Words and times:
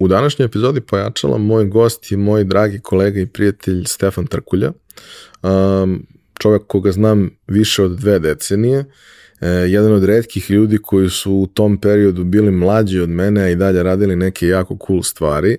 U 0.00 0.08
današnjoj 0.08 0.46
epizodi 0.46 0.80
pojačala 0.80 1.38
moj 1.38 1.64
gost 1.64 2.12
je 2.12 2.16
moj 2.16 2.44
dragi 2.44 2.78
kolega 2.78 3.20
i 3.20 3.26
prijatelj 3.26 3.84
Stefan 3.84 4.26
Trkulja, 4.26 4.72
um, 5.42 6.06
čovjek 6.38 6.62
koga 6.66 6.92
znam 6.92 7.30
više 7.46 7.82
od 7.82 7.98
dve 7.98 8.18
decenije, 8.18 8.84
e, 9.40 9.48
jedan 9.48 9.92
od 9.92 10.04
redkih 10.04 10.50
ljudi 10.50 10.78
koji 10.78 11.10
su 11.10 11.32
u 11.32 11.46
tom 11.46 11.80
periodu 11.80 12.24
bili 12.24 12.50
mlađi 12.50 13.00
od 13.00 13.08
mene, 13.08 13.52
i 13.52 13.56
dalje 13.56 13.82
radili 13.82 14.16
neke 14.16 14.46
jako 14.46 14.78
cool 14.86 15.02
stvari, 15.02 15.56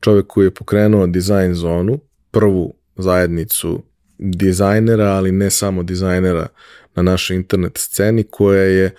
čovjek 0.00 0.26
koji 0.26 0.46
je 0.46 0.54
pokrenuo 0.54 1.06
Design 1.06 1.54
Zonu, 1.54 2.00
prvu 2.30 2.74
zajednicu 2.96 3.82
dizajnera, 4.18 5.06
ali 5.06 5.32
ne 5.32 5.50
samo 5.50 5.82
dizajnera 5.82 6.46
na 6.94 7.02
našoj 7.02 7.36
internet 7.36 7.78
sceni, 7.78 8.24
koja 8.30 8.62
je 8.62 8.94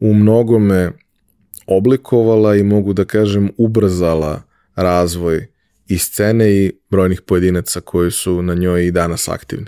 u 0.00 0.14
mnogome 0.14 0.92
oblikovala 1.66 2.56
i 2.56 2.62
mogu 2.62 2.92
da 2.92 3.04
kažem 3.04 3.50
ubrzala 3.56 4.42
razvoj 4.74 5.46
i 5.86 5.98
scene 5.98 6.52
i 6.52 6.72
brojnih 6.90 7.20
pojedinaca 7.20 7.80
koji 7.80 8.10
su 8.10 8.42
na 8.42 8.54
njoj 8.54 8.86
i 8.86 8.90
danas 8.90 9.28
aktivni. 9.28 9.66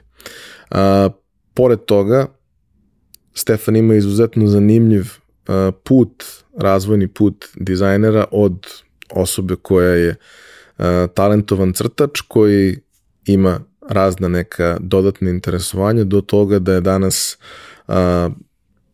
A, 0.71 1.09
pored 1.55 1.85
toga, 1.85 2.27
Stefan 3.35 3.77
ima 3.77 3.95
izuzetno 3.95 4.47
zanimljiv 4.47 5.05
a, 5.47 5.71
put, 5.85 6.25
razvojni 6.59 7.09
put 7.09 7.47
dizajnera 7.55 8.25
od 8.31 8.67
osobe 9.11 9.57
koja 9.63 9.91
je 9.91 10.15
a, 10.79 11.07
talentovan 11.15 11.73
crtač 11.73 12.21
koji 12.21 12.79
ima 13.27 13.61
razna 13.89 14.29
neka 14.29 14.77
dodatna 14.81 15.31
interesovanja 15.31 16.05
do 16.05 16.21
toga 16.21 16.59
da 16.59 16.75
je 16.75 16.81
danas 16.81 17.39
a, 17.89 18.31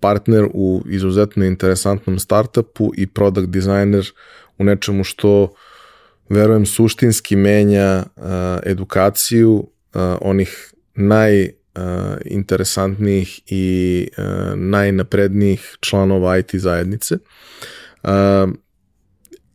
partner 0.02 0.48
u 0.54 0.82
izuzetno 0.86 1.44
interesantnom 1.44 2.18
startupu 2.18 2.92
i 2.96 3.06
product 3.06 3.48
designer 3.48 4.12
u 4.58 4.64
nečemu 4.64 5.04
što 5.04 5.52
verujem 6.28 6.66
suštinski 6.66 7.36
menja 7.36 8.04
uh, 8.16 8.22
edukaciju 8.62 9.52
uh, 9.52 9.66
onih 10.20 10.74
najinteresantnijih 10.94 13.28
uh, 13.28 13.34
i 13.46 14.08
uh, 14.18 14.24
najnaprednijih 14.54 15.76
članova 15.80 16.38
IT 16.38 16.54
zajednice. 16.54 17.18
Uh, 18.02 18.10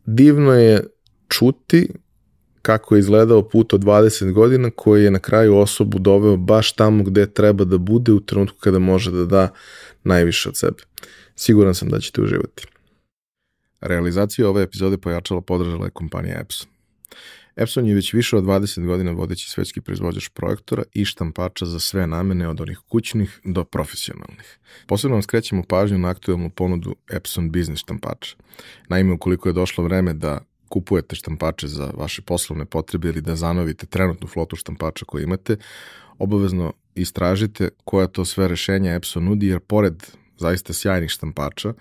divno 0.06 0.54
je 0.54 0.84
čuti 1.28 1.90
kako 2.62 2.96
je 2.96 3.00
izgledao 3.00 3.50
put 3.50 3.74
od 3.74 3.82
20 3.82 4.32
godina 4.32 4.70
koji 4.76 5.04
je 5.04 5.12
na 5.12 5.20
kraju 5.20 5.58
osobu 5.58 6.00
doveo 6.00 6.38
baš 6.38 6.74
tamo 6.74 7.04
gde 7.04 7.26
treba 7.26 7.64
da 7.64 7.78
bude 7.78 8.12
u 8.12 8.20
trenutku 8.20 8.58
kada 8.60 8.80
može 8.80 9.12
da 9.12 9.26
da 9.26 9.50
najviše 10.08 10.50
od 10.50 10.58
sebe. 10.58 10.84
Siguran 11.36 11.76
sam 11.76 11.90
da 11.90 12.00
ćete 12.00 12.22
uživati. 12.22 12.66
Realizaciju 13.82 14.48
ove 14.48 14.64
epizode 14.64 14.98
pojačala 14.98 15.42
podržala 15.42 15.86
je 15.86 15.92
kompanija 15.92 16.40
Epson. 16.40 16.70
Epson 17.56 17.86
je 17.86 17.96
već 17.96 18.14
više 18.14 18.38
od 18.38 18.44
20 18.44 18.86
godina 18.86 19.12
vodeći 19.12 19.50
svetski 19.50 19.82
proizvođač 19.82 20.30
projektora 20.30 20.84
i 20.94 21.06
štampača 21.06 21.66
za 21.66 21.80
sve 21.80 22.08
namene 22.08 22.50
od 22.50 22.62
onih 22.62 22.80
kućnih 22.90 23.40
do 23.44 23.64
profesionalnih. 23.64 24.60
Posebno 24.88 25.16
vam 25.16 25.22
skrećemo 25.22 25.64
pažnju 25.64 25.98
na 25.98 26.10
aktualnu 26.10 26.50
ponudu 26.50 26.96
Epson 27.12 27.52
Business 27.52 27.82
štampača. 27.82 28.36
Naime, 28.90 29.14
ukoliko 29.14 29.50
je 29.50 29.54
došlo 29.54 29.84
vreme 29.84 30.14
da 30.14 30.40
kupujete 30.70 31.16
štampače 31.16 31.68
za 31.68 31.92
vaše 31.96 32.22
poslovne 32.22 32.66
potrebe 32.66 33.10
ili 33.10 33.22
da 33.22 33.36
zanovite 33.36 33.86
trenutnu 33.86 34.28
flotu 34.28 34.56
štampača 34.56 35.06
koju 35.06 35.24
imate, 35.24 35.58
obavezno 36.20 36.74
istražite 36.96 37.70
koja 37.84 38.08
to 38.08 38.26
sve 38.26 38.48
rešenja 38.48 38.94
Epson 38.94 39.24
nudi, 39.24 39.48
jer 39.48 39.60
pored 39.60 40.04
zaista 40.38 40.74
sjajnih 40.74 41.10
štampača 41.10 41.74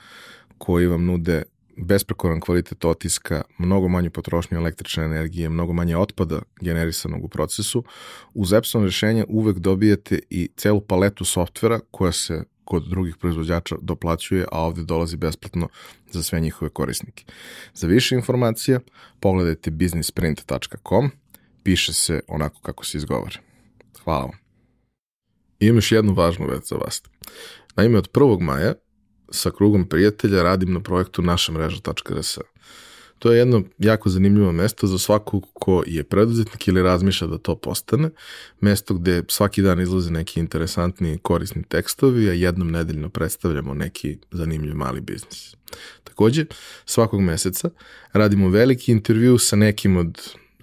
koji 0.58 0.86
vam 0.86 1.04
nude 1.04 1.42
besprekoran 1.76 2.40
kvalitet 2.40 2.84
otiska, 2.84 3.42
mnogo 3.58 3.88
manju 3.88 4.10
potrošnju 4.10 4.58
električne 4.58 5.04
energije, 5.04 5.48
mnogo 5.48 5.72
manje 5.72 5.96
otpada 5.96 6.42
generisanog 6.60 7.24
u 7.24 7.28
procesu, 7.28 7.84
uz 8.34 8.52
Epson 8.52 8.84
rešenja 8.84 9.24
uvek 9.28 9.58
dobijete 9.58 10.18
i 10.30 10.48
celu 10.56 10.80
paletu 10.80 11.24
softvera 11.24 11.80
koja 11.90 12.12
se 12.12 12.44
kod 12.64 12.88
drugih 12.88 13.16
proizvođača 13.16 13.76
doplaćuje, 13.80 14.44
a 14.52 14.60
ovde 14.60 14.84
dolazi 14.84 15.16
besplatno 15.16 15.68
za 16.10 16.22
sve 16.22 16.40
njihove 16.40 16.68
korisnike. 16.68 17.24
Za 17.74 17.86
više 17.86 18.14
informacija 18.14 18.80
pogledajte 19.20 19.70
businessprint.com, 19.70 21.10
piše 21.62 21.92
se 21.92 22.20
onako 22.28 22.60
kako 22.60 22.84
se 22.84 22.98
izgovara. 22.98 23.45
Hvala 24.04 24.20
vam. 24.20 24.38
I 25.60 25.66
imam 25.66 25.76
još 25.76 25.92
jednu 25.92 26.14
važnu 26.14 26.46
već 26.46 26.68
za 26.68 26.76
vas. 26.76 27.02
Naime, 27.76 27.98
od 27.98 28.10
1. 28.12 28.40
maja 28.40 28.74
sa 29.30 29.50
krugom 29.50 29.88
prijatelja 29.88 30.42
radim 30.42 30.72
na 30.72 30.80
projektu 30.80 31.22
naša 31.22 31.52
mreža.rs. 31.52 32.38
To 33.18 33.32
je 33.32 33.38
jedno 33.38 33.62
jako 33.78 34.08
zanimljivo 34.08 34.52
mesto 34.52 34.86
za 34.86 34.98
svakog 34.98 35.46
ko 35.52 35.82
je 35.86 36.04
preduzetnik 36.04 36.68
ili 36.68 36.82
razmišlja 36.82 37.26
da 37.26 37.38
to 37.38 37.56
postane. 37.56 38.10
Mesto 38.60 38.94
gde 38.94 39.22
svaki 39.28 39.62
dan 39.62 39.80
izlaze 39.80 40.10
neki 40.10 40.40
interesantni 40.40 41.18
korisni 41.22 41.64
tekstovi, 41.64 42.28
a 42.28 42.32
jednom 42.32 42.70
nedeljno 42.70 43.08
predstavljamo 43.08 43.74
neki 43.74 44.18
zanimljiv 44.30 44.74
mali 44.74 45.00
biznis. 45.00 45.54
Takođe, 46.04 46.46
svakog 46.84 47.20
meseca 47.20 47.70
radimo 48.12 48.48
veliki 48.48 48.92
intervju 48.92 49.38
sa 49.38 49.56
nekim 49.56 49.96
od 49.96 50.20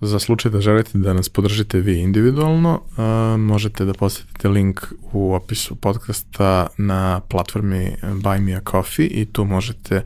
Za 0.00 0.18
slučaj 0.18 0.50
da 0.50 0.60
želite 0.60 0.98
da 0.98 1.12
nas 1.12 1.28
podržite 1.28 1.80
vi 1.80 2.00
individualno, 2.00 2.80
uh, 2.80 3.40
možete 3.40 3.84
da 3.84 3.92
posetite 3.92 4.48
link 4.48 4.80
u 5.12 5.34
opisu 5.34 5.76
podcasta 5.76 6.66
na 6.78 7.20
platformi 7.20 7.96
Buy 8.02 8.40
Me 8.40 8.54
A 8.54 8.60
Coffee 8.70 9.06
i 9.06 9.24
tu 9.24 9.44
možete 9.44 10.02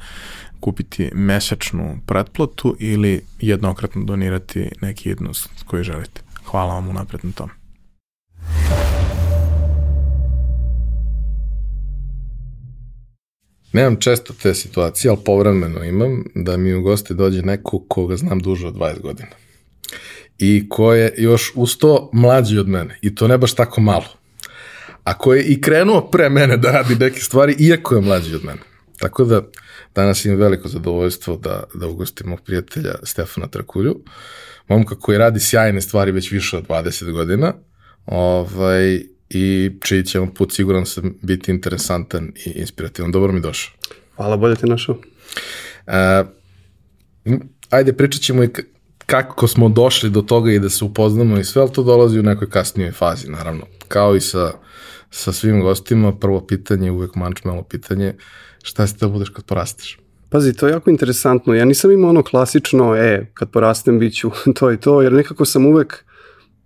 kupiti 0.61 1.11
mesečnu 1.15 1.99
pretplatu 2.07 2.77
ili 2.79 3.21
jednokratno 3.41 4.05
donirati 4.05 4.71
neki 4.81 5.09
jednost 5.09 5.51
koji 5.67 5.85
želite. 5.85 6.21
Hvala 6.45 6.75
vam 6.75 6.89
unapred 6.89 7.25
na 7.25 7.33
tom. 7.33 7.49
Nemam 13.73 13.97
često 13.97 14.33
te 14.43 14.55
situacije, 14.55 15.11
ali 15.11 15.25
povremeno 15.25 15.85
imam 15.85 16.25
da 16.35 16.57
mi 16.57 16.75
u 16.75 16.83
goste 16.83 17.15
dođe 17.15 17.43
neko 17.43 17.85
koga 17.89 18.17
znam 18.17 18.39
duže 18.39 18.67
od 18.67 18.75
20 18.75 19.01
godina 19.01 19.31
i 20.41 20.69
ko 20.69 20.95
je 20.95 21.15
još 21.19 21.53
uz 21.55 21.77
to 21.77 22.11
mlađi 22.13 22.59
od 22.59 22.69
mene 22.69 22.99
i 23.03 23.15
to 23.15 23.29
ne 23.29 23.39
baš 23.39 23.55
tako 23.55 23.81
malo. 23.81 24.07
A 25.05 25.19
ko 25.19 25.35
je 25.35 25.45
i 25.45 25.61
krenuo 25.61 26.11
pre 26.11 26.29
mene 26.29 26.57
da 26.57 26.71
radi 26.73 26.95
neke 26.95 27.21
stvari 27.21 27.57
iako 27.59 27.95
je 27.95 28.01
mlađi 28.01 28.35
od 28.35 28.45
mene. 28.45 28.61
Tako 28.99 29.25
da 29.25 29.43
danas 29.95 30.25
imam 30.25 30.39
veliko 30.39 30.69
zadovoljstvo 30.69 31.37
da, 31.37 31.65
da 31.75 31.87
ugostim 31.87 32.29
mog 32.29 32.41
prijatelja 32.41 32.95
Stefana 33.03 33.47
Trakulju, 33.47 34.01
momka 34.69 34.97
koji 34.99 35.19
radi 35.19 35.41
sjajne 35.41 35.81
stvari 35.81 36.13
već 36.13 36.31
više 36.33 36.57
od 36.57 36.67
20 36.67 37.13
godina 37.13 37.55
ovaj, 38.07 39.03
i 39.31 39.71
čiji 39.83 40.05
će 40.05 40.19
vam 40.19 40.35
put 40.35 40.53
siguran 40.53 40.87
sam 40.87 41.15
biti 41.23 41.51
interesantan 41.51 42.33
i 42.47 42.51
inspirativan. 42.51 43.13
Dobro 43.13 43.33
mi 43.33 43.41
došao. 43.41 43.75
Hvala, 44.17 44.37
bolje 44.37 44.57
te 44.57 44.67
našao. 44.67 44.95
Uh, 45.87 46.29
ajde, 47.71 47.93
pričat 47.93 48.23
ćemo 48.23 48.45
i 48.45 48.49
kako 49.11 49.49
smo 49.49 49.69
došli 49.69 50.11
do 50.11 50.23
toga 50.23 50.53
i 50.53 50.59
da 50.59 50.71
se 50.71 50.85
upoznamo 50.85 51.39
i 51.39 51.45
sve, 51.45 51.63
ali 51.63 51.73
to 51.73 51.83
dolazi 51.83 52.19
u 52.19 52.23
nekoj 52.23 52.51
kasnijoj 52.51 52.93
fazi, 52.93 53.31
naravno. 53.31 53.67
Kao 53.89 54.17
i 54.17 54.21
sa, 54.21 54.53
sa 55.11 55.33
svim 55.33 55.61
gostima, 55.61 56.13
prvo 56.13 56.47
pitanje, 56.47 56.91
uvek 56.91 57.15
mančmelo 57.15 57.63
pitanje, 57.63 58.15
šta 58.63 58.87
si 58.87 58.97
da 59.01 59.09
budeš 59.09 59.29
kad 59.29 59.45
porasteš? 59.45 59.99
Pazi, 60.29 60.57
to 60.57 60.67
je 60.67 60.73
jako 60.73 60.91
interesantno. 60.91 61.55
Ja 61.55 61.65
nisam 61.65 61.93
imao 61.93 62.11
ono 62.11 62.23
klasično, 62.23 62.97
e, 62.97 63.27
kad 63.35 63.51
porastem 63.51 63.99
bit 63.99 64.17
ću 64.17 64.31
to 64.59 64.73
i 64.73 64.77
to, 64.77 65.03
jer 65.03 65.13
nekako 65.13 65.45
sam 65.45 65.67
uvek, 65.67 66.05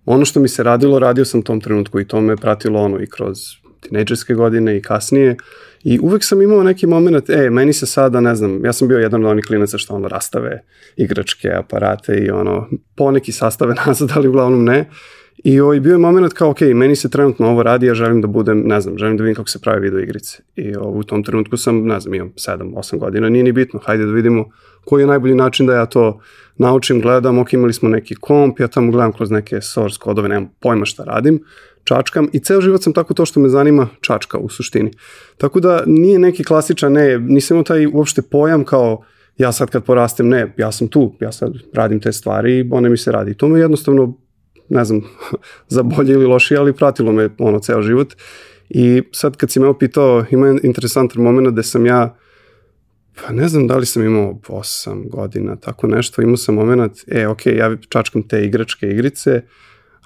ono 0.05 0.25
što 0.25 0.41
mi 0.41 0.49
se 0.49 0.63
radilo, 0.63 0.99
radio 0.99 1.25
sam 1.25 1.43
tom 1.43 1.61
trenutku 1.61 2.01
i 2.01 2.09
to 2.09 2.21
me 2.21 2.37
pratilo 2.37 2.81
ono 2.81 3.01
i 3.01 3.07
kroz 3.07 3.39
tinejdžerske 3.81 4.35
godine 4.35 4.77
i 4.77 4.83
kasnije 4.83 5.37
I 5.85 5.99
uvek 6.03 6.25
sam 6.25 6.43
imao 6.43 6.63
neki 6.63 6.87
moment, 6.87 7.31
e, 7.31 7.51
meni 7.51 7.73
se 7.73 7.87
sada, 7.87 8.21
ne 8.21 8.35
znam, 8.35 8.65
ja 8.65 8.73
sam 8.73 8.89
bio 8.89 8.99
jedan 8.99 9.25
od 9.25 9.31
onih 9.31 9.45
klinaca 9.45 9.79
što 9.79 9.95
ono 9.95 10.09
rastave 10.09 10.63
igračke, 10.97 11.49
aparate 11.53 12.17
i 12.17 12.31
ono, 12.31 12.69
poneki 12.97 13.33
sastave 13.33 13.75
nazad, 13.87 14.11
ali 14.15 14.29
uglavnom 14.29 14.65
ne. 14.65 14.91
I 15.45 15.61
ovaj, 15.61 15.81
bio 15.81 15.93
je 15.93 15.99
moment 15.99 16.33
kao, 16.33 16.51
ok, 16.51 16.61
meni 16.61 16.97
se 16.97 17.11
trenutno 17.11 17.47
ovo 17.47 17.63
radi, 17.63 17.87
ja 17.87 17.95
želim 17.95 18.21
da 18.21 18.27
budem, 18.29 18.63
ne 18.67 18.81
znam, 18.81 18.99
želim 18.99 19.17
da 19.17 19.23
vidim 19.23 19.35
kako 19.35 19.49
se 19.49 19.61
pravi 19.61 19.81
video 19.81 20.01
igrice. 20.01 20.43
I 20.57 20.77
ovaj, 20.77 21.01
u 21.01 21.03
tom 21.03 21.25
trenutku 21.25 21.57
sam, 21.57 21.87
ne 21.87 22.01
znam, 22.01 22.15
imam 22.15 22.33
7-8 22.33 22.99
godina, 22.99 23.29
nije 23.29 23.45
ni 23.45 23.53
bitno, 23.53 23.81
hajde 23.85 24.07
da 24.07 24.13
vidimo 24.13 24.51
koji 24.85 25.03
je 25.03 25.07
najbolji 25.07 25.35
način 25.35 25.67
da 25.67 25.75
ja 25.75 25.87
to 25.87 26.21
naučim, 26.57 27.01
gledam, 27.01 27.39
ok, 27.39 27.53
imali 27.53 27.73
smo 27.73 27.89
neki 27.89 28.15
komp, 28.15 28.61
ja 28.61 28.69
tamo 28.69 28.93
gledam 28.93 29.13
kroz 29.13 29.31
neke 29.31 29.61
source 29.61 29.99
kodove, 30.01 30.29
nemam 30.29 30.51
pojma 30.61 30.85
šta 30.85 31.05
radim, 31.05 31.41
čačkam 31.85 32.29
i 32.33 32.41
ceo 32.41 32.61
život 32.61 32.83
sam 32.83 32.93
tako 32.93 33.15
to 33.15 33.27
što 33.27 33.41
me 33.41 33.49
zanima 33.49 33.89
čačka 34.01 34.39
u 34.39 34.49
suštini. 34.49 34.91
Tako 35.39 35.61
da 35.61 35.83
nije 35.87 36.19
neki 36.19 36.45
klasičan, 36.45 36.93
ne, 36.93 37.19
nisam 37.19 37.55
imao 37.55 37.65
taj 37.65 37.87
uopšte 37.87 38.23
pojam 38.23 38.65
kao 38.65 39.03
ja 39.39 39.53
sad 39.53 39.71
kad 39.71 39.85
porastem, 39.85 40.29
ne, 40.29 40.55
ja 40.57 40.73
sam 40.73 40.89
tu, 40.89 41.17
ja 41.21 41.33
sad 41.33 41.53
radim 41.73 42.01
te 42.01 42.13
stvari 42.13 42.59
i 42.59 42.69
one 42.71 42.89
mi 42.89 42.97
se 42.97 43.13
radi. 43.13 43.35
To 43.35 43.49
me 43.49 43.61
jednostavno, 43.61 44.19
ne 44.69 44.85
znam, 44.85 45.03
za 45.75 45.83
bolje 45.83 46.13
ili 46.13 46.27
lošije, 46.27 46.59
ali 46.59 46.73
pratilo 46.73 47.13
me 47.13 47.29
ono 47.39 47.59
ceo 47.59 47.83
život. 47.83 48.15
I 48.69 49.03
sad 49.13 49.37
kad 49.37 49.51
si 49.51 49.61
me 49.61 49.67
opitao, 49.67 50.25
ima 50.31 50.59
interesantan 50.63 51.23
moment 51.23 51.49
gde 51.49 51.63
sam 51.63 51.87
ja 51.87 52.17
pa 53.27 53.33
ne 53.33 53.49
znam 53.49 53.67
da 53.67 53.77
li 53.77 53.87
sam 53.87 54.05
imao 54.05 54.41
8 54.49 55.11
godina, 55.11 55.57
tako 55.57 55.87
nešto, 55.87 56.23
imao 56.23 56.37
sam 56.37 56.55
moment, 56.55 56.93
e, 57.07 57.27
ok, 57.27 57.47
ja 57.47 57.77
čačkam 57.89 58.23
te 58.29 58.45
igračke 58.45 58.89
igrice, 58.89 59.43
uh, 59.45 59.51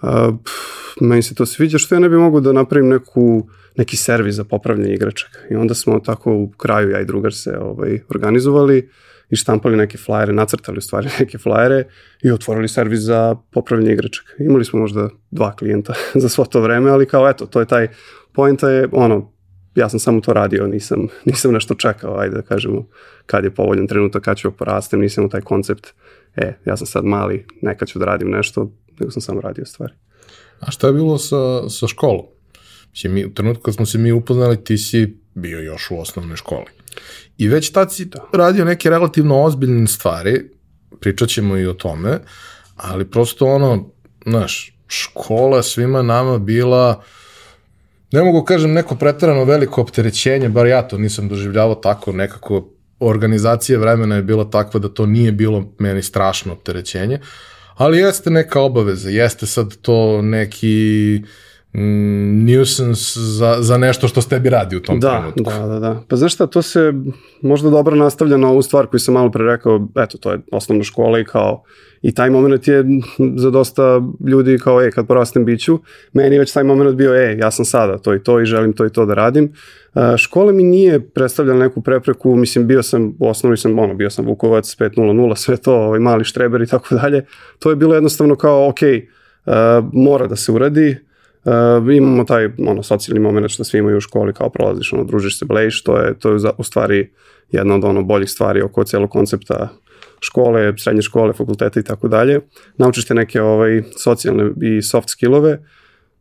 pff, 0.00 1.00
meni 1.00 1.22
se 1.22 1.34
to 1.34 1.46
sviđa, 1.46 1.78
što 1.78 1.94
ja 1.94 1.98
ne 1.98 2.08
bi 2.08 2.16
mogu 2.16 2.40
da 2.40 2.52
napravim 2.52 2.88
neku, 2.88 3.48
neki 3.76 3.96
servis 3.96 4.34
za 4.34 4.44
popravljanje 4.44 4.94
igračaka. 4.94 5.38
I 5.50 5.54
onda 5.54 5.74
smo 5.74 6.00
tako 6.00 6.34
u 6.34 6.50
kraju, 6.50 6.90
ja 6.90 7.00
i 7.00 7.04
drugar 7.04 7.34
se 7.34 7.58
ovaj, 7.58 8.00
organizovali 8.08 8.90
i 9.30 9.36
štampali 9.36 9.76
neke 9.76 9.98
flajere, 9.98 10.32
nacrtali 10.32 10.78
u 10.78 10.80
stvari 10.80 11.08
neke 11.20 11.38
flajere 11.38 11.84
i 12.22 12.30
otvorili 12.30 12.68
servis 12.68 13.00
za 13.00 13.36
popravljanje 13.50 13.92
igračaka. 13.92 14.32
Imali 14.38 14.64
smo 14.64 14.80
možda 14.80 15.08
dva 15.30 15.56
klijenta 15.56 15.94
za 16.22 16.28
svo 16.28 16.44
to 16.44 16.60
vreme, 16.60 16.90
ali 16.90 17.06
kao 17.06 17.28
eto, 17.28 17.46
to 17.46 17.60
je 17.60 17.66
taj, 17.66 17.88
poenta 18.32 18.70
je 18.70 18.88
ono, 18.92 19.32
ja 19.74 19.88
sam 19.88 20.00
samo 20.00 20.20
to 20.20 20.32
radio, 20.32 20.66
nisam, 20.66 21.06
nisam 21.30 21.52
nešto 21.52 21.74
čekao, 21.74 22.18
ajde 22.18 22.34
da 22.34 22.42
kažemo, 22.42 22.88
kad 23.26 23.44
je 23.44 23.54
povoljan 23.54 23.86
trenutak, 23.86 24.22
kad 24.22 24.36
ću 24.36 24.50
porastem, 24.50 25.00
nisam 25.00 25.24
u 25.24 25.28
taj 25.28 25.40
koncept, 25.40 25.94
e, 26.36 26.52
ja 26.64 26.76
sam 26.76 26.86
sad 26.86 27.04
mali, 27.04 27.46
nekad 27.62 27.88
ću 27.88 27.98
da 27.98 28.04
radim 28.04 28.30
nešto, 28.30 28.72
nego 29.00 29.10
sam 29.10 29.22
samo 29.22 29.40
radio 29.40 29.66
stvari. 29.66 29.92
A 30.60 30.70
šta 30.70 30.86
je 30.86 30.92
bilo 30.92 31.18
sa, 31.18 31.68
sa 31.68 31.86
školom? 31.86 32.26
Mislim, 32.90 33.12
mi, 33.12 33.24
u 33.24 33.34
trenutku 33.34 33.62
kad 33.62 33.74
smo 33.74 33.86
se 33.86 33.98
mi 33.98 34.12
upoznali, 34.12 34.64
ti 34.64 34.78
si 34.78 35.18
bio 35.34 35.60
još 35.60 35.90
u 35.90 36.00
osnovnoj 36.00 36.36
školi. 36.36 36.66
I 37.38 37.48
već 37.48 37.70
tad 37.70 37.94
si 37.94 38.04
da. 38.04 38.28
radio 38.32 38.64
neke 38.64 38.90
relativno 38.90 39.42
ozbiljne 39.42 39.86
stvari, 39.86 40.50
pričat 41.00 41.28
ćemo 41.28 41.56
i 41.56 41.66
o 41.66 41.72
tome, 41.72 42.18
ali 42.76 43.10
prosto 43.10 43.46
ono, 43.46 43.90
znaš, 44.26 44.74
škola 44.86 45.62
svima 45.62 46.02
nama 46.02 46.38
bila 46.38 47.02
ne 48.12 48.22
mogu 48.22 48.44
kažem 48.44 48.72
neko 48.72 48.96
pretarano 48.96 49.44
veliko 49.44 49.80
opterećenje, 49.80 50.48
bar 50.48 50.66
ja 50.66 50.88
to 50.88 50.98
nisam 50.98 51.28
doživljavao 51.28 51.74
tako, 51.74 52.12
nekako 52.12 52.68
organizacija 53.00 53.78
vremena 53.78 54.16
je 54.16 54.22
bila 54.22 54.50
takva 54.50 54.80
da 54.80 54.88
to 54.88 55.06
nije 55.06 55.32
bilo 55.32 55.72
meni 55.78 56.02
strašno 56.02 56.52
opterećenje, 56.52 57.20
ali 57.78 57.98
jeste 57.98 58.30
neka 58.30 58.60
obaveza, 58.60 59.10
jeste 59.10 59.46
sad 59.46 59.76
to 59.76 60.22
neki 60.22 61.22
mm, 61.72 62.44
nuisance 62.44 63.20
za, 63.20 63.56
za 63.60 63.78
nešto 63.78 64.08
što 64.08 64.22
ste 64.22 64.40
bi 64.40 64.50
radi 64.50 64.76
u 64.76 64.82
tom 64.82 65.00
da, 65.00 65.10
trenutku. 65.10 65.42
Da, 65.42 65.66
da, 65.66 65.78
da. 65.78 66.02
Pa 66.08 66.16
znaš 66.16 66.34
šta, 66.34 66.46
to 66.46 66.62
se 66.62 66.92
možda 67.42 67.70
dobro 67.70 67.96
nastavlja 67.96 68.36
na 68.36 68.48
ovu 68.48 68.62
stvar 68.62 68.86
koju 68.86 69.00
sam 69.00 69.14
malo 69.14 69.30
pre 69.30 69.44
rekao, 69.44 69.88
eto, 69.96 70.18
to 70.18 70.32
je 70.32 70.40
osnovna 70.52 70.84
škola 70.84 71.18
i 71.18 71.24
kao 71.24 71.62
I 72.02 72.14
taj 72.14 72.30
moment 72.30 72.68
je 72.68 72.84
za 73.36 73.50
dosta 73.50 74.02
ljudi 74.26 74.58
kao, 74.58 74.82
e, 74.82 74.90
kad 74.90 75.06
porastem 75.06 75.44
biću, 75.44 75.78
meni 76.12 76.34
je 76.34 76.38
već 76.38 76.52
taj 76.52 76.64
moment 76.64 76.96
bio, 76.96 77.14
e, 77.14 77.36
ja 77.38 77.50
sam 77.50 77.64
sada 77.64 77.98
to 77.98 78.14
i 78.14 78.22
to 78.22 78.40
i 78.40 78.46
želim 78.46 78.72
to 78.72 78.86
i 78.86 78.90
to 78.90 79.06
da 79.06 79.14
radim. 79.14 79.52
Uh, 79.94 80.16
škola 80.16 80.52
mi 80.52 80.62
nije 80.62 81.00
predstavljala 81.00 81.58
neku 81.58 81.80
prepreku, 81.80 82.36
mislim, 82.36 82.66
bio 82.66 82.82
sam, 82.82 83.14
u 83.18 83.28
osnovi 83.28 83.56
sam, 83.56 83.78
ono, 83.78 83.94
bio 83.94 84.10
sam 84.10 84.26
Vukovac 84.26 84.76
5.00, 84.78 85.36
sve 85.36 85.56
to, 85.56 85.74
ovaj, 85.74 86.00
mali 86.00 86.24
štreber 86.24 86.62
i 86.62 86.66
tako 86.66 86.94
dalje. 86.94 87.24
To 87.58 87.70
je 87.70 87.76
bilo 87.76 87.94
jednostavno 87.94 88.36
kao, 88.36 88.68
ok, 88.68 88.78
uh, 88.82 89.52
mora 89.92 90.26
da 90.26 90.36
se 90.36 90.52
uradi, 90.52 90.96
Uh, 91.44 91.94
imamo 91.94 92.24
taj 92.24 92.48
ono 92.66 92.82
socijalni 92.82 93.20
moment 93.20 93.50
što 93.50 93.64
svi 93.64 93.78
imaju 93.78 93.96
u 93.96 94.00
školi 94.00 94.32
kao 94.32 94.50
prolaziš 94.50 94.92
ono 94.92 95.04
družiš 95.04 95.38
se 95.38 95.44
blejš 95.44 95.82
to 95.82 95.96
je 95.96 96.18
to 96.18 96.30
je 96.30 96.38
u 96.58 96.62
stvari 96.62 97.10
jedna 97.50 97.74
od 97.74 97.84
ono 97.84 98.02
boljih 98.02 98.30
stvari 98.30 98.62
oko 98.62 98.84
celog 98.84 99.10
koncepta 99.10 99.68
škole, 100.20 100.72
srednje 100.78 101.02
škole, 101.02 101.32
fakultete 101.32 101.80
i 101.80 101.82
tako 101.82 102.08
dalje. 102.08 102.40
Naučiš 102.76 103.06
te 103.06 103.14
neke 103.14 103.42
ovaj, 103.42 103.82
socijalne 103.96 104.50
i 104.62 104.82
soft 104.82 105.08
skillove. 105.08 105.58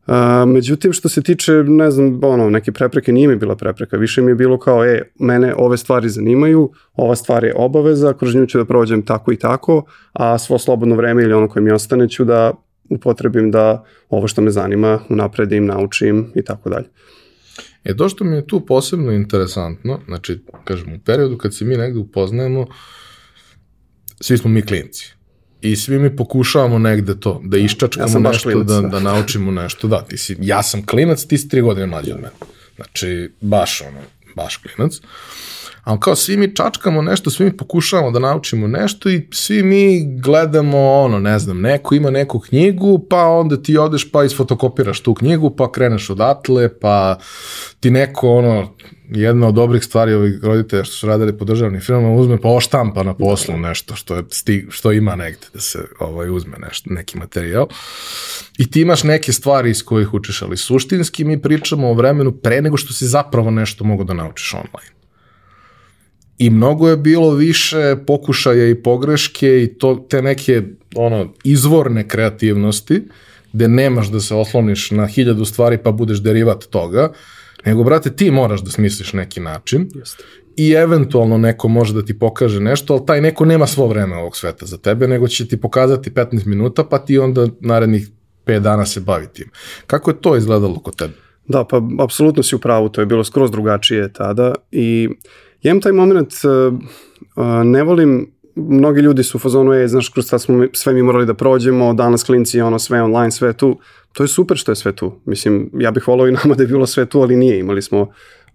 Uh, 0.08 0.14
međutim, 0.48 0.94
što 0.94 1.10
se 1.10 1.22
tiče, 1.22 1.52
ne 1.54 1.92
znam, 1.92 2.20
ono, 2.24 2.50
neke 2.50 2.72
prepreke, 2.72 3.12
nije 3.12 3.28
mi 3.28 3.36
bila 3.36 3.56
prepreka. 3.56 3.98
Više 3.98 4.22
mi 4.22 4.32
je 4.32 4.36
bilo 4.36 4.60
kao, 4.60 4.86
e, 4.86 5.02
mene 5.20 5.54
ove 5.58 5.78
stvari 5.78 6.10
zanimaju, 6.10 6.72
ova 6.96 7.16
stvar 7.16 7.44
je 7.44 7.54
obaveza, 7.56 8.14
kroz 8.14 8.36
nju 8.36 8.46
ću 8.46 8.58
da 8.58 8.66
prođem 8.66 9.02
tako 9.02 9.32
i 9.32 9.36
tako, 9.36 9.86
a 10.14 10.38
svo 10.38 10.58
slobodno 10.58 10.96
vreme 10.96 11.24
ili 11.24 11.34
ono 11.34 11.48
koje 11.48 11.64
mi 11.64 11.72
ostane 11.72 12.10
ću 12.10 12.26
da 12.26 12.54
upotrebim 12.90 13.52
da 13.52 13.84
ovo 14.10 14.28
što 14.28 14.42
me 14.42 14.52
zanima 14.52 15.00
unapredim, 15.10 15.66
naučim 15.66 16.32
i 16.36 16.42
tako 16.42 16.70
dalje. 16.70 16.88
E, 17.84 17.96
to 17.98 18.10
što 18.10 18.24
mi 18.24 18.36
je 18.36 18.48
tu 18.48 18.66
posebno 18.66 19.12
interesantno, 19.12 20.00
znači, 20.06 20.40
kažem, 20.64 20.94
u 20.94 21.00
periodu 21.06 21.38
kad 21.38 21.56
se 21.56 21.66
mi 21.66 21.78
negde 21.78 22.00
upoznajemo, 22.00 22.62
uh, 22.62 22.68
svi 24.22 24.38
smo 24.38 24.50
mi 24.50 24.62
klinci. 24.62 25.06
I 25.62 25.76
svi 25.76 26.00
mi 26.00 26.16
pokušavamo 26.16 26.80
negde 26.80 27.20
to, 27.20 27.42
da 27.44 27.58
iščačkamo 27.58 28.14
ja 28.14 28.20
nešto, 28.20 28.50
klinac, 28.50 28.68
da, 28.68 28.82
da, 28.82 28.88
da 28.88 29.00
naučimo 29.00 29.52
nešto. 29.52 29.88
Da, 29.88 30.02
ti 30.02 30.18
si, 30.18 30.36
ja 30.40 30.64
sam 30.64 30.86
klinac, 30.86 31.26
ti 31.26 31.38
si 31.38 31.50
tri 31.50 31.62
godine 31.62 31.88
mlađi 31.88 32.12
od 32.12 32.18
mene. 32.18 32.36
Znači, 32.76 33.32
baš 33.42 33.82
ono, 33.82 34.00
baš 34.36 34.58
klinac. 34.58 35.02
Ali 35.88 36.00
kao 36.00 36.16
svi 36.16 36.38
mi 36.38 36.56
čačkamo 36.56 37.02
nešto, 37.02 37.30
svi 37.30 37.46
mi 37.46 37.58
pokušavamo 37.58 38.12
da 38.12 38.20
naučimo 38.20 38.68
nešto 38.68 39.10
i 39.10 39.28
svi 39.32 39.64
mi 39.64 40.20
gledamo, 40.22 40.92
ono, 40.92 41.20
ne 41.20 41.40
znam, 41.40 41.62
neko 41.62 41.96
ima 41.96 42.10
neku 42.10 42.40
knjigu, 42.40 43.06
pa 43.10 43.24
onda 43.24 43.62
ti 43.62 43.78
odeš 43.78 44.12
pa 44.12 44.24
isfotokopiraš 44.24 45.00
tu 45.00 45.14
knjigu, 45.14 45.56
pa 45.56 45.72
kreneš 45.72 46.10
odatle, 46.10 46.80
pa 46.80 47.18
ti 47.80 47.92
neko, 47.92 48.30
ono, 48.30 48.76
jedna 49.10 49.48
od 49.48 49.54
dobrih 49.54 49.84
stvari 49.84 50.14
ovih 50.14 50.40
roditelja 50.44 50.84
što 50.84 50.96
su 50.96 51.08
radili 51.08 51.38
po 51.38 51.46
državnim 51.46 51.82
firmama 51.82 52.12
uzme 52.12 52.42
pa 52.42 52.50
oštampa 52.50 53.04
na 53.04 53.14
poslu 53.14 53.58
nešto 53.58 53.96
što, 53.96 54.16
je 54.16 54.24
što 54.70 54.92
ima 54.92 55.16
negde 55.16 55.48
da 55.54 55.60
se 55.60 55.80
ovaj, 56.00 56.30
uzme 56.30 56.58
nešto, 56.58 56.90
neki 56.94 57.18
materijal. 57.18 57.68
I 58.58 58.72
ti 58.72 58.82
imaš 58.82 59.04
neke 59.04 59.34
stvari 59.34 59.70
iz 59.70 59.84
kojih 59.84 60.14
učiš, 60.14 60.42
ali 60.42 60.58
suštinski 60.58 61.24
mi 61.24 61.42
pričamo 61.42 61.90
o 61.90 61.94
vremenu 61.94 62.32
pre 62.32 62.62
nego 62.62 62.78
što 62.78 62.94
si 62.94 63.06
zapravo 63.06 63.52
nešto 63.52 63.84
mogu 63.84 64.04
da 64.04 64.14
naučiš 64.14 64.54
online. 64.54 64.97
I 66.38 66.50
mnogo 66.50 66.90
je 66.90 66.98
bilo 66.98 67.32
više 67.32 67.96
pokušaja 68.08 68.70
i 68.70 68.76
pogreške 68.76 69.64
i 69.64 69.68
to, 69.68 70.06
te 70.10 70.22
neke 70.22 70.64
ono, 70.96 71.34
izvorne 71.44 72.08
kreativnosti, 72.08 73.02
gde 73.54 73.68
nemaš 73.68 74.08
da 74.08 74.20
se 74.20 74.36
osloniš 74.36 74.92
na 74.92 75.08
hiljadu 75.08 75.46
stvari 75.46 75.78
pa 75.78 75.92
budeš 75.92 76.18
derivat 76.18 76.64
toga, 76.64 77.14
Nego, 77.66 77.84
brate, 77.84 78.16
ti 78.16 78.32
moraš 78.32 78.62
da 78.62 78.72
smisliš 78.72 79.14
neki 79.14 79.40
način 79.40 79.90
Jeste. 79.96 80.24
i 80.58 80.72
eventualno 80.72 81.38
neko 81.38 81.68
može 81.68 81.94
da 81.94 82.06
ti 82.06 82.20
pokaže 82.20 82.60
nešto, 82.60 82.94
ali 82.94 83.06
taj 83.06 83.22
neko 83.22 83.46
nema 83.46 83.68
svo 83.68 83.88
vreme 83.88 84.16
ovog 84.16 84.38
sveta 84.38 84.66
za 84.66 84.78
tebe, 84.78 85.08
nego 85.08 85.28
će 85.28 85.48
ti 85.48 85.62
pokazati 85.62 86.12
15 86.12 86.46
minuta, 86.46 86.84
pa 86.84 87.00
ti 87.00 87.18
onda 87.18 87.48
narednih 87.60 88.08
5 88.46 88.60
dana 88.60 88.86
se 88.86 89.00
bavi 89.00 89.28
tim. 89.34 89.50
Kako 89.88 90.12
je 90.12 90.22
to 90.22 90.38
izgledalo 90.38 90.80
kod 90.80 90.96
tebe? 90.96 91.14
Da, 91.48 91.64
pa 91.64 91.82
apsolutno 92.00 92.44
si 92.44 92.56
u 92.56 92.60
pravu, 92.60 92.90
to 92.90 93.02
je 93.02 93.06
bilo 93.06 93.24
skroz 93.24 93.52
drugačije 93.52 94.14
tada 94.14 94.56
i 94.72 95.10
ja 95.62 95.72
imam 95.72 95.82
taj 95.82 95.92
moment, 95.92 96.34
uh, 96.44 96.80
ne 97.64 97.84
volim 97.84 98.38
mnogi 98.58 99.02
ljudi 99.02 99.24
su 99.24 99.38
u 99.38 99.40
fazonu, 99.40 99.74
je, 99.74 99.88
znaš, 99.88 100.10
kroz 100.10 100.26
smo 100.38 100.66
sve 100.74 100.94
mi 100.94 101.02
morali 101.04 101.26
da 101.26 101.34
prođemo, 101.34 101.94
danas 101.94 102.24
klinci, 102.24 102.62
ono, 102.62 102.80
sve 102.80 103.02
online, 103.02 103.32
sve 103.32 103.54
tu. 103.54 103.80
To 104.14 104.24
je 104.24 104.28
super 104.28 104.58
što 104.58 104.72
je 104.72 104.76
sve 104.76 104.92
tu. 104.92 105.20
Mislim, 105.26 105.70
ja 105.74 105.92
bih 105.92 106.08
volao 106.08 106.28
i 106.28 106.32
nama 106.44 106.56
da 106.56 106.64
je 106.64 106.68
bilo 106.68 106.88
sve 106.88 107.06
tu, 107.06 107.22
ali 107.22 107.36
nije. 107.36 107.60
Imali 107.60 107.82
smo 107.82 108.00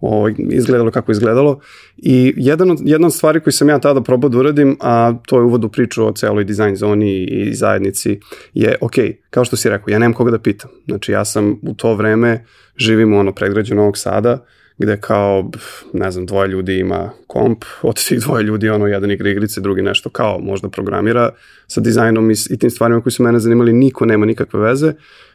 o, 0.01 0.19
ovaj, 0.19 0.35
izgledalo 0.51 0.91
kako 0.91 1.13
izgledalo. 1.13 1.61
I 1.97 2.35
jedan 2.37 2.71
od, 2.71 2.79
jedna 2.85 3.07
od 3.07 3.15
stvari 3.15 3.41
koju 3.41 3.53
sam 3.53 3.69
ja 3.69 3.79
tada 3.79 4.01
probao 4.01 4.31
da 4.31 4.39
uradim, 4.39 4.77
a 4.81 5.15
to 5.27 5.39
je 5.39 5.45
uvod 5.45 5.65
u 5.65 5.69
priču 5.69 6.07
o 6.07 6.13
celoj 6.13 6.45
dizajn 6.45 6.77
zoni 6.77 7.25
i 7.25 7.55
zajednici, 7.55 8.21
je, 8.55 8.77
ok, 8.81 8.95
kao 9.31 9.45
što 9.45 9.57
si 9.57 9.69
rekao, 9.69 9.93
ja 9.93 9.99
nemam 9.99 10.15
koga 10.15 10.31
da 10.31 10.39
pitam. 10.39 10.71
Znači, 10.89 11.13
ja 11.13 11.25
sam 11.25 11.59
u 11.63 11.75
to 11.75 11.95
vreme, 11.95 12.45
živim 12.77 13.15
u 13.15 13.19
ono 13.19 13.33
predgrađu 13.33 13.75
Novog 13.75 13.99
Sada, 13.99 14.45
gde 14.79 14.97
kao, 14.97 15.51
ne 15.93 16.11
znam, 16.11 16.27
dvoje 16.27 16.49
ljudi 16.49 16.79
ima 16.79 17.11
komp, 17.27 17.65
od 17.83 18.05
tih 18.09 18.21
dvoje 18.21 18.43
ljudi 18.43 18.69
ono, 18.69 18.87
jedan 18.87 19.11
igra 19.11 19.31
igrice, 19.31 19.61
drugi 19.61 19.83
nešto 19.83 20.11
kao 20.11 20.39
možda 20.39 20.69
programira 20.69 21.31
sa 21.67 21.81
dizajnom 21.81 22.31
i, 22.31 22.35
i 22.51 22.59
tim 22.59 22.71
stvarima 22.71 23.01
koji 23.01 23.13
su 23.13 23.23
mene 23.23 23.41
zanimali, 23.41 23.73
niko 23.73 24.07
nema 24.07 24.27
nikakve 24.27 24.61
veze 24.61 24.93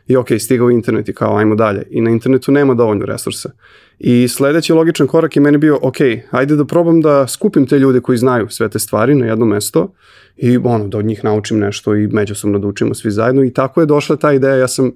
i 0.07 0.15
ok, 0.15 0.27
stigao 0.39 0.69
internet 0.69 1.09
i 1.09 1.13
kao 1.13 1.37
ajmo 1.37 1.55
dalje 1.55 1.83
i 1.89 2.01
na 2.01 2.09
internetu 2.09 2.51
nema 2.51 2.73
dovoljno 2.73 3.05
resursa. 3.05 3.51
I 3.99 4.27
sledeći 4.27 4.73
logičan 4.73 5.07
korak 5.07 5.35
je 5.35 5.41
meni 5.41 5.57
bio, 5.57 5.79
ok, 5.81 5.97
ajde 6.31 6.55
da 6.55 6.65
probam 6.65 7.01
da 7.01 7.27
skupim 7.27 7.67
te 7.67 7.79
ljude 7.79 7.99
koji 7.99 8.17
znaju 8.17 8.49
sve 8.49 8.69
te 8.69 8.79
stvari 8.79 9.15
na 9.15 9.25
jedno 9.25 9.45
mesto 9.45 9.93
i 10.37 10.57
ono, 10.57 10.87
da 10.87 10.97
od 10.97 11.05
njih 11.05 11.23
naučim 11.23 11.59
nešto 11.59 11.95
i 11.95 12.07
međusobno 12.07 12.59
da 12.59 12.67
učimo 12.67 12.93
svi 12.93 13.11
zajedno 13.11 13.43
i 13.43 13.53
tako 13.53 13.81
je 13.81 13.85
došla 13.85 14.15
ta 14.15 14.33
ideja, 14.33 14.55
ja 14.55 14.67
sam 14.67 14.91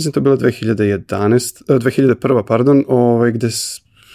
mislim 0.00 0.12
to 0.12 0.20
je 0.20 0.22
bila 0.22 0.36
2011, 0.36 1.64
2001. 1.68 2.42
pardon, 2.46 2.84
ovaj, 2.88 3.32
gde 3.32 3.48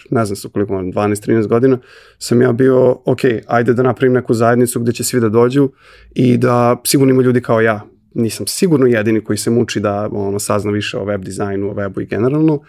ne 0.10 0.26
znam 0.26 0.36
sa 0.36 0.50
koliko, 0.50 0.74
12-13 0.74 1.48
godina, 1.48 1.80
sam 2.18 2.42
ja 2.42 2.52
bio, 2.52 2.92
ok, 3.06 3.20
ajde 3.48 3.74
da 3.74 3.84
napravim 3.84 4.14
neku 4.14 4.34
zajednicu 4.34 4.80
gde 4.80 4.92
će 4.92 5.04
svi 5.04 5.20
da 5.20 5.30
dođu 5.30 5.70
i 6.16 6.38
da 6.38 6.82
sigurno 6.86 7.14
ima 7.14 7.24
ljudi 7.24 7.42
kao 7.42 7.62
ja. 7.62 7.82
nisam 8.14 8.48
sigurno 8.48 8.88
jedini 8.88 9.24
koji 9.24 9.38
se 9.38 9.50
muči 9.50 9.80
da 9.80 10.10
ono, 10.12 10.40
sazna 10.40 10.72
više 10.72 10.98
o 10.98 11.04
web 11.06 11.24
dizajnu, 11.24 11.70
o 11.70 11.74
webu 11.74 12.02
i 12.02 12.06
generalno. 12.06 12.62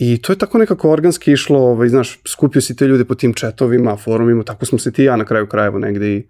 I 0.00 0.18
to 0.22 0.32
je 0.32 0.36
tako 0.38 0.58
nekako 0.58 0.90
organski 0.90 1.32
išlo, 1.32 1.58
ovaj, 1.58 1.88
znaš, 1.88 2.18
skupio 2.26 2.60
si 2.60 2.76
te 2.76 2.86
ljude 2.86 3.04
po 3.04 3.14
tim 3.14 3.34
četovima, 3.34 3.96
forumima, 3.96 4.42
tako 4.42 4.66
smo 4.66 4.78
se 4.78 4.92
ti 4.92 5.04
ja 5.04 5.16
na 5.16 5.24
kraju 5.24 5.46
krajeva 5.46 5.78
negde 5.78 6.16
i 6.16 6.22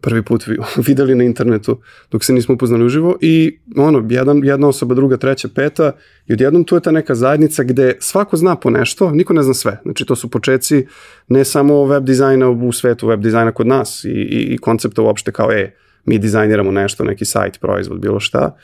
prvi 0.00 0.22
put 0.22 0.44
videli 0.86 1.14
na 1.14 1.24
internetu 1.24 1.80
dok 2.10 2.24
se 2.24 2.32
nismo 2.32 2.54
upoznali 2.54 2.84
uživo 2.84 3.16
i 3.20 3.58
ono, 3.76 4.06
jedan, 4.10 4.44
jedna 4.44 4.68
osoba, 4.68 4.94
druga, 4.94 5.16
treća, 5.16 5.48
peta 5.54 5.92
i 6.26 6.32
odjednom 6.32 6.64
tu 6.64 6.74
je 6.74 6.80
ta 6.80 6.90
neka 6.90 7.14
zajednica 7.14 7.62
gde 7.62 7.96
svako 8.00 8.36
zna 8.36 8.56
po 8.56 8.70
nešto, 8.70 9.10
niko 9.10 9.32
ne 9.32 9.42
zna 9.42 9.54
sve. 9.54 9.80
Znači 9.82 10.04
to 10.04 10.16
su 10.16 10.30
počeci 10.30 10.86
ne 11.28 11.44
samo 11.44 11.84
web 11.84 12.04
dizajna 12.04 12.50
u 12.50 12.72
svetu, 12.72 13.06
web 13.06 13.20
dizajna 13.20 13.52
kod 13.52 13.66
nas 13.66 14.04
i, 14.04 14.08
i, 14.08 14.54
i 14.54 14.58
koncepta 14.58 15.02
uopšte 15.02 15.32
kao, 15.32 15.52
e, 15.52 15.74
mi 16.04 16.18
dizajniramo 16.18 16.70
nešto, 16.70 17.04
neki 17.04 17.24
sajt, 17.24 17.60
proizvod, 17.60 18.00
bilo 18.00 18.20
šta. 18.20 18.56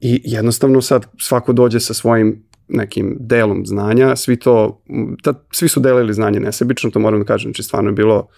I 0.00 0.20
jednostavno 0.24 0.82
sad 0.82 1.06
svako 1.18 1.52
dođe 1.52 1.80
sa 1.80 1.94
svojim 1.94 2.45
nekim 2.68 3.16
delom 3.20 3.66
znanja, 3.66 4.16
svi 4.16 4.36
to, 4.36 4.80
ta, 5.22 5.34
svi 5.50 5.68
su 5.68 5.80
delili 5.80 6.14
znanje 6.14 6.40
nesebično, 6.40 6.90
to 6.90 6.98
moram 6.98 7.20
da 7.20 7.26
kažem, 7.26 7.48
znači 7.48 7.62
stvarno 7.62 7.90
je 7.90 7.94
bilo, 7.94 8.28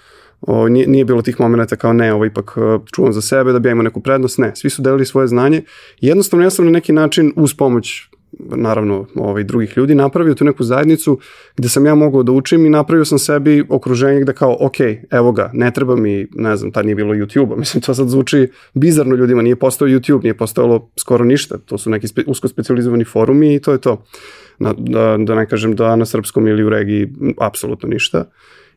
o, 0.40 0.68
nije, 0.68 0.86
nije 0.86 1.04
bilo 1.04 1.22
tih 1.22 1.40
momenta 1.40 1.76
kao 1.76 1.92
ne, 1.92 2.12
ovo 2.14 2.24
ipak 2.24 2.54
e, 2.56 2.78
čuvam 2.92 3.12
za 3.12 3.20
sebe 3.20 3.52
da 3.52 3.58
bi 3.58 3.68
ja 3.68 3.72
imao 3.72 3.82
neku 3.82 4.00
prednost, 4.00 4.38
ne, 4.38 4.56
svi 4.56 4.70
su 4.70 4.82
delili 4.82 5.06
svoje 5.06 5.28
znanje, 5.28 5.62
jednostavno 6.00 6.44
ja 6.44 6.50
sam 6.50 6.64
na 6.64 6.70
neki 6.70 6.92
način 6.92 7.32
uz 7.36 7.54
pomoć 7.54 8.08
naravno 8.38 9.06
ovaj, 9.14 9.44
drugih 9.44 9.76
ljudi, 9.76 9.94
napravio 9.94 10.34
tu 10.34 10.44
neku 10.44 10.64
zajednicu 10.64 11.18
gde 11.56 11.68
sam 11.68 11.86
ja 11.86 11.94
mogao 11.94 12.22
da 12.22 12.32
učim 12.32 12.66
i 12.66 12.70
napravio 12.70 13.04
sam 13.04 13.18
sebi 13.18 13.64
okruženje 13.68 14.20
gde 14.20 14.32
kao, 14.32 14.56
ok, 14.60 14.76
evo 15.10 15.32
ga, 15.32 15.50
ne 15.52 15.70
treba 15.70 15.96
mi, 15.96 16.26
ne 16.34 16.56
znam, 16.56 16.72
tad 16.72 16.84
nije 16.84 16.94
bilo 16.94 17.14
YouTube-a, 17.14 17.56
mislim, 17.60 17.80
to 17.80 17.94
sad 17.94 18.08
zvuči 18.08 18.48
bizarno 18.74 19.16
ljudima, 19.16 19.42
nije 19.42 19.56
postao 19.56 19.88
YouTube, 19.88 20.22
nije 20.22 20.36
postojalo 20.36 20.90
skoro 20.96 21.24
ništa, 21.24 21.58
to 21.58 21.78
su 21.78 21.90
neki 21.90 22.08
spe, 22.08 22.22
usko 22.26 22.48
specializovani 22.48 23.04
forumi 23.04 23.54
i 23.54 23.60
to 23.60 23.72
je 23.72 23.78
to. 23.78 24.04
Na, 24.58 24.74
da, 24.78 25.16
da 25.18 25.34
ne 25.34 25.46
kažem 25.46 25.76
da 25.76 25.96
na 25.96 26.06
srpskom 26.06 26.48
ili 26.48 26.64
u 26.64 26.68
regiji 26.68 27.08
apsolutno 27.40 27.88
ništa. 27.88 28.24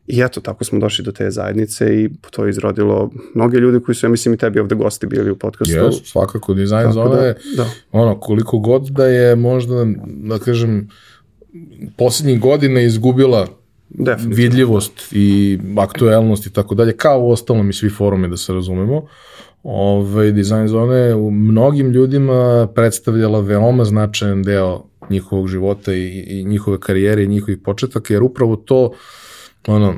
I 0.06 0.20
eto, 0.20 0.40
tako 0.40 0.64
smo 0.64 0.78
došli 0.78 1.04
do 1.04 1.12
te 1.12 1.30
zajednice 1.30 2.02
i 2.02 2.10
to 2.30 2.44
je 2.44 2.50
izrodilo 2.50 3.10
mnoge 3.34 3.58
ljude 3.58 3.80
koji 3.80 3.94
su, 3.94 4.06
ja 4.06 4.10
mislim, 4.10 4.34
i 4.34 4.38
tebi 4.38 4.60
ovde 4.60 4.74
gosti 4.74 5.06
bili 5.06 5.30
u 5.30 5.36
podcastu. 5.36 5.74
Jes, 5.74 5.94
svakako, 6.04 6.54
dizajn 6.54 6.82
tako 6.82 6.92
zona 6.92 7.16
da, 7.16 7.34
da. 7.56 7.66
ono, 7.92 8.20
koliko 8.20 8.58
god 8.58 8.88
da 8.88 9.06
je 9.06 9.36
možda, 9.36 9.86
da 10.06 10.38
kažem, 10.38 10.88
poslednjih 11.96 12.40
godina 12.40 12.80
izgubila 12.80 13.46
vidljivost 14.26 14.92
i 15.12 15.58
aktuelnost 15.78 16.46
i 16.46 16.52
tako 16.52 16.74
dalje, 16.74 16.96
kao 16.96 17.20
u 17.20 17.30
ostalom 17.30 17.70
i 17.70 17.72
svi 17.72 17.90
forume, 17.90 18.28
da 18.28 18.36
se 18.36 18.52
razumemo. 18.52 19.06
Ove, 19.62 20.12
ovaj, 20.12 20.32
dizajn 20.32 20.68
zona 20.68 20.94
je 20.94 21.14
u 21.14 21.30
mnogim 21.30 21.90
ljudima 21.90 22.68
predstavljala 22.74 23.40
veoma 23.40 23.84
značajan 23.84 24.42
deo 24.42 24.84
njihovog 25.10 25.48
života 25.48 25.94
i, 25.94 26.24
i 26.26 26.44
njihove 26.44 26.80
karijere 26.80 27.24
i 27.24 27.28
njihovih 27.28 27.58
početaka, 27.64 28.14
jer 28.14 28.22
upravo 28.22 28.56
to 28.56 28.84
uh, 28.84 28.96
ono, 29.66 29.88
uh, 29.88 29.96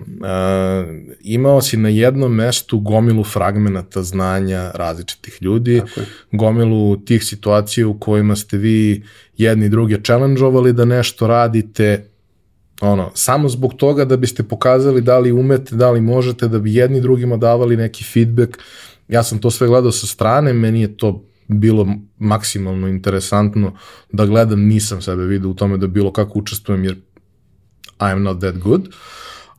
imao 1.21 1.63
si 1.63 1.77
na 1.77 1.89
jednom 1.89 2.35
mestu 2.35 2.79
gomilu 2.79 3.25
fragmenata 3.25 4.03
znanja 4.03 4.71
različitih 4.75 5.39
ljudi, 5.41 5.83
gomilu 6.33 6.97
tih 6.97 7.25
situacija 7.25 7.89
u 7.89 7.99
kojima 7.99 8.37
ste 8.37 8.57
vi 8.57 9.03
jedni 9.37 9.69
druge 9.69 10.03
challenge 10.03 10.73
da 10.73 10.85
nešto 10.85 11.27
radite, 11.27 12.09
ono, 12.81 13.11
samo 13.15 13.49
zbog 13.49 13.75
toga 13.75 14.05
da 14.05 14.17
biste 14.17 14.43
pokazali 14.43 15.01
da 15.01 15.19
li 15.19 15.33
umete, 15.33 15.77
da 15.77 15.91
li 15.91 16.01
možete, 16.01 16.49
da 16.49 16.59
bi 16.59 16.75
jedni 16.75 17.01
drugima 17.01 17.37
davali 17.37 17.77
neki 17.77 18.05
feedback. 18.05 18.59
Ja 19.09 19.23
sam 19.23 19.39
to 19.39 19.51
sve 19.51 19.67
gledao 19.67 19.93
sa 19.93 20.07
strane, 20.07 20.53
meni 20.53 20.81
je 20.81 20.97
to 20.97 21.25
bilo 21.49 21.89
maksimalno 22.19 22.89
interesantno 22.89 23.77
da 24.13 24.27
gledam, 24.27 24.61
nisam 24.61 25.03
sebe 25.03 25.25
vidio 25.25 25.51
u 25.51 25.55
tome 25.55 25.77
da 25.77 25.87
bilo 25.87 26.13
kako 26.13 26.39
učestvujem 26.39 26.85
jer 26.85 26.97
I'm 27.99 28.19
not 28.19 28.41
that 28.41 28.59
good. 28.59 28.81
Uh, 28.81 28.95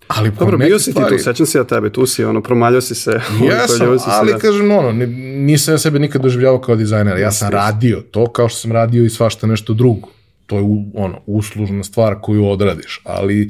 Ali 0.08 0.32
Dobro, 0.40 0.58
bio 0.58 0.80
si 0.80 0.92
stvari... 0.92 1.10
ti 1.10 1.18
tu, 1.18 1.24
sećam 1.24 1.46
se 1.46 1.58
ja 1.58 1.64
tebe, 1.64 1.90
tu 1.90 2.06
si, 2.06 2.24
ono, 2.24 2.42
promaljao 2.42 2.82
si 2.82 2.96
se. 2.96 3.12
Jesam, 3.44 3.78
si 3.78 3.84
ali 4.06 4.30
se, 4.30 4.34
da. 4.34 4.40
kažem, 4.40 4.72
ono, 4.72 4.92
nisam 5.36 5.74
ja 5.74 5.78
sebe 5.78 6.00
nikad 6.00 6.22
doživljavao 6.22 6.62
kao 6.62 6.76
dizajner, 6.76 7.18
ja 7.18 7.32
sam 7.32 7.50
radio 7.50 8.02
to 8.12 8.32
kao 8.32 8.50
što 8.50 8.60
sam 8.60 8.72
radio 8.72 9.06
i 9.06 9.10
svašta 9.10 9.48
nešto 9.48 9.74
drugo. 9.74 10.10
To 10.46 10.58
je, 10.58 10.64
ono, 10.94 11.22
uslužna 11.26 11.84
stvar 11.84 12.16
koju 12.22 12.48
odradiš, 12.48 13.02
ali 13.04 13.50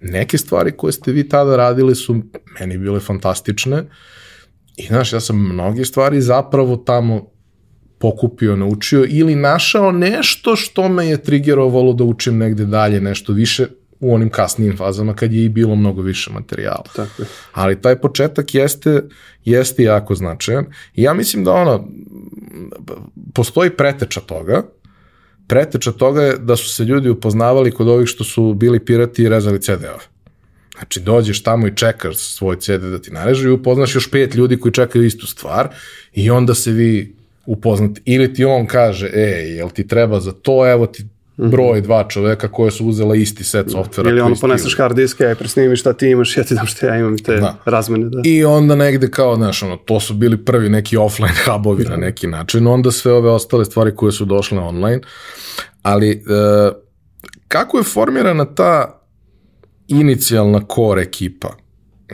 neke 0.00 0.38
stvari 0.38 0.72
koje 0.72 0.92
ste 0.92 1.12
vi 1.12 1.28
tada 1.28 1.56
radili 1.56 1.94
su 1.94 2.22
meni 2.60 2.78
bile 2.78 3.00
fantastične 3.00 3.84
i, 4.76 4.86
znaš, 4.86 5.12
ja 5.12 5.20
sam 5.20 5.52
mnoge 5.52 5.84
stvari 5.84 6.20
zapravo 6.20 6.76
tamo 6.76 7.34
pokupio, 7.98 8.56
naučio 8.56 9.06
ili 9.08 9.34
našao 9.34 9.92
nešto 9.92 10.56
što 10.56 10.88
me 10.88 11.06
je 11.06 11.22
trigerovalo 11.22 11.92
da 11.92 12.04
učim 12.04 12.38
negde 12.38 12.64
dalje, 12.64 13.00
nešto 13.00 13.32
više, 13.32 13.66
u 14.00 14.14
onim 14.14 14.30
kasnijim 14.30 14.76
fazama 14.76 15.14
kad 15.14 15.32
je 15.32 15.44
i 15.44 15.48
bilo 15.48 15.76
mnogo 15.76 16.02
više 16.02 16.30
materijala. 16.32 16.84
Tako 16.96 17.22
je. 17.22 17.28
Ali 17.52 17.80
taj 17.80 18.00
početak 18.00 18.54
jeste, 18.54 19.02
jeste 19.44 19.82
jako 19.82 20.14
značajan 20.14 20.66
i 20.94 21.02
ja 21.02 21.14
mislim 21.14 21.44
da 21.44 21.52
ono, 21.52 21.88
postoji 23.34 23.70
preteča 23.70 24.20
toga, 24.20 24.62
preteča 25.46 25.92
toga 25.92 26.22
je 26.22 26.38
da 26.38 26.56
su 26.56 26.68
se 26.68 26.84
ljudi 26.84 27.08
upoznavali 27.08 27.70
kod 27.70 27.88
ovih 27.88 28.08
što 28.08 28.24
su 28.24 28.54
bili 28.54 28.84
pirati 28.84 29.22
i 29.22 29.28
rezali 29.28 29.62
CD-ove. 29.62 30.04
Znači, 30.78 31.00
dođeš 31.00 31.42
tamo 31.42 31.66
i 31.66 31.76
čekaš 31.76 32.16
svoj 32.16 32.56
CD 32.56 32.70
da 32.70 32.98
ti 32.98 33.10
nareže 33.10 33.48
i 33.48 33.52
upoznaš 33.52 33.94
još 33.94 34.10
pet 34.10 34.34
ljudi 34.34 34.60
koji 34.60 34.72
čekaju 34.72 35.04
istu 35.04 35.26
stvar 35.26 35.68
i 36.12 36.30
onda 36.30 36.54
se 36.54 36.72
vi 36.72 37.16
upoznati. 37.46 38.00
Ili 38.04 38.34
ti 38.34 38.44
on 38.44 38.66
kaže, 38.66 39.10
ej, 39.14 39.56
jel 39.56 39.70
ti 39.70 39.88
treba 39.88 40.20
za 40.20 40.32
to, 40.32 40.70
evo 40.70 40.86
ti. 40.86 41.04
Broj 41.36 41.80
dva 41.80 42.08
čoveka 42.08 42.48
koje 42.48 42.70
su 42.70 42.86
uzela 42.86 43.14
isti 43.14 43.44
set 43.44 43.70
softvera. 43.70 44.10
Ili 44.10 44.20
ono 44.20 44.34
poneseš 44.40 44.76
hard 44.76 44.96
diske, 44.96 45.26
aj 45.26 45.34
presnimi 45.34 45.76
šta 45.76 45.92
ti 45.92 46.08
imaš, 46.08 46.36
ja 46.36 46.44
ti 46.44 46.54
dam 46.54 46.66
šta 46.66 46.86
ja 46.86 46.96
imam 46.96 47.18
te 47.18 47.36
da. 47.36 47.56
razmene. 47.64 48.08
Da. 48.08 48.20
I 48.24 48.44
onda 48.44 48.74
negde 48.74 49.10
kao, 49.10 49.36
znaš, 49.36 49.62
ono, 49.62 49.76
to 49.76 50.00
su 50.00 50.14
bili 50.14 50.44
prvi 50.44 50.68
neki 50.68 50.96
offline 50.96 51.34
hubovi 51.46 51.84
da. 51.84 51.90
na 51.90 51.96
neki 51.96 52.26
način, 52.26 52.66
onda 52.66 52.90
sve 52.90 53.12
ove 53.12 53.30
ostale 53.30 53.64
stvari 53.64 53.96
koje 53.96 54.12
su 54.12 54.24
došle 54.24 54.58
online. 54.58 55.00
Ali, 55.82 56.10
e, 56.10 56.72
kako 57.48 57.78
je 57.78 57.84
formirana 57.84 58.44
ta 58.44 59.00
inicijalna 59.88 60.60
core 60.74 61.02
ekipa 61.02 61.48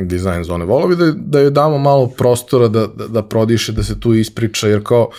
design 0.01 0.45
zone? 0.45 0.65
Volio 0.65 0.89
bi 0.89 0.97
da, 0.97 1.13
da 1.17 1.41
joj 1.41 1.51
damo 1.51 1.79
malo 1.79 2.07
prostora 2.09 2.69
da, 2.69 2.87
da, 2.87 3.09
da 3.09 3.23
prodiše, 3.23 3.73
da 3.73 3.83
se 3.83 4.01
tu 4.01 4.15
ispriča, 4.15 4.69
jer 4.69 4.83
kao, 4.85 5.11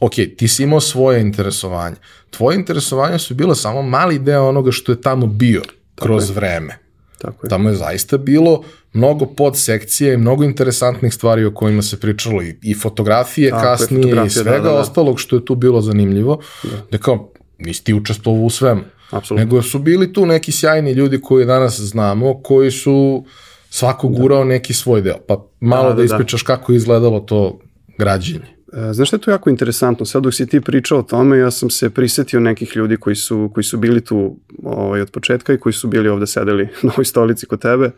ok, 0.00 0.12
ti 0.36 0.48
si 0.48 0.62
imao 0.62 0.80
svoje 0.80 1.20
interesovanje. 1.20 1.96
Tvoje 2.30 2.56
interesovanja 2.56 3.18
su 3.18 3.34
bila 3.34 3.54
samo 3.54 3.82
mali 3.82 4.18
deo 4.18 4.48
onoga 4.48 4.72
što 4.72 4.92
je 4.92 5.00
tamo 5.00 5.26
bio 5.26 5.62
Tako 5.94 6.06
kroz 6.06 6.30
je. 6.30 6.34
vreme. 6.34 6.78
Tako 7.18 7.46
je. 7.46 7.50
Tamo 7.50 7.68
je 7.68 7.74
zaista 7.74 8.18
bilo 8.18 8.62
mnogo 8.92 9.26
podsekcije 9.26 10.14
i 10.14 10.16
mnogo 10.16 10.44
interesantnih 10.44 11.14
stvari 11.14 11.44
o 11.44 11.54
kojima 11.54 11.82
se 11.82 12.00
pričalo 12.00 12.42
i, 12.42 12.56
i 12.62 12.74
fotografije 12.74 13.50
Tako 13.50 13.62
kasnije 13.62 14.02
fotografije, 14.02 14.26
i 14.26 14.30
svega 14.30 14.50
da, 14.50 14.62
da, 14.62 14.68
da. 14.68 14.80
ostalog 14.80 15.20
što 15.20 15.36
je 15.36 15.44
tu 15.44 15.54
bilo 15.54 15.80
zanimljivo. 15.80 16.40
Da, 16.62 16.70
da 16.90 16.98
kao, 16.98 17.32
nisi 17.58 17.84
ti 17.84 17.94
učestvovao 17.94 18.42
u 18.42 18.50
svemu. 18.50 18.82
Absolutno. 19.10 19.44
Nego 19.44 19.62
su 19.62 19.78
bili 19.78 20.12
tu 20.12 20.26
neki 20.26 20.52
sjajni 20.52 20.92
ljudi 20.92 21.20
koji 21.20 21.46
danas 21.46 21.80
znamo, 21.80 22.42
koji 22.42 22.70
su 22.70 23.24
svako 23.70 24.08
da. 24.08 24.18
gurao 24.18 24.38
da. 24.38 24.44
neki 24.44 24.74
svoj 24.74 25.02
deo. 25.02 25.18
Pa 25.28 25.44
malo 25.60 25.88
da, 25.88 25.94
da, 25.94 25.96
da 25.96 26.04
ispričaš 26.04 26.44
da. 26.44 26.46
kako 26.46 26.72
je 26.72 26.76
izgledalo 26.76 27.20
to 27.20 27.58
građenje. 27.98 28.57
E, 28.72 28.92
znaš 28.92 29.08
što 29.08 29.16
je 29.16 29.20
to 29.20 29.30
jako 29.30 29.50
interesantno? 29.50 30.06
Sad 30.06 30.22
dok 30.22 30.34
si 30.34 30.46
ti 30.46 30.60
pričao 30.60 30.98
o 30.98 31.02
tome, 31.02 31.38
ja 31.38 31.50
sam 31.50 31.70
se 31.70 31.90
prisetio 31.90 32.40
nekih 32.40 32.76
ljudi 32.76 32.96
koji 32.96 33.16
su, 33.16 33.50
koji 33.54 33.64
su 33.64 33.78
bili 33.78 34.04
tu 34.04 34.36
ovaj, 34.62 35.00
od 35.00 35.10
početka 35.10 35.52
i 35.52 35.58
koji 35.58 35.72
su 35.72 35.88
bili 35.88 36.08
ovde 36.08 36.26
sedeli 36.26 36.68
na 36.82 36.92
ovoj 36.92 37.04
stolici 37.04 37.46
kod 37.46 37.62
tebe. 37.62 37.90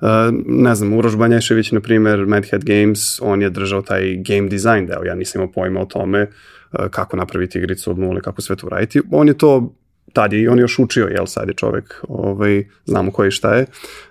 Uh, 0.00 0.08
ne 0.46 0.74
znam, 0.74 0.92
Uroš 0.92 1.16
Banješević, 1.16 1.72
na 1.72 1.80
primer, 1.80 2.26
Madhead 2.26 2.64
Games, 2.64 3.20
on 3.22 3.42
je 3.42 3.50
držao 3.50 3.82
taj 3.82 4.16
game 4.16 4.48
design 4.48 4.86
deo, 4.86 5.04
ja 5.04 5.14
nisam 5.14 5.40
imao 5.40 5.52
pojma 5.52 5.80
o 5.80 5.84
tome 5.84 6.22
uh, 6.22 6.86
kako 6.90 7.16
napraviti 7.16 7.58
igricu 7.58 7.90
od 7.90 7.98
nule, 7.98 8.20
kako 8.20 8.42
sve 8.42 8.56
to 8.56 8.66
uraditi. 8.66 9.02
On 9.10 9.28
je 9.28 9.38
to 9.38 9.74
tad 10.12 10.32
je 10.32 10.50
on 10.50 10.58
još 10.58 10.78
učio, 10.78 11.06
jel 11.06 11.26
sad 11.26 11.48
je 11.48 11.54
čovek, 11.54 12.00
ovaj, 12.08 12.64
znamo 12.84 13.10
koji 13.10 13.30
šta 13.30 13.54
je. 13.54 13.66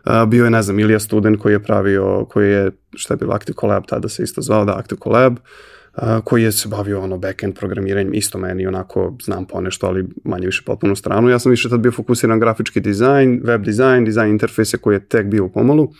Uh, 0.05 0.29
bio 0.29 0.43
je, 0.43 0.51
ne 0.51 0.62
znam, 0.62 0.79
Ilija 0.79 1.00
Student 1.00 1.39
koji 1.39 1.53
je 1.53 1.63
pravio, 1.63 2.25
koji 2.25 2.51
je, 2.51 2.72
šta 2.96 3.13
je 3.13 3.17
bilo, 3.17 3.34
Active 3.34 3.55
Collab, 3.60 3.84
tada 3.88 4.10
se 4.10 4.24
isto 4.24 4.41
zvao, 4.41 4.65
da, 4.65 4.77
Active 4.77 5.00
Collab. 5.03 5.34
Uh, 5.34 5.39
koji 6.23 6.43
je 6.43 6.51
se 6.51 6.69
bavio 6.69 7.01
ono 7.01 7.17
backend 7.17 7.55
programiranjem, 7.55 8.13
isto 8.13 8.38
meni 8.38 8.67
onako 8.67 9.17
znam 9.23 9.45
ponešto, 9.45 9.88
ali 9.88 10.07
manje 10.23 10.45
više 10.45 10.63
potpuno 10.65 10.95
stranu. 10.95 11.29
Ja 11.29 11.39
sam 11.39 11.50
više 11.50 11.69
tad 11.69 11.79
bio 11.79 11.91
fokusiran 11.91 12.39
grafički 12.39 12.79
dizajn, 12.79 13.41
web 13.43 13.63
dizajn, 13.63 14.05
dizajn 14.05 14.31
interfejse 14.31 14.77
koji 14.77 14.95
je 14.95 15.05
tek 15.05 15.27
bio 15.27 15.45
u 15.45 15.50
pomalu. 15.50 15.91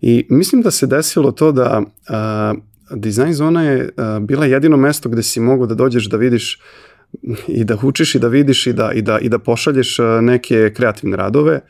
I 0.00 0.26
mislim 0.30 0.62
da 0.62 0.70
se 0.70 0.86
desilo 0.86 1.32
to 1.32 1.52
da 1.52 1.82
uh, 1.82 2.58
dizajn 2.98 3.32
zona 3.32 3.62
je 3.62 3.82
uh, 3.82 4.24
bila 4.26 4.46
jedino 4.46 4.76
mesto 4.76 5.08
gde 5.08 5.22
si 5.22 5.40
mogao 5.40 5.66
da 5.66 5.74
dođeš 5.74 6.08
da 6.08 6.16
vidiš 6.16 6.60
i 7.48 7.64
da 7.64 7.78
učiš 7.82 8.14
i 8.14 8.18
da 8.18 8.28
vidiš 8.28 8.66
i 8.66 8.72
da, 8.72 8.92
i 8.92 9.02
da, 9.02 9.18
i 9.18 9.28
da 9.28 9.38
pošalješ 9.38 9.98
neke 10.22 10.72
kreativne 10.76 11.16
radove 11.16 11.60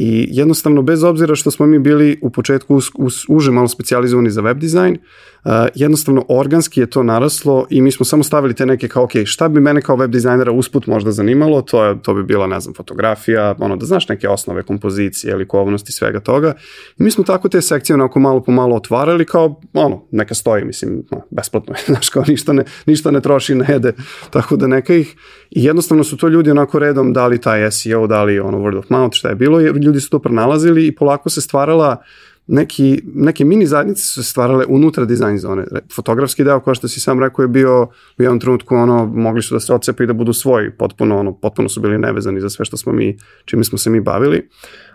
I 0.00 0.28
jednostavno, 0.30 0.82
bez 0.82 1.04
obzira 1.04 1.34
što 1.34 1.50
smo 1.50 1.66
mi 1.66 1.78
bili 1.78 2.18
u 2.22 2.30
početku 2.30 2.74
us, 2.74 2.90
us, 2.94 3.24
uže 3.28 3.50
malo 3.50 3.68
specializovani 3.68 4.30
za 4.30 4.40
web 4.40 4.58
dizajn, 4.58 4.98
uh, 5.44 5.52
jednostavno 5.74 6.24
organski 6.28 6.80
je 6.80 6.90
to 6.90 7.02
naraslo 7.02 7.66
i 7.70 7.80
mi 7.80 7.92
smo 7.92 8.04
samo 8.04 8.22
stavili 8.22 8.54
te 8.54 8.66
neke 8.66 8.88
kao, 8.88 9.04
ok, 9.04 9.10
šta 9.24 9.48
bi 9.48 9.60
mene 9.60 9.82
kao 9.82 9.96
web 9.96 10.10
dizajnera 10.10 10.52
usput 10.52 10.86
možda 10.86 11.12
zanimalo, 11.12 11.62
to, 11.62 11.84
je, 11.84 12.02
to 12.02 12.14
bi 12.14 12.22
bila, 12.22 12.46
ne 12.46 12.60
znam, 12.60 12.74
fotografija, 12.74 13.54
ono, 13.58 13.76
da 13.76 13.86
znaš 13.86 14.08
neke 14.08 14.28
osnove 14.28 14.62
kompozicije, 14.62 15.36
likovnosti, 15.36 15.92
svega 15.92 16.20
toga. 16.20 16.54
I 16.98 17.02
mi 17.02 17.10
smo 17.10 17.24
tako 17.24 17.48
te 17.48 17.62
sekcije 17.62 17.94
onako 17.94 18.20
malo 18.20 18.42
po 18.42 18.52
malo 18.52 18.76
otvarali 18.76 19.24
kao, 19.24 19.60
ono, 19.72 20.04
neka 20.10 20.34
stoji, 20.34 20.64
mislim, 20.64 21.02
no, 21.10 21.20
besplatno 21.30 21.74
je, 21.74 21.80
znaš, 21.94 22.08
kao 22.08 22.24
ništa 22.28 22.52
ne, 22.52 22.64
ništa 22.86 23.10
ne 23.10 23.20
troši, 23.20 23.54
ne 23.54 23.66
jede, 23.68 23.92
tako 24.30 24.56
da 24.56 24.66
neka 24.66 24.94
ih, 24.94 25.16
i 25.50 25.64
jednostavno 25.64 26.04
su 26.04 26.16
to 26.16 26.28
ljudi 26.28 26.50
onako 26.50 26.78
redom 26.78 27.12
dali 27.12 27.40
taj 27.40 27.70
SEO, 27.70 28.06
dali 28.06 28.40
ono 28.40 28.58
word 28.58 28.78
of 28.78 28.90
mouth, 28.90 29.16
šta 29.16 29.28
je 29.28 29.34
bilo, 29.34 29.60
jer 29.60 29.76
ljudi 29.76 30.00
su 30.00 30.10
to 30.10 30.18
pronalazili 30.18 30.86
i 30.86 30.94
polako 30.94 31.30
se 31.30 31.40
stvarala 31.40 32.02
neki, 32.48 33.02
neke 33.14 33.44
mini 33.44 33.66
zajednice 33.66 34.02
su 34.02 34.22
se 34.22 34.30
stvarale 34.30 34.64
unutra 34.68 35.04
dizajn 35.04 35.38
zone. 35.38 35.64
Fotografski 35.94 36.44
deo, 36.44 36.60
kao 36.60 36.74
što 36.74 36.88
si 36.88 37.00
sam 37.00 37.20
rekao, 37.20 37.42
je 37.42 37.48
bio 37.48 37.82
u 38.18 38.22
jednom 38.22 38.40
trenutku 38.40 38.74
ono, 38.74 39.06
mogli 39.06 39.42
su 39.42 39.54
da 39.54 39.60
se 39.60 39.74
ocepe 39.74 40.04
i 40.04 40.06
da 40.06 40.12
budu 40.12 40.32
svoji, 40.32 40.70
potpuno, 40.70 41.18
ono, 41.18 41.32
potpuno 41.32 41.68
su 41.68 41.80
bili 41.80 41.98
nevezani 41.98 42.40
za 42.40 42.50
sve 42.50 42.64
što 42.64 42.76
smo 42.76 42.92
mi, 42.92 43.18
čime 43.44 43.64
smo 43.64 43.78
se 43.78 43.90
mi 43.90 44.00
bavili. 44.00 44.48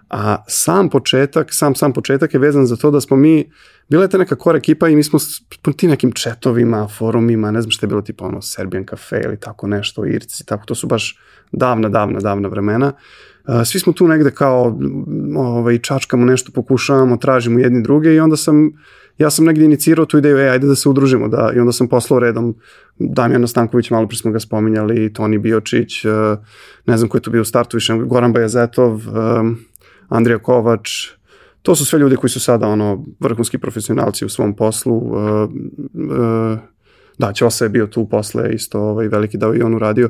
A 0.09 0.43
sam 0.47 0.89
početak, 0.89 1.53
sam 1.53 1.75
sam 1.75 1.93
početak 1.93 2.33
je 2.33 2.39
vezan 2.39 2.65
za 2.65 2.75
to 2.75 2.91
da 2.91 3.01
smo 3.01 3.17
mi, 3.17 3.51
bila 3.89 4.03
je 4.03 4.09
ta 4.09 4.17
neka 4.17 4.35
core 4.35 4.57
ekipa 4.57 4.87
i 4.89 4.95
mi 4.95 5.03
smo 5.03 5.19
po 5.61 5.71
ti 5.71 5.87
nekim 5.87 6.11
četovima, 6.11 6.87
forumima, 6.87 7.51
ne 7.51 7.61
znam 7.61 7.71
šta 7.71 7.85
je 7.85 7.87
bilo 7.87 8.01
tipa 8.01 8.25
ono 8.25 8.41
Serbian 8.41 8.85
Cafe 8.89 9.21
ili 9.25 9.39
tako 9.39 9.67
nešto, 9.67 10.05
Irci, 10.05 10.45
tako, 10.45 10.65
to 10.65 10.75
su 10.75 10.87
baš 10.87 11.19
davna, 11.51 11.89
davna, 11.89 12.19
davna 12.19 12.47
vremena. 12.47 12.93
Uh, 13.47 13.63
svi 13.65 13.79
smo 13.79 13.93
tu 13.93 14.07
negde 14.07 14.31
kao 14.31 14.79
ovaj, 15.35 15.77
čačkamo 15.77 16.25
nešto, 16.25 16.51
pokušavamo, 16.51 17.17
tražimo 17.17 17.59
jedni 17.59 17.83
druge 17.83 18.13
i 18.13 18.19
onda 18.19 18.37
sam, 18.37 18.71
ja 19.17 19.29
sam 19.29 19.45
negde 19.45 19.65
inicirao 19.65 20.05
tu 20.05 20.17
ideju, 20.17 20.37
e, 20.37 20.49
ajde 20.49 20.67
da 20.67 20.75
se 20.75 20.89
udružimo, 20.89 21.27
da, 21.27 21.51
i 21.55 21.59
onda 21.59 21.71
sam 21.71 21.87
poslao 21.87 22.19
redom 22.19 22.55
Damjana 22.99 23.47
Stanković, 23.47 23.89
malo 23.89 24.07
pre 24.07 24.17
smo 24.17 24.31
ga 24.31 24.39
spominjali, 24.39 25.13
Toni 25.13 25.37
Biočić, 25.37 26.05
ne 26.85 26.97
znam 26.97 27.09
ko 27.09 27.17
je 27.17 27.21
tu 27.21 27.31
bio 27.31 27.41
u 27.41 27.45
startu 27.45 27.77
više, 27.77 27.93
Goran 27.93 28.33
Bajazetov, 28.33 29.01
Andrija 30.13 30.39
Kovač, 30.39 30.89
to 31.61 31.75
su 31.75 31.85
sve 31.85 31.99
ljudi 31.99 32.15
koji 32.15 32.29
su 32.29 32.39
sada 32.39 32.67
ono 32.67 33.05
vrhunski 33.19 33.57
profesionalci 33.57 34.25
u 34.25 34.29
svom 34.29 34.55
poslu. 34.55 35.01
Da, 37.17 37.33
Ćosa 37.33 37.65
je 37.65 37.69
bio 37.69 37.87
tu 37.87 38.09
posle, 38.09 38.53
isto 38.53 38.79
ovaj, 38.79 39.07
veliki 39.07 39.37
dao 39.37 39.55
i 39.55 39.61
on 39.61 39.75
uradio. 39.75 40.09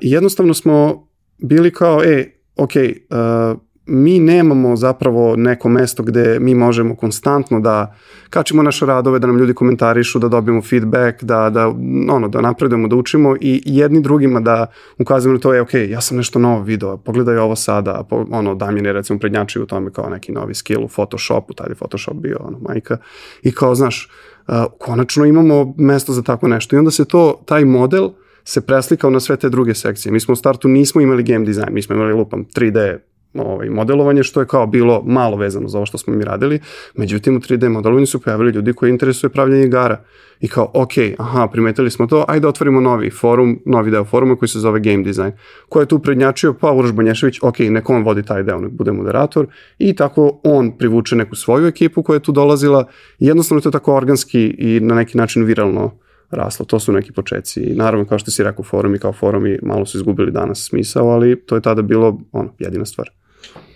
I 0.00 0.10
jednostavno 0.10 0.54
smo 0.54 1.06
bili 1.38 1.72
kao, 1.72 2.02
e, 2.04 2.40
ok, 2.56 2.70
uh, 2.74 3.60
mi 3.86 4.18
nemamo 4.18 4.76
zapravo 4.76 5.36
neko 5.36 5.68
mesto 5.68 6.02
gde 6.02 6.38
mi 6.40 6.54
možemo 6.54 6.96
konstantno 6.96 7.60
da 7.60 7.94
kačimo 8.30 8.62
naše 8.62 8.86
radove, 8.86 9.18
da 9.18 9.26
nam 9.26 9.38
ljudi 9.38 9.54
komentarišu, 9.54 10.18
da 10.18 10.28
dobijemo 10.28 10.62
feedback, 10.62 11.24
da, 11.24 11.50
da, 11.50 11.68
ono, 12.10 12.28
da 12.28 12.40
napredujemo, 12.40 12.88
da 12.88 12.96
učimo 12.96 13.36
i 13.40 13.62
jedni 13.64 14.00
drugima 14.00 14.40
da 14.40 14.66
ukazujemo 14.98 15.34
na 15.34 15.40
to, 15.40 15.54
je, 15.54 15.60
ok, 15.60 15.74
ja 15.74 16.00
sam 16.00 16.16
nešto 16.16 16.38
novo 16.38 16.62
video, 16.62 16.96
pogledaj 16.96 17.36
ovo 17.36 17.56
sada, 17.56 18.02
po, 18.10 18.26
ono, 18.30 18.54
Damjan 18.54 18.86
je 18.86 18.92
recimo 18.92 19.18
prednjačio 19.18 19.62
u 19.62 19.66
tome 19.66 19.92
kao 19.92 20.10
neki 20.10 20.32
novi 20.32 20.54
skill 20.54 20.84
u 20.84 20.88
Photoshopu, 20.88 21.54
tad 21.54 21.68
je 21.68 21.74
Photoshop 21.74 22.14
bio, 22.14 22.36
ono, 22.40 22.58
majka, 22.58 22.96
i 23.42 23.52
kao, 23.52 23.74
znaš, 23.74 24.10
uh, 24.48 24.54
konačno 24.78 25.24
imamo 25.24 25.74
mesto 25.78 26.12
za 26.12 26.22
tako 26.22 26.48
nešto 26.48 26.76
i 26.76 26.78
onda 26.78 26.90
se 26.90 27.04
to, 27.04 27.42
taj 27.46 27.64
model, 27.64 28.10
se 28.44 28.60
preslikao 28.60 29.10
na 29.10 29.20
sve 29.20 29.36
te 29.36 29.48
druge 29.48 29.74
sekcije. 29.74 30.12
Mi 30.12 30.20
smo 30.20 30.32
u 30.32 30.36
startu 30.36 30.68
nismo 30.68 31.00
imali 31.00 31.22
game 31.22 31.44
design, 31.44 31.68
mi 31.70 31.82
smo 31.82 31.94
imali 31.94 32.12
lupam 32.12 32.44
3D 32.44 32.98
ovaj, 33.34 33.70
modelovanje, 33.70 34.22
što 34.22 34.40
je 34.40 34.46
kao 34.46 34.66
bilo 34.66 35.02
malo 35.06 35.36
vezano 35.36 35.68
za 35.68 35.78
ovo 35.78 35.86
što 35.86 35.98
smo 35.98 36.14
mi 36.14 36.24
radili. 36.24 36.60
Međutim, 36.94 37.36
u 37.36 37.40
3D 37.40 37.68
modelovanju 37.68 38.06
su 38.06 38.20
pojavili 38.20 38.52
ljudi 38.52 38.72
koji 38.72 38.90
interesuje 38.90 39.30
pravljanje 39.30 39.64
igara. 39.64 40.04
I 40.40 40.48
kao, 40.48 40.70
ok, 40.74 40.92
aha, 41.18 41.48
primetili 41.52 41.90
smo 41.90 42.06
to, 42.06 42.24
ajde 42.28 42.48
otvorimo 42.48 42.80
novi 42.80 43.10
forum, 43.10 43.60
novi 43.66 43.90
deo 43.90 44.04
foruma 44.04 44.36
koji 44.36 44.48
se 44.48 44.58
zove 44.58 44.80
Game 44.80 45.02
Design. 45.02 45.30
Ko 45.68 45.80
je 45.80 45.86
tu 45.86 45.98
prednjačio? 45.98 46.54
Pa 46.54 46.72
Uroš 46.72 46.92
Banješević, 46.92 47.38
ok, 47.42 47.58
neko 47.58 47.94
on 47.94 48.02
vodi 48.02 48.22
taj 48.22 48.42
deo, 48.42 48.60
nek 48.60 48.72
bude 48.72 48.92
moderator. 48.92 49.46
I 49.78 49.94
tako 49.96 50.40
on 50.44 50.78
privuče 50.78 51.16
neku 51.16 51.36
svoju 51.36 51.66
ekipu 51.66 52.02
koja 52.02 52.16
je 52.16 52.22
tu 52.22 52.32
dolazila. 52.32 52.86
Jednostavno 53.18 53.60
to 53.60 53.68
je 53.68 53.72
tako 53.72 53.94
organski 53.94 54.54
i 54.58 54.80
na 54.80 54.94
neki 54.94 55.18
način 55.18 55.44
viralno 55.44 55.98
raslo. 56.30 56.66
To 56.66 56.80
su 56.80 56.92
neki 56.92 57.12
početci. 57.12 57.60
I 57.60 57.74
naravno, 57.74 58.06
kao 58.06 58.18
što 58.18 58.30
si 58.30 58.44
rekao, 58.44 58.64
forumi 58.64 58.98
kao 58.98 59.12
forumi 59.12 59.58
malo 59.62 59.86
su 59.86 59.98
izgubili 59.98 60.32
danas 60.32 60.68
smisao, 60.68 61.08
ali 61.08 61.40
to 61.46 61.54
je 61.54 61.60
tada 61.60 61.82
bilo 61.82 62.20
ono, 62.32 62.54
jedina 62.58 62.84
stvar. 62.84 63.23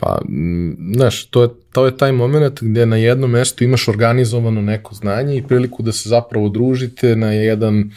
Pa, 0.01 0.21
znaš, 0.95 1.25
to 1.25 1.43
je, 1.43 1.49
to 1.73 1.87
je 1.87 1.97
taj 1.97 2.13
moment 2.13 2.63
gde 2.63 2.87
na 2.87 2.97
jednom 2.97 3.31
mestu 3.31 3.65
imaš 3.65 3.89
organizovano 3.89 4.63
neko 4.63 4.95
znanje 4.95 5.37
i 5.37 5.43
priliku 5.43 5.83
da 5.83 5.93
se 5.93 6.09
zapravo 6.09 6.49
družite 6.49 7.17
na 7.17 7.33
jedan 7.33 7.91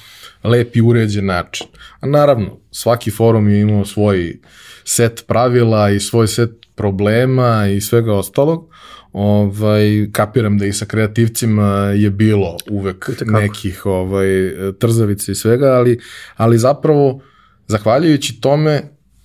lep 0.43 0.75
i 0.75 0.81
uređen 0.81 1.25
način. 1.25 1.67
A 1.99 2.07
naravno, 2.07 2.57
svaki 2.71 3.11
forum 3.11 3.49
je 3.49 3.61
imao 3.61 3.85
svoj 3.85 4.39
set 4.83 5.23
pravila 5.27 5.89
i 5.89 5.99
svoj 5.99 6.27
set 6.27 6.51
problema 6.75 7.67
i 7.67 7.81
svega 7.81 8.13
ostalog, 8.13 8.69
ovaj, 9.13 10.07
kapiram 10.11 10.57
da 10.57 10.65
i 10.65 10.73
sa 10.73 10.85
kreativcima 10.85 11.67
je 11.95 12.09
bilo 12.09 12.57
uvek 12.69 13.09
nekih 13.25 13.85
ovaj, 13.85 14.27
trzavica 14.79 15.31
i 15.31 15.35
svega, 15.35 15.65
ali, 15.65 15.99
ali 16.35 16.57
zapravo, 16.57 17.21
zahvaljujući 17.67 18.41
tome, 18.41 18.81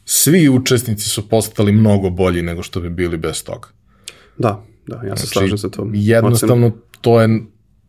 svi 0.08 0.48
učesnici 0.48 1.08
su 1.08 1.28
postali 1.28 1.72
mnogo 1.72 2.10
bolji 2.10 2.42
nego 2.42 2.62
što 2.62 2.80
bi 2.80 2.90
bili 2.90 3.16
bez 3.16 3.44
toga. 3.44 3.68
Da, 4.38 4.64
da, 4.86 4.96
ja 4.96 5.16
se 5.16 5.26
znači, 5.26 5.32
slažem 5.32 5.58
sa 5.58 5.68
to. 5.68 5.90
Jednostavno, 5.92 6.72
to 7.00 7.20
je 7.20 7.40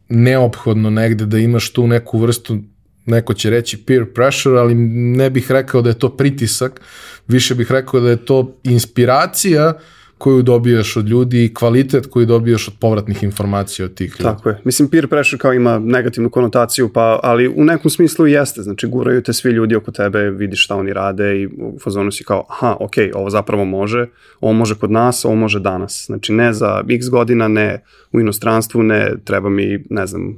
neophodno 0.10 0.90
negde 0.90 1.26
da 1.26 1.38
imaš 1.38 1.74
tu 1.74 1.88
neku 1.88 2.20
vrstu 2.20 2.58
neko 3.06 3.34
će 3.34 3.50
reći 3.50 3.86
peer 3.86 4.14
pressure, 4.14 4.60
ali 4.60 4.76
ne 4.76 5.30
bih 5.30 5.52
rekao 5.52 5.82
da 5.82 5.90
je 5.90 6.00
to 6.00 6.18
pritisak, 6.18 6.82
više 7.28 7.56
bih 7.56 7.72
rekao 7.72 8.00
da 8.00 8.10
je 8.10 8.26
to 8.26 8.60
inspiracija 8.64 9.74
uh, 9.76 9.82
koju 10.18 10.42
dobijaš 10.42 10.98
od 10.98 11.08
ljudi 11.08 11.46
i 11.46 11.54
kvalitet 11.54 12.06
koji 12.06 12.26
dobijaš 12.26 12.68
od 12.68 12.74
povratnih 12.80 13.24
informacija 13.24 13.86
od 13.86 13.94
tih 13.94 14.12
ljudi. 14.12 14.24
Tako 14.24 14.50
je. 14.50 14.62
Mislim, 14.64 14.90
peer 14.90 15.08
pressure 15.08 15.40
kao 15.40 15.54
ima 15.54 15.80
negativnu 15.80 16.30
konotaciju, 16.30 16.90
pa, 16.94 17.20
ali 17.24 17.48
u 17.48 17.64
nekom 17.64 17.92
smislu 17.92 18.28
jeste. 18.28 18.62
Znači, 18.62 18.88
guraju 18.88 19.24
te 19.24 19.34
svi 19.34 19.52
ljudi 19.52 19.76
oko 19.76 19.92
tebe, 19.92 20.30
vidiš 20.30 20.64
šta 20.64 20.76
oni 20.76 20.94
rade 20.94 21.42
i 21.42 21.48
u 21.48 21.78
fazonu 21.84 22.12
si 22.12 22.24
kao, 22.24 22.46
aha, 22.50 22.78
ok, 22.80 22.94
ovo 23.14 23.30
zapravo 23.30 23.66
može, 23.66 24.08
ovo 24.42 24.54
može 24.54 24.76
kod 24.76 24.92
nas, 24.92 25.26
ovo 25.26 25.36
može 25.36 25.60
danas. 25.60 26.04
Znači, 26.06 26.34
ne 26.34 26.54
za 26.54 26.84
x 26.90 27.10
godina, 27.10 27.48
ne 27.48 27.84
u 28.12 28.20
inostranstvu, 28.20 28.84
ne 28.84 29.14
treba 29.26 29.50
mi, 29.50 29.84
ne 29.90 30.08
znam, 30.08 30.36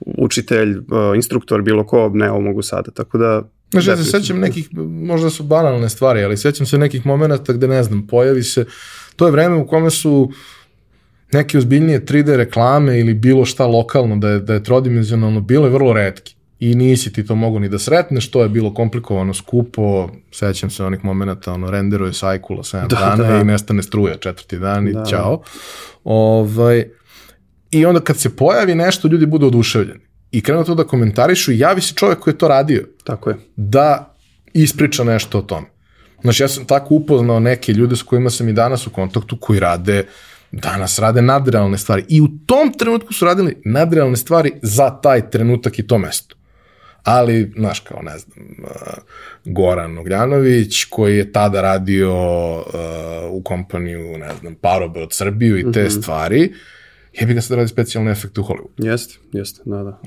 učitelj, 0.00 0.78
uh, 0.78 0.84
instruktor, 1.14 1.62
bilo 1.62 1.84
ko, 1.84 2.10
ne, 2.14 2.30
ovo 2.30 2.40
mogu 2.40 2.62
sada. 2.62 2.90
Tako 2.90 3.18
da, 3.18 3.42
Znači, 3.70 3.88
ja 3.88 3.96
se 3.96 4.04
sećam 4.04 4.38
nekih, 4.38 4.68
možda 4.88 5.30
su 5.30 5.42
banalne 5.42 5.88
stvari, 5.88 6.24
ali 6.24 6.36
sećam 6.36 6.66
se 6.66 6.78
nekih 6.78 7.06
momenta 7.06 7.52
gde, 7.52 7.68
ne 7.68 7.82
znam, 7.82 8.06
pojavi 8.06 8.42
se, 8.42 8.64
to 9.16 9.26
je 9.26 9.32
vreme 9.32 9.56
u 9.56 9.66
kome 9.66 9.90
su 9.90 10.30
neke 11.32 11.58
ozbiljnije 11.58 12.04
3D 12.04 12.36
reklame 12.36 13.00
ili 13.00 13.14
bilo 13.14 13.44
šta 13.44 13.66
lokalno 13.66 14.16
da 14.16 14.28
je, 14.28 14.40
da 14.40 14.54
je 14.54 14.62
trodimenzionalno 14.62 15.40
bilo 15.40 15.66
je 15.66 15.70
vrlo 15.70 15.92
redki. 15.92 16.36
I 16.60 16.74
nisi 16.74 17.12
ti 17.12 17.26
to 17.26 17.34
mogu 17.34 17.58
ni 17.60 17.68
da 17.68 17.78
sretneš, 17.78 18.30
to 18.30 18.42
je 18.42 18.48
bilo 18.48 18.74
komplikovano, 18.74 19.34
skupo, 19.34 20.08
sećam 20.32 20.70
se 20.70 20.84
onih 20.84 21.04
momenta, 21.04 21.52
ono, 21.52 21.70
renderuje 21.70 22.12
sajkula 22.12 22.62
7 22.62 22.86
da, 22.88 22.96
dana 22.96 23.28
da. 23.28 23.40
i 23.40 23.44
nestane 23.44 23.82
struja 23.82 24.16
četvrti 24.16 24.58
dan 24.58 24.88
i 24.88 24.92
da. 24.92 25.04
ćao. 25.04 25.42
Ovaj, 26.04 26.84
I 27.70 27.86
onda 27.86 28.00
kad 28.00 28.16
se 28.18 28.36
pojavi 28.36 28.74
nešto, 28.74 29.08
ljudi 29.08 29.26
budu 29.26 29.46
oduševljeni 29.46 30.05
i 30.30 30.42
krenu 30.42 30.64
to 30.64 30.74
da 30.74 30.84
komentarišu 30.84 31.52
javi 31.52 31.80
se 31.80 31.94
čovek 31.94 32.18
koji 32.18 32.34
je 32.34 32.38
to 32.38 32.48
radio. 32.48 32.88
Tako 33.04 33.30
je. 33.30 33.36
Da 33.56 34.14
ispriča 34.52 35.04
nešto 35.04 35.38
o 35.38 35.42
tome. 35.42 35.66
Znači, 36.22 36.42
ja 36.42 36.48
sam 36.48 36.64
tako 36.64 36.94
upoznao 36.94 37.40
neke 37.40 37.72
ljude 37.72 37.96
s 37.96 38.02
kojima 38.02 38.30
sam 38.30 38.48
i 38.48 38.52
danas 38.52 38.86
u 38.86 38.90
kontaktu 38.90 39.36
koji 39.40 39.60
rade, 39.60 40.04
danas 40.52 40.98
rade 40.98 41.22
nadrealne 41.22 41.78
stvari. 41.78 42.04
I 42.08 42.20
u 42.20 42.28
tom 42.46 42.72
trenutku 42.78 43.12
su 43.12 43.24
radili 43.24 43.62
nadrealne 43.64 44.16
stvari 44.16 44.52
za 44.62 44.90
taj 44.90 45.30
trenutak 45.30 45.78
i 45.78 45.86
to 45.86 45.98
mesto. 45.98 46.36
Ali, 47.02 47.52
znaš, 47.56 47.80
kao, 47.80 48.02
ne 48.02 48.18
znam, 48.18 48.46
uh, 48.62 48.70
Goran 49.44 49.98
Ogljanović, 49.98 50.84
koji 50.84 51.16
je 51.16 51.32
tada 51.32 51.60
radio 51.60 52.12
uh, 52.56 52.64
u 53.30 53.42
kompaniju, 53.42 54.18
ne 54.18 54.30
znam, 54.40 54.54
Parobe 54.54 55.00
od 55.00 55.12
Srbiju 55.12 55.58
i 55.58 55.72
te 55.72 55.82
mm 55.82 55.86
-hmm. 55.86 56.00
stvari, 56.00 56.50
uh, 56.50 56.56
jebi 57.20 57.34
ga 57.34 57.40
sad 57.40 57.56
radi 57.56 57.68
specijalne 57.68 58.10
efekte 58.10 58.40
u 58.40 58.44
Hollywoodu. 58.44 58.86
Jeste, 58.86 59.14
jeste, 59.32 59.62
da, 59.64 59.76
da. 59.76 60.00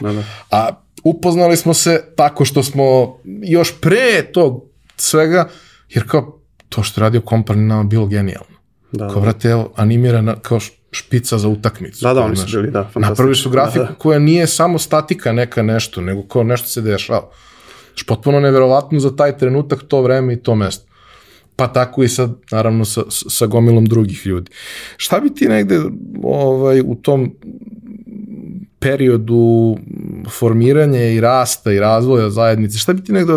Da, 0.00 0.12
da. 0.12 0.24
A 0.50 0.68
upoznali 1.04 1.56
smo 1.56 1.74
se 1.74 2.04
tako 2.16 2.44
što 2.44 2.62
smo 2.62 3.18
još 3.42 3.80
pre 3.80 4.32
tog 4.32 4.64
svega, 4.96 5.48
jer 5.88 6.08
kao 6.08 6.40
to 6.68 6.82
što 6.82 7.00
radio 7.00 7.20
kompani 7.20 7.66
nama 7.66 7.84
bilo 7.84 8.06
genijalno. 8.06 8.56
Da, 8.92 9.06
kao, 9.06 9.14
da. 9.14 9.20
vrate, 9.20 9.48
evo, 9.48 9.72
animirana 9.76 10.36
kao 10.40 10.58
špica 10.90 11.38
za 11.38 11.48
utakmicu. 11.48 12.04
Da, 12.04 12.14
da, 12.14 12.20
oni 12.20 12.36
su 12.36 12.46
bili, 12.46 12.70
da, 12.70 12.82
fantastično. 12.82 13.00
Napravili 13.00 13.36
su 13.36 13.50
grafiku 13.50 13.84
da, 13.84 13.90
da. 13.90 13.94
koja 13.94 14.18
nije 14.18 14.46
samo 14.46 14.78
statika 14.78 15.32
neka 15.32 15.62
nešto, 15.62 16.00
nego 16.00 16.22
kao 16.22 16.42
nešto 16.42 16.68
se 16.68 16.80
dešava. 16.80 17.28
Što 17.94 18.14
potpuno 18.14 18.40
neverovatno 18.40 19.00
za 19.00 19.16
taj 19.16 19.38
trenutak, 19.38 19.82
to 19.88 20.02
vreme 20.02 20.32
i 20.32 20.36
to 20.36 20.54
mesto. 20.54 20.89
Pa 21.56 21.72
tako 21.72 22.02
i 22.02 22.08
sa, 22.08 22.28
naravno, 22.52 22.84
sa, 22.84 23.02
sa 23.08 23.46
gomilom 23.46 23.86
drugih 23.86 24.26
ljudi. 24.26 24.50
Šta 24.96 25.20
bi 25.20 25.34
ti 25.34 25.48
negde 25.48 25.80
ovaj, 26.22 26.80
u 26.80 26.94
tom 26.94 27.34
periodu 28.78 29.76
formiranja 30.30 31.04
i 31.04 31.20
rasta 31.20 31.72
i 31.72 31.80
razvoja 31.80 32.30
zajednice, 32.30 32.78
šta 32.78 32.92
bi 32.92 33.04
ti 33.04 33.12
negde 33.12 33.32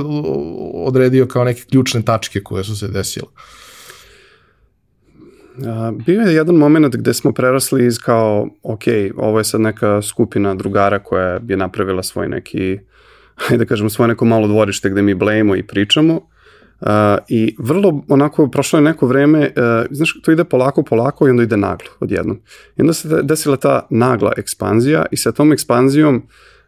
odredio 0.74 1.26
kao 1.26 1.44
neke 1.44 1.62
ključne 1.70 2.02
tačke 2.02 2.40
koje 2.44 2.64
su 2.64 2.78
se 2.78 2.88
desile? 2.88 3.28
Bio 6.06 6.22
je 6.22 6.34
jedan 6.34 6.56
moment 6.56 6.96
gde 6.96 7.14
smo 7.14 7.32
prerasli 7.32 7.86
iz 7.86 8.00
kao, 8.00 8.48
ok, 8.64 8.84
ovo 9.18 9.38
je 9.38 9.44
sad 9.44 9.62
neka 9.62 10.02
skupina 10.02 10.56
drugara 10.56 11.00
koja 11.00 11.40
je 11.48 11.58
napravila 11.58 12.04
svoj 12.04 12.28
neki, 12.28 12.80
hajde 13.48 13.66
da 13.66 13.70
kažemo, 13.70 13.90
svoje 13.90 14.08
neko 14.08 14.26
malo 14.26 14.48
dvorište 14.48 14.90
gde 14.90 15.02
mi 15.02 15.14
blejemo 15.14 15.56
i 15.56 15.64
pričamo. 15.64 16.33
I 17.28 17.56
vrlo 17.60 18.04
onako, 18.10 18.48
prošlo 18.48 18.80
je 18.80 18.84
neko 18.84 19.08
vreme, 19.08 19.40
uh, 19.40 19.86
znaš, 19.92 20.22
to 20.24 20.32
ide 20.32 20.44
polako, 20.44 20.84
polako 20.84 21.28
i 21.28 21.32
onda 21.32 21.44
ide 21.44 21.58
naglo 21.58 21.88
odjednom. 22.00 22.40
I 22.78 22.82
onda 22.82 22.94
se 22.94 23.22
desila 23.24 23.58
ta 23.58 23.88
nagla 23.90 24.34
ekspanzija 24.38 25.06
i 25.12 25.18
sa 25.18 25.32
tom 25.32 25.54
ekspanzijom 25.54 26.16
uh, 26.16 26.24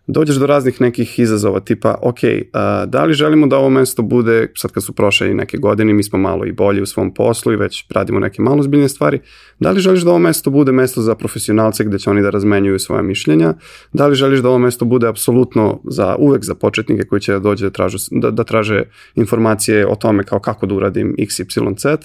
dođeš 0.07 0.35
do 0.35 0.45
raznih 0.45 0.81
nekih 0.81 1.19
izazova, 1.19 1.59
tipa, 1.59 1.95
ok, 2.01 2.19
a, 2.53 2.85
da 2.85 3.05
li 3.05 3.13
želimo 3.13 3.47
da 3.47 3.57
ovo 3.57 3.69
mesto 3.69 4.01
bude, 4.01 4.51
sad 4.55 4.71
kad 4.71 4.83
su 4.83 4.93
prošle 4.93 5.33
neke 5.33 5.57
godine, 5.57 5.93
mi 5.93 6.03
smo 6.03 6.19
malo 6.19 6.45
i 6.45 6.51
bolji 6.51 6.81
u 6.81 6.85
svom 6.85 7.13
poslu 7.13 7.53
i 7.53 7.55
već 7.55 7.85
radimo 7.89 8.19
neke 8.19 8.41
malo 8.41 8.63
zbiljne 8.63 8.89
stvari, 8.89 9.19
da 9.59 9.71
li 9.71 9.79
želiš 9.79 10.01
da 10.01 10.09
ovo 10.09 10.19
mesto 10.19 10.49
bude 10.49 10.71
mesto 10.71 11.01
za 11.01 11.15
profesionalce 11.15 11.83
gde 11.83 11.99
će 11.99 12.09
oni 12.09 12.21
da 12.21 12.29
razmenjuju 12.29 12.79
svoje 12.79 13.03
mišljenja, 13.03 13.53
da 13.93 14.07
li 14.07 14.15
želiš 14.15 14.39
da 14.39 14.49
ovo 14.49 14.57
mesto 14.57 14.85
bude 14.85 15.07
apsolutno 15.07 15.81
za 15.83 16.15
uvek 16.19 16.43
za 16.43 16.55
početnike 16.55 17.03
koji 17.03 17.21
će 17.21 17.33
da 17.33 17.39
dođe 17.39 17.65
da, 17.65 17.69
tražu, 17.69 17.97
da, 18.11 18.31
da 18.31 18.43
traže 18.43 18.83
informacije 19.15 19.87
o 19.87 19.95
tome 19.95 20.23
kao 20.23 20.39
kako 20.39 20.65
da 20.65 20.75
uradim 20.75 21.15
x, 21.17 21.39
y, 21.39 21.45
z? 21.77 21.97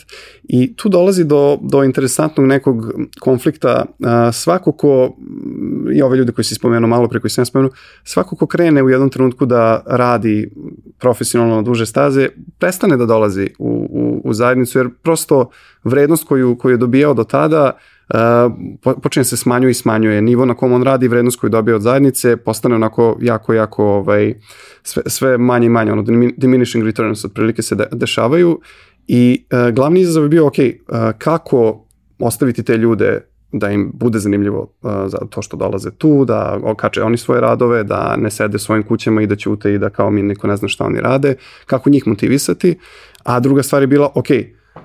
I 0.42 0.76
tu 0.76 0.88
dolazi 0.88 1.24
do, 1.24 1.58
do 1.62 1.84
interesantnog 1.84 2.46
nekog 2.46 2.92
konflikta 3.20 3.84
a, 4.04 4.32
svako 4.32 4.72
ko, 4.72 5.16
i 5.94 6.02
ove 6.02 6.16
ljude 6.16 6.32
koji 6.32 6.44
si 6.44 6.54
spomenuo 6.54 6.88
malo 6.88 7.08
pre 7.08 7.20
koji 7.20 7.30
sam 7.30 7.46
spomenuo, 7.46 7.72
svako 8.05 8.37
ko 8.37 8.46
krene 8.46 8.83
u 8.83 8.90
jednom 8.90 9.11
trenutku 9.11 9.46
da 9.46 9.83
radi 9.87 10.50
profesionalno 10.98 11.57
na 11.57 11.62
duže 11.62 11.87
staze, 11.87 12.29
prestane 12.59 12.96
da 12.96 13.07
dolazi 13.07 13.50
u, 13.59 13.88
u, 13.90 14.20
u 14.24 14.35
zajednicu, 14.35 14.79
jer 14.79 14.88
prosto 15.03 15.50
vrednost 15.85 16.29
koju, 16.29 16.57
koju 16.59 16.72
je 16.72 16.76
dobijao 16.76 17.14
do 17.14 17.24
tada 17.24 17.72
uh, 18.14 18.53
počinje 19.03 19.24
se 19.24 19.37
smanjuje 19.37 19.70
i 19.70 19.74
smanjuje. 19.74 20.22
Nivo 20.22 20.44
na 20.44 20.55
kom 20.55 20.72
on 20.72 20.83
radi, 20.83 21.09
vrednost 21.09 21.40
koju 21.40 21.50
dobije 21.50 21.74
od 21.74 21.83
zajednice, 21.83 22.37
postane 22.37 22.74
onako 22.74 23.18
jako, 23.20 23.55
jako 23.55 23.85
ovaj, 23.85 24.35
sve, 24.83 25.03
sve 25.07 25.38
manje 25.38 25.66
i 25.66 25.70
manje, 25.70 25.92
ono 25.92 26.03
diminishing 26.37 26.85
returns 26.85 27.24
otprilike 27.24 27.62
se 27.62 27.74
de, 27.74 27.87
dešavaju 27.92 28.61
i 29.07 29.46
uh, 29.53 29.74
glavni 29.74 30.00
izazov 30.00 30.22
je 30.22 30.29
bio, 30.29 30.46
ok, 30.46 30.55
uh, 30.59 30.98
kako 31.18 31.87
ostaviti 32.18 32.62
te 32.62 32.76
ljude 32.76 33.30
da 33.52 33.70
im 33.70 33.90
bude 33.94 34.18
zanimljivo 34.18 34.60
uh, 34.60 34.90
za 35.06 35.18
to 35.30 35.42
što 35.42 35.56
dolaze 35.56 35.90
tu, 35.90 36.24
da 36.24 36.58
okače 36.62 37.02
oni 37.02 37.16
svoje 37.16 37.40
radove, 37.40 37.84
da 37.84 38.16
ne 38.16 38.30
sede 38.30 38.58
svojim 38.58 38.82
kućama 38.82 39.22
i 39.22 39.26
da 39.26 39.36
ćute 39.36 39.74
i 39.74 39.78
da 39.78 39.90
kao 39.90 40.10
mi 40.10 40.22
niko 40.22 40.46
ne 40.46 40.56
zna 40.56 40.68
šta 40.68 40.84
oni 40.84 41.00
rade, 41.00 41.34
kako 41.66 41.90
njih 41.90 42.06
motivisati, 42.06 42.78
a 43.24 43.40
druga 43.40 43.62
stvar 43.62 43.82
je 43.82 43.86
bila, 43.86 44.12
ok, 44.14 44.26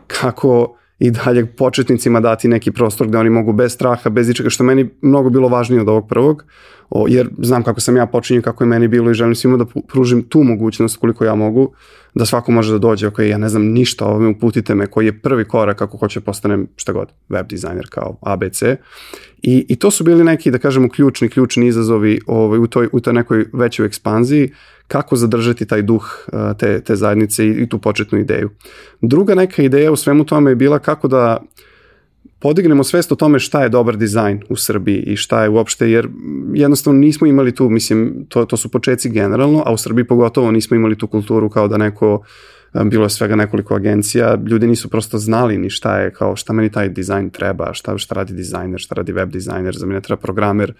kako 0.07 0.77
i 0.99 1.11
dalje 1.11 1.45
početnicima 1.45 2.19
dati 2.19 2.47
neki 2.47 2.71
prostor 2.71 3.07
gde 3.07 3.17
oni 3.17 3.29
mogu 3.29 3.53
bez 3.53 3.73
straha, 3.73 4.09
bez 4.09 4.29
ičega, 4.29 4.49
što 4.49 4.63
meni 4.63 4.89
mnogo 5.01 5.29
bilo 5.29 5.47
važnije 5.47 5.81
od 5.81 5.89
ovog 5.89 6.07
prvog, 6.07 6.45
o, 6.89 7.05
jer 7.09 7.29
znam 7.37 7.63
kako 7.63 7.79
sam 7.81 7.97
ja 7.97 8.05
počinio, 8.05 8.41
kako 8.41 8.63
je 8.63 8.67
meni 8.67 8.87
bilo 8.87 9.11
i 9.11 9.13
želim 9.13 9.35
svima 9.35 9.57
da 9.57 9.65
pružim 9.87 10.23
tu 10.23 10.43
mogućnost 10.43 10.97
koliko 10.97 11.25
ja 11.25 11.35
mogu, 11.35 11.73
da 12.15 12.25
svako 12.25 12.51
može 12.51 12.71
da 12.71 12.77
dođe, 12.77 13.07
ok, 13.07 13.19
ja 13.19 13.37
ne 13.37 13.49
znam 13.49 13.63
ništa 13.63 14.05
o 14.05 14.09
ovome, 14.09 14.27
uputite 14.27 14.75
me, 14.75 14.87
koji 14.87 15.05
je 15.05 15.19
prvi 15.19 15.45
korak 15.45 15.77
kako 15.77 15.97
hoće 15.97 16.19
postanem 16.19 16.67
šta 16.75 16.93
god, 16.93 17.07
web 17.29 17.47
dizajner 17.47 17.87
kao 17.89 18.17
ABC. 18.21 18.61
I, 19.41 19.65
I 19.69 19.75
to 19.75 19.91
su 19.91 20.03
bili 20.03 20.23
neki, 20.23 20.51
da 20.51 20.57
kažemo, 20.57 20.89
ključni, 20.89 21.29
ključni 21.29 21.67
izazovi 21.67 22.19
ovaj, 22.27 22.59
u, 22.59 22.67
toj, 22.67 22.89
u 22.91 22.99
toj 22.99 23.13
nekoj 23.13 23.45
većoj 23.53 23.85
ekspanziji, 23.85 24.51
kako 24.87 25.15
zadržati 25.15 25.65
taj 25.65 25.81
duh 25.81 26.05
te, 26.59 26.81
te 26.81 26.95
zajednice 26.95 27.47
i, 27.47 27.49
i 27.49 27.69
tu 27.69 27.79
početnu 27.79 28.19
ideju. 28.19 28.49
Druga 29.01 29.35
neka 29.35 29.63
ideja 29.63 29.91
u 29.91 29.95
svemu 29.95 30.25
tome 30.25 30.51
je 30.51 30.55
bila 30.55 30.79
kako 30.79 31.07
da 31.07 31.37
podignemo 32.39 32.83
svest 32.83 33.11
o 33.11 33.15
tome 33.15 33.39
šta 33.39 33.63
je 33.63 33.69
dobar 33.69 33.97
dizajn 33.97 34.41
u 34.49 34.55
Srbiji 34.55 35.03
i 35.07 35.15
šta 35.15 35.43
je 35.43 35.49
uopšte, 35.49 35.89
jer 35.91 36.09
jednostavno 36.53 36.99
nismo 36.99 37.27
imali 37.27 37.55
tu, 37.55 37.69
mislim, 37.69 38.25
to, 38.29 38.45
to 38.45 38.57
su 38.57 38.69
počeci 38.71 39.09
generalno, 39.09 39.63
a 39.65 39.73
u 39.73 39.77
Srbiji 39.77 40.07
pogotovo 40.07 40.51
nismo 40.51 40.75
imali 40.75 40.97
tu 40.97 41.07
kulturu 41.07 41.49
kao 41.49 41.67
da 41.67 41.77
neko 41.77 42.23
bilo 42.83 43.05
je 43.05 43.09
svega 43.09 43.35
nekoliko 43.35 43.75
agencija, 43.75 44.37
ljudi 44.47 44.67
nisu 44.67 44.89
prosto 44.89 45.17
znali 45.17 45.57
ni 45.57 45.69
šta 45.69 45.97
je, 45.97 46.13
kao 46.13 46.35
šta 46.35 46.53
meni 46.53 46.71
taj 46.71 46.89
dizajn 46.89 47.29
treba, 47.29 47.73
šta, 47.73 47.97
šta 47.97 48.15
radi 48.15 48.33
dizajner, 48.33 48.79
šta 48.79 48.95
radi 48.95 49.11
web 49.11 49.29
dizajner, 49.31 49.75
za 49.75 49.85
mene 49.85 50.01
treba 50.01 50.21
programer, 50.21 50.73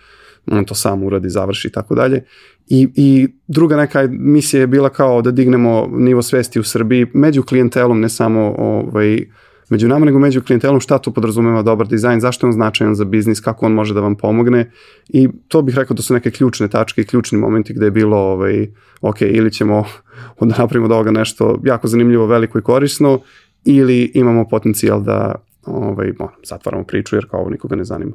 on 0.51 0.65
to 0.65 0.75
sam 0.75 1.03
uradi, 1.03 1.29
završi 1.29 1.67
i 1.67 1.71
tako 1.71 1.95
dalje. 1.95 2.23
I, 2.67 2.87
I 2.95 3.27
druga 3.47 3.77
neka 3.77 4.07
misija 4.11 4.59
je 4.59 4.67
bila 4.67 4.89
kao 4.89 5.21
da 5.21 5.31
dignemo 5.31 5.87
nivo 5.91 6.21
svesti 6.21 6.59
u 6.59 6.63
Srbiji 6.63 7.07
među 7.13 7.43
klijentelom, 7.43 7.99
ne 7.99 8.09
samo 8.09 8.55
ovaj, 8.57 9.25
među 9.69 9.87
nama, 9.87 10.05
nego 10.05 10.19
među 10.19 10.41
klijentelom 10.41 10.79
šta 10.79 10.97
to 10.97 11.13
podrazumeva 11.13 11.61
dobar 11.61 11.87
dizajn, 11.87 12.19
zašto 12.19 12.45
je 12.45 12.49
on 12.49 12.53
značajan 12.53 12.95
za 12.95 13.05
biznis, 13.05 13.39
kako 13.39 13.65
on 13.65 13.71
može 13.71 13.93
da 13.93 13.99
vam 13.99 14.15
pomogne 14.15 14.71
i 15.09 15.29
to 15.47 15.61
bih 15.61 15.75
rekao 15.75 15.95
da 15.95 16.01
su 16.01 16.13
neke 16.13 16.31
ključne 16.31 16.67
tačke 16.67 17.01
i 17.01 17.05
ključni 17.05 17.37
momenti 17.37 17.73
gde 17.73 17.85
je 17.85 17.91
bilo 17.91 18.17
ovaj, 18.17 18.67
ok, 19.01 19.21
ili 19.21 19.51
ćemo 19.51 19.85
da 20.41 20.55
napravimo 20.57 20.85
od 20.85 20.91
ovoga 20.91 21.11
nešto 21.11 21.59
jako 21.63 21.87
zanimljivo, 21.87 22.25
veliko 22.25 22.59
i 22.59 22.61
korisno 22.61 23.19
ili 23.65 24.11
imamo 24.13 24.47
potencijal 24.47 25.01
da 25.01 25.35
ovaj, 25.65 26.11
bon, 26.11 26.29
zatvaramo 26.43 26.83
priču 26.83 27.15
jer 27.15 27.29
kao 27.29 27.39
ovo 27.39 27.49
nikoga 27.49 27.75
ne 27.75 27.83
zanima. 27.83 28.11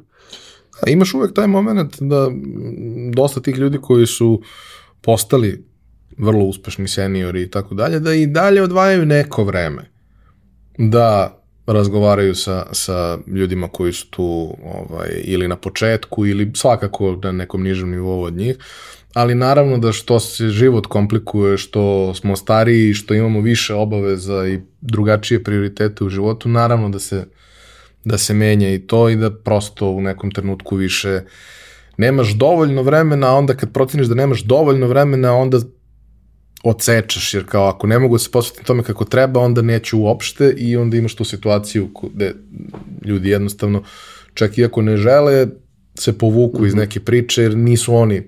A 0.81 0.89
imaš 0.89 1.13
uvek 1.13 1.33
taj 1.33 1.47
moment 1.47 2.01
da 2.01 2.27
dosta 3.15 3.41
tih 3.41 3.57
ljudi 3.57 3.77
koji 3.81 4.05
su 4.05 4.41
postali 5.01 5.65
vrlo 6.17 6.45
uspešni 6.45 6.87
seniori 6.87 7.41
i 7.41 7.49
tako 7.49 7.75
dalje, 7.75 7.99
da 7.99 8.13
i 8.13 8.27
dalje 8.27 8.63
odvajaju 8.63 9.05
neko 9.05 9.43
vreme 9.43 9.91
da 10.77 11.40
razgovaraju 11.67 12.35
sa, 12.35 12.65
sa 12.71 13.17
ljudima 13.27 13.67
koji 13.67 13.93
su 13.93 14.09
tu 14.09 14.57
ovaj, 14.63 15.09
ili 15.23 15.47
na 15.47 15.55
početku 15.55 16.25
ili 16.25 16.51
svakako 16.55 17.19
na 17.23 17.31
nekom 17.31 17.63
nižem 17.63 17.91
nivou 17.91 18.23
od 18.23 18.33
njih, 18.33 18.55
ali 19.13 19.35
naravno 19.35 19.77
da 19.77 19.91
što 19.91 20.19
se 20.19 20.49
život 20.49 20.87
komplikuje, 20.87 21.57
što 21.57 22.13
smo 22.13 22.35
stariji, 22.35 22.93
što 22.93 23.13
imamo 23.13 23.41
više 23.41 23.73
obaveza 23.73 24.47
i 24.47 24.59
drugačije 24.81 25.43
prioritete 25.43 26.03
u 26.03 26.09
životu, 26.09 26.49
naravno 26.49 26.89
da 26.89 26.99
se 26.99 27.25
da 28.05 28.17
se 28.17 28.33
menja 28.33 28.73
i 28.73 28.79
to 28.79 29.09
i 29.09 29.15
da 29.15 29.31
prosto 29.31 29.89
u 29.89 30.01
nekom 30.01 30.31
trenutku 30.31 30.75
više 30.75 31.21
nemaš 31.97 32.33
dovoljno 32.33 32.83
vremena, 32.83 33.27
a 33.27 33.35
onda 33.35 33.53
kad 33.53 33.73
proceniš 33.73 34.07
da 34.07 34.15
nemaš 34.15 34.43
dovoljno 34.43 34.87
vremena, 34.87 35.35
onda 35.35 35.59
odsečeš, 36.63 37.33
jer 37.33 37.45
kao 37.45 37.67
ako 37.67 37.87
ne 37.87 37.99
mogu 37.99 38.15
da 38.15 38.19
se 38.19 38.31
posvetim 38.31 38.65
tome 38.65 38.83
kako 38.83 39.05
treba, 39.05 39.39
onda 39.39 39.61
neću 39.61 39.99
uopšte 39.99 40.53
i 40.57 40.77
onda 40.77 40.97
imaš 40.97 41.15
tu 41.15 41.23
situaciju 41.23 41.89
gde 42.13 42.33
ljudi 43.05 43.29
jednostavno, 43.29 43.83
čak 44.33 44.57
i 44.57 44.65
ako 44.65 44.81
ne 44.81 44.97
žele, 44.97 45.47
se 45.95 46.17
povuku 46.17 46.57
mm 46.57 46.63
-hmm. 46.63 46.67
iz 46.67 46.73
mhm. 46.73 46.79
neke 46.79 46.99
priče, 46.99 47.41
jer 47.41 47.57
nisu 47.57 47.95
oni 47.95 48.23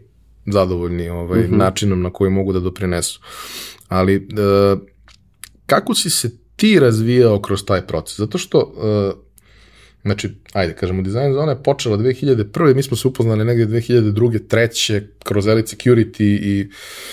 zadovoljni 0.46 1.10
ovaj, 1.10 1.40
mm 1.40 1.44
-hmm. 1.44 1.58
načinom 1.58 2.02
na 2.02 2.10
koji 2.10 2.32
mogu 2.32 2.54
da 2.54 2.60
doprinesu. 2.60 3.22
Ali, 3.88 4.16
e, 4.16 4.20
kako 5.66 5.96
si 5.96 6.10
se 6.10 6.38
ti 6.56 6.80
razvijao 6.80 7.42
kroz 7.42 7.66
taj 7.66 7.88
proces? 7.88 8.18
Zato 8.18 8.38
što 8.38 8.60
e, 8.60 9.33
Znači, 10.04 10.30
ajde, 10.54 10.74
kažemo, 10.74 11.02
dizajn 11.02 11.34
zona 11.34 11.52
je 11.52 11.64
počela 11.64 11.98
2001. 11.98 12.76
Mi 12.76 12.84
smo 12.84 12.98
se 12.98 13.08
upoznali 13.08 13.46
negdje 13.46 13.68
2002. 13.68 14.48
treće 14.48 15.04
kroz 15.24 15.48
Elite 15.48 15.76
Security 15.76 16.24
i 16.24 16.70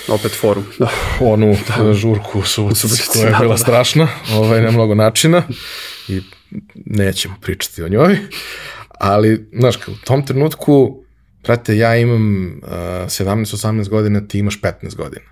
opet 0.08 0.32
forum. 0.32 0.64
Da. 0.78 0.90
Onu 1.20 1.56
da. 1.78 1.94
žurku 1.94 2.38
u 2.38 2.42
Subotici 2.42 3.02
koja 3.12 3.26
je 3.26 3.34
bila 3.38 3.42
da, 3.42 3.48
da. 3.48 3.56
strašna, 3.56 4.08
ovaj, 4.32 4.62
na 4.62 4.70
mnogo 4.70 4.94
načina 4.94 5.42
i 6.08 6.20
nećemo 6.74 7.34
pričati 7.40 7.82
o 7.82 7.88
njoj. 7.88 8.18
Ali, 8.88 9.48
znaš, 9.52 9.76
u 9.76 9.94
tom 10.04 10.26
trenutku, 10.26 11.04
prate, 11.42 11.76
ja 11.76 11.96
imam 11.96 12.46
uh, 12.46 12.70
17-18 12.70 13.88
godina, 13.88 14.28
ti 14.28 14.38
imaš 14.38 14.60
15 14.60 14.96
godina. 14.96 15.26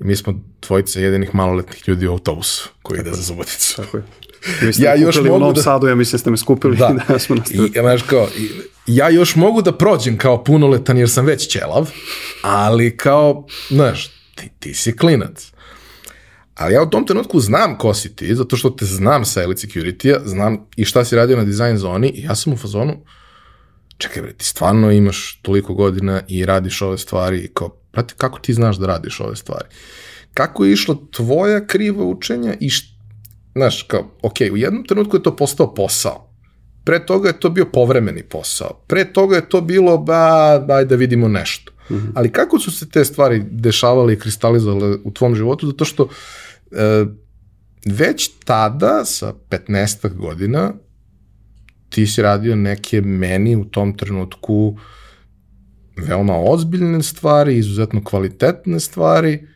I 0.00 0.04
mi 0.04 0.16
smo 0.16 0.40
dvojice 0.66 1.02
jedinih 1.02 1.34
maloletnih 1.34 1.88
ljudi 1.88 2.06
u 2.06 2.12
autobusu 2.12 2.70
koji 2.82 3.00
ide 3.00 3.10
za 3.10 3.22
Suboticu. 3.22 3.76
Tako 3.76 3.96
je 3.96 4.02
ja 4.78 4.94
još 4.94 5.16
mogu 5.16 5.36
u 5.36 5.38
Novom 5.38 5.54
da... 5.54 5.62
Sadu, 5.62 5.86
ja 5.86 5.94
mislim 5.94 6.12
da 6.12 6.18
ste 6.18 6.30
me 6.30 6.36
skupili 6.36 6.76
da, 6.82 6.94
da 7.08 7.18
smo. 7.18 7.36
I, 7.36 7.80
znaš, 7.80 8.02
kao, 8.02 8.28
ja 8.86 9.10
još 9.10 9.36
mogu 9.36 9.62
da 9.62 9.72
prođem 9.72 10.18
kao 10.18 10.44
punoletan 10.44 10.98
jer 10.98 11.10
sam 11.10 11.26
već 11.26 11.48
ćelav, 11.48 11.90
ali 12.42 12.96
kao, 12.96 13.46
znaš, 13.68 14.10
ti, 14.34 14.50
ti 14.58 14.74
si 14.74 14.96
klinac. 14.96 15.52
Ali 16.54 16.74
ja 16.74 16.82
u 16.82 16.90
tom 16.90 17.06
trenutku 17.06 17.40
znam 17.40 17.78
ko 17.78 17.94
si 17.94 18.16
ti, 18.16 18.34
zato 18.34 18.56
što 18.56 18.70
te 18.70 18.84
znam 18.84 19.24
sa 19.24 19.42
Elite 19.42 19.66
Security-a, 19.66 20.20
znam 20.24 20.66
i 20.76 20.84
šta 20.84 21.04
si 21.04 21.16
radio 21.16 21.36
na 21.36 21.44
design 21.44 21.76
zoni 21.76 22.08
i 22.08 22.22
ja 22.22 22.34
sam 22.34 22.52
u 22.52 22.56
fazonu, 22.56 23.04
čekaj 23.98 24.22
bre, 24.22 24.32
ti 24.32 24.44
stvarno 24.44 24.90
imaš 24.90 25.40
toliko 25.42 25.74
godina 25.74 26.20
i 26.28 26.46
radiš 26.46 26.82
ove 26.82 26.98
stvari 26.98 27.38
i 27.38 27.48
kao, 27.48 27.76
brate, 27.92 28.14
kako 28.16 28.38
ti 28.38 28.54
znaš 28.54 28.76
da 28.76 28.86
radiš 28.86 29.20
ove 29.20 29.36
stvari? 29.36 29.64
Kako 30.34 30.64
je 30.64 30.72
išlo 30.72 31.06
tvoja 31.10 31.66
kriva 31.66 32.04
učenja 32.04 32.54
i 32.60 32.70
šta 32.70 32.93
znaš, 33.54 33.82
kao, 33.82 34.10
ok, 34.22 34.34
u 34.52 34.56
jednom 34.56 34.84
trenutku 34.84 35.16
je 35.16 35.22
to 35.22 35.36
postao 35.36 35.74
posao. 35.74 36.30
Pre 36.84 37.06
toga 37.06 37.28
je 37.28 37.40
to 37.40 37.50
bio 37.50 37.66
povremeni 37.72 38.22
posao. 38.22 38.84
Pre 38.86 39.12
toga 39.12 39.36
je 39.36 39.48
to 39.48 39.60
bilo, 39.60 39.98
ba, 39.98 40.58
daj 40.58 40.84
da 40.84 40.96
vidimo 40.96 41.28
nešto. 41.28 41.72
Mm 41.90 41.94
-hmm. 41.94 42.12
Ali 42.14 42.32
kako 42.32 42.58
su 42.58 42.70
se 42.70 42.88
te 42.88 43.04
stvari 43.04 43.42
dešavale 43.50 44.12
i 44.12 44.18
kristalizovale 44.18 44.96
u 45.04 45.10
tvom 45.10 45.34
životu? 45.34 45.66
Zato 45.66 45.84
što 45.84 46.08
e, 46.70 47.04
već 47.86 48.30
tada, 48.44 49.04
sa 49.04 49.34
15 49.50 50.14
godina, 50.14 50.72
ti 51.88 52.06
si 52.06 52.22
radio 52.22 52.56
neke 52.56 53.00
meni 53.00 53.56
u 53.56 53.64
tom 53.64 53.96
trenutku 53.96 54.76
veoma 55.96 56.34
ozbiljne 56.38 57.02
stvari, 57.02 57.58
izuzetno 57.58 58.04
kvalitetne 58.04 58.80
stvari, 58.80 59.46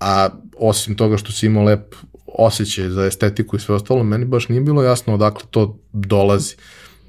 a 0.00 0.28
osim 0.56 0.94
toga 0.94 1.16
što 1.16 1.32
si 1.32 1.46
imao 1.46 1.64
lep 1.64 1.94
osjećaj 2.26 2.88
za 2.88 3.04
estetiku 3.04 3.56
i 3.56 3.60
sve 3.60 3.74
ostalo, 3.74 4.02
meni 4.02 4.24
baš 4.24 4.48
nije 4.48 4.60
bilo 4.60 4.82
jasno 4.82 5.14
odakle 5.14 5.44
to 5.50 5.78
dolazi. 5.92 6.54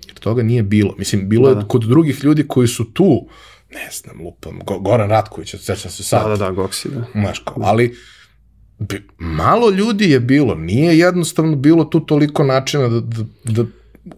Jer 0.08 0.15
toga 0.15 0.43
nije 0.43 0.63
bilo. 0.63 0.95
Mislim, 0.97 1.30
bilo 1.30 1.49
da, 1.49 1.56
da. 1.56 1.60
je 1.60 1.67
kod 1.67 1.84
drugih 1.84 2.23
ljudi 2.23 2.47
koji 2.47 2.67
su 2.67 2.93
tu, 2.93 3.27
ne 3.73 3.89
znam, 3.91 4.21
lupam, 4.25 4.60
Go, 4.65 4.80
Goran 4.80 5.10
Ratković, 5.10 5.56
sećam 5.60 5.91
se 5.91 6.03
sad. 6.03 6.23
Da, 6.23 6.30
da, 6.30 6.36
da, 6.36 6.51
Goksi, 6.51 6.89
da. 6.89 7.06
Znaš, 7.12 7.39
kao, 7.39 7.56
ali 7.63 7.95
malo 9.17 9.69
ljudi 9.69 10.12
je 10.12 10.19
bilo, 10.19 10.56
nije 10.56 10.97
jednostavno 10.97 11.56
bilo 11.56 11.86
tu 11.86 11.99
toliko 11.99 12.43
načina 12.43 12.88
da, 12.88 12.99
da, 12.99 13.23
da 13.43 13.65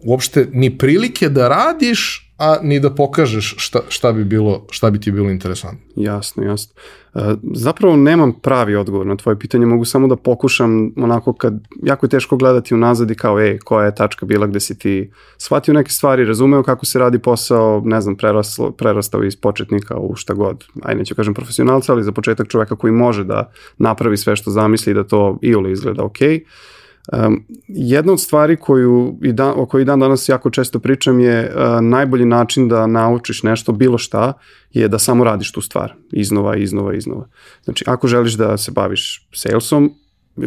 uopšte 0.02 0.48
ni 0.52 0.78
prilike 0.78 1.28
da 1.28 1.48
radiš, 1.48 2.29
a 2.40 2.56
ni 2.62 2.80
da 2.80 2.90
pokažeš 2.90 3.54
šta, 3.58 3.80
šta, 3.88 4.12
bi, 4.12 4.24
bilo, 4.24 4.66
šta 4.70 4.90
bi 4.90 5.00
ti 5.00 5.12
bilo 5.12 5.30
interesantno. 5.30 5.80
Jasno, 5.96 6.44
jasno. 6.44 6.74
E, 7.14 7.34
zapravo 7.54 7.96
nemam 7.96 8.32
pravi 8.32 8.76
odgovor 8.76 9.06
na 9.06 9.16
tvoje 9.16 9.38
pitanje, 9.38 9.66
mogu 9.66 9.84
samo 9.84 10.08
da 10.08 10.16
pokušam 10.16 10.92
onako 10.96 11.32
kad, 11.32 11.54
jako 11.82 12.06
je 12.06 12.10
teško 12.10 12.36
gledati 12.36 12.74
unazad 12.74 13.10
i 13.10 13.14
kao, 13.14 13.40
ej, 13.40 13.58
koja 13.58 13.86
je 13.86 13.94
tačka 13.94 14.26
bila 14.26 14.46
gde 14.46 14.60
si 14.60 14.78
ti 14.78 15.10
shvatio 15.38 15.74
neke 15.74 15.90
stvari, 15.90 16.24
razumeo 16.24 16.62
kako 16.62 16.86
se 16.86 16.98
radi 16.98 17.18
posao, 17.18 17.82
ne 17.84 18.00
znam, 18.00 18.16
preraslo, 18.16 18.70
prerastao 18.70 19.24
iz 19.24 19.36
početnika 19.36 19.96
u 19.96 20.16
šta 20.16 20.34
god, 20.34 20.64
aj 20.82 20.94
neću 20.94 21.14
kažem 21.14 21.34
profesionalca, 21.34 21.92
ali 21.92 22.04
za 22.04 22.12
početak 22.12 22.48
čoveka 22.48 22.76
koji 22.76 22.92
može 22.92 23.24
da 23.24 23.52
napravi 23.78 24.16
sve 24.16 24.36
što 24.36 24.50
zamisli 24.50 24.94
da 24.94 25.04
to 25.04 25.38
i 25.42 25.54
izgleda 25.72 26.04
okej. 26.04 26.38
Okay 26.38 26.79
Um, 27.12 27.44
jedna 27.68 28.12
od 28.12 28.20
stvari 28.20 28.56
koju 28.56 29.18
i 29.22 29.32
dan, 29.32 29.52
o 29.56 29.66
kojoj 29.66 29.84
dan 29.84 30.00
danas 30.00 30.28
jako 30.28 30.50
često 30.50 30.78
pričam 30.78 31.20
je 31.20 31.52
uh, 31.54 31.84
najbolji 31.84 32.24
način 32.24 32.68
da 32.68 32.86
naučiš 32.86 33.42
nešto, 33.42 33.72
bilo 33.72 33.98
šta, 33.98 34.32
je 34.70 34.88
da 34.88 34.98
samo 34.98 35.24
radiš 35.24 35.52
tu 35.52 35.60
stvar, 35.60 35.94
iznova, 36.12 36.56
iznova, 36.56 36.94
iznova. 36.94 37.28
Znači, 37.64 37.84
ako 37.86 38.08
želiš 38.08 38.32
da 38.32 38.56
se 38.56 38.70
baviš 38.70 39.28
salesom, 39.32 39.94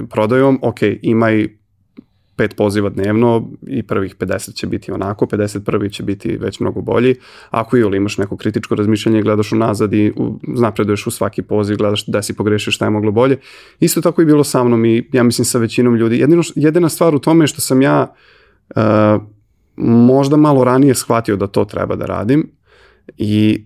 prodajom, 0.09 0.59
ok, 0.61 0.79
imaj 1.01 1.47
pet 2.35 2.55
poziva 2.55 2.89
dnevno 2.89 3.51
i 3.67 3.83
prvih 3.83 4.15
50 4.15 4.53
će 4.53 4.67
biti 4.67 4.91
onako, 4.91 5.25
51. 5.25 5.91
će 5.91 6.03
biti 6.03 6.37
već 6.37 6.59
mnogo 6.59 6.81
bolji. 6.81 7.15
Ako 7.49 7.77
ili 7.77 7.97
imaš 7.97 8.17
neko 8.17 8.37
kritičko 8.37 8.75
razmišljanje, 8.75 9.21
gledaš 9.21 9.51
unazad 9.51 9.93
i 9.93 10.13
u, 10.15 10.39
napreduješ 10.41 11.07
u 11.07 11.11
svaki 11.11 11.41
poziv, 11.41 11.77
gledaš 11.77 12.05
da 12.05 12.21
si 12.21 12.35
pogrešio 12.35 12.71
šta 12.71 12.85
je 12.85 12.91
moglo 12.91 13.11
bolje. 13.11 13.37
Isto 13.79 14.01
tako 14.01 14.21
je 14.21 14.25
bilo 14.25 14.43
sa 14.43 14.63
mnom 14.63 14.85
i 14.85 15.09
ja 15.11 15.23
mislim 15.23 15.45
sa 15.45 15.59
većinom 15.59 15.95
ljudi. 15.95 16.19
Jedino, 16.19 16.43
jedina 16.55 16.89
stvar 16.89 17.15
u 17.15 17.19
tome 17.19 17.43
je 17.43 17.47
što 17.47 17.61
sam 17.61 17.81
ja 17.81 18.13
uh, 18.75 18.81
možda 19.85 20.37
malo 20.37 20.63
ranije 20.63 20.95
shvatio 20.95 21.35
da 21.35 21.47
to 21.47 21.65
treba 21.65 21.95
da 21.95 22.05
radim 22.05 22.51
i 23.17 23.65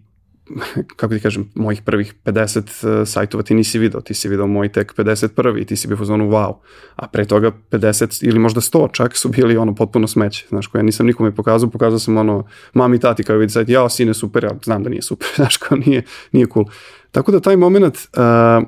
kako 0.98 1.14
ti 1.14 1.20
kažem, 1.20 1.50
mojih 1.56 1.82
prvih 1.82 2.14
50 2.26 3.02
uh, 3.02 3.08
sajtova 3.08 3.44
ti 3.44 3.54
nisi 3.54 3.80
video, 3.80 4.02
ti 4.02 4.14
si 4.14 4.30
video 4.30 4.48
moj 4.48 4.72
tek 4.72 4.94
51. 4.98 5.62
i 5.62 5.66
ti 5.66 5.76
si 5.76 5.88
bio 5.88 5.98
u 6.02 6.06
zonu 6.06 6.30
wow, 6.30 6.56
a 6.96 7.08
pre 7.08 7.26
toga 7.26 7.52
50 7.72 8.28
ili 8.28 8.40
možda 8.40 8.62
100 8.62 8.92
čak 8.92 9.18
su 9.18 9.30
bili 9.30 9.58
ono 9.58 9.76
potpuno 9.76 10.08
smeće, 10.08 10.46
znaš, 10.50 10.68
koje 10.68 10.80
ja 10.80 10.84
nisam 10.84 11.06
nikome 11.06 11.36
pokazao, 11.36 11.70
pokazao 11.70 12.00
sam 12.00 12.18
ono 12.18 12.48
mami 12.74 12.96
i 12.96 13.00
tati 13.00 13.24
kao 13.24 13.38
vidi 13.38 13.52
sajt, 13.52 13.70
jao 13.70 13.90
sine 13.90 14.14
super, 14.14 14.44
ja 14.44 14.52
znam 14.64 14.84
da 14.84 14.90
nije 14.90 15.02
super, 15.02 15.28
znaš, 15.36 15.58
kao 15.58 15.78
nije, 15.78 16.04
nije 16.32 16.48
cool. 16.54 16.66
Tako 17.12 17.32
da 17.32 17.40
taj 17.40 17.58
moment, 17.58 17.96
uh, 17.96 18.68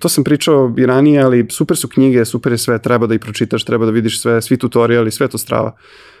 to 0.00 0.08
sam 0.08 0.24
pričao 0.24 0.74
i 0.78 0.86
ranije, 0.86 1.22
ali 1.22 1.46
super 1.50 1.76
su 1.76 1.88
knjige, 1.88 2.24
super 2.24 2.52
je 2.52 2.58
sve, 2.58 2.82
treba 2.82 3.06
da 3.06 3.14
ih 3.14 3.20
pročitaš, 3.20 3.64
treba 3.64 3.86
da 3.86 3.92
vidiš 3.92 4.22
sve, 4.22 4.42
svi 4.42 4.56
tutoriali, 4.56 5.10
sve 5.10 5.28
to 5.28 5.38
strava. 5.38 5.68
Uh, 5.68 6.15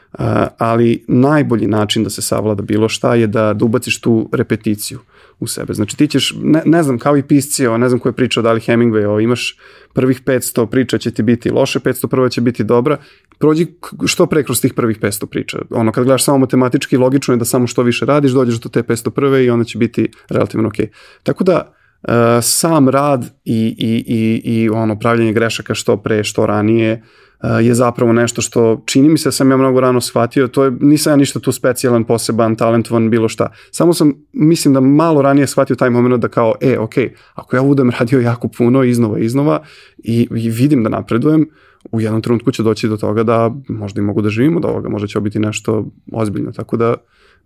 ali 0.58 1.04
najbolji 1.08 1.66
način 1.66 2.04
da 2.04 2.10
se 2.10 2.22
savlada 2.22 2.62
bilo 2.62 2.88
šta 2.88 3.14
je 3.14 3.26
da, 3.26 3.54
da 3.54 3.64
ubaciš 3.64 4.00
tu 4.00 4.28
repeticiju 4.32 4.98
u 5.40 5.46
sebe. 5.46 5.74
Znači 5.74 5.96
ti 5.96 6.08
ćeš, 6.08 6.34
ne, 6.42 6.62
ne 6.64 6.82
znam, 6.82 6.98
kao 6.98 7.16
i 7.16 7.22
pisci, 7.22 7.66
o, 7.66 7.78
ne 7.78 7.88
znam 7.88 7.98
ko 7.98 8.08
je 8.08 8.12
pričao 8.12 8.42
da 8.42 8.52
li 8.52 8.60
Hemingway, 8.60 9.06
o, 9.06 9.20
imaš 9.20 9.58
prvih 9.94 10.22
500 10.22 10.66
priča 10.66 10.98
će 10.98 11.10
ti 11.10 11.22
biti 11.22 11.50
loše, 11.50 11.78
500 11.78 12.06
prva 12.06 12.28
će 12.28 12.40
biti 12.40 12.64
dobra, 12.64 12.96
prođi 13.38 13.66
što 14.06 14.26
pre 14.26 14.42
kroz 14.42 14.60
tih 14.60 14.74
prvih 14.74 15.00
500 15.00 15.26
priča. 15.26 15.58
Ono, 15.70 15.92
kad 15.92 16.04
gledaš 16.04 16.24
samo 16.24 16.38
matematički, 16.38 16.96
logično 16.96 17.34
je 17.34 17.38
da 17.38 17.44
samo 17.44 17.66
što 17.66 17.82
više 17.82 18.06
radiš, 18.06 18.32
dođeš 18.32 18.60
do 18.60 18.68
te 18.68 18.82
500 18.82 19.10
prve 19.10 19.44
i 19.44 19.50
onda 19.50 19.64
će 19.64 19.78
biti 19.78 20.08
relativno 20.28 20.68
ok. 20.68 20.76
Tako 21.22 21.44
da, 21.44 21.72
uh, 22.02 22.12
sam 22.42 22.88
rad 22.88 23.24
i, 23.44 23.76
i, 23.78 24.04
i, 24.06 24.42
i 24.54 24.68
ono, 24.68 24.98
pravljanje 24.98 25.32
grešaka 25.32 25.74
što 25.74 25.96
pre, 25.96 26.24
što 26.24 26.46
ranije, 26.46 26.92
uh, 26.92 27.25
je 27.62 27.74
zapravo 27.74 28.12
nešto 28.12 28.42
što 28.42 28.82
čini 28.86 29.08
mi 29.08 29.18
se 29.18 29.28
da 29.28 29.32
sam 29.32 29.50
ja 29.50 29.56
mnogo 29.56 29.80
rano 29.80 30.00
shvatio, 30.00 30.48
to 30.48 30.64
je, 30.64 30.72
nisam 30.80 31.12
ja 31.12 31.16
ništa 31.16 31.40
tu 31.40 31.52
specijalan, 31.52 32.04
poseban, 32.04 32.56
talentovan, 32.56 33.10
bilo 33.10 33.28
šta. 33.28 33.52
Samo 33.70 33.94
sam, 33.94 34.12
mislim 34.32 34.74
da 34.74 34.80
malo 34.80 35.22
ranije 35.22 35.46
shvatio 35.46 35.76
taj 35.76 35.90
moment 35.90 36.22
da 36.22 36.28
kao, 36.28 36.54
e, 36.60 36.78
ok, 36.78 36.94
ako 37.34 37.56
ja 37.56 37.62
budem 37.62 37.90
radio 37.90 38.20
jako 38.20 38.48
puno, 38.48 38.84
iznova, 38.84 39.18
iznova 39.18 39.62
i, 39.98 40.28
i 40.36 40.50
vidim 40.50 40.82
da 40.82 40.88
napredujem, 40.88 41.48
u 41.92 42.00
jednom 42.00 42.22
trenutku 42.22 42.50
će 42.50 42.62
doći 42.62 42.88
do 42.88 42.96
toga 42.96 43.22
da 43.22 43.50
možda 43.68 44.00
i 44.00 44.04
mogu 44.04 44.22
da 44.22 44.28
živim 44.28 44.56
od 44.56 44.64
ovoga, 44.64 44.88
možda 44.88 45.08
će 45.08 45.20
biti 45.20 45.38
nešto 45.38 45.86
ozbiljno, 46.12 46.52
tako 46.52 46.76
da 46.76 46.94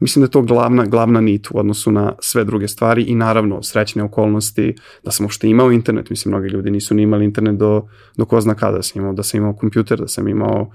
Mislim 0.01 0.21
da 0.21 0.25
je 0.25 0.31
to 0.31 0.43
glavna, 0.43 0.85
glavna 0.85 1.21
nit 1.21 1.51
u 1.51 1.59
odnosu 1.59 1.93
na 1.93 2.13
sve 2.21 2.45
druge 2.45 2.69
stvari 2.69 3.03
i 3.03 3.15
naravno 3.15 3.63
srećne 3.63 4.03
okolnosti 4.03 4.75
da 5.05 5.11
sam 5.11 5.27
uopšte 5.27 5.49
imao 5.49 5.73
internet, 5.73 6.11
mislim 6.11 6.35
mnogi 6.35 6.49
ljudi 6.49 6.71
nisu 6.71 6.95
ni 6.95 7.03
imali 7.03 7.25
internet 7.25 7.57
do, 7.57 7.89
do 8.17 8.25
ko 8.25 8.41
zna 8.41 8.55
kada, 8.55 8.77
da 8.77 8.83
sam 8.83 9.03
imao, 9.03 9.13
da 9.13 9.23
sam 9.23 9.39
imao 9.41 9.53
kompjuter, 9.53 9.99
da 9.99 10.09
sam 10.09 10.29
imao 10.29 10.71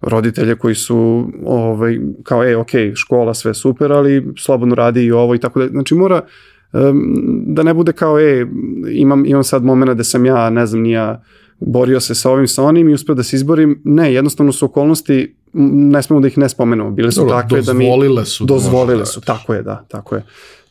roditelje 0.00 0.54
koji 0.54 0.74
su 0.74 1.30
ovaj, 1.44 2.00
kao, 2.22 2.44
e, 2.44 2.56
ok, 2.56 2.70
škola, 2.94 3.34
sve 3.34 3.54
super, 3.54 3.92
ali 3.92 4.26
slobodno 4.38 4.74
radi 4.74 5.04
i 5.04 5.12
ovo 5.12 5.34
i 5.34 5.38
tako 5.38 5.60
da, 5.60 5.68
znači 5.68 5.94
mora, 5.94 6.20
da 7.46 7.62
ne 7.62 7.74
bude 7.74 7.92
kao, 7.92 8.20
e, 8.20 8.46
imam, 8.90 9.26
imam 9.26 9.44
sad 9.44 9.64
momena 9.64 9.94
da 9.94 10.04
sam 10.04 10.26
ja, 10.26 10.50
ne 10.50 10.66
znam, 10.66 10.82
nija 10.82 11.22
borio 11.60 12.00
se 12.00 12.14
sa 12.14 12.30
ovim, 12.30 12.46
sa 12.46 12.62
onim 12.62 12.88
i 12.88 12.94
uspeo 12.94 13.14
da 13.14 13.22
se 13.22 13.36
izborim. 13.36 13.80
Ne, 13.84 14.14
jednostavno 14.14 14.52
su 14.52 14.64
okolnosti 14.64 15.36
ne 15.52 16.02
smemo 16.02 16.20
da 16.20 16.28
ih 16.28 16.38
ne 16.38 16.48
spomenemo, 16.48 16.90
bile 16.90 17.12
su 17.12 17.20
Dobro, 17.20 17.34
takve 17.34 17.62
da 17.62 17.72
mi... 17.72 17.84
Dozvolile 17.84 18.24
su. 18.24 18.44
Da 18.44 18.54
dozvolile 18.54 18.98
da 18.98 19.06
su, 19.06 19.20
tako 19.20 19.54
je, 19.54 19.62
da, 19.62 19.84
tako 19.88 20.14
je. 20.14 20.22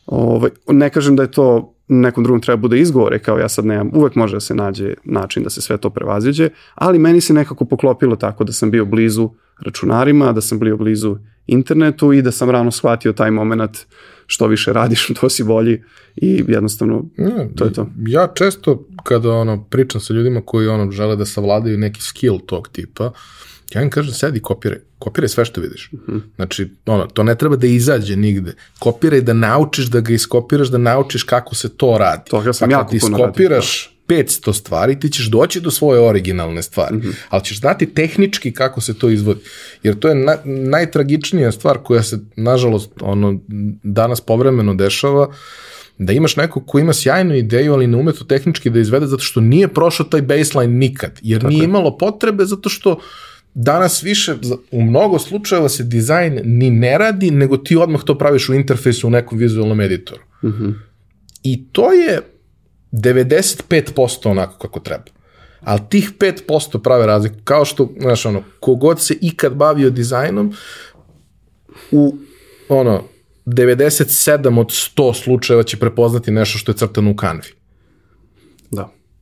Ovaj, 0.06 0.50
ne 0.68 0.90
kažem 0.90 1.16
da 1.16 1.22
je 1.22 1.30
to 1.30 1.74
nekom 1.88 2.24
drugom 2.24 2.40
treba 2.40 2.56
bude 2.56 2.80
izgovore, 2.80 3.18
kao 3.18 3.38
ja 3.38 3.48
sad 3.48 3.66
nemam, 3.66 3.90
uvek 3.94 4.14
može 4.14 4.36
da 4.36 4.40
se 4.40 4.54
nađe 4.54 4.94
način 5.04 5.42
da 5.42 5.50
se 5.50 5.60
sve 5.60 5.78
to 5.78 5.90
prevaziđe, 5.90 6.48
ali 6.74 6.98
meni 6.98 7.20
se 7.20 7.34
nekako 7.34 7.64
poklopilo 7.64 8.16
tako 8.16 8.44
da 8.44 8.52
sam 8.52 8.70
bio 8.70 8.84
blizu 8.84 9.30
računarima, 9.60 10.32
da 10.32 10.40
sam 10.40 10.58
bio 10.58 10.76
blizu 10.76 11.16
internetu 11.46 12.12
i 12.12 12.22
da 12.22 12.32
sam 12.32 12.50
rano 12.50 12.70
shvatio 12.70 13.12
taj 13.12 13.30
moment 13.30 13.78
što 14.26 14.46
više 14.46 14.72
radiš, 14.72 15.06
to 15.20 15.28
si 15.28 15.44
bolji 15.44 15.82
i 16.16 16.44
jednostavno 16.48 17.04
ne, 17.16 17.50
to 17.56 17.64
je 17.64 17.72
to. 17.72 17.86
Ja 18.06 18.28
često 18.34 18.86
kada 19.04 19.32
ono 19.32 19.64
pričam 19.64 20.00
sa 20.00 20.14
ljudima 20.14 20.40
koji 20.44 20.68
ono 20.68 20.90
žele 20.90 21.16
da 21.16 21.24
savladaju 21.24 21.78
neki 21.78 22.02
skill 22.02 22.38
tog 22.46 22.68
tipa, 22.68 23.06
uh, 23.06 23.12
Ja 23.74 23.82
im 23.82 23.90
kažem, 23.90 24.14
sedi, 24.14 24.40
kopiraj. 24.40 24.78
Kopiraj 24.98 25.28
sve 25.28 25.44
što 25.44 25.60
vidiš. 25.60 25.90
Mm 25.92 25.96
-hmm. 25.96 26.20
Znači, 26.36 26.68
ono, 26.86 27.06
to 27.06 27.22
ne 27.22 27.34
treba 27.34 27.56
da 27.56 27.66
izađe 27.66 28.16
nigde. 28.16 28.52
Kopiraj 28.78 29.20
da 29.20 29.32
naučiš 29.32 29.86
da 29.86 30.00
ga 30.00 30.12
iskopiraš, 30.12 30.68
da 30.68 30.78
naučiš 30.78 31.22
kako 31.22 31.54
se 31.54 31.76
to 31.76 31.98
radi. 31.98 32.30
To 32.30 32.42
ja 32.42 32.52
sam 32.52 32.68
pa 32.68 32.76
jako 32.76 32.90
ti 32.90 32.96
iskopiraš 32.96 33.96
500 34.10 34.52
stvari, 34.52 35.00
ti 35.00 35.08
ćeš 35.08 35.26
doći 35.26 35.60
do 35.60 35.70
svoje 35.70 36.00
originalne 36.00 36.62
stvari. 36.62 36.96
Mm 36.96 37.00
-hmm. 37.00 37.14
Ali 37.28 37.44
ćeš 37.44 37.60
znati 37.60 37.94
tehnički 37.94 38.52
kako 38.52 38.80
se 38.80 38.98
to 38.98 39.08
izvodi. 39.10 39.40
Jer 39.82 39.98
to 39.98 40.08
je 40.08 40.14
na, 40.14 40.36
najtragičnija 40.44 41.52
stvar 41.52 41.78
koja 41.78 42.02
se, 42.02 42.18
nažalost, 42.36 42.90
ono, 43.00 43.40
danas 43.82 44.20
povremeno 44.20 44.74
dešava, 44.74 45.34
da 45.98 46.12
imaš 46.12 46.36
nekog 46.36 46.66
ko 46.66 46.78
ima 46.78 46.92
sjajnu 46.92 47.34
ideju, 47.34 47.72
ali 47.72 47.86
ne 47.86 47.96
ume 47.96 48.12
to 48.12 48.24
tehnički 48.24 48.70
da 48.70 48.78
izvede 48.78 49.06
zato 49.06 49.22
što 49.22 49.40
nije 49.40 49.68
prošao 49.68 50.06
taj 50.06 50.22
baseline 50.22 50.72
nikad. 50.72 51.18
Jer 51.22 51.40
Tako 51.40 51.50
nije 51.50 51.60
je. 51.60 51.64
imalo 51.64 51.98
potrebe 51.98 52.44
zato 52.44 52.68
što 52.68 53.00
danas 53.54 54.02
više, 54.02 54.34
u 54.70 54.82
mnogo 54.82 55.18
slučajeva 55.18 55.68
se 55.68 55.84
dizajn 55.84 56.40
ni 56.44 56.70
ne 56.70 56.98
radi, 56.98 57.30
nego 57.30 57.56
ti 57.56 57.76
odmah 57.76 58.02
to 58.04 58.18
praviš 58.18 58.48
u 58.48 58.54
interfejsu 58.54 59.06
u 59.06 59.10
nekom 59.10 59.38
vizualnom 59.38 59.80
editoru. 59.80 60.22
Mm 60.42 60.48
-hmm. 60.48 60.74
I 61.42 61.64
to 61.72 61.92
je 61.92 62.20
95% 62.92 64.28
onako 64.30 64.58
kako 64.58 64.80
treba. 64.80 65.04
Ali 65.60 65.80
tih 65.88 66.12
5% 66.18 66.82
prave 66.82 67.06
razliku. 67.06 67.36
Kao 67.44 67.64
što, 67.64 67.92
znaš, 68.00 68.26
ono, 68.26 68.42
kogod 68.60 69.00
se 69.00 69.16
ikad 69.20 69.54
bavio 69.54 69.90
dizajnom, 69.90 70.54
u, 71.90 72.16
ono, 72.68 73.04
97 73.46 74.60
od 74.60 74.66
100 74.66 75.22
slučajeva 75.22 75.62
će 75.62 75.76
prepoznati 75.76 76.30
nešto 76.30 76.58
što 76.58 76.72
je 76.72 76.76
crtano 76.76 77.10
u 77.10 77.16
kanvi. 77.16 77.59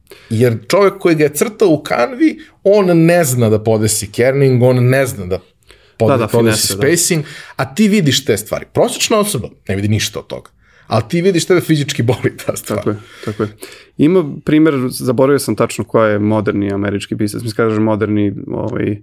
Da. 0.09 0.37
Jer 0.37 0.59
čovjek 0.69 0.99
koji 0.99 1.15
ga 1.15 1.25
je 1.25 1.35
crtao 1.35 1.69
u 1.69 1.83
kanvi, 1.83 2.39
on 2.65 2.87
ne 2.87 3.25
zna 3.25 3.49
da 3.49 3.63
podesi 3.63 4.13
kerning, 4.13 4.63
on 4.63 4.89
ne 4.89 5.07
zna 5.07 5.27
da 5.27 5.41
pod, 5.97 6.09
Da, 6.09 6.17
da, 6.17 6.27
podesi 6.27 6.67
finese, 6.69 6.77
da. 6.77 6.83
spacing, 6.83 7.25
a 7.57 7.75
ti 7.75 7.89
vidiš 7.89 8.25
te 8.25 8.37
stvari. 8.37 8.67
Prosječna 8.73 9.19
osoba 9.19 9.49
ne 9.69 9.77
vidi 9.77 9.89
ništa 9.89 10.19
od 10.19 10.27
toga. 10.27 10.51
Ali 10.87 11.03
ti 11.09 11.23
vidiš 11.23 11.45
tebe 11.47 11.61
fizički 11.61 12.03
boli 12.03 12.37
ta 12.47 12.57
stvar. 12.57 12.79
Tako 12.79 12.91
je, 12.91 12.97
tako 13.25 13.43
je. 13.43 13.49
Ima 13.97 14.25
primjer, 14.45 14.75
zaboravio 14.91 15.39
sam 15.39 15.57
tačno 15.57 15.85
koja 15.85 16.09
je 16.09 16.19
moderni 16.19 16.73
američki 16.73 17.17
pisac, 17.17 17.43
mislim 17.43 17.57
kaže 17.57 17.81
moderni 17.81 18.35
ovaj, 18.47 18.97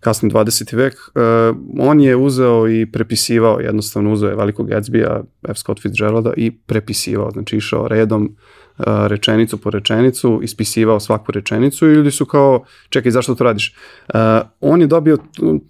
kasni 0.00 0.30
20. 0.30 0.76
vek, 0.76 0.94
uh, 0.94 1.56
on 1.78 2.00
je 2.00 2.16
uzeo 2.16 2.68
i 2.68 2.86
prepisivao, 2.92 3.60
jednostavno 3.60 4.12
uzeo 4.12 4.28
je 4.28 4.36
velikog 4.36 4.68
Gatsby-a, 4.68 5.22
F. 5.48 5.58
Scott 5.58 5.82
Fitzgeralda 5.82 6.32
i 6.36 6.50
prepisivao, 6.50 7.30
znači 7.30 7.56
išao 7.56 7.88
redom 7.88 8.36
rečenicu 8.84 9.58
po 9.58 9.70
rečenicu, 9.70 10.40
ispisivao 10.42 11.00
svaku 11.00 11.32
rečenicu 11.32 11.88
i 11.88 11.94
ljudi 11.94 12.10
su 12.10 12.26
kao, 12.26 12.64
čekaj, 12.88 13.12
zašto 13.12 13.34
to 13.34 13.44
radiš? 13.44 13.74
Uh, 14.14 14.20
on 14.60 14.80
je 14.80 14.86
dobio, 14.86 15.18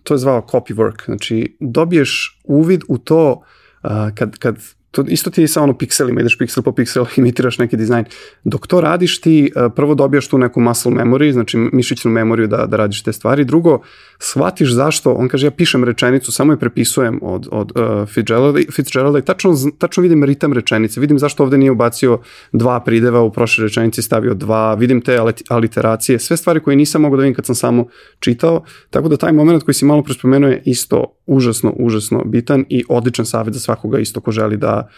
to 0.03 0.15
je 0.15 0.19
zvao 0.19 0.47
copy 0.53 0.75
work, 0.75 1.05
znači 1.05 1.57
dobiješ 1.61 2.41
uvid 2.45 2.83
u 2.89 2.99
to 2.99 3.43
uh, 3.83 3.91
kad, 4.15 4.39
kad 4.39 4.57
to 4.97 5.05
isto 5.09 5.31
ti 5.31 5.41
je 5.41 5.49
sa 5.49 5.63
ono 5.63 5.79
pikselima, 5.79 6.21
ideš 6.21 6.39
piksel 6.39 6.63
po 6.63 6.73
piksel, 6.73 7.07
imitiraš 7.17 7.59
neki 7.59 7.77
dizajn. 7.77 8.05
Dok 8.45 8.67
to 8.67 8.81
radiš 8.81 9.21
ti 9.21 9.53
prvo 9.77 9.95
dobijaš 9.95 10.29
tu 10.29 10.39
neku 10.39 10.61
muscle 10.61 10.93
memory, 10.93 11.33
znači 11.33 11.59
mišićnu 11.73 12.11
memoriju 12.11 12.49
da, 12.49 12.67
da 12.67 12.77
radiš 12.77 13.03
te 13.03 13.13
stvari. 13.13 13.45
Drugo, 13.45 13.83
shvatiš 14.19 14.73
zašto, 14.73 15.13
on 15.13 15.29
kaže 15.29 15.47
ja 15.47 15.51
pišem 15.51 15.85
rečenicu, 15.85 16.33
samo 16.33 16.53
je 16.53 16.59
prepisujem 16.59 17.19
od, 17.23 17.49
od 17.51 17.73
uh, 17.75 18.09
Fitzgeralda, 18.09 18.61
Fitzgeralda 18.73 19.19
i 19.19 19.23
tačno, 19.23 19.55
tačno 19.79 20.03
vidim 20.03 20.25
ritam 20.25 20.53
rečenice, 20.53 21.01
vidim 21.01 21.19
zašto 21.19 21.43
ovde 21.43 21.59
nije 21.59 21.71
ubacio 21.71 22.21
dva 22.53 22.81
prideva, 22.81 23.21
u 23.21 23.33
prošle 23.33 23.65
rečenici 23.65 24.03
stavio 24.03 24.35
dva, 24.35 24.75
vidim 24.75 25.01
te 25.01 25.19
alit- 25.19 25.43
aliteracije, 25.49 26.19
sve 26.19 26.37
stvari 26.37 26.61
koje 26.61 26.77
nisam 26.77 27.03
mogao 27.03 27.17
da 27.17 27.23
vidim 27.23 27.35
kad 27.35 27.47
sam 27.47 27.55
samo 27.55 27.87
čitao, 28.21 28.65
tako 28.91 29.09
da 29.09 29.17
taj 29.17 29.33
moment 29.33 29.63
koji 29.63 29.75
si 29.75 29.85
malo 29.85 30.03
prespomenuo 30.03 30.51
je 30.51 30.63
isto 30.65 31.05
užasno, 31.27 31.73
užasno 31.77 32.25
bitan 32.25 32.65
i 32.69 32.85
odličan 32.89 33.27
savjet 33.27 33.55
za 33.55 33.61
svakoga 33.61 33.99
isto 33.99 34.21
ko 34.21 34.33
želi 34.33 34.57
da, 34.57 34.89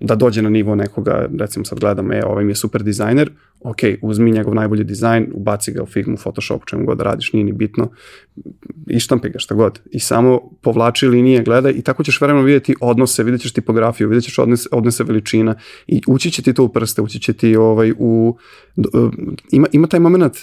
da 0.00 0.14
dođe 0.14 0.42
na 0.42 0.50
nivo 0.50 0.74
nekoga, 0.74 1.28
recimo 1.38 1.64
sad 1.64 1.80
gledam, 1.80 2.12
e, 2.12 2.22
ovaj 2.26 2.44
mi 2.44 2.50
je 2.50 2.56
super 2.56 2.82
dizajner, 2.82 3.30
ok, 3.64 3.78
uzmi 4.02 4.30
njegov 4.30 4.54
najbolji 4.54 4.84
dizajn, 4.84 5.26
ubaci 5.34 5.72
ga 5.72 5.82
u 5.82 5.86
Figma, 5.86 6.16
Photoshop, 6.16 6.64
čemu 6.66 6.84
god 6.84 6.98
da 6.98 7.04
radiš, 7.04 7.32
nije 7.32 7.44
ni 7.44 7.52
bitno, 7.52 7.88
ištampi 8.86 9.28
ga 9.28 9.38
šta 9.38 9.54
god. 9.54 9.80
I 9.90 10.00
samo 10.00 10.40
povlači 10.62 11.06
linije, 11.06 11.42
gledaj 11.42 11.72
i 11.72 11.82
tako 11.82 12.04
ćeš 12.04 12.20
vremenom 12.20 12.44
vidjeti 12.44 12.74
odnose, 12.80 13.22
vidjet 13.22 13.42
ćeš 13.42 13.52
tipografiju, 13.52 14.08
vidjet 14.08 14.24
ćeš 14.24 14.38
odnose, 14.38 14.68
odnose 14.72 15.04
veličina 15.04 15.54
i 15.86 16.02
ući 16.06 16.30
će 16.30 16.42
ti 16.42 16.54
to 16.54 16.64
u 16.64 16.68
prste, 16.68 17.02
ući 17.02 17.18
će 17.18 17.32
ti 17.32 17.56
ovaj, 17.56 17.92
u, 17.98 18.36
ima, 19.50 19.66
ima 19.72 19.86
taj 19.86 20.00
moment 20.00 20.34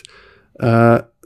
uh, 0.54 0.66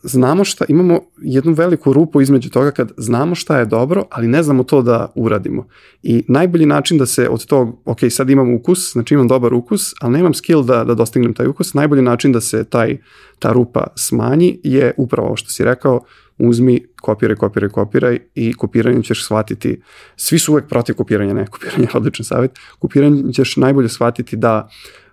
znamo 0.06 0.44
šta, 0.44 0.66
imamo 0.68 1.00
jednu 1.22 1.54
veliku 1.54 1.94
rupu 1.94 2.22
između 2.22 2.50
toga 2.50 2.72
kad 2.72 2.92
znamo 2.98 3.36
šta 3.36 3.60
je 3.60 3.66
dobro, 3.66 4.04
ali 4.10 4.28
ne 4.28 4.44
znamo 4.44 4.64
to 4.64 4.82
da 4.82 5.12
uradimo. 5.16 5.68
I 6.04 6.24
najbolji 6.28 6.66
način 6.66 6.98
da 6.98 7.06
se 7.06 7.30
od 7.30 7.46
tog, 7.46 7.82
ok, 7.86 8.00
sad 8.10 8.30
imam 8.30 8.54
ukus, 8.54 8.92
znači 8.92 9.14
imam 9.14 9.28
dobar 9.28 9.54
ukus, 9.54 9.94
ali 10.02 10.14
nemam 10.14 10.34
skill 10.34 10.64
da, 10.64 10.84
da 10.84 10.94
dostignem 10.94 11.34
taj 11.34 11.48
ukus, 11.48 11.74
najbolji 11.74 12.02
način 12.02 12.32
da 12.32 12.42
se 12.42 12.64
taj, 12.64 12.98
ta 13.40 13.52
rupa 13.52 13.88
smanji 13.96 14.60
je 14.64 14.94
upravo 14.98 15.28
ovo 15.28 15.38
što 15.38 15.50
si 15.50 15.64
rekao, 15.64 16.00
uzmi, 16.38 16.86
kopiraj, 17.02 17.36
kopiraj, 17.36 17.70
kopiraj 17.70 18.20
i 18.36 18.54
kopiranjem 18.54 19.04
ćeš 19.04 19.24
shvatiti, 19.26 19.82
svi 20.16 20.40
su 20.40 20.52
uvek 20.52 20.68
protiv 20.68 20.96
kopiranja, 20.96 21.34
ne, 21.34 21.46
kopiranje 21.46 21.84
je 21.84 21.98
odličan 21.98 22.24
savjet, 22.24 22.52
kopiranjem 22.80 23.34
ćeš 23.34 23.58
najbolje 23.58 23.90
shvatiti 23.90 24.36
da 24.36 24.68
uh, 24.68 25.05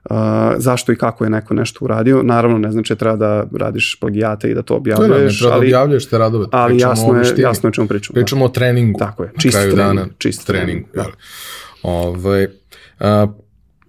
zašto 0.56 0.92
i 0.92 0.96
kako 0.96 1.24
je 1.24 1.30
neko 1.30 1.54
nešto 1.54 1.84
uradio. 1.84 2.22
Naravno, 2.22 2.58
ne 2.58 2.72
znači 2.72 2.94
da 2.94 2.98
treba 2.98 3.16
da 3.16 3.46
radiš 3.58 3.96
plagijate 4.00 4.50
i 4.50 4.54
da 4.54 4.62
to 4.62 4.82
To 4.84 4.90
je, 4.90 4.98
ne 4.98 5.04
objavljuješ, 5.04 5.38
treba 5.38 5.50
da 5.50 5.56
ali, 5.56 5.66
objavljaš 5.66 6.06
te 6.06 6.18
radove. 6.18 6.46
ali 6.52 6.74
Pričamo 6.74 6.90
jasno 6.90 7.16
je, 7.16 7.42
jasno 7.42 7.66
je 7.66 7.68
o 7.68 7.72
čemu 7.72 7.88
pričamo. 7.88 8.14
Pričamo 8.14 8.44
o 8.44 8.48
treningu. 8.48 8.98
Tako 8.98 9.22
je, 9.22 9.32
čist 9.38 9.58
trening, 9.58 9.76
dana, 9.76 10.06
čist 10.18 10.46
trening. 10.46 10.84
da. 10.94 11.02
jel. 11.02 11.10
Ovaj, 11.82 12.46
a, 13.00 13.26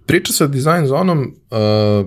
priča 0.06 0.32
sa 0.32 0.46
design 0.46 0.86
zonom, 0.86 1.34
a, 1.50 2.04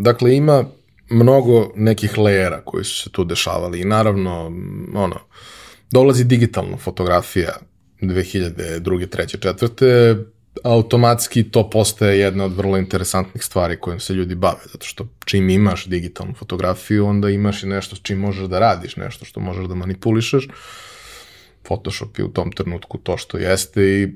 dakle 0.00 0.36
ima 0.36 0.64
mnogo 1.10 1.72
nekih 1.76 2.18
lejera 2.18 2.60
koji 2.64 2.84
su 2.84 3.02
se 3.02 3.10
tu 3.10 3.24
dešavali 3.24 3.80
i 3.80 3.84
naravno, 3.84 4.52
ono, 4.94 5.16
dolazi 5.90 6.24
digitalna 6.24 6.76
fotografija 6.76 7.52
2002. 8.00 8.80
3. 8.80 9.38
4. 9.54 10.24
automatski 10.64 11.42
to 11.42 11.70
postaje 11.70 12.18
jedna 12.18 12.44
od 12.44 12.56
vrlo 12.56 12.78
interesantnih 12.78 13.44
stvari 13.44 13.76
kojim 13.76 14.00
se 14.00 14.14
ljudi 14.14 14.34
bave, 14.34 14.60
zato 14.72 14.86
što 14.86 15.06
čim 15.24 15.50
imaš 15.50 15.86
digitalnu 15.86 16.34
fotografiju, 16.34 17.06
onda 17.06 17.30
imaš 17.30 17.62
i 17.62 17.66
nešto 17.66 17.96
s 17.96 18.02
čim 18.02 18.18
možeš 18.18 18.48
da 18.48 18.58
radiš, 18.58 18.96
nešto 18.96 19.24
što 19.24 19.40
možeš 19.40 19.66
da 19.66 19.74
manipulišeš. 19.74 20.48
Photoshop 21.62 22.18
je 22.18 22.24
u 22.24 22.28
tom 22.28 22.52
trenutku 22.52 22.98
to 22.98 23.16
što 23.16 23.38
jeste 23.38 23.82
i 23.82 24.08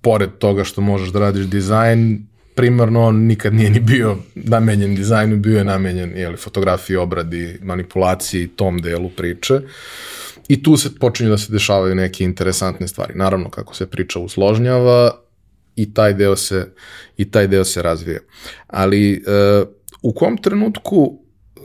pored 0.00 0.30
toga 0.38 0.64
što 0.64 0.80
možeš 0.80 1.08
da 1.08 1.18
radiš 1.18 1.46
dizajn, 1.46 2.26
primarno 2.54 3.02
on 3.02 3.16
nikad 3.16 3.54
nije 3.54 3.70
ni 3.70 3.80
bio 3.80 4.16
namenjen 4.34 4.94
dizajnu, 4.94 5.36
bio 5.36 5.58
je 5.58 5.64
namenjen 5.64 6.16
jeli, 6.16 6.36
fotografiji, 6.36 6.96
obradi, 6.96 7.58
manipulaciji, 7.62 8.48
tom 8.48 8.78
delu 8.78 9.10
priče. 9.10 9.60
I 10.48 10.62
tu 10.62 10.76
se 10.76 10.94
počinju 10.98 11.30
da 11.30 11.38
se 11.38 11.52
dešavaju 11.52 11.94
neke 11.94 12.24
interesantne 12.24 12.88
stvari. 12.88 13.14
Naravno, 13.14 13.50
kako 13.50 13.74
se 13.74 13.86
priča 13.86 14.18
usložnjava, 14.18 15.10
i 15.82 15.94
taj 15.94 16.14
deo 16.14 16.36
se, 16.36 16.72
i 17.16 17.30
taj 17.30 17.46
deo 17.48 17.64
se 17.64 17.82
razvija. 17.82 18.20
Ali 18.66 19.12
e, 19.12 19.20
u 20.02 20.12
kom 20.12 20.36
trenutku 20.36 21.18
e, 21.56 21.60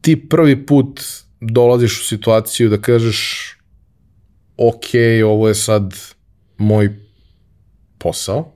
ti 0.00 0.28
prvi 0.28 0.66
put 0.66 1.00
dolaziš 1.40 2.00
u 2.00 2.04
situaciju 2.04 2.68
da 2.68 2.80
kažeš 2.80 3.52
ok, 4.56 4.84
ovo 5.24 5.48
je 5.48 5.54
sad 5.54 5.94
moj 6.58 6.96
posao, 7.98 8.52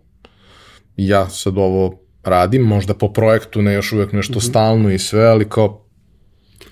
ja 0.96 1.28
sad 1.28 1.58
ovo 1.58 1.98
radim, 2.24 2.62
možda 2.62 2.94
po 2.94 3.12
projektu, 3.12 3.62
ne 3.62 3.74
još 3.74 3.92
uvek 3.92 4.12
nešto 4.12 4.32
mm 4.32 4.40
-hmm. 4.40 4.48
stalno 4.48 4.90
i 4.90 4.98
sve, 4.98 5.24
ali 5.24 5.48
kao 5.48 5.81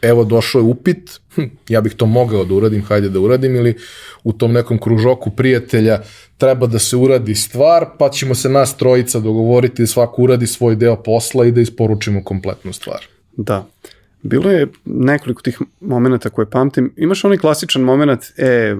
evo 0.03 0.25
došao 0.25 0.59
je 0.59 0.65
upit, 0.65 1.21
hm, 1.35 1.43
ja 1.69 1.81
bih 1.81 1.95
to 1.95 2.07
mogao 2.07 2.45
da 2.45 2.55
uradim, 2.55 2.83
hajde 2.83 3.09
da 3.09 3.21
uradim, 3.21 3.57
ili 3.57 3.77
u 4.25 4.33
tom 4.33 4.53
nekom 4.53 4.79
kružoku 4.79 5.31
prijatelja 5.31 6.01
treba 6.39 6.67
da 6.67 6.79
se 6.79 6.97
uradi 6.97 7.35
stvar, 7.35 7.87
pa 7.99 8.11
ćemo 8.11 8.35
se 8.35 8.49
nas 8.49 8.77
trojica 8.77 9.21
dogovoriti 9.21 9.83
da 9.83 9.87
svako 9.87 10.23
uradi 10.23 10.47
svoj 10.47 10.77
deo 10.77 11.03
posla 11.03 11.47
i 11.47 11.53
da 11.53 11.61
isporučimo 11.61 12.25
kompletnu 12.25 12.73
stvar. 12.73 13.07
Da. 13.37 13.67
Bilo 14.23 14.51
je 14.51 14.67
nekoliko 14.85 15.43
tih 15.43 15.59
momenta 15.81 16.31
koje 16.31 16.51
pamtim. 16.51 16.93
Imaš 16.97 17.25
onaj 17.25 17.39
klasičan 17.39 17.83
moment, 17.83 18.25
e, 18.37 18.77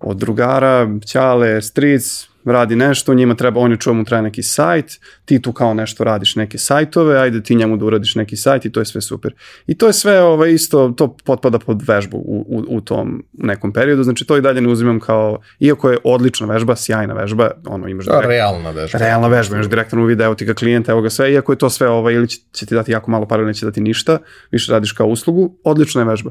od 0.00 0.16
drugara, 0.16 0.88
ćale, 1.06 1.62
stric, 1.62 2.29
radi 2.44 2.76
nešto, 2.76 3.14
njima 3.14 3.34
treba, 3.34 3.60
on 3.60 3.70
je 3.70 3.76
čuo 3.76 3.94
mu 3.94 4.04
treba 4.04 4.22
neki 4.22 4.42
sajt, 4.42 5.00
ti 5.24 5.42
tu 5.42 5.52
kao 5.52 5.74
nešto 5.74 6.04
radiš 6.04 6.36
neke 6.36 6.58
sajtove, 6.58 7.18
ajde 7.18 7.42
ti 7.42 7.54
njemu 7.54 7.76
da 7.76 7.84
uradiš 7.84 8.14
neki 8.14 8.36
sajt 8.36 8.64
i 8.64 8.72
to 8.72 8.80
je 8.80 8.84
sve 8.84 9.00
super. 9.00 9.34
I 9.66 9.78
to 9.78 9.86
je 9.86 9.92
sve 9.92 10.22
ovaj, 10.22 10.50
isto, 10.50 10.88
to 10.96 11.16
potpada 11.24 11.58
pod 11.58 11.82
vežbu 11.86 12.16
u, 12.16 12.44
u, 12.48 12.76
u 12.76 12.80
tom 12.80 13.24
nekom 13.32 13.72
periodu, 13.72 14.02
znači 14.02 14.24
to 14.24 14.36
i 14.36 14.40
dalje 14.40 14.60
ne 14.60 14.68
uzimam 14.68 15.00
kao, 15.00 15.38
iako 15.60 15.90
je 15.90 15.98
odlična 16.04 16.46
vežba, 16.46 16.76
sjajna 16.76 17.14
vežba, 17.14 17.50
ono 17.66 17.88
imaš 17.88 18.06
Da, 18.06 18.20
realna 18.20 18.70
vežba. 18.70 18.98
Realna 18.98 19.28
vežba, 19.28 19.56
imaš 19.56 19.68
direktan 19.68 19.98
uvid, 19.98 20.20
evo 20.20 20.34
ti 20.34 20.44
ga 20.44 20.54
klijent, 20.54 20.88
evo 20.88 21.00
ga 21.00 21.10
sve, 21.10 21.32
iako 21.32 21.52
je 21.52 21.58
to 21.58 21.70
sve, 21.70 21.88
ovaj, 21.88 22.14
ili 22.14 22.28
će, 22.28 22.38
će 22.52 22.66
ti 22.66 22.74
dati 22.74 22.92
jako 22.92 23.10
malo 23.10 23.26
para, 23.26 23.44
neće 23.44 23.66
dati 23.66 23.80
ništa, 23.80 24.18
više 24.50 24.72
radiš 24.72 24.92
kao 24.92 25.06
uslugu, 25.06 25.56
odlična 25.64 26.00
je 26.00 26.04
vežba. 26.04 26.30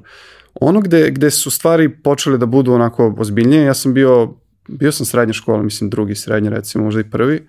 Ono 0.54 0.82
gde, 0.82 1.12
gde 1.12 1.32
su 1.32 1.52
stvari 1.52 1.90
počele 1.90 2.38
da 2.38 2.46
budu 2.46 2.74
onako 2.74 3.16
ozbiljnije, 3.18 3.64
ja 3.64 3.74
sam 3.74 3.94
bio 3.94 4.34
bio 4.70 4.92
sam 4.92 5.06
srednja 5.06 5.34
škola, 5.34 5.64
mislim 5.64 5.90
drugi 5.90 6.16
srednji 6.16 6.50
recimo, 6.50 6.84
možda 6.84 7.02
i 7.02 7.10
prvi, 7.10 7.48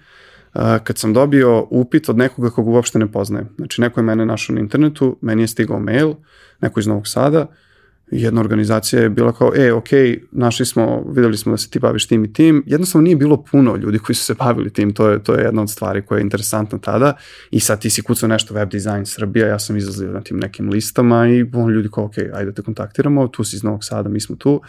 kad 0.85 0.99
sam 0.99 1.13
dobio 1.13 1.67
upit 1.71 2.09
od 2.09 2.17
nekoga 2.17 2.51
koga 2.51 2.71
uopšte 2.71 2.99
ne 2.99 3.13
poznajem. 3.13 3.49
Znači 3.57 3.81
neko 3.81 4.01
je 4.01 4.05
mene 4.05 4.27
našao 4.27 4.55
na 4.55 4.61
internetu, 4.61 5.17
meni 5.21 5.43
je 5.43 5.49
stigao 5.49 5.81
mail, 5.81 6.15
neko 6.61 6.81
iz 6.81 6.87
Novog 6.87 7.09
Sada, 7.09 7.47
jedna 8.11 8.41
organizacija 8.41 9.03
je 9.03 9.11
bila 9.11 9.33
kao, 9.33 9.53
e, 9.57 9.73
ok, 9.73 9.89
našli 10.31 10.67
smo, 10.67 11.05
videli 11.15 11.37
smo 11.37 11.53
da 11.53 11.57
se 11.57 11.71
ti 11.71 11.79
baviš 11.79 12.07
tim 12.07 12.25
i 12.25 12.33
tim. 12.33 12.63
Jednostavno 12.67 13.05
nije 13.05 13.17
bilo 13.17 13.45
puno 13.45 13.77
ljudi 13.77 13.99
koji 13.99 14.17
su 14.17 14.25
se 14.25 14.35
bavili 14.35 14.73
tim, 14.73 14.95
to 14.95 15.09
je, 15.09 15.23
to 15.23 15.35
je 15.35 15.45
jedna 15.45 15.63
od 15.63 15.71
stvari 15.71 16.03
koja 16.03 16.19
je 16.19 16.23
interesantna 16.23 16.79
tada. 16.79 17.17
I 17.51 17.61
sad 17.61 17.81
ti 17.81 17.91
si 17.91 18.03
kucao 18.03 18.29
nešto 18.29 18.55
web 18.55 18.71
design 18.71 19.07
Srbija, 19.07 19.47
ja 19.47 19.59
sam 19.59 19.77
izlazio 19.77 20.13
na 20.13 20.21
tim 20.21 20.39
nekim 20.39 20.69
listama 20.71 21.29
i 21.29 21.47
on 21.55 21.71
ljudi 21.71 21.89
kao, 21.93 22.05
ok, 22.05 22.15
ajde 22.35 22.53
te 22.53 22.63
kontaktiramo, 22.63 23.29
tu 23.29 23.45
si 23.45 23.57
iz 23.57 23.63
Novog 23.63 23.85
Sada, 23.85 24.09
mi 24.09 24.21
smo 24.21 24.37
tu. 24.37 24.61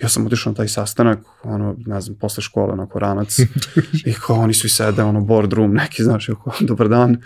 Ja 0.00 0.08
sam 0.08 0.26
otišao 0.26 0.50
na 0.50 0.56
taj 0.56 0.68
sastanak, 0.68 1.18
ono, 1.42 1.76
ne 1.86 2.00
znam, 2.00 2.16
posle 2.16 2.42
škole, 2.42 2.72
onako 2.72 2.98
ranac, 2.98 3.38
i 4.10 4.12
kao 4.26 4.36
oni 4.36 4.54
svi 4.54 4.68
sede, 4.68 5.02
ono, 5.02 5.20
boardroom 5.20 5.74
neki, 5.74 6.02
znaš, 6.02 6.28
i 6.28 6.32
kao, 6.44 6.52
dobar 6.60 6.88
dan, 6.88 7.16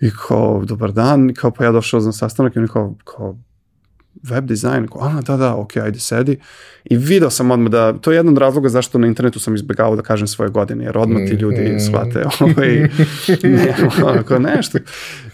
i 0.00 0.10
kao, 0.28 0.64
dobar 0.64 0.92
dan, 0.92 1.30
i 1.30 1.34
kao, 1.34 1.50
pa 1.50 1.64
ja 1.64 1.72
došao 1.72 2.00
na 2.00 2.12
sastanak 2.12 2.56
i 2.56 2.58
oni 2.58 2.68
kao, 2.68 2.94
kao, 3.04 3.36
web 4.22 4.46
dizajn, 4.46 4.86
kao, 4.86 5.02
a, 5.02 5.20
da, 5.20 5.36
da, 5.36 5.54
ok, 5.54 5.76
ajde 5.76 6.00
sedi. 6.00 6.38
I 6.84 6.96
video 6.96 7.30
sam 7.30 7.50
odmah 7.50 7.70
da, 7.70 7.92
to 7.92 8.10
je 8.10 8.16
jedan 8.16 8.32
od 8.32 8.38
razloga 8.38 8.68
zašto 8.68 8.98
na 8.98 9.06
internetu 9.06 9.40
sam 9.40 9.54
izbegao 9.54 9.96
da 9.96 10.02
kažem 10.02 10.26
svoje 10.26 10.50
godine, 10.50 10.84
jer 10.84 10.98
odmah 10.98 11.22
ti 11.28 11.34
ljudi 11.34 11.80
shvate, 11.80 12.24
ovaj, 12.40 12.88
ne, 13.42 13.76
onako, 14.04 14.38
nešto. 14.38 14.78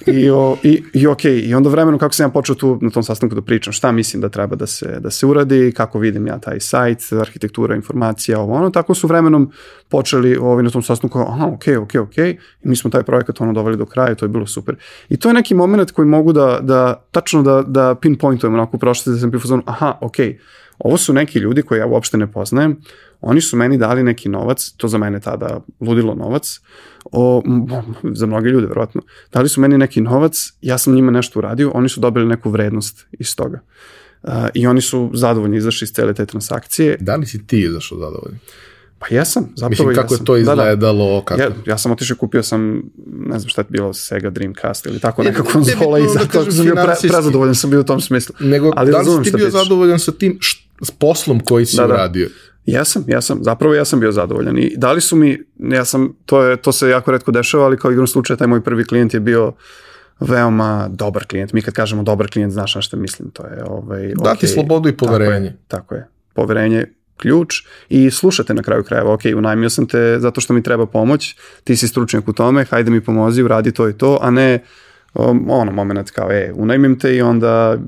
I, 0.06 0.30
o, 0.30 0.56
i, 0.62 0.82
i 0.92 1.06
ok, 1.06 1.24
i 1.24 1.54
onda 1.54 1.70
vremenom 1.70 1.98
kako 1.98 2.14
sam 2.14 2.24
ja 2.24 2.30
počeo 2.30 2.54
tu 2.54 2.78
na 2.82 2.90
tom 2.90 3.02
sastanku 3.02 3.34
da 3.34 3.42
pričam 3.42 3.72
šta 3.72 3.92
mislim 3.92 4.22
da 4.22 4.28
treba 4.28 4.56
da 4.56 4.66
se, 4.66 5.00
da 5.00 5.10
se 5.10 5.26
uradi, 5.26 5.72
kako 5.76 5.98
vidim 5.98 6.26
ja 6.26 6.38
taj 6.38 6.60
sajt, 6.60 7.12
arhitektura, 7.12 7.74
informacija, 7.74 8.40
ovo 8.40 8.54
ono, 8.54 8.70
tako 8.70 8.94
su 8.94 9.06
vremenom 9.06 9.52
počeli 9.88 10.36
ovi 10.36 10.62
na 10.62 10.70
tom 10.70 10.82
sastanku, 10.82 11.18
aha, 11.18 11.46
ok, 11.46 11.64
ok, 11.82 11.94
ok, 11.94 12.18
i 12.18 12.38
mi 12.62 12.76
smo 12.76 12.90
taj 12.90 13.02
projekat 13.02 13.40
ono 13.40 13.52
doveli 13.52 13.76
do 13.76 13.86
kraja 13.86 14.14
to 14.14 14.24
je 14.24 14.28
bilo 14.28 14.46
super. 14.46 14.76
I 15.08 15.16
to 15.16 15.28
je 15.28 15.34
neki 15.34 15.54
moment 15.54 15.90
koji 15.90 16.08
mogu 16.08 16.32
da, 16.32 16.58
da 16.62 17.04
tačno 17.10 17.42
da, 17.42 17.62
da 17.66 17.94
pinpointujem 17.94 18.54
onako 18.54 18.78
prošle 18.78 19.12
da 19.12 19.18
sam 19.18 19.30
bio 19.30 19.40
aha, 19.66 19.98
ok, 20.00 20.16
ovo 20.78 20.96
su 20.96 21.12
neki 21.12 21.38
ljudi 21.38 21.62
koje 21.62 21.78
ja 21.78 21.86
uopšte 21.86 22.16
ne 22.16 22.32
poznajem, 22.32 22.76
oni 23.26 23.40
su 23.40 23.56
meni 23.56 23.78
dali 23.78 24.02
neki 24.02 24.28
novac, 24.28 24.70
to 24.76 24.88
za 24.88 24.98
mene 24.98 25.20
tada 25.20 25.60
ludilo 25.80 26.14
novac, 26.14 26.60
o, 27.12 27.42
za 28.12 28.26
mnoge 28.26 28.48
ljude 28.50 28.66
verovatno, 28.66 29.02
dali 29.32 29.48
su 29.48 29.60
meni 29.60 29.78
neki 29.78 30.00
novac, 30.00 30.52
ja 30.60 30.78
sam 30.78 30.94
njima 30.94 31.10
nešto 31.10 31.38
uradio, 31.38 31.70
oni 31.74 31.88
su 31.88 32.00
dobili 32.00 32.26
neku 32.26 32.50
vrednost 32.50 33.06
iz 33.12 33.36
toga. 33.36 33.60
Uh, 34.22 34.30
I 34.54 34.66
oni 34.66 34.80
su 34.80 35.10
zadovoljni 35.14 35.56
izašli 35.56 35.84
iz 35.84 35.92
cele 35.92 36.14
te 36.14 36.26
transakcije. 36.26 36.96
Da 37.00 37.16
li 37.16 37.26
si 37.26 37.46
ti 37.46 37.60
izašao 37.60 37.98
zadovoljni? 37.98 38.38
Pa 38.98 39.14
jesam, 39.14 39.52
zapravo 39.56 39.70
Mislim, 39.70 39.94
kako 39.94 40.14
jesam. 40.14 40.22
je 40.22 40.26
to 40.26 40.36
izgledalo, 40.36 40.76
Da, 40.76 40.92
da. 40.92 41.22
kako? 41.24 41.40
Ja, 41.40 41.50
ja 41.66 41.78
sam 41.78 41.92
otišao, 41.92 42.16
kupio 42.16 42.42
sam, 42.42 42.82
ne 43.06 43.38
znam 43.38 43.48
šta 43.48 43.60
je 43.60 43.66
bilo, 43.68 43.92
Sega 43.94 44.30
Dreamcast 44.30 44.86
ili 44.86 45.00
tako 45.00 45.22
Ne, 45.22 45.30
neka 45.30 45.42
ne 45.42 45.50
konzola 45.52 45.98
i 45.98 46.02
da 46.02 46.08
zato 46.08 46.26
kažem 46.28 46.52
sam 46.52 46.64
bio 46.64 46.74
pre, 46.74 46.94
prezadovoljan 47.00 47.54
sam 47.54 47.70
bio 47.70 47.80
u 47.80 47.84
tom 47.84 48.00
smislu. 48.00 48.34
Nego, 48.40 48.72
Ali 48.76 48.92
da 48.92 48.98
li 48.98 49.24
si 49.24 49.30
ti 49.30 49.36
bio 49.36 49.50
zadovoljan 49.50 49.98
sa 49.98 50.12
tim 50.12 50.38
št, 50.40 50.63
s 50.82 50.90
poslom 50.90 51.40
koji 51.40 51.66
si 51.66 51.76
Da, 51.76 51.86
da. 51.86 51.94
uradio? 51.94 52.28
Jesam, 52.66 53.04
jesam, 53.06 53.38
zapravo 53.42 53.74
ja 53.74 53.84
sam 53.84 54.00
bio 54.00 54.12
zadovoljan 54.12 54.58
i 54.58 54.74
dali 54.76 55.00
su 55.00 55.16
mi, 55.16 55.38
ja 55.58 55.84
sam, 55.84 56.16
to, 56.26 56.42
je, 56.42 56.56
to 56.56 56.72
se 56.72 56.88
jako 56.88 57.10
redko 57.10 57.32
dešava, 57.32 57.64
ali 57.64 57.78
kao 57.78 57.90
igrom 57.90 58.06
slučaja 58.06 58.36
taj 58.36 58.46
moj 58.46 58.64
prvi 58.64 58.84
klijent 58.84 59.14
je 59.14 59.20
bio 59.20 59.52
veoma 60.20 60.88
dobar 60.92 61.26
klijent. 61.26 61.52
Mi 61.52 61.62
kad 61.62 61.74
kažemo 61.74 62.02
dobar 62.02 62.30
klijent, 62.30 62.52
znaš 62.52 62.74
na 62.74 62.82
što 62.82 62.96
mislim, 62.96 63.30
to 63.30 63.46
je 63.46 63.64
ovaj, 63.66 64.12
Dati 64.24 64.46
ok, 64.46 64.52
slobodu 64.52 64.88
i 64.88 64.96
poverenje. 64.96 65.48
Tako 65.48 65.54
je, 65.54 65.68
tako 65.68 65.94
je. 65.94 66.08
Poverenje 66.34 66.86
ključ 67.16 67.54
i 67.88 68.10
slušate 68.10 68.54
na 68.54 68.62
kraju 68.62 68.84
krajeva, 68.84 69.12
ok, 69.12 69.20
unajmio 69.36 69.70
sam 69.70 69.86
te 69.88 70.16
zato 70.18 70.40
što 70.40 70.52
mi 70.52 70.62
treba 70.62 70.86
pomoć, 70.86 71.36
ti 71.64 71.76
si 71.76 71.88
stručnjak 71.88 72.28
u 72.28 72.32
tome, 72.32 72.64
hajde 72.64 72.90
mi 72.90 73.00
pomozi, 73.00 73.42
uradi 73.42 73.72
to 73.72 73.88
i 73.88 73.92
to, 73.92 74.18
a 74.22 74.30
ne 74.30 74.64
um, 75.14 75.50
ono 75.50 75.72
moment 75.72 76.10
kao, 76.10 76.32
e, 76.32 76.52
unajmim 76.54 76.98
te 76.98 77.16
i 77.16 77.22
onda 77.22 77.78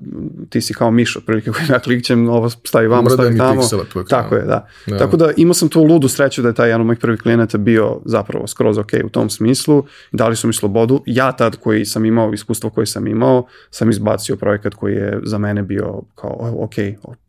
ti 0.51 0.61
si 0.61 0.75
kao 0.75 0.91
miš 0.91 1.17
otprilike 1.17 1.51
koji 1.55 1.65
ja 1.71 1.79
klikćem, 1.79 2.29
ovo 2.29 2.51
stavi 2.51 2.89
vamo, 2.89 3.11
stavi 3.11 3.39
tamo. 3.39 3.63
Tako 4.09 4.35
je, 4.35 4.43
da. 4.43 4.69
Da. 4.87 4.99
Tako 4.99 5.17
da 5.17 5.33
imao 5.37 5.55
sam 5.55 5.69
tu 5.69 5.83
ludu 5.83 6.09
sreću 6.09 6.43
da 6.43 6.49
je 6.49 6.55
taj 6.55 6.69
jedan 6.69 6.81
od 6.81 6.87
mojih 6.87 6.99
prvih 6.99 7.21
klijenata 7.21 7.59
bio 7.59 8.01
zapravo 8.05 8.47
skroz 8.47 8.79
ok 8.79 8.93
u 9.05 9.09
tom 9.09 9.31
smislu. 9.31 9.85
Dali 10.13 10.37
su 10.37 10.47
mi 10.47 10.53
slobodu. 10.53 11.03
Ja 11.07 11.33
tad 11.33 11.57
koji 11.57 11.85
sam 11.85 12.05
imao, 12.05 12.33
iskustvo 12.33 12.71
koje 12.71 12.87
sam 12.87 13.07
imao, 13.07 13.47
sam 13.71 13.91
izbacio 13.91 14.37
projekat 14.37 14.75
koji 14.75 14.95
je 14.95 15.21
za 15.23 15.39
mene 15.39 15.63
bio 15.63 16.03
kao 16.15 16.55
ok, 16.59 16.75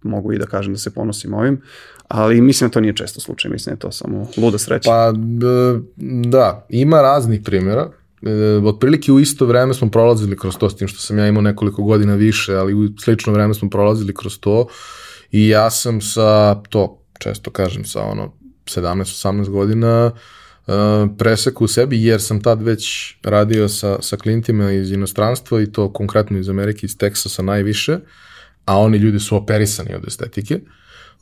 mogu 0.04 0.34
i 0.34 0.38
da 0.38 0.46
kažem 0.46 0.74
da 0.74 0.80
se 0.80 0.94
ponosim 0.94 1.34
ovim, 1.34 1.62
ali 2.08 2.42
mislim 2.42 2.70
da 2.70 2.74
to 2.74 2.80
nije 2.80 2.96
često 2.96 3.20
slučaj, 3.20 3.52
mislim 3.52 3.72
da 3.72 3.76
je 3.76 3.80
to 3.80 3.92
samo 3.92 4.28
luda 4.38 4.58
sreća. 4.58 4.90
Pa 4.90 5.14
da, 6.26 6.66
ima 6.70 7.02
raznih 7.02 7.42
primjera. 7.46 7.90
E, 8.22 8.32
otprilike 8.66 9.12
u 9.12 9.20
isto 9.20 9.46
vreme 9.46 9.74
smo 9.74 9.90
prolazili 9.90 10.38
kroz 10.38 10.58
to, 10.58 10.70
s 10.70 10.76
tim 10.76 10.88
što 10.88 11.00
sam 11.00 11.18
ja 11.18 11.28
imao 11.28 11.42
nekoliko 11.42 11.84
godina 11.84 12.16
više, 12.16 12.56
ali 12.56 12.74
u 12.74 12.90
slično 13.00 13.34
vreme 13.34 13.54
smo 13.54 13.70
prolazili 13.70 14.14
kroz 14.14 14.40
to 14.40 14.68
i 15.32 15.48
ja 15.48 15.70
sam 15.70 16.02
sa, 16.02 16.62
to 16.70 17.04
često 17.20 17.52
kažem, 17.52 17.86
sa 17.86 18.04
ono 18.04 18.34
17-18 18.66 19.50
godina 19.50 20.12
uh, 20.68 20.74
preseku 21.18 21.64
u 21.66 21.68
sebi, 21.68 22.04
jer 22.04 22.22
sam 22.22 22.42
tad 22.42 22.62
već 22.62 23.16
radio 23.24 23.70
sa, 23.70 23.98
sa 24.02 24.18
klijentima 24.18 24.72
iz 24.72 24.92
inostranstva 24.92 25.62
i 25.62 25.72
to 25.72 25.94
konkretno 25.94 26.38
iz 26.38 26.50
Amerike, 26.50 26.86
iz 26.86 26.98
Teksasa 26.98 27.44
najviše, 27.44 28.00
a 28.66 28.80
oni 28.80 28.98
ljudi 28.98 29.20
su 29.20 29.36
operisani 29.36 29.96
od 29.96 30.08
estetike. 30.08 30.60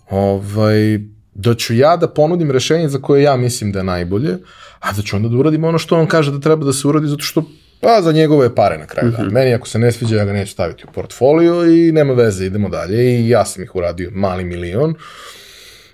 Ovaj, 0.10 1.00
da 1.36 1.54
ću 1.56 1.74
ja 1.74 1.98
da 1.98 2.08
ponudim 2.08 2.52
rešenje 2.52 2.90
za 2.90 3.00
koje 3.00 3.24
ja 3.24 3.36
mislim 3.36 3.72
da 3.72 3.80
je 3.80 3.84
najbolje, 3.84 4.38
a 4.80 4.92
da 4.92 5.02
ću 5.02 5.16
onda 5.16 5.30
da 5.30 5.38
uradim 5.38 5.64
ono 5.64 5.78
što 5.78 6.00
on 6.00 6.08
kaže 6.08 6.32
da 6.32 6.40
treba 6.40 6.66
da 6.66 6.74
se 6.74 6.88
uradi, 6.88 7.08
zato 7.08 7.24
što 7.24 7.44
pa 7.82 8.02
za 8.02 8.12
njegove 8.12 8.56
pare 8.56 8.78
na 8.78 8.86
kraju 8.86 9.12
dana. 9.12 9.30
Meni 9.30 9.54
ako 9.54 9.68
se 9.68 9.80
ne 9.80 9.92
sviđa, 9.92 10.16
ja 10.16 10.26
ga 10.26 10.34
neću 10.34 10.52
staviti 10.52 10.84
u 10.90 10.94
portfolio 10.94 11.66
i 11.66 11.92
nema 11.92 12.14
veze, 12.14 12.46
idemo 12.46 12.70
dalje 12.70 13.20
i 13.20 13.30
ja 13.30 13.46
sam 13.46 13.64
ih 13.64 13.76
uradio 13.76 14.12
mali 14.14 14.44
milion. 14.44 14.96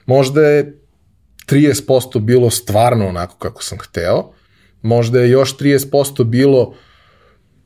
Možda 0.06 0.42
je 0.42 0.78
30% 1.46 2.20
bilo 2.20 2.50
stvarno 2.50 3.08
onako 3.08 3.38
kako 3.38 3.64
sam 3.64 3.78
hteo, 3.78 4.32
možda 4.82 5.20
je 5.20 5.30
još 5.30 5.58
30% 5.58 6.24
bilo 6.24 6.76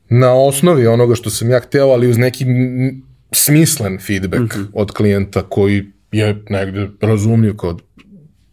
na 0.08 0.34
osnovi 0.34 0.86
onoga 0.86 1.14
što 1.14 1.30
sam 1.30 1.50
ja 1.50 1.60
hteo, 1.60 1.88
ali 1.88 2.08
uz 2.08 2.18
neki 2.18 2.46
smislen 3.32 3.98
feedback 4.06 4.42
mm 4.42 4.60
-hmm. 4.60 4.66
od 4.72 4.90
klijenta 4.90 5.42
koji 5.42 5.95
je 6.12 6.42
negde 6.48 6.88
razumljiv 7.00 7.56
kao 7.56 7.76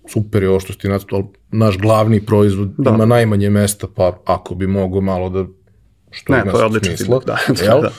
super 0.09 0.43
je 0.43 0.49
ovo 0.49 0.59
što 0.59 0.73
ti 0.73 0.89
nacrtao, 0.89 1.17
ali 1.17 1.27
naš 1.51 1.77
glavni 1.77 2.25
proizvod 2.25 2.73
da. 2.77 2.89
ima 2.89 3.05
najmanje 3.05 3.49
mesta, 3.49 3.87
pa 3.95 4.17
ako 4.25 4.55
bi 4.55 4.67
mogo 4.67 5.01
malo 5.01 5.29
da 5.29 5.45
što 6.11 6.33
Ne, 6.33 6.43
to 6.51 6.59
je 6.59 6.65
odličan 6.65 6.97
smisla, 6.97 7.19
da, 7.25 7.37
jel? 7.63 7.81
da. 7.85 7.89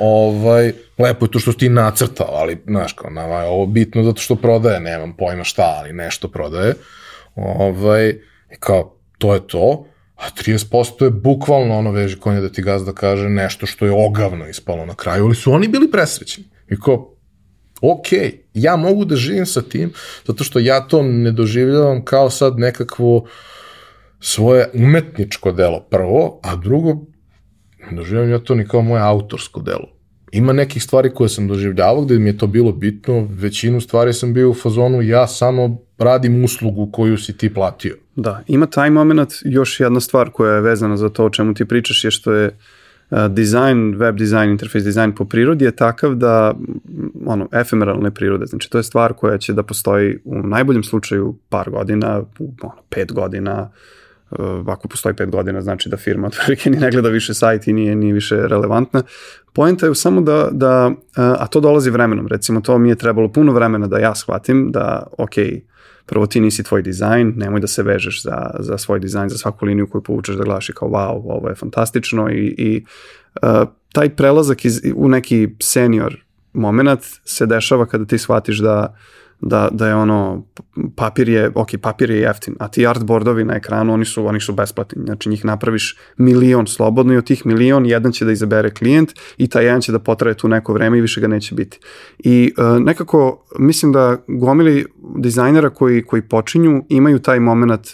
Ovaj, 0.00 0.72
lepo 0.98 1.24
je 1.24 1.30
to 1.30 1.38
što 1.38 1.52
si 1.52 1.58
ti 1.58 1.68
nacrtao, 1.68 2.28
ali, 2.32 2.62
znaš, 2.66 2.92
kao, 2.92 3.10
nama 3.10 3.34
je 3.34 3.48
ovo 3.48 3.66
bitno 3.66 4.02
zato 4.02 4.20
što 4.20 4.36
prodaje, 4.36 4.80
nemam 4.80 5.16
pojma 5.16 5.44
šta, 5.44 5.76
ali 5.78 5.92
nešto 5.92 6.28
prodaje. 6.28 6.74
Ovaj, 7.34 8.08
i 8.52 8.56
kao, 8.60 8.96
to 9.18 9.34
je 9.34 9.46
to, 9.46 9.86
a 10.16 10.22
30% 10.30 11.04
je 11.04 11.10
bukvalno 11.10 11.78
ono 11.78 11.90
veži 11.90 12.18
konja 12.20 12.40
da 12.40 12.48
ti 12.48 12.62
gazda 12.62 12.92
kaže 12.92 13.28
nešto 13.28 13.66
što 13.66 13.86
je 13.86 14.06
ogavno 14.06 14.48
ispalo 14.48 14.86
na 14.86 14.94
kraju, 14.94 15.24
ali 15.24 15.34
su 15.34 15.52
oni 15.52 15.68
bili 15.68 15.90
presrećni. 15.90 16.44
I 16.70 16.80
kao, 16.80 17.13
ok, 17.92 18.06
ja 18.54 18.76
mogu 18.76 19.04
da 19.04 19.16
živim 19.16 19.46
sa 19.46 19.62
tim, 19.62 19.92
zato 20.26 20.44
što 20.44 20.58
ja 20.58 20.80
to 20.80 21.02
ne 21.02 21.32
doživljavam 21.32 22.04
kao 22.04 22.30
sad 22.30 22.58
nekakvo 22.58 23.24
svoje 24.20 24.70
umetničko 24.74 25.52
delo 25.52 25.80
prvo, 25.90 26.40
a 26.42 26.56
drugo, 26.56 26.96
ne 27.90 27.96
doživljavam 27.96 28.30
ja 28.30 28.38
to 28.38 28.54
ni 28.54 28.68
kao 28.68 28.82
moje 28.82 29.02
autorsko 29.02 29.60
delo. 29.60 29.88
Ima 30.32 30.52
nekih 30.52 30.82
stvari 30.82 31.10
koje 31.14 31.28
sam 31.28 31.48
doživljavao 31.48 32.04
gde 32.04 32.18
mi 32.18 32.30
je 32.30 32.38
to 32.38 32.46
bilo 32.46 32.72
bitno, 32.72 33.28
većinu 33.30 33.80
stvari 33.80 34.12
sam 34.12 34.34
bio 34.34 34.50
u 34.50 34.54
fazonu, 34.54 35.02
ja 35.02 35.26
samo 35.26 35.78
radim 35.98 36.44
uslugu 36.44 36.90
koju 36.92 37.18
si 37.18 37.36
ti 37.36 37.54
platio. 37.54 37.96
Da, 38.16 38.42
ima 38.46 38.66
taj 38.66 38.90
moment, 38.90 39.32
još 39.44 39.80
jedna 39.80 40.00
stvar 40.00 40.30
koja 40.30 40.54
je 40.54 40.60
vezana 40.60 40.96
za 40.96 41.08
to 41.08 41.24
o 41.24 41.30
čemu 41.30 41.54
ti 41.54 41.64
pričaš 41.64 42.04
je 42.04 42.10
što 42.10 42.32
je 42.32 42.46
uh, 42.46 42.54
dizajn, 43.10 43.94
web 43.96 44.16
dizajn, 44.16 44.50
interface 44.50 44.84
dizajn 44.84 45.12
po 45.14 45.24
prirodi 45.24 45.64
je 45.64 45.76
takav 45.76 46.14
da, 46.14 46.54
ono, 47.26 47.48
efemeralne 47.52 48.10
prirode, 48.10 48.46
znači 48.46 48.70
to 48.70 48.78
je 48.78 48.82
stvar 48.82 49.12
koja 49.12 49.38
će 49.38 49.52
da 49.52 49.62
postoji 49.62 50.18
u 50.24 50.42
najboljem 50.42 50.84
slučaju 50.84 51.36
par 51.48 51.70
godina, 51.70 52.22
ono, 52.38 52.74
pet 52.88 53.12
godina, 53.12 53.70
uh, 54.30 54.38
ako 54.66 54.88
postoji 54.88 55.14
pet 55.14 55.30
godina, 55.30 55.60
znači 55.60 55.88
da 55.88 55.96
firma 55.96 56.26
otprilike 56.28 56.70
ni 56.70 56.76
ne 56.76 56.90
gleda 56.90 57.08
više 57.08 57.34
sajt 57.34 57.68
i 57.68 57.72
nije, 57.72 57.96
nije 57.96 58.14
više 58.14 58.36
relevantna. 58.36 59.02
Poenta 59.52 59.86
je 59.86 59.94
samo 59.94 60.20
da, 60.20 60.48
da, 60.52 60.86
uh, 60.86 60.94
a 61.16 61.46
to 61.46 61.60
dolazi 61.60 61.90
vremenom, 61.90 62.28
recimo 62.28 62.60
to 62.60 62.78
mi 62.78 62.88
je 62.88 62.96
trebalo 62.96 63.32
puno 63.32 63.52
vremena 63.52 63.86
da 63.86 63.98
ja 63.98 64.14
shvatim 64.14 64.70
da, 64.72 65.06
okej, 65.18 65.44
okay, 65.44 65.60
prvo 66.06 66.26
ti 66.26 66.40
nisi 66.40 66.62
tvoj 66.62 66.82
dizajn, 66.82 67.32
nemoj 67.36 67.60
da 67.60 67.66
se 67.66 67.82
vežeš 67.82 68.22
za, 68.22 68.50
za 68.58 68.78
svoj 68.78 69.00
dizajn, 69.00 69.28
za 69.28 69.38
svaku 69.38 69.66
liniju 69.66 69.88
koju 69.90 70.02
povučeš 70.02 70.36
da 70.36 70.44
gledaš 70.44 70.68
i 70.68 70.72
kao 70.72 70.88
wow, 70.88 71.22
ovo 71.24 71.48
je 71.48 71.54
fantastično. 71.54 72.30
I, 72.30 72.54
i 72.58 72.84
uh, 73.42 73.68
taj 73.92 74.16
prelazak 74.16 74.64
iz, 74.64 74.80
u 74.94 75.08
neki 75.08 75.48
senior 75.62 76.16
moment 76.52 77.00
se 77.24 77.46
dešava 77.46 77.86
kada 77.86 78.04
ti 78.04 78.18
shvatiš 78.18 78.58
da 78.58 78.96
da, 79.46 79.68
da 79.72 79.88
je 79.88 79.94
ono, 79.94 80.42
papir 80.96 81.28
je, 81.28 81.50
ok, 81.54 81.68
papir 81.82 82.10
je 82.10 82.20
jeftin, 82.20 82.56
a 82.58 82.68
ti 82.68 82.86
artboardovi 82.86 83.44
na 83.44 83.56
ekranu, 83.56 83.92
oni 83.92 84.04
su, 84.04 84.26
oni 84.26 84.40
su 84.40 84.52
besplatni, 84.52 85.02
znači 85.04 85.28
njih 85.28 85.44
napraviš 85.44 85.96
milion 86.16 86.66
slobodno 86.66 87.12
i 87.12 87.16
od 87.16 87.26
tih 87.26 87.46
milion 87.46 87.86
jedan 87.86 88.12
će 88.12 88.24
da 88.24 88.32
izabere 88.32 88.70
klijent 88.70 89.12
i 89.36 89.48
taj 89.48 89.64
jedan 89.64 89.80
će 89.80 89.92
da 89.92 89.98
potraje 89.98 90.36
tu 90.36 90.48
neko 90.48 90.72
vreme 90.72 90.98
i 90.98 91.00
više 91.00 91.20
ga 91.20 91.28
neće 91.28 91.54
biti. 91.54 91.78
I 92.18 92.52
uh, 92.58 92.82
nekako, 92.82 93.44
mislim 93.58 93.92
da 93.92 94.16
gomili 94.28 94.86
dizajnera 95.16 95.70
koji, 95.70 96.02
koji 96.02 96.22
počinju 96.22 96.84
imaju 96.88 97.18
taj 97.18 97.40
moment 97.40 97.88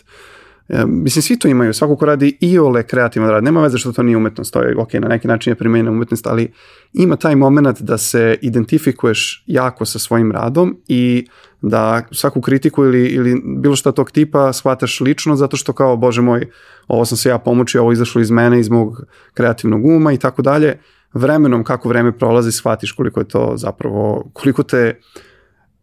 E, 0.72 0.86
mislim, 0.86 1.22
svi 1.22 1.38
to 1.38 1.48
imaju, 1.48 1.74
svako 1.74 1.96
ko 1.96 2.06
radi 2.06 2.36
i 2.40 2.58
ole 2.58 2.82
kreativno 2.82 3.30
rad, 3.30 3.44
nema 3.44 3.62
veze 3.62 3.78
što 3.78 3.92
to 3.92 4.02
nije 4.02 4.16
umetnost, 4.16 4.52
to 4.52 4.62
je 4.62 4.76
ok, 4.78 4.92
na 4.92 5.08
neki 5.08 5.28
način 5.28 5.50
je 5.50 5.54
primenjena 5.54 5.90
umetnost, 5.90 6.26
ali 6.26 6.52
ima 6.92 7.16
taj 7.16 7.36
moment 7.36 7.80
da 7.80 7.98
se 7.98 8.38
identifikuješ 8.42 9.44
jako 9.46 9.84
sa 9.84 9.98
svojim 9.98 10.32
radom 10.32 10.76
i 10.88 11.26
da 11.62 12.02
svaku 12.12 12.40
kritiku 12.40 12.84
ili, 12.84 13.06
ili 13.06 13.42
bilo 13.44 13.76
šta 13.76 13.92
tog 13.92 14.10
tipa 14.10 14.52
shvataš 14.52 15.00
lično 15.00 15.36
zato 15.36 15.56
što 15.56 15.72
kao, 15.72 15.96
bože 15.96 16.22
moj, 16.22 16.46
ovo 16.88 17.04
sam 17.04 17.18
se 17.18 17.28
ja 17.28 17.38
pomoćio, 17.38 17.82
ovo 17.82 17.92
izašlo 17.92 18.20
iz 18.20 18.30
mene, 18.30 18.60
iz 18.60 18.68
mog 18.68 19.04
kreativnog 19.34 19.84
uma 19.84 20.12
i 20.12 20.18
tako 20.18 20.42
dalje. 20.42 20.78
Vremenom, 21.12 21.64
kako 21.64 21.88
vreme 21.88 22.18
prolazi, 22.18 22.52
shvatiš 22.52 22.92
koliko 22.92 23.20
je 23.20 23.28
to 23.28 23.52
zapravo, 23.56 24.30
koliko 24.32 24.62
te 24.62 25.00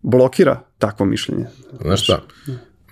blokira 0.01 0.59
takvo 0.77 1.05
mišljenje. 1.05 1.45
Znaš 1.81 2.03
šta, 2.03 2.21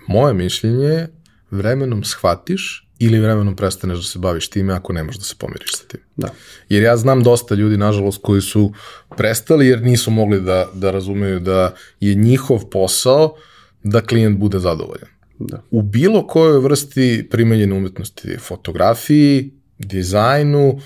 moje 0.07 0.33
mišljenje 0.33 0.85
je 0.85 1.07
vremenom 1.55 2.03
shvatiš 2.03 2.85
ili 2.99 3.19
vremenom 3.19 3.55
prestaneš 3.55 3.97
da 3.97 4.03
se 4.03 4.19
baviš 4.19 4.49
time 4.49 4.73
ako 4.73 4.93
ne 4.93 5.03
možeš 5.03 5.19
da 5.19 5.25
se 5.25 5.35
pomiriš 5.39 5.75
sa 5.75 5.83
tim. 5.87 5.99
Da. 6.15 6.27
Jer 6.69 6.83
ja 6.83 6.97
znam 6.97 7.23
dosta 7.23 7.55
ljudi, 7.55 7.77
nažalost, 7.77 8.19
koji 8.21 8.41
su 8.41 8.73
prestali 9.17 9.67
jer 9.67 9.81
nisu 9.81 10.11
mogli 10.11 10.41
da, 10.41 10.67
da 10.73 10.91
razumeju 10.91 11.39
da 11.39 11.73
je 11.99 12.15
njihov 12.15 12.65
posao 12.71 13.35
da 13.83 14.01
klijent 14.01 14.39
bude 14.39 14.59
zadovoljan. 14.59 15.09
Da. 15.39 15.61
U 15.71 15.81
bilo 15.81 16.27
kojoj 16.27 16.59
vrsti 16.59 17.27
primenjene 17.31 17.75
umetnosti, 17.75 18.37
fotografiji, 18.37 19.51
dizajnu, 19.79 20.79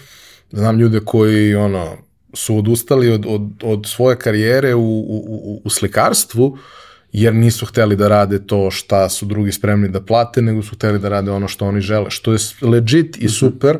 znam 0.51 0.79
ljude 0.79 0.99
koji 1.05 1.55
ono, 1.55 1.97
su 2.33 2.57
odustali 2.57 3.09
od, 3.09 3.25
od, 3.27 3.41
od 3.63 3.85
svoje 3.87 4.15
karijere 4.15 4.75
u, 4.75 4.99
u, 4.99 5.25
u, 5.27 5.61
u 5.65 5.69
slikarstvu, 5.69 6.57
jer 7.11 7.33
nisu 7.33 7.65
hteli 7.65 7.95
da 7.95 8.07
rade 8.07 8.45
to 8.47 8.71
šta 8.71 9.09
su 9.09 9.25
drugi 9.25 9.51
spremni 9.51 9.89
da 9.89 10.01
plate, 10.01 10.41
nego 10.41 10.63
su 10.63 10.75
hteli 10.75 10.99
da 10.99 11.09
rade 11.09 11.31
ono 11.31 11.47
što 11.47 11.65
oni 11.65 11.81
žele, 11.81 12.09
što 12.09 12.33
je 12.33 12.39
legit 12.61 13.17
i 13.17 13.29
super, 13.29 13.77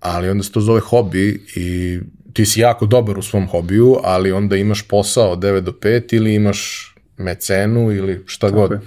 ali 0.00 0.30
onda 0.30 0.44
se 0.44 0.52
to 0.52 0.60
zove 0.60 0.80
hobi 0.80 1.44
i 1.56 1.98
ti 2.32 2.46
si 2.46 2.60
jako 2.60 2.86
dobar 2.86 3.18
u 3.18 3.22
svom 3.22 3.48
hobiju, 3.48 3.96
ali 4.04 4.32
onda 4.32 4.56
imaš 4.56 4.82
posao 4.82 5.30
od 5.30 5.38
9 5.38 5.60
do 5.60 5.72
5 5.72 6.14
ili 6.14 6.34
imaš 6.34 6.92
mecenu 7.16 7.92
ili 7.92 8.22
šta 8.26 8.46
Tako 8.46 8.60
god. 8.60 8.70
je. 8.70 8.80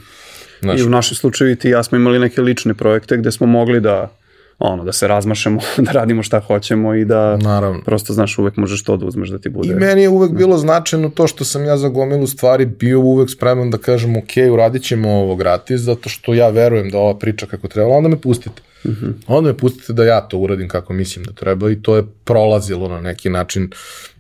Znaš, 0.62 0.80
I 0.80 0.84
u 0.84 0.90
našoj 0.90 1.16
slučaju 1.16 1.56
ti 1.56 1.70
ja 1.70 1.84
smo 1.84 1.98
imali 1.98 2.20
neke 2.20 2.42
lične 2.42 2.74
projekte 2.74 3.18
gde 3.18 3.32
smo 3.32 3.48
mogli 3.48 3.82
da 3.82 4.19
ono, 4.60 4.84
da 4.84 4.92
se 4.92 5.08
razmašemo, 5.08 5.60
da 5.86 5.92
radimo 5.92 6.24
šta 6.24 6.40
hoćemo 6.40 6.96
i 6.96 7.06
da 7.06 7.38
naravno. 7.38 7.82
prosto, 7.86 8.14
znaš, 8.14 8.38
uvek 8.38 8.58
možeš 8.58 8.84
to 8.84 8.98
da 8.98 9.06
uzmeš 9.06 9.30
da 9.30 9.40
ti 9.40 9.50
bude. 9.50 9.70
I 9.70 9.76
meni 9.76 10.02
je 10.02 10.10
uvek 10.10 10.32
bilo 10.32 10.58
značajno 10.58 11.10
to 11.10 11.28
što 11.28 11.46
sam 11.46 11.66
ja 11.66 11.78
za 11.78 11.90
gomilu 11.90 12.28
stvari 12.28 12.66
bio 12.66 13.00
uvek 13.00 13.30
spreman 13.30 13.72
da 13.72 13.78
kažem 13.78 14.18
ok, 14.18 14.54
uradit 14.54 14.84
ćemo 14.84 15.10
ovo 15.10 15.36
gratis, 15.36 15.82
zato 15.82 16.10
što 16.10 16.34
ja 16.34 16.50
verujem 16.50 16.90
da 16.90 16.98
ova 16.98 17.18
priča 17.18 17.46
kako 17.46 17.68
treba, 17.68 17.90
onda 17.90 18.10
me 18.10 18.22
pustite. 18.22 18.62
Mm 18.86 18.90
-hmm. 18.90 19.14
Onda 19.28 19.48
me 19.52 19.58
pustite 19.58 19.94
da 19.94 20.04
ja 20.04 20.22
to 20.22 20.38
uradim 20.38 20.68
kako 20.68 20.94
mislim 20.94 21.26
da 21.26 21.32
treba 21.32 21.72
i 21.72 21.82
to 21.82 21.96
je 21.96 22.04
prolazilo 22.24 22.88
na 22.88 23.02
neki 23.02 23.30
način, 23.30 23.70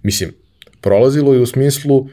mislim, 0.03 0.31
prolazilo 0.81 1.33
je 1.33 1.39
u 1.39 1.45
smislu 1.45 2.07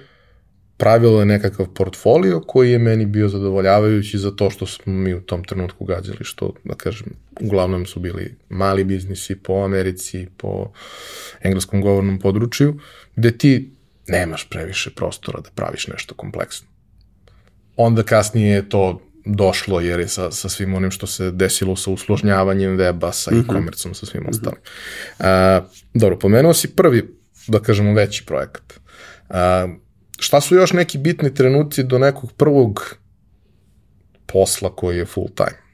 pravilo 0.76 1.20
je 1.20 1.26
nekakav 1.26 1.66
portfolio 1.66 2.40
koji 2.40 2.70
je 2.70 2.78
meni 2.78 3.06
bio 3.06 3.28
zadovoljavajući 3.28 4.18
za 4.18 4.30
to 4.30 4.50
što 4.50 4.66
smo 4.66 4.92
mi 4.92 5.14
u 5.14 5.20
tom 5.20 5.44
trenutku 5.44 5.84
gađali, 5.84 6.18
što, 6.24 6.52
da 6.64 6.74
kažem, 6.74 7.06
uglavnom 7.40 7.86
su 7.86 8.00
bili 8.00 8.36
mali 8.48 8.84
biznisi 8.84 9.36
po 9.36 9.64
Americi, 9.64 10.26
po 10.36 10.72
engleskom 11.42 11.80
govornom 11.80 12.18
području, 12.18 12.78
gde 13.16 13.38
ti 13.38 13.70
nemaš 14.08 14.48
previše 14.50 14.90
prostora 14.90 15.40
da 15.40 15.50
praviš 15.54 15.88
nešto 15.88 16.14
kompleksno. 16.14 16.68
Onda 17.76 18.02
kasnije 18.02 18.54
je 18.54 18.68
to 18.68 19.02
došlo 19.24 19.80
jer 19.80 20.00
je 20.00 20.08
sa, 20.08 20.30
sa 20.30 20.48
svim 20.48 20.74
onim 20.74 20.90
što 20.90 21.06
se 21.06 21.30
desilo 21.30 21.76
sa 21.76 21.90
usložnjavanjem 21.90 22.78
weba, 22.78 23.12
sa 23.12 23.30
mm 23.30 23.34
-hmm. 23.34 23.44
e-commerceom, 23.44 23.94
sa 23.94 24.06
svim 24.06 24.26
ostalim. 24.28 24.58
Mm 24.58 25.22
-hmm. 25.24 25.58
uh, 25.58 25.64
dobro, 25.94 26.18
pomenuo 26.18 26.54
si 26.54 26.76
prvi, 26.76 27.14
da 27.48 27.60
kažemo, 27.60 27.94
veći 27.94 28.26
projekat. 28.26 28.80
Uh, 29.28 29.36
šta 30.18 30.40
su 30.40 30.54
još 30.54 30.72
neki 30.72 30.98
bitni 30.98 31.34
trenuci 31.34 31.82
do 31.82 31.98
nekog 31.98 32.32
prvog 32.32 32.96
posla 34.26 34.76
koji 34.76 34.98
je 34.98 35.06
full 35.06 35.28
time? 35.34 35.66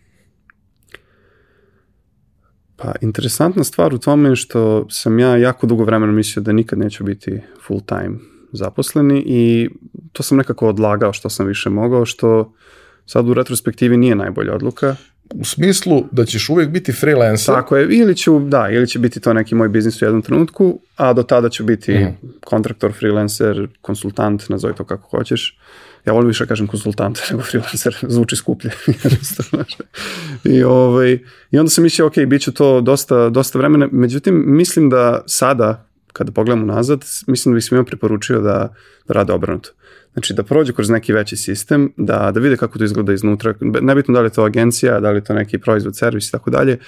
Pa, 2.76 2.93
interesantna 3.01 3.64
stvar 3.64 3.95
u 3.95 3.99
tome 3.99 4.28
je 4.28 4.36
što 4.36 4.86
sam 4.90 5.18
ja 5.18 5.36
jako 5.36 5.66
dugo 5.66 5.84
vremena 5.84 6.12
mislio 6.12 6.43
da 6.43 6.53
nikad 6.53 6.78
neću 6.78 7.05
biti 7.05 7.40
full 7.66 7.80
time 7.80 8.18
zaposleni 8.53 9.22
i 9.26 9.70
to 10.12 10.22
sam 10.22 10.38
nekako 10.38 10.68
odlagao 10.68 11.12
što 11.12 11.30
sam 11.30 11.47
više 11.47 11.70
mogao, 11.70 12.07
što 12.07 12.53
sad 13.07 13.28
u 13.28 13.34
retrospektivi 13.34 13.97
nije 13.97 14.14
najbolja 14.14 14.55
odluka. 14.55 14.97
U 15.35 15.45
smislu 15.45 16.05
da 16.12 16.24
ćeš 16.24 16.49
uvek 16.49 16.68
biti 16.68 16.93
freelancer. 16.93 17.55
Tako 17.55 17.76
je, 17.76 17.89
ili 17.97 18.16
ću, 18.16 18.41
da, 18.41 18.70
ili 18.70 18.87
će 18.87 18.99
biti 18.99 19.20
to 19.20 19.33
neki 19.33 19.55
moj 19.55 19.68
biznis 19.68 20.03
u 20.03 20.05
jednom 20.05 20.22
trenutku, 20.22 20.80
a 20.97 21.12
do 21.12 21.22
tada 21.22 21.49
ću 21.49 21.64
biti 21.64 21.95
mm. 21.95 22.16
kontraktor, 22.45 22.93
freelancer, 22.93 23.68
konsultant, 23.80 24.49
nazove 24.49 24.74
to 24.74 24.85
kako 24.85 25.09
hoćeš. 25.16 25.59
Ja 26.05 26.12
volim 26.12 26.28
više 26.28 26.45
da 26.45 26.49
kažem 26.49 26.66
konsultant 26.66 27.18
nego 27.30 27.43
freelancer, 27.43 27.97
zvuči 28.03 28.37
skuplje. 28.37 28.70
I, 30.45 30.62
ovaj, 30.62 31.18
I 31.51 31.59
onda 31.59 31.70
sam 31.70 31.85
mislio, 31.85 32.07
ok, 32.07 32.14
bit 32.26 32.43
ću 32.43 32.53
to 32.53 32.80
dosta, 32.80 33.28
dosta 33.28 33.59
vremena, 33.59 33.89
međutim, 33.93 34.45
mislim 34.47 34.91
da 34.91 35.22
sada, 35.26 35.91
kada 36.13 36.33
pogledamo 36.33 36.67
nazad, 36.67 37.05
mislim 37.27 37.53
da 37.53 37.55
bih 37.55 37.65
svima 37.65 37.85
preporučio 37.85 38.41
da, 38.41 38.75
da 39.09 39.15
rade 39.15 39.33
obrnuto. 39.33 39.71
Znači 40.13 40.35
da 40.35 40.43
prođu 40.43 40.73
kroz 40.73 40.91
neki 40.91 41.13
veći 41.13 41.37
sistem, 41.37 41.93
da, 41.97 42.31
da 42.35 42.41
vide 42.41 42.57
kako 42.57 42.79
to 42.79 42.85
izgleda 42.85 43.13
iznutra, 43.13 43.55
nebitno 43.61 44.15
da 44.15 44.21
li 44.21 44.27
je 44.27 44.33
to 44.33 44.45
agencija, 44.45 45.01
da 45.01 45.11
li 45.11 45.17
je 45.17 45.25
to 45.25 45.35
neki 45.35 45.59
proizvod, 45.59 45.97
servis 45.97 46.29
i 46.29 46.33
tako 46.33 46.51
dalje, 46.51 46.79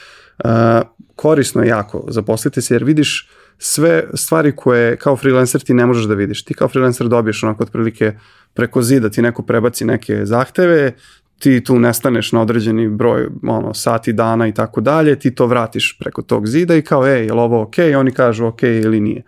korisno 1.17 1.63
je 1.63 1.69
jako 1.69 2.05
zaposliti 2.09 2.63
se 2.63 2.75
jer 2.75 2.85
vidiš 2.85 3.29
sve 3.59 4.05
stvari 4.15 4.53
koje 4.57 4.97
kao 4.97 5.17
freelancer 5.17 5.61
ti 5.61 5.75
ne 5.75 5.87
možeš 5.87 6.05
da 6.05 6.15
vidiš. 6.15 6.45
Ti 6.45 6.55
kao 6.55 6.69
freelancer 6.69 7.09
dobiješ 7.09 7.43
onako 7.43 7.63
otprilike 7.63 8.13
preko 8.55 8.83
zida, 8.83 9.11
ti 9.11 9.23
neko 9.23 9.43
prebaci 9.43 9.85
neke 9.85 10.27
zahteve, 10.27 10.93
ti 11.39 11.65
tu 11.65 11.79
nestaneš 11.79 12.33
na 12.33 12.41
određeni 12.41 12.89
broj 12.89 13.29
ono, 13.43 13.75
sati, 13.75 14.13
dana 14.13 14.49
i 14.49 14.55
tako 14.55 14.81
dalje, 14.81 15.19
ti 15.19 15.35
to 15.35 15.47
vratiš 15.47 15.97
preko 15.99 16.23
tog 16.23 16.47
zida 16.47 16.75
i 16.75 16.83
kao, 16.83 17.07
ej, 17.07 17.27
je 17.27 17.33
li 17.33 17.41
ovo 17.41 17.63
ok? 17.63 17.79
I 17.79 17.95
oni 17.95 18.13
kažu 18.13 18.47
ok 18.47 18.63
ili 18.63 19.01
nije. 19.01 19.23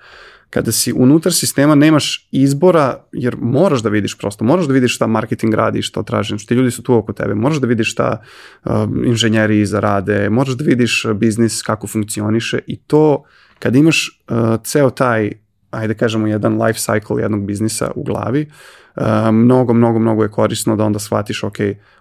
Kada 0.50 0.72
si 0.72 0.92
unutar 0.92 1.32
sistema 1.32 1.74
nemaš 1.74 2.28
izbora, 2.32 3.04
jer 3.12 3.36
moraš 3.40 3.82
da 3.82 3.88
vidiš 3.88 4.18
prosto, 4.18 4.44
moraš 4.44 4.66
da 4.66 4.72
vidiš 4.72 4.94
šta 4.94 5.06
marketing 5.06 5.54
radi, 5.54 5.82
što 5.82 6.02
traži, 6.02 6.28
znači 6.28 6.46
ti 6.46 6.54
ljudi 6.54 6.70
su 6.70 6.82
tu 6.82 6.94
oko 6.94 7.12
tebe, 7.12 7.34
moraš 7.34 7.58
da 7.58 7.66
vidiš 7.66 7.92
šta 7.92 8.22
uh, 8.64 8.72
inženjeri 9.04 9.60
iza 9.60 9.80
rade, 9.80 10.30
moraš 10.30 10.54
da 10.54 10.64
vidiš 10.64 11.06
biznis 11.14 11.62
kako 11.62 11.86
funkcioniše 11.86 12.58
i 12.66 12.76
to 12.76 13.24
kad 13.58 13.76
imaš 13.76 14.22
uh, 14.30 14.36
ceo 14.64 14.90
taj, 14.90 15.32
ajde 15.70 15.94
kažemo, 15.94 16.26
jedan 16.26 16.62
life 16.62 16.78
cycle 16.78 17.20
jednog 17.20 17.46
biznisa 17.46 17.90
u 17.94 18.02
glavi, 18.02 18.46
uh, 18.48 18.85
mnogo, 19.32 19.72
mnogo, 19.72 19.98
mnogo 19.98 20.22
je 20.22 20.28
korisno 20.28 20.76
da 20.76 20.84
onda 20.84 20.98
shvatiš, 20.98 21.42
ok, 21.44 21.56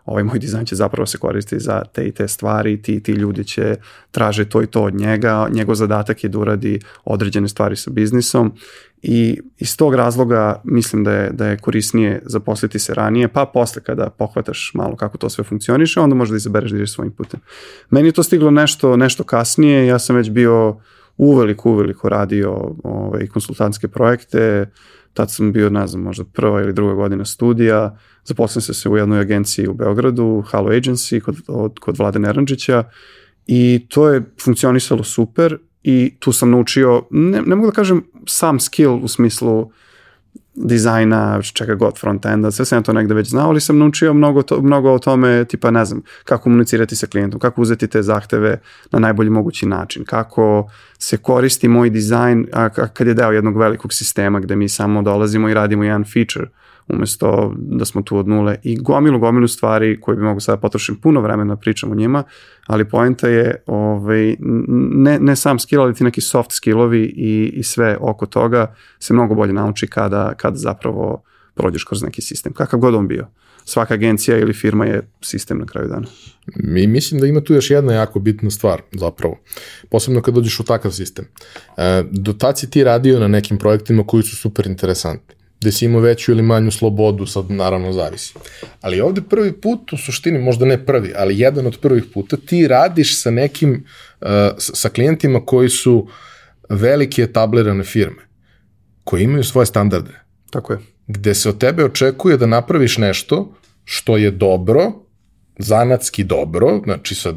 ovaj 0.06 0.24
moj 0.24 0.40
dizajn 0.40 0.66
će 0.66 0.76
zapravo 0.76 1.06
se 1.06 1.18
koristiti 1.18 1.64
za 1.64 1.82
te 1.94 2.08
i 2.08 2.12
te 2.12 2.28
stvari, 2.28 2.82
ti 2.82 3.04
ti 3.04 3.12
ljudi 3.12 3.44
će 3.44 3.76
traže 4.12 4.46
to 4.46 4.62
i 4.62 4.68
to 4.68 4.84
od 4.84 4.96
njega, 4.96 5.48
njegov 5.52 5.76
zadatak 5.76 6.24
je 6.24 6.30
da 6.30 6.40
uradi 6.40 6.80
određene 7.06 7.48
stvari 7.48 7.76
sa 7.76 7.92
biznisom 7.92 8.54
i 9.02 9.40
iz 9.58 9.78
tog 9.78 9.96
razloga 9.96 10.62
mislim 10.64 11.04
da 11.04 11.12
je, 11.12 11.30
da 11.30 11.48
je 11.48 11.58
korisnije 11.58 12.22
zaposliti 12.26 12.80
se 12.80 12.94
ranije, 12.94 13.28
pa 13.28 13.46
posle 13.46 13.82
kada 13.82 14.10
pohvataš 14.10 14.72
malo 14.74 14.96
kako 14.96 15.18
to 15.18 15.30
sve 15.30 15.44
funkcioniše, 15.44 16.00
onda 16.00 16.16
možda 16.16 16.36
izabereš 16.36 16.72
da 16.72 16.78
ideš 16.78 16.94
svojim 16.94 17.12
putem. 17.12 17.40
Meni 17.90 18.08
je 18.08 18.12
to 18.12 18.24
stiglo 18.24 18.52
nešto, 18.52 18.98
nešto 18.98 19.24
kasnije, 19.24 19.88
ja 19.88 20.00
sam 20.00 20.16
već 20.16 20.30
bio 20.30 20.78
uveliko, 21.18 21.72
uveliko 21.72 22.10
radio 22.10 22.76
ovaj, 22.84 23.28
konsultantske 23.28 23.88
projekte, 23.88 24.70
tad 25.16 25.32
sam 25.32 25.52
bio, 25.52 25.70
ne 25.70 25.88
znam, 25.88 26.04
možda 26.04 26.24
prva 26.24 26.62
ili 26.62 26.74
druga 26.74 26.94
godina 26.94 27.26
studija, 27.26 27.98
zaposlen 28.24 28.62
sam 28.62 28.76
se 28.76 28.90
u 28.90 28.98
jednoj 28.98 29.20
agenciji 29.20 29.68
u 29.68 29.74
Beogradu, 29.74 30.44
Halo 30.48 30.70
Agency, 30.70 31.20
kod, 31.20 31.36
od, 31.48 31.80
kod 31.80 31.98
Vlade 31.98 32.20
Neranđića. 32.20 32.84
I 33.48 33.86
to 33.90 34.10
je 34.10 34.24
funkcionisalo 34.44 35.04
super 35.04 35.58
i 35.84 36.16
tu 36.20 36.32
sam 36.32 36.52
naučio, 36.52 37.04
ne, 37.12 37.42
ne 37.42 37.56
mogu 37.56 37.68
da 37.68 37.76
kažem 37.76 38.04
sam 38.28 38.60
skill 38.60 38.96
u 39.04 39.08
smislu 39.08 39.72
dizajna, 40.56 41.42
čega 41.54 41.76
god 41.76 42.00
frontenda, 42.00 42.52
sve 42.52 42.66
sam 42.66 42.78
ja 42.78 42.84
to 42.84 42.94
negde 42.94 43.14
već 43.14 43.30
znao, 43.30 43.50
ali 43.50 43.62
sam 43.62 43.78
naučio 43.78 44.14
mnogo, 44.14 44.42
to, 44.42 44.62
mnogo 44.62 44.92
o 44.92 45.00
tome, 45.00 45.46
tipa 45.46 45.72
ne 45.72 45.86
znam, 45.86 46.02
kako 46.24 46.44
komunicirati 46.44 46.96
sa 46.96 47.08
klijentom, 47.08 47.40
kako 47.40 47.62
uzeti 47.62 47.88
te 47.88 48.02
zahteve 48.02 48.60
na 48.92 49.00
najbolji 49.00 49.30
mogući 49.30 49.66
način, 49.66 50.06
kako 50.06 50.70
se 51.00 51.18
koristi 51.18 51.68
moj 51.68 51.90
dizajn 51.90 52.48
a, 52.54 52.64
a 52.64 52.88
kad 52.88 53.08
je 53.08 53.14
deo 53.14 53.32
jednog 53.32 53.58
velikog 53.58 53.94
sistema 53.94 54.40
gde 54.40 54.56
mi 54.56 54.70
samo 54.70 55.02
dolazimo 55.02 55.50
i 55.50 55.54
radimo 55.54 55.84
jedan 55.84 56.04
feature 56.04 56.48
umesto 56.88 57.54
da 57.58 57.86
smo 57.86 58.02
tu 58.02 58.18
od 58.18 58.28
nule 58.28 58.56
i 58.64 58.76
gomilu, 58.76 59.20
gomilu 59.20 59.48
stvari 59.48 60.02
koje 60.02 60.18
bi 60.18 60.24
mogu 60.24 60.40
sada 60.40 60.58
potrošiti 60.58 61.02
puno 61.02 61.22
vremena 61.22 61.56
da 61.56 61.60
pričam 61.60 61.92
o 61.92 61.96
njima, 61.96 62.24
ali 62.68 62.90
poenta 62.90 63.28
je 63.28 63.64
ovaj, 63.66 64.36
ne, 64.40 65.20
ne 65.20 65.36
sam 65.36 65.60
skill, 65.60 65.82
ali 65.82 65.94
ti 65.94 66.04
neki 66.04 66.22
soft 66.22 66.52
skillovi 66.52 67.02
i, 67.02 67.52
i 67.54 67.64
sve 67.64 67.98
oko 68.00 68.26
toga 68.26 68.76
se 69.00 69.14
mnogo 69.14 69.36
bolje 69.36 69.54
nauči 69.54 69.88
kada, 69.88 70.34
kada 70.38 70.56
zapravo 70.56 71.24
prođeš 71.54 71.84
kroz 71.84 72.04
neki 72.04 72.22
sistem, 72.22 72.54
kakav 72.54 72.80
god 72.80 72.96
on 72.96 73.08
bio. 73.08 73.28
Svaka 73.68 73.94
agencija 73.94 74.38
ili 74.38 74.54
firma 74.54 74.86
je 74.86 75.10
sistem 75.22 75.58
na 75.58 75.66
kraju 75.66 75.88
dana. 75.88 76.08
Mi 76.56 76.88
mislim 76.88 77.22
da 77.22 77.28
ima 77.28 77.42
tu 77.42 77.54
još 77.54 77.72
jedna 77.72 77.94
jako 77.94 78.20
bitna 78.20 78.50
stvar 78.50 78.82
zapravo, 78.92 79.38
posebno 79.92 80.22
kad 80.22 80.34
dođeš 80.34 80.60
u 80.60 80.64
takav 80.64 80.92
sistem. 80.92 81.26
E, 81.78 82.04
do 82.12 82.34
tad 82.34 82.60
si 82.60 82.70
ti 82.70 82.84
radio 82.84 83.20
na 83.20 83.28
nekim 83.28 83.58
projektima 83.58 84.04
koji 84.08 84.24
su 84.24 84.36
super 84.36 84.68
interesantni 84.68 85.35
gde 85.66 85.72
si 85.72 85.86
imao 85.86 86.02
veću 86.02 86.32
ili 86.32 86.42
manju 86.42 86.72
slobodu, 86.72 87.26
sad 87.26 87.52
naravno 87.52 87.94
zavisi. 87.94 88.34
Ali 88.82 89.02
ovde 89.02 89.22
prvi 89.22 89.52
put, 89.62 89.94
u 89.94 89.98
suštini, 89.98 90.40
možda 90.40 90.66
ne 90.66 90.86
prvi, 90.86 91.14
ali 91.18 91.40
jedan 91.40 91.68
od 91.68 91.80
prvih 91.82 92.04
puta, 92.14 92.38
ti 92.38 92.68
radiš 92.68 93.22
sa 93.22 93.32
nekim, 93.32 93.86
uh, 94.22 94.28
sa 94.58 94.90
klijentima 94.90 95.46
koji 95.46 95.70
su 95.70 96.08
velike 96.70 97.22
etablirane 97.22 97.84
firme, 97.84 98.28
koji 99.04 99.24
imaju 99.24 99.44
svoje 99.44 99.66
standarde. 99.66 100.22
Tako 100.50 100.74
je. 100.74 100.80
Gde 101.08 101.34
se 101.34 101.50
od 101.50 101.58
tebe 101.58 101.86
očekuje 101.86 102.38
da 102.38 102.46
napraviš 102.46 102.98
nešto 102.98 103.54
što 103.84 104.18
je 104.18 104.32
dobro, 104.32 104.92
zanatski 105.60 106.24
dobro, 106.24 106.82
znači 106.84 107.16
sad 107.16 107.36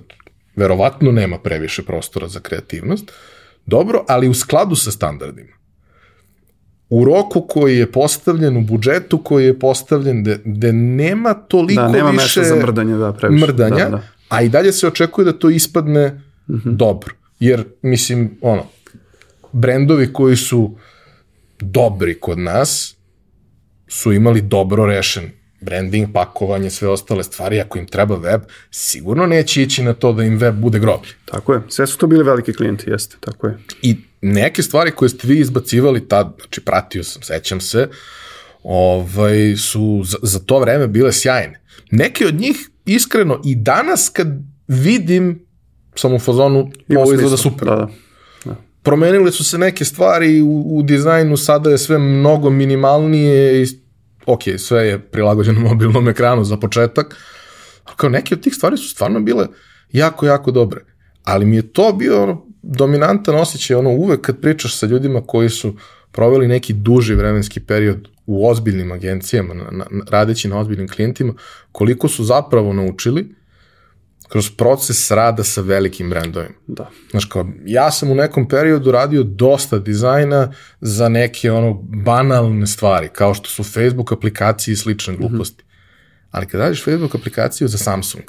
verovatno 0.56 1.12
nema 1.12 1.38
previše 1.38 1.82
prostora 1.82 2.28
za 2.28 2.40
kreativnost, 2.40 3.12
dobro, 3.66 4.04
ali 4.08 4.28
u 4.28 4.34
skladu 4.34 4.76
sa 4.76 4.90
standardima. 4.90 5.57
U 6.90 7.04
roku 7.04 7.40
koji 7.40 7.78
je 7.78 7.92
postavljen, 7.92 8.56
u 8.56 8.60
budžetu 8.60 9.18
koji 9.18 9.44
je 9.44 9.58
postavljen, 9.58 10.22
gde, 10.22 10.38
gde 10.44 10.72
nema 10.72 11.34
toliko 11.34 11.82
Da, 11.82 11.88
nema 11.88 12.10
više 12.10 12.42
za 12.42 12.56
mrdanje, 12.56 12.94
da, 12.96 13.12
previše. 13.12 13.46
mrdanja, 13.46 13.84
Da, 13.84 13.90
da. 13.90 14.02
a 14.28 14.42
i 14.42 14.48
dalje 14.48 14.72
se 14.72 14.86
očekuje 14.88 15.24
da 15.24 15.32
to 15.32 15.50
ispadne 15.50 16.08
mm. 16.48 16.54
-hmm. 16.54 16.76
dobro. 16.76 17.14
Jer, 17.40 17.64
mislim, 17.82 18.38
ono, 18.40 18.64
brendovi 19.52 20.12
koji 20.12 20.36
su 20.36 20.76
dobri 21.60 22.20
kod 22.20 22.38
nas 22.38 22.96
su 23.88 24.12
imali 24.12 24.40
dobro 24.40 24.86
rešen 24.86 25.30
branding, 25.60 26.08
pakovanje, 26.12 26.70
sve 26.70 26.88
ostale 26.88 27.24
stvari, 27.24 27.60
ako 27.60 27.78
im 27.78 27.86
treba 27.86 28.16
web, 28.16 28.40
sigurno 28.70 29.26
neće 29.26 29.62
ići 29.62 29.82
na 29.82 29.92
to 29.94 30.12
da 30.12 30.24
im 30.24 30.38
web 30.38 30.54
bude 30.54 30.78
groblje. 30.78 31.10
Tako 31.24 31.52
je. 31.52 31.60
Sve 31.68 31.86
su 31.86 31.98
to 31.98 32.06
bili 32.06 32.24
veliki 32.24 32.52
klijenti, 32.52 32.90
jeste, 32.90 33.16
tako 33.20 33.46
je. 33.46 33.58
I 33.82 33.96
neke 34.20 34.62
stvari 34.62 34.90
koje 34.90 35.08
ste 35.08 35.28
vi 35.28 35.38
izbacivali 35.40 36.08
tad, 36.08 36.34
znači 36.40 36.60
pratio 36.60 37.04
sam, 37.04 37.22
sećam 37.22 37.60
se, 37.60 37.88
ovaj, 38.62 39.56
su 39.56 40.02
za, 40.04 40.16
za 40.22 40.38
to 40.38 40.58
vreme 40.58 40.86
bile 40.86 41.12
sjajne. 41.12 41.60
Neke 41.90 42.26
od 42.26 42.34
njih, 42.34 42.70
iskreno, 42.84 43.40
i 43.44 43.54
danas 43.56 44.08
kad 44.08 44.28
vidim, 44.68 45.46
sam 45.94 46.14
u 46.14 46.18
fazonu, 46.18 46.70
Ima 46.88 47.00
ovo 47.00 47.12
izgleda 47.12 47.36
super. 47.36 47.68
Da, 47.68 47.88
da. 48.44 48.56
Promenile 48.82 49.32
su 49.32 49.44
se 49.44 49.58
neke 49.58 49.84
stvari 49.84 50.42
u, 50.42 50.78
u 50.78 50.82
dizajnu, 50.82 51.36
sada 51.36 51.70
je 51.70 51.78
sve 51.78 51.98
mnogo 51.98 52.50
minimalnije 52.50 53.62
i 53.62 53.66
ok, 54.26 54.42
sve 54.58 54.86
je 54.86 54.98
prilagođeno 54.98 55.60
mobilnom 55.68 56.08
ekranu 56.08 56.44
za 56.44 56.56
početak, 56.56 57.16
ali 57.84 57.96
kao 57.96 58.10
neke 58.10 58.34
od 58.34 58.40
tih 58.40 58.54
stvari 58.54 58.76
su 58.76 58.88
stvarno 58.88 59.20
bile 59.20 59.46
jako, 59.92 60.26
jako 60.26 60.50
dobre. 60.50 60.84
Ali 61.24 61.46
mi 61.46 61.56
je 61.56 61.72
to 61.72 61.92
bio 61.92 62.22
ono, 62.22 62.47
dominantan 62.62 63.34
osjećaj, 63.34 63.76
ono 63.76 63.90
uvek 63.90 64.20
kad 64.20 64.40
pričaš 64.40 64.78
sa 64.78 64.86
ljudima 64.86 65.22
koji 65.26 65.48
su 65.48 65.76
proveli 66.12 66.48
neki 66.48 66.72
duži 66.72 67.14
vremenski 67.14 67.60
period 67.60 68.08
u 68.26 68.48
ozbiljnim 68.48 68.92
agencijama, 68.92 69.54
na, 69.54 69.64
na, 69.70 69.86
radeći 70.10 70.48
na 70.48 70.58
ozbiljnim 70.58 70.88
klijentima, 70.88 71.34
koliko 71.72 72.08
su 72.08 72.24
zapravo 72.24 72.72
naučili 72.72 73.34
kroz 74.28 74.50
proces 74.50 75.10
rada 75.10 75.44
sa 75.44 75.60
velikim 75.60 76.10
brendovima. 76.10 76.54
Da. 76.66 76.90
Znaš 77.10 77.24
kao, 77.24 77.48
ja 77.64 77.90
sam 77.90 78.10
u 78.10 78.14
nekom 78.14 78.48
periodu 78.48 78.90
radio 78.90 79.22
dosta 79.22 79.78
dizajna 79.78 80.52
za 80.80 81.08
neke 81.08 81.52
ono 81.52 81.72
banalne 81.82 82.66
stvari, 82.66 83.08
kao 83.12 83.34
što 83.34 83.48
su 83.48 83.64
Facebook 83.64 84.12
aplikacije 84.12 84.72
i 84.72 84.76
slične 84.76 85.16
gluposti. 85.16 85.62
Mm 85.62 85.66
-hmm. 85.66 86.28
Ali 86.30 86.46
kad 86.46 86.60
radiš 86.60 86.84
Facebook 86.84 87.14
aplikaciju 87.14 87.68
za 87.68 87.78
Samsung, 87.78 88.24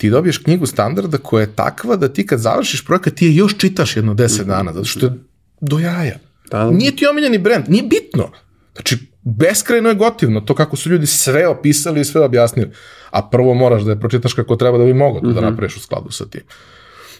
ti 0.00 0.10
dobiješ 0.10 0.38
knjigu 0.38 0.66
standarda 0.66 1.18
koja 1.18 1.40
je 1.40 1.54
takva 1.54 1.96
da 1.96 2.08
ti 2.08 2.26
kad 2.26 2.38
završiš 2.38 2.84
projekat 2.84 3.14
ti 3.14 3.26
je 3.26 3.36
još 3.36 3.58
čitaš 3.58 3.96
jedno 3.96 4.14
10 4.14 4.44
dana, 4.44 4.72
zato 4.72 4.84
što 4.84 5.06
je 5.06 5.12
do 5.60 5.78
jaja. 5.78 6.18
Da, 6.50 6.58
da. 6.58 6.70
Nije 6.70 6.96
ti 6.96 7.06
omiljeni 7.06 7.38
brend, 7.38 7.64
nije 7.68 7.82
bitno. 7.82 8.30
Znači, 8.74 8.98
beskrajno 9.22 9.88
je 9.88 9.94
gotivno 9.94 10.40
to 10.40 10.54
kako 10.54 10.76
su 10.76 10.90
ljudi 10.90 11.06
sve 11.06 11.48
opisali 11.48 12.00
i 12.00 12.04
sve 12.04 12.24
objasnili. 12.24 12.70
A 13.10 13.28
prvo 13.28 13.54
moraš 13.54 13.82
da 13.82 13.90
je 13.90 14.00
pročitaš 14.00 14.32
kako 14.32 14.56
treba 14.56 14.78
da 14.78 14.84
bi 14.84 14.94
mogao 14.94 15.20
to 15.20 15.26
mm 15.26 15.30
-hmm. 15.30 15.34
da 15.34 15.50
napraviš 15.50 15.76
u 15.76 15.80
skladu 15.80 16.10
sa 16.10 16.26
tim. 16.26 16.42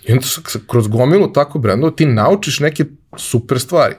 I 0.06 0.12
onda 0.12 0.26
kroz 0.66 0.88
gomilu 0.88 1.32
tako 1.32 1.58
brendova 1.58 1.92
ti 1.92 2.06
naučiš 2.06 2.60
neke 2.60 2.84
super 3.16 3.60
stvari. 3.60 3.94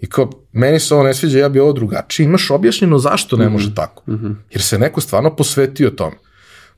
I 0.00 0.06
kao, 0.06 0.30
meni 0.52 0.80
se 0.80 0.94
ovo 0.94 1.02
ne 1.02 1.14
sviđa, 1.14 1.38
ja 1.38 1.48
bi 1.48 1.60
ovo 1.60 1.72
drugačije. 1.72 2.24
Imaš 2.24 2.50
objašnjeno 2.50 2.98
zašto 2.98 3.36
ne 3.36 3.48
može 3.48 3.68
mm 3.68 3.70
-hmm. 3.70 3.76
tako. 3.76 4.02
Jer 4.50 4.62
se 4.62 4.78
neko 4.78 5.00
stvarno 5.00 5.36
posvetio 5.36 5.90
tome. 5.90 6.16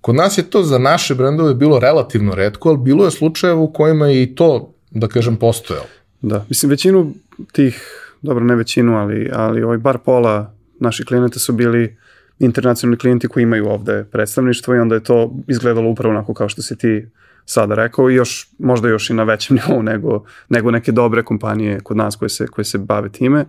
Kod 0.00 0.14
nas 0.14 0.38
je 0.38 0.50
to 0.50 0.62
za 0.62 0.78
naše 0.78 1.14
brendove 1.14 1.54
bilo 1.54 1.78
relativno 1.78 2.34
redko, 2.34 2.68
ali 2.68 2.78
bilo 2.78 3.04
je 3.04 3.10
slučajeva 3.10 3.60
u 3.60 3.72
kojima 3.72 4.06
je 4.06 4.22
i 4.22 4.34
to, 4.34 4.72
da 4.90 5.08
kažem, 5.08 5.36
postojalo. 5.36 5.86
Da, 6.22 6.44
mislim, 6.48 6.70
većinu 6.70 7.12
tih, 7.52 7.82
dobro, 8.22 8.44
ne 8.44 8.54
većinu, 8.54 8.96
ali, 8.96 9.30
ali 9.32 9.62
ovaj 9.62 9.78
bar 9.78 9.98
pola 9.98 10.54
naših 10.80 11.06
klijenata 11.06 11.38
su 11.38 11.52
bili 11.52 11.96
internacionalni 12.38 12.98
klijenti 12.98 13.28
koji 13.28 13.42
imaju 13.42 13.68
ovde 13.68 14.04
predstavništvo 14.12 14.74
i 14.74 14.78
onda 14.78 14.94
je 14.94 15.04
to 15.04 15.34
izgledalo 15.48 15.90
upravo 15.90 16.14
onako 16.14 16.34
kao 16.34 16.48
što 16.48 16.62
si 16.62 16.78
ti 16.78 17.06
sada 17.44 17.74
rekao 17.74 18.10
i 18.10 18.14
još, 18.14 18.48
možda 18.58 18.88
još 18.88 19.10
i 19.10 19.14
na 19.14 19.22
većem 19.22 19.56
nivou 19.66 19.82
nego, 19.82 20.24
nego 20.48 20.70
neke 20.70 20.92
dobre 20.92 21.22
kompanije 21.22 21.80
kod 21.80 21.96
nas 21.96 22.16
koje 22.16 22.28
se, 22.28 22.46
koje 22.46 22.64
se 22.64 22.78
bave 22.78 23.08
time. 23.08 23.46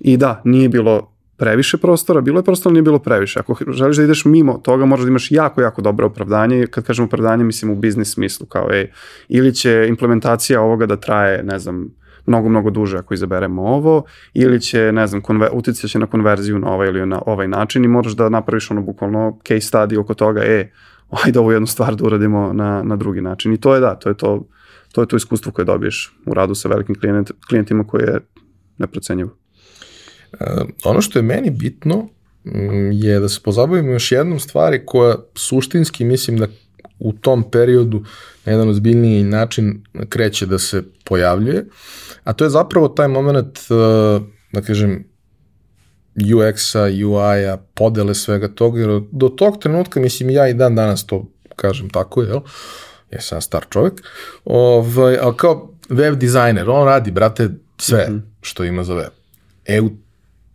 I 0.00 0.16
da, 0.16 0.42
nije 0.44 0.68
bilo 0.68 1.12
previše 1.40 1.78
prostora, 1.78 2.20
bilo 2.20 2.38
je 2.38 2.44
prostora, 2.44 2.72
nije 2.72 2.82
bilo 2.82 2.98
previše. 2.98 3.40
Ako 3.40 3.56
želiš 3.68 3.96
da 3.96 4.02
ideš 4.02 4.24
mimo 4.24 4.58
toga, 4.58 4.84
moraš 4.84 5.04
da 5.04 5.08
imaš 5.08 5.30
jako, 5.30 5.60
jako 5.60 5.82
dobro 5.82 6.06
opravdanje. 6.06 6.66
Kad 6.66 6.84
kažem 6.84 7.04
opravdanje, 7.04 7.44
mislim 7.44 7.70
u 7.70 7.76
biznis 7.76 8.12
smislu, 8.12 8.46
kao 8.46 8.68
ej, 8.72 8.90
ili 9.28 9.54
će 9.54 9.86
implementacija 9.88 10.60
ovoga 10.60 10.86
da 10.86 10.96
traje, 10.96 11.42
ne 11.42 11.58
znam, 11.58 11.88
mnogo, 12.26 12.48
mnogo 12.48 12.70
duže 12.70 12.98
ako 12.98 13.14
izaberemo 13.14 13.62
ovo, 13.62 14.02
ili 14.34 14.60
će, 14.60 14.92
ne 14.92 15.06
znam, 15.06 15.22
konver, 15.22 15.50
će 15.88 15.98
na 15.98 16.06
konverziju 16.06 16.58
na 16.58 16.72
ovaj 16.72 16.88
ili 16.88 17.06
na 17.06 17.22
ovaj 17.26 17.48
način 17.48 17.84
i 17.84 17.88
moraš 17.88 18.12
da 18.12 18.28
napraviš 18.28 18.70
ono 18.70 18.82
bukvalno 18.82 19.38
case 19.48 19.60
study 19.60 19.98
oko 19.98 20.14
toga, 20.14 20.42
e, 20.44 20.70
ajde 21.24 21.38
ovu 21.38 21.52
jednu 21.52 21.66
stvar 21.66 21.96
da 21.96 22.04
uradimo 22.04 22.52
na, 22.52 22.82
na 22.82 22.96
drugi 22.96 23.20
način. 23.20 23.52
I 23.52 23.60
to 23.60 23.74
je 23.74 23.80
da, 23.80 23.94
to 23.94 24.08
je 24.08 24.16
to, 24.16 24.48
to 24.92 25.00
je 25.00 25.08
to 25.08 25.16
iskustvo 25.16 25.52
koje 25.52 25.64
dobiješ 25.64 26.16
u 26.26 26.34
radu 26.34 26.54
sa 26.54 26.68
velikim 26.68 26.94
klijent, 26.94 27.30
klijentima 27.48 27.84
koje 27.86 28.02
je 28.02 28.20
neprocenjivo. 28.78 29.30
Uh, 30.32 30.46
ono 30.84 31.00
što 31.00 31.18
je 31.18 31.22
meni 31.22 31.50
bitno 31.50 32.08
mm, 32.44 32.92
je 32.92 33.20
da 33.20 33.28
se 33.28 33.40
pozabavimo 33.44 33.92
još 33.92 34.12
jednom 34.12 34.40
stvari 34.40 34.86
koja 34.86 35.16
suštinski 35.34 36.04
mislim 36.04 36.38
da 36.38 36.46
u 36.98 37.12
tom 37.12 37.50
periodu 37.50 38.04
na 38.44 38.52
jedan 38.52 38.68
ozbiljniji 38.68 39.24
način 39.24 39.84
kreće 40.08 40.46
da 40.46 40.58
se 40.58 40.82
pojavljuje, 41.04 41.66
a 42.24 42.32
to 42.32 42.44
je 42.44 42.50
zapravo 42.50 42.88
taj 42.88 43.08
moment, 43.08 43.58
uh, 43.58 44.22
da 44.52 44.60
kažem, 44.60 45.04
UX-a, 46.14 46.84
UI-a, 47.06 47.56
podele 47.74 48.14
svega 48.14 48.48
toga, 48.48 48.80
jer 48.80 49.00
do 49.12 49.28
tog 49.28 49.58
trenutka, 49.58 50.00
mislim, 50.00 50.30
ja 50.30 50.48
i 50.48 50.54
dan 50.54 50.74
danas 50.74 51.06
to 51.06 51.26
kažem 51.56 51.90
tako, 51.90 52.22
jel? 52.22 52.40
Ja 53.10 53.20
sam 53.20 53.40
star 53.40 53.66
čovjek, 53.70 54.02
ovaj, 54.44 55.18
ali 55.20 55.36
kao 55.36 55.74
web 55.88 56.14
dizajner, 56.14 56.70
on 56.70 56.86
radi, 56.86 57.10
brate, 57.10 57.48
sve 57.78 58.06
mm 58.08 58.12
-hmm. 58.12 58.22
što 58.40 58.64
ima 58.64 58.84
za 58.84 58.94
web. 58.94 59.10
E, 59.64 59.80
u 59.80 59.90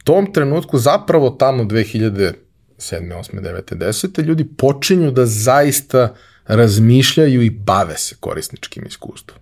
tom 0.06 0.34
trenutku, 0.34 0.78
zapravo 0.78 1.30
tamo 1.30 1.64
2007. 1.64 2.34
8. 2.80 3.42
9. 3.42 3.76
10. 3.76 4.24
ljudi 4.24 4.48
počinju 4.58 5.12
da 5.12 5.26
zaista 5.26 6.16
razmišljaju 6.46 7.42
i 7.42 7.50
bave 7.50 7.98
se 7.98 8.16
korisničkim 8.20 8.86
iskustvom. 8.86 9.40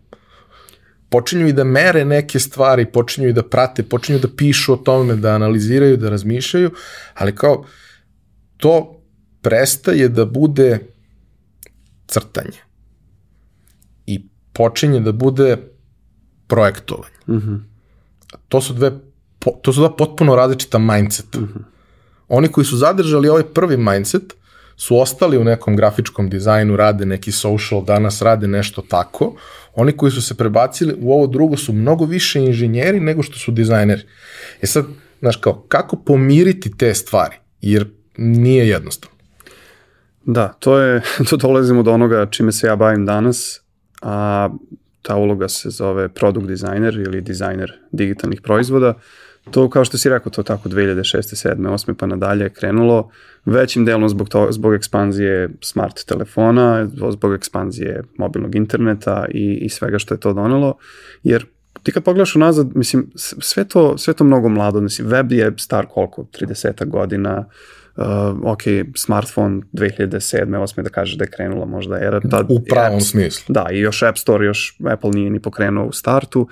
Počinju 1.09 1.47
i 1.47 1.53
da 1.53 1.64
mere 1.64 2.05
neke 2.05 2.39
stvari, 2.39 2.86
počinju 2.86 3.30
i 3.30 3.34
da 3.34 3.43
prate, 3.43 3.84
počinju 3.84 4.20
da 4.20 4.28
pišu 4.38 4.74
o 4.74 4.78
tome, 4.78 5.16
da 5.16 5.36
analiziraju, 5.36 5.97
da 5.97 6.09
razmišljaju, 6.09 6.72
ali 7.14 7.36
kao 7.36 7.66
to 8.57 9.01
prestaje 9.41 10.09
da 10.09 10.26
bude 10.26 10.80
crtanje 12.07 12.64
i 14.05 14.28
počinje 14.53 14.99
da 14.99 15.11
bude 15.11 15.57
projektovanje. 16.47 17.20
Mm 17.28 17.34
-hmm. 17.34 17.59
To 18.47 18.61
su 18.61 18.74
dve 18.74 18.91
to 19.61 19.73
su 19.73 19.79
dva 19.79 19.95
potpuno 19.95 20.35
različita 20.35 20.77
mindseta. 20.77 21.39
Mm 21.39 21.43
-hmm. 21.43 21.63
Oni 22.27 22.47
koji 22.47 22.65
su 22.65 22.77
zadržali 22.77 23.29
ovaj 23.29 23.43
prvi 23.43 23.77
mindset 23.77 24.33
su 24.75 24.99
ostali 24.99 25.37
u 25.37 25.43
nekom 25.43 25.75
grafičkom 25.75 26.29
dizajnu, 26.29 26.75
rade 26.75 27.05
neki 27.05 27.31
social, 27.31 27.83
danas 27.83 28.21
rade 28.21 28.47
nešto 28.47 28.81
tako. 28.81 29.35
Oni 29.75 29.91
koji 29.97 30.11
su 30.11 30.21
se 30.21 30.37
prebacili 30.37 30.95
u 30.99 31.13
ovo 31.13 31.27
drugo 31.27 31.57
su 31.57 31.73
mnogo 31.73 32.05
više 32.05 32.39
inženjeri 32.39 32.99
nego 32.99 33.23
što 33.23 33.37
su 33.37 33.51
dizajneri. 33.51 34.01
E 34.61 34.67
sad, 34.67 34.85
znaš 35.19 35.35
kao, 35.35 35.65
kako 35.67 35.95
pomiriti 35.95 36.77
te 36.77 36.93
stvari? 36.93 37.35
Jer 37.61 37.89
nije 38.17 38.67
jednostavno. 38.67 39.17
Da, 40.25 40.53
to 40.59 40.79
je, 40.79 41.01
to 41.29 41.37
dolazimo 41.37 41.83
do 41.83 41.91
onoga 41.91 42.25
čime 42.25 42.51
se 42.51 42.67
ja 42.67 42.75
bavim 42.75 43.05
danas, 43.05 43.61
a 44.01 44.49
ta 45.01 45.15
uloga 45.15 45.47
se 45.49 45.69
zove 45.69 46.09
product 46.09 46.47
designer 46.47 46.95
ili 46.95 47.21
dizajner 47.21 47.79
digitalnih 47.91 48.41
proizvoda. 48.41 48.93
To, 49.51 49.69
kao 49.69 49.85
što 49.85 49.97
si 49.97 50.09
rekao, 50.09 50.31
to 50.31 50.43
tako 50.43 50.69
2006. 50.69 51.47
7. 51.47 51.55
8. 51.55 51.93
pa 51.93 52.05
nadalje 52.05 52.43
je 52.43 52.49
krenulo 52.49 53.09
većim 53.45 53.85
delom 53.85 54.09
zbog, 54.09 54.29
to, 54.29 54.47
zbog 54.51 54.73
ekspanzije 54.73 55.49
smart 55.61 56.05
telefona, 56.05 56.89
zbog 57.11 57.33
ekspanzije 57.33 58.03
mobilnog 58.17 58.55
interneta 58.55 59.25
i, 59.29 59.59
i 59.61 59.69
svega 59.69 59.99
što 59.99 60.13
je 60.13 60.19
to 60.19 60.33
donelo, 60.33 60.77
jer 61.23 61.45
ti 61.83 61.91
kad 61.91 62.03
pogledaš 62.03 62.35
unazad, 62.35 62.67
mislim, 62.75 63.11
sve 63.15 63.65
to, 63.65 63.97
sve 63.97 64.13
to 64.13 64.23
mnogo 64.23 64.49
mlado, 64.49 64.81
mislim, 64.81 65.07
web 65.07 65.31
je 65.31 65.53
star 65.57 65.85
koliko, 65.89 66.23
30 66.23 66.89
godina, 66.89 67.39
uh, 67.39 67.45
ok, 68.43 68.61
smartphone 68.95 69.61
2007. 69.73 70.45
8. 70.45 70.81
da 70.81 70.89
kaže 70.89 71.17
da 71.17 71.23
je 71.23 71.29
krenula 71.29 71.65
možda 71.65 71.97
era. 71.97 72.19
Da, 72.19 72.45
U 72.49 72.59
pravom 72.69 72.97
apps, 72.97 73.09
smislu. 73.09 73.53
Da, 73.53 73.67
i 73.71 73.79
još 73.79 74.03
App 74.03 74.17
Store, 74.17 74.45
još 74.45 74.77
Apple 74.85 75.09
nije 75.13 75.29
ni 75.29 75.39
pokrenuo 75.39 75.85
u 75.85 75.91
startu. 75.91 76.41
Uh, 76.41 76.47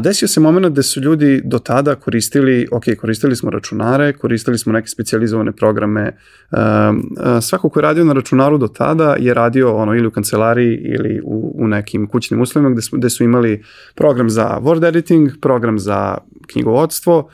desio 0.00 0.28
se 0.28 0.40
moment 0.40 0.74
da 0.74 0.82
su 0.82 1.00
ljudi 1.00 1.40
do 1.44 1.58
tada 1.58 1.94
koristili, 1.94 2.68
ok, 2.72 2.84
koristili 3.00 3.36
smo 3.36 3.50
računare, 3.50 4.12
koristili 4.12 4.58
smo 4.58 4.72
neke 4.72 4.88
specializovane 4.88 5.52
programe. 5.52 6.16
Uh, 6.50 6.58
uh, 6.58 7.42
svako 7.42 7.68
ko 7.68 7.78
je 7.78 7.82
radio 7.82 8.04
na 8.04 8.12
računaru 8.12 8.58
do 8.58 8.68
tada 8.68 9.16
je 9.18 9.34
radio 9.34 9.76
ono 9.76 9.94
ili 9.94 10.06
u 10.06 10.10
kancelariji 10.10 10.74
ili 10.74 11.20
u, 11.24 11.54
u 11.58 11.68
nekim 11.68 12.06
kućnim 12.06 12.40
uslovima 12.40 12.70
gde, 12.70 12.82
smo, 12.82 12.98
gde 12.98 13.10
su 13.10 13.24
imali 13.24 13.64
program 13.94 14.30
za 14.30 14.58
word 14.62 14.88
editing, 14.88 15.30
program 15.40 15.78
za 15.78 16.18
knjigovodstvo, 16.46 17.28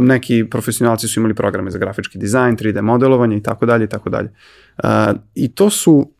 neki 0.00 0.44
profesionalci 0.50 1.08
su 1.08 1.20
imali 1.20 1.34
programe 1.34 1.70
za 1.70 1.78
grafički 1.78 2.18
dizajn, 2.18 2.56
3D 2.56 2.80
modelovanje 2.80 3.36
i 3.36 3.42
tako 3.42 3.66
dalje 3.66 3.84
i 3.84 3.88
tako 3.88 4.10
dalje. 4.10 4.32
I 5.34 5.54
to 5.54 5.70
su 5.70 6.16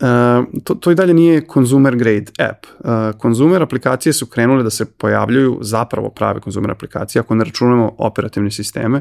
Uh, 0.00 0.62
to, 0.64 0.74
to 0.74 0.90
i 0.90 0.94
dalje 0.94 1.14
nije 1.14 1.46
consumer 1.52 1.96
grade 1.96 2.24
app. 2.38 2.66
Uh, 2.78 3.20
consumer 3.22 3.62
aplikacije 3.62 4.12
su 4.12 4.26
krenule 4.26 4.62
da 4.62 4.70
se 4.70 4.84
pojavljuju 4.84 5.58
zapravo 5.60 6.10
prave 6.10 6.40
consumer 6.40 6.70
aplikacije, 6.70 7.20
ako 7.20 7.34
ne 7.34 7.44
računamo 7.44 7.94
operativne 7.98 8.50
sisteme, 8.50 9.00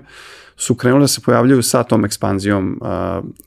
su 0.56 0.76
krenule 0.76 1.02
da 1.02 1.08
se 1.08 1.22
pojavljuju 1.22 1.64
sa 1.64 1.84
tom 1.84 2.06
ekspanzijom 2.06 2.80
uh, 2.82 2.88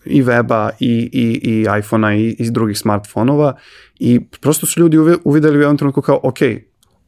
i 0.05 0.23
weba 0.23 0.71
i, 0.81 1.11
i, 1.13 1.41
i 1.43 1.67
iPhona 1.79 2.15
i, 2.15 2.37
i 2.39 2.51
drugih 2.51 2.79
smartfonova 2.79 3.57
i 3.99 4.21
prosto 4.41 4.67
su 4.67 4.81
ljudi 4.81 4.99
uvideli 5.25 5.59
u 5.59 5.61
jednom 5.61 5.77
trenutku 5.77 6.03
kao, 6.03 6.21
ok, 6.23 6.39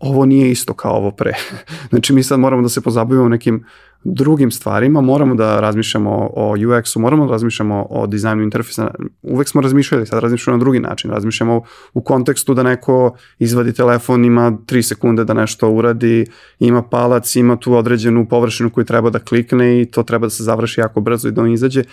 ovo 0.00 0.26
nije 0.26 0.50
isto 0.50 0.74
kao 0.74 0.92
ovo 0.92 1.10
pre. 1.10 1.32
znači 1.90 2.12
mi 2.12 2.22
sad 2.22 2.40
moramo 2.40 2.62
da 2.62 2.68
se 2.68 2.80
pozabavimo 2.80 3.28
nekim 3.28 3.64
drugim 4.04 4.50
stvarima, 4.50 5.00
moramo 5.00 5.34
da 5.34 5.60
razmišljamo 5.60 6.30
o 6.36 6.56
UX-u, 6.56 7.00
moramo 7.00 7.26
da 7.26 7.32
razmišljamo 7.32 7.86
o 7.90 8.06
dizajnu 8.06 8.42
interfejsa. 8.42 8.90
Uvek 9.22 9.48
smo 9.48 9.60
razmišljali, 9.60 10.06
sad 10.06 10.22
razmišljamo 10.22 10.56
na 10.56 10.60
drugi 10.60 10.80
način. 10.80 11.10
Razmišljamo 11.10 11.62
u 11.94 12.02
kontekstu 12.02 12.54
da 12.54 12.62
neko 12.62 13.16
izvadi 13.38 13.72
telefon, 13.72 14.24
ima 14.24 14.52
3 14.66 14.82
sekunde 14.82 15.24
da 15.24 15.34
nešto 15.34 15.70
uradi, 15.70 16.26
ima 16.58 16.82
palac, 16.82 17.36
ima 17.36 17.56
tu 17.56 17.74
određenu 17.74 18.28
površinu 18.28 18.70
koju 18.70 18.84
treba 18.84 19.10
da 19.10 19.18
klikne 19.18 19.82
i 19.82 19.86
to 19.86 20.02
treba 20.02 20.26
da 20.26 20.30
se 20.30 20.44
završi 20.44 20.80
jako 20.80 21.00
brzo 21.00 21.28
i 21.28 21.32
da 21.32 21.42
on 21.42 21.52
izađe. 21.52 21.84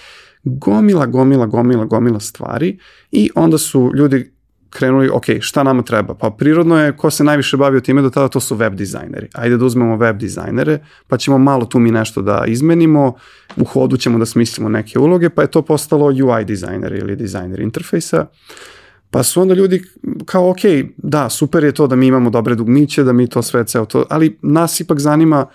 Gomila, 0.43 1.05
gomila, 1.05 1.45
gomila, 1.45 1.85
gomila 1.85 2.19
stvari 2.19 2.79
i 3.11 3.29
onda 3.35 3.57
su 3.57 3.91
ljudi 3.95 4.36
krenuli, 4.77 5.09
ok, 5.09 5.25
šta 5.39 5.63
nama 5.63 5.81
treba? 5.81 6.13
Pa 6.13 6.29
prirodno 6.29 6.77
je, 6.79 6.97
ko 6.97 7.11
se 7.11 7.23
najviše 7.23 7.57
bavio 7.57 7.81
time 7.81 8.01
do 8.01 8.09
tada, 8.09 8.27
to 8.27 8.39
su 8.39 8.55
web 8.55 8.75
dizajneri. 8.75 9.27
Ajde 9.33 9.57
da 9.57 9.65
uzmemo 9.65 9.97
web 9.97 10.17
dizajnere, 10.17 10.79
pa 11.07 11.17
ćemo 11.17 11.37
malo 11.37 11.65
tu 11.65 11.79
mi 11.79 11.91
nešto 11.91 12.21
da 12.21 12.43
izmenimo, 12.47 13.13
u 13.57 13.65
hodu 13.65 13.97
ćemo 13.97 14.19
da 14.19 14.25
smislimo 14.25 14.69
neke 14.69 14.99
uloge, 14.99 15.29
pa 15.29 15.41
je 15.41 15.51
to 15.51 15.61
postalo 15.61 16.05
UI 16.05 16.45
dizajner 16.45 16.93
ili 16.93 17.15
dizajner 17.15 17.59
interfejsa. 17.59 18.25
Pa 19.11 19.23
su 19.23 19.41
onda 19.41 19.53
ljudi 19.53 19.81
kao, 20.25 20.49
ok, 20.49 20.59
da, 20.97 21.29
super 21.29 21.63
je 21.63 21.71
to 21.71 21.87
da 21.87 21.95
mi 21.95 22.07
imamo 22.07 22.29
dobre 22.29 22.55
dugmiće, 22.55 23.03
da 23.03 23.13
mi 23.13 23.27
to 23.27 23.41
sve 23.41 23.65
ceo 23.65 23.85
to, 23.85 24.05
ali 24.09 24.37
nas 24.41 24.79
ipak 24.79 24.99
zanima 24.99 25.45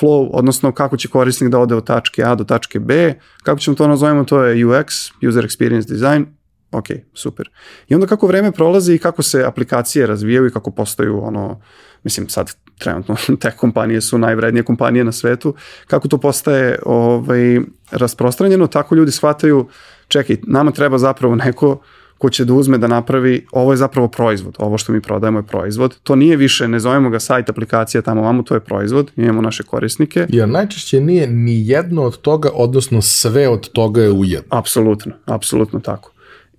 flow, 0.00 0.30
odnosno 0.32 0.72
kako 0.72 0.96
će 0.96 1.08
korisnik 1.08 1.50
da 1.50 1.58
ode 1.58 1.74
od 1.74 1.86
tačke 1.86 2.24
A 2.24 2.34
do 2.34 2.44
tačke 2.44 2.80
B, 2.80 3.14
kako 3.42 3.60
ćemo 3.60 3.76
to 3.76 3.88
nazovemo, 3.88 4.24
to 4.24 4.42
je 4.44 4.66
UX, 4.66 5.12
User 5.28 5.44
Experience 5.44 5.88
Design, 5.88 6.26
ok, 6.70 6.86
super. 7.14 7.50
I 7.88 7.94
onda 7.94 8.06
kako 8.06 8.26
vreme 8.26 8.52
prolazi 8.52 8.94
i 8.94 8.98
kako 8.98 9.22
se 9.22 9.44
aplikacije 9.44 10.06
razvijaju 10.06 10.46
i 10.46 10.50
kako 10.50 10.70
postaju 10.70 11.24
ono, 11.24 11.60
mislim 12.04 12.28
sad 12.28 12.52
trenutno 12.78 13.16
te 13.40 13.50
kompanije 13.50 14.00
su 14.00 14.18
najvrednije 14.18 14.62
kompanije 14.62 15.04
na 15.04 15.12
svetu, 15.12 15.54
kako 15.86 16.08
to 16.08 16.18
postaje 16.18 16.78
ovaj, 16.86 17.60
rasprostranjeno, 17.90 18.66
tako 18.66 18.94
ljudi 18.94 19.12
shvataju, 19.12 19.68
čekaj, 20.08 20.36
nama 20.46 20.70
treba 20.70 20.98
zapravo 20.98 21.34
neko 21.34 21.80
ko 22.18 22.30
će 22.30 22.44
da 22.44 22.54
uzme 22.54 22.78
da 22.78 22.86
napravi, 22.86 23.46
ovo 23.52 23.72
je 23.72 23.76
zapravo 23.76 24.08
proizvod, 24.08 24.54
ovo 24.58 24.78
što 24.78 24.92
mi 24.92 25.00
prodajemo 25.00 25.38
je 25.38 25.42
proizvod, 25.42 25.98
to 26.02 26.16
nije 26.16 26.36
više, 26.36 26.68
ne 26.68 26.80
zovemo 26.80 27.10
ga 27.10 27.20
sajt, 27.20 27.50
aplikacija, 27.50 28.02
tamo 28.02 28.22
vamo, 28.22 28.42
to 28.42 28.54
je 28.54 28.60
proizvod, 28.60 29.10
imamo 29.16 29.42
naše 29.42 29.62
korisnike. 29.62 30.26
Jer 30.28 30.48
najčešće 30.48 31.00
nije 31.00 31.26
ni 31.26 31.68
jedno 31.68 32.02
od 32.02 32.20
toga, 32.20 32.50
odnosno 32.54 33.02
sve 33.02 33.48
od 33.48 33.68
toga 33.68 34.02
je 34.02 34.10
ujedno. 34.10 34.48
Apsolutno, 34.50 35.12
apsolutno 35.24 35.80
tako. 35.80 36.10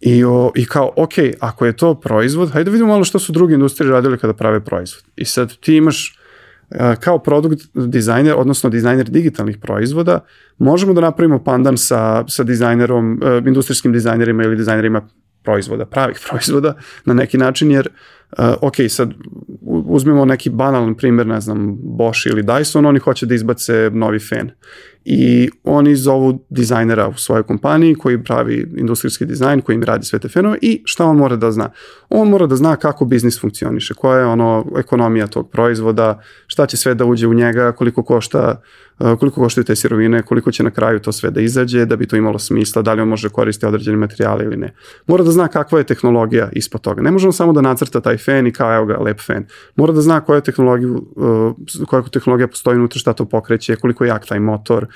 I, 0.02 0.24
o, 0.24 0.52
I 0.56 0.66
kao, 0.66 0.94
ok, 0.96 1.14
ako 1.40 1.66
je 1.66 1.78
to 1.78 1.96
proizvod, 1.96 2.52
hajde 2.52 2.66
da 2.66 2.72
vidimo 2.72 2.90
malo 2.90 3.04
što 3.04 3.20
su 3.20 3.32
druge 3.32 3.54
industrije 3.54 3.92
radile 3.92 4.18
kada 4.18 4.34
prave 4.34 4.66
proizvod. 4.66 5.04
I 5.16 5.26
sad 5.26 5.58
ti 5.58 5.76
imaš 5.76 6.20
kao 7.00 7.20
produkt 7.20 7.62
dizajner, 7.74 8.34
odnosno 8.38 8.70
dizajner 8.70 9.10
digitalnih 9.10 9.58
proizvoda, 9.58 10.20
možemo 10.58 10.94
da 10.94 11.02
napravimo 11.02 11.44
pandan 11.44 11.78
sa, 11.78 12.24
sa 12.28 12.44
dizajnerom, 12.44 13.22
industrijskim 13.48 13.94
dizajnerima 13.94 14.44
ili 14.44 14.56
dizajnerima 14.56 15.08
proizvoda, 15.44 15.86
pravih 15.86 16.20
proizvoda 16.30 16.74
na 17.06 17.14
neki 17.14 17.38
način, 17.38 17.72
jer 17.72 17.88
uh, 18.32 18.46
ok, 18.62 18.76
sad 18.90 19.14
uzmemo 19.86 20.26
neki 20.26 20.50
banalan 20.50 20.96
primjer, 20.96 21.28
ne 21.28 21.42
znam, 21.42 21.78
Bosch 21.82 22.26
ili 22.26 22.44
Dyson, 22.44 22.88
oni 22.88 23.00
hoće 23.00 23.26
da 23.26 23.36
izbace 23.36 23.90
novi 23.94 24.20
fen 24.20 24.52
i 25.06 25.50
oni 25.64 25.96
zovu 25.96 26.46
dizajnera 26.50 27.08
u 27.08 27.14
svojoj 27.14 27.44
kompaniji 27.44 27.96
koji 27.96 28.24
pravi 28.24 28.74
industrijski 28.78 29.26
dizajn, 29.26 29.62
koji 29.62 29.76
im 29.76 29.84
radi 29.84 30.06
sve 30.06 30.20
te 30.20 30.30
fenove 30.30 30.58
i 30.62 30.82
šta 30.86 31.06
on 31.06 31.18
mora 31.18 31.36
da 31.36 31.52
zna? 31.52 31.70
On 32.10 32.30
mora 32.30 32.48
da 32.48 32.56
zna 32.56 32.76
kako 32.76 33.06
biznis 33.06 33.42
funkcioniše, 33.42 33.94
koja 33.94 34.20
je 34.20 34.26
ono 34.26 34.66
ekonomija 34.78 35.28
tog 35.28 35.50
proizvoda, 35.52 36.22
šta 36.48 36.66
će 36.66 36.78
sve 36.78 36.96
da 36.96 37.06
uđe 37.06 37.28
u 37.28 37.34
njega, 37.34 37.72
koliko 37.72 38.04
košta 38.04 38.62
koliko 39.00 39.42
koštaju 39.42 39.66
te 39.66 39.76
sirovine, 39.76 40.22
koliko 40.22 40.52
će 40.52 40.64
na 40.64 40.72
kraju 40.72 41.00
to 41.00 41.12
sve 41.12 41.32
da 41.32 41.42
izađe, 41.42 41.86
da 41.86 41.96
bi 41.96 42.08
to 42.08 42.16
imalo 42.16 42.40
smisla, 42.40 42.82
da 42.82 42.94
li 42.94 43.02
on 43.02 43.08
može 43.08 43.30
koristiti 43.30 43.66
određene 43.66 43.98
materijale 43.98 44.44
ili 44.44 44.58
ne. 44.58 44.74
Mora 45.08 45.24
da 45.24 45.32
zna 45.32 45.48
kakva 45.48 45.78
je 45.78 45.84
tehnologija 45.84 46.50
ispod 46.52 46.82
toga. 46.82 47.02
Ne 47.02 47.12
možemo 47.12 47.32
samo 47.32 47.54
da 47.54 47.62
nacrta 47.62 48.02
taj 48.02 48.18
fen 48.18 48.48
i 48.48 48.52
kao 48.52 48.76
evo 48.76 48.86
ga, 48.86 48.98
lep 48.98 49.20
fen. 49.20 49.46
Mora 49.76 49.94
da 49.94 50.02
zna 50.02 50.22
koja 50.22 50.42
tehnologija, 50.42 50.90
koja 51.88 52.02
tehnologija 52.02 52.48
postoji 52.48 52.78
unutra, 52.78 53.00
šta 53.00 53.14
to 53.14 53.26
pokreće, 53.26 53.76
koliko 53.76 54.04
je 54.04 54.08
jak 54.08 54.26
taj 54.26 54.40
motor, 54.40 54.88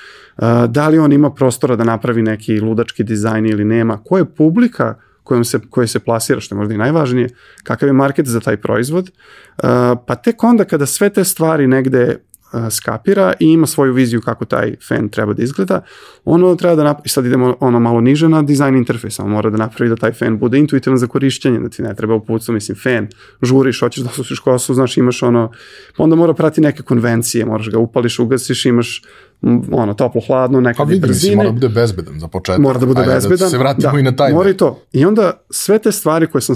da 0.68 0.88
li 0.90 1.00
on 1.00 1.12
ima 1.12 1.32
prostora 1.32 1.76
da 1.76 1.84
napravi 1.84 2.22
neki 2.22 2.60
ludački 2.60 3.04
dizajn 3.04 3.46
ili 3.46 3.66
nema, 3.66 4.00
koja 4.04 4.20
je 4.20 4.36
publika 4.36 4.96
kojom 5.24 5.44
se, 5.46 5.60
koje 5.70 5.88
se 5.88 6.00
plasira, 6.00 6.40
što 6.40 6.56
je 6.56 6.60
možda 6.60 6.74
i 6.74 6.78
najvažnije, 6.78 7.30
kakav 7.64 7.90
je 7.90 7.94
market 7.94 8.28
za 8.28 8.40
taj 8.40 8.58
proizvod, 8.58 9.12
pa 10.08 10.16
tek 10.24 10.44
onda 10.44 10.66
kada 10.66 10.86
sve 10.86 11.10
te 11.10 11.24
stvari 11.24 11.68
negde 11.68 12.18
skapira 12.72 13.34
i 13.40 13.46
ima 13.46 13.68
svoju 13.68 13.94
viziju 13.94 14.22
kako 14.22 14.46
taj 14.46 14.76
fan 14.88 15.10
treba 15.10 15.34
da 15.34 15.44
izgleda, 15.44 15.82
ono 16.26 16.56
treba 16.56 16.76
da 16.76 16.84
napravi, 16.84 17.10
sad 17.10 17.26
idemo 17.26 17.56
ono 17.60 17.80
malo 17.80 18.02
niže 18.02 18.30
na 18.30 18.42
dizajn 18.42 18.76
interfejsa, 18.76 19.24
on 19.24 19.30
mora 19.30 19.50
da 19.50 19.58
napravi 19.58 19.90
da 19.90 19.96
taj 19.96 20.14
fan 20.14 20.38
bude 20.38 20.60
intuitivan 20.60 20.98
za 20.98 21.08
korišćenje, 21.08 21.60
da 21.60 21.70
ti 21.70 21.82
ne 21.82 21.96
treba 21.96 22.16
upucu, 22.16 22.54
mislim, 22.54 22.78
fan, 22.84 23.08
žuriš, 23.42 23.80
hoćeš 23.80 24.04
da 24.04 24.10
sušiš 24.10 24.40
kosu, 24.40 24.74
znaš, 24.74 24.98
imaš 24.98 25.24
ono, 25.24 25.52
pa 25.98 26.04
onda 26.04 26.16
mora 26.16 26.34
prati 26.34 26.62
neke 26.62 26.84
konvencije, 26.84 27.46
moraš 27.46 27.70
ga 27.70 27.78
upališ, 27.78 28.20
ugasiš, 28.20 28.66
imaš 28.66 29.02
ono, 29.72 29.94
toplo, 29.94 30.22
hladno, 30.28 30.62
nekad 30.62 30.88
pa, 30.88 31.08
brzine. 31.08 31.36
mora 31.36 31.50
da 31.50 31.54
bude 31.54 31.70
bezbedan 31.70 32.20
za 32.20 32.28
početak. 32.28 32.62
Mora 32.62 32.80
da 32.80 32.86
bude 32.86 33.02
Ajde, 33.02 33.14
bezbedan. 33.14 33.38
Da 33.46 33.50
se 33.50 33.58
vratimo 33.58 33.94
da, 33.94 34.00
i 34.00 34.04
na 34.04 34.16
taj. 34.16 34.34
Mora 34.34 34.50
i 34.50 34.54
to. 34.54 34.84
I 34.92 35.06
onda 35.06 35.46
sve 35.50 35.80
te 35.80 35.92
stvari 35.92 36.28
koje 36.28 36.42
sam, 36.42 36.56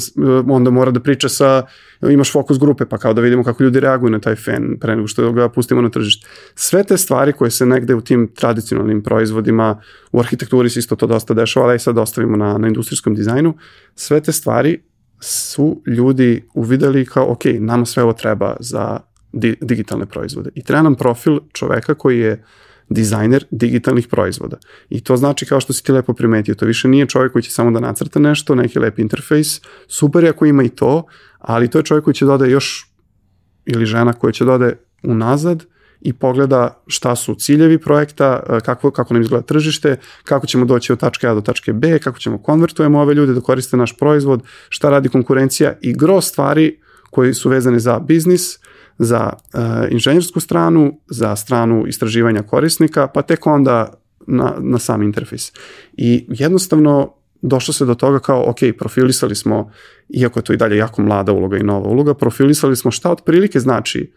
onda 0.50 0.70
mora 0.70 0.92
da 0.92 1.00
priča 1.00 1.30
sa, 1.30 1.64
imaš 2.10 2.32
fokus 2.32 2.60
grupe, 2.60 2.86
pa 2.86 2.98
kao 2.98 3.14
da 3.14 3.22
vidimo 3.22 3.44
kako 3.44 3.64
ljudi 3.64 3.80
reaguju 3.80 4.12
na 4.12 4.20
taj 4.20 4.36
fen 4.36 4.78
pre 4.82 4.96
nego 4.96 5.08
što 5.08 5.32
ga 5.32 5.50
pustimo 5.50 5.82
na 5.82 5.90
tržište. 5.90 6.28
Sve 6.56 6.84
te 6.84 6.98
stvari 6.98 7.34
koje 7.34 7.52
se 7.52 7.66
negde 7.66 7.96
u 7.96 8.02
tim 8.02 8.32
tradicionalnim 8.36 9.04
proizvodima, 9.04 9.82
u 10.12 10.20
arhitekturi 10.20 10.70
se 10.70 10.80
isto 10.80 10.96
to 10.96 11.08
dosta 11.08 11.34
dešava, 11.34 11.66
ali 11.66 11.76
i 11.76 11.80
sad 11.80 11.98
ostavimo 11.98 12.38
na, 12.38 12.58
na 12.58 12.68
industrijskom 12.68 13.16
dizajnu, 13.16 13.54
sve 13.96 14.22
te 14.22 14.32
stvari 14.32 14.80
su 15.20 15.82
ljudi 15.88 16.48
uvideli 16.54 17.06
kao, 17.06 17.32
ok, 17.32 17.46
nama 17.60 17.86
sve 17.86 18.04
ovo 18.04 18.14
treba 18.14 18.56
za 18.60 19.00
di, 19.34 19.56
digitalne 19.62 20.06
proizvode. 20.06 20.50
I 20.56 20.64
treba 20.64 20.82
nam 20.82 20.96
profil 20.96 21.40
čoveka 21.54 21.94
koji 21.94 22.20
je 22.20 22.44
dizajner 22.90 23.46
digitalnih 23.52 24.08
proizvoda. 24.08 24.58
I 24.90 25.04
to 25.04 25.18
znači 25.18 25.46
kao 25.46 25.60
što 25.60 25.74
si 25.74 25.84
ti 25.84 25.92
lepo 25.92 26.14
primetio, 26.14 26.56
to 26.56 26.66
više 26.66 26.88
nije 26.88 27.06
čovjek 27.06 27.32
koji 27.32 27.44
će 27.44 27.52
samo 27.52 27.72
da 27.72 27.80
nacrta 27.80 28.20
nešto, 28.20 28.56
neki 28.56 28.80
lep 28.80 29.00
interfejs, 29.00 29.62
super 29.88 30.24
je 30.24 30.30
ako 30.30 30.46
ima 30.46 30.64
i 30.64 30.70
to, 30.70 31.04
ali 31.40 31.70
to 31.70 31.78
je 31.78 31.84
čovjek 31.84 32.04
koji 32.04 32.14
će 32.14 32.26
dode 32.26 32.50
još, 32.50 32.92
ili 33.66 33.86
žena 33.86 34.14
koja 34.14 34.32
će 34.32 34.46
dode 34.46 34.78
unazad 35.04 35.64
i 36.02 36.14
pogleda 36.14 36.84
šta 36.88 37.16
su 37.16 37.36
ciljevi 37.36 37.78
projekta, 37.78 38.44
e, 38.50 38.60
kako, 38.60 38.92
kako 38.92 39.14
nam 39.14 39.22
izgleda 39.22 39.46
tržište, 39.46 39.98
kako 40.24 40.48
ćemo 40.48 40.66
doći 40.66 40.94
od 40.94 41.00
tačke 41.00 41.28
A 41.28 41.34
do 41.34 41.42
tačke 41.42 41.74
B, 41.74 42.00
kako 42.00 42.20
ćemo 42.20 42.38
konvertujemo 42.38 43.00
ove 43.00 43.14
ljude 43.14 43.34
da 43.34 43.42
koriste 43.42 43.78
naš 43.78 43.98
proizvod, 43.98 44.44
šta 44.70 44.90
radi 44.90 45.10
konkurencija 45.10 45.74
i 45.82 45.94
gro 45.94 46.22
stvari 46.22 46.80
koji 47.10 47.34
su 47.34 47.50
vezane 47.50 47.80
za 47.80 48.00
biznis, 48.00 48.60
za 49.00 49.34
uh, 49.34 49.62
inženjersku 49.92 50.40
stranu, 50.40 51.00
za 51.08 51.36
stranu 51.36 51.88
istraživanja 51.88 52.44
korisnika, 52.44 53.08
pa 53.08 53.22
tek 53.22 53.48
onda 53.48 53.94
na, 54.28 54.56
na 54.60 54.80
sam 54.80 55.02
interfejs. 55.02 55.52
I 55.94 56.26
jednostavno 56.30 57.14
došlo 57.42 57.74
se 57.74 57.86
do 57.86 57.96
toga 57.96 58.20
kao, 58.20 58.50
ok, 58.50 58.58
profilisali 58.78 59.36
smo, 59.36 59.72
iako 60.10 60.40
je 60.40 60.44
to 60.44 60.54
i 60.54 60.58
dalje 60.58 60.78
jako 60.78 61.02
mlada 61.02 61.32
uloga 61.32 61.58
i 61.58 61.64
nova 61.64 61.90
uloga, 61.90 62.14
profilisali 62.14 62.76
smo 62.76 62.92
šta 62.92 63.12
otprilike 63.12 63.60
znači 63.60 64.14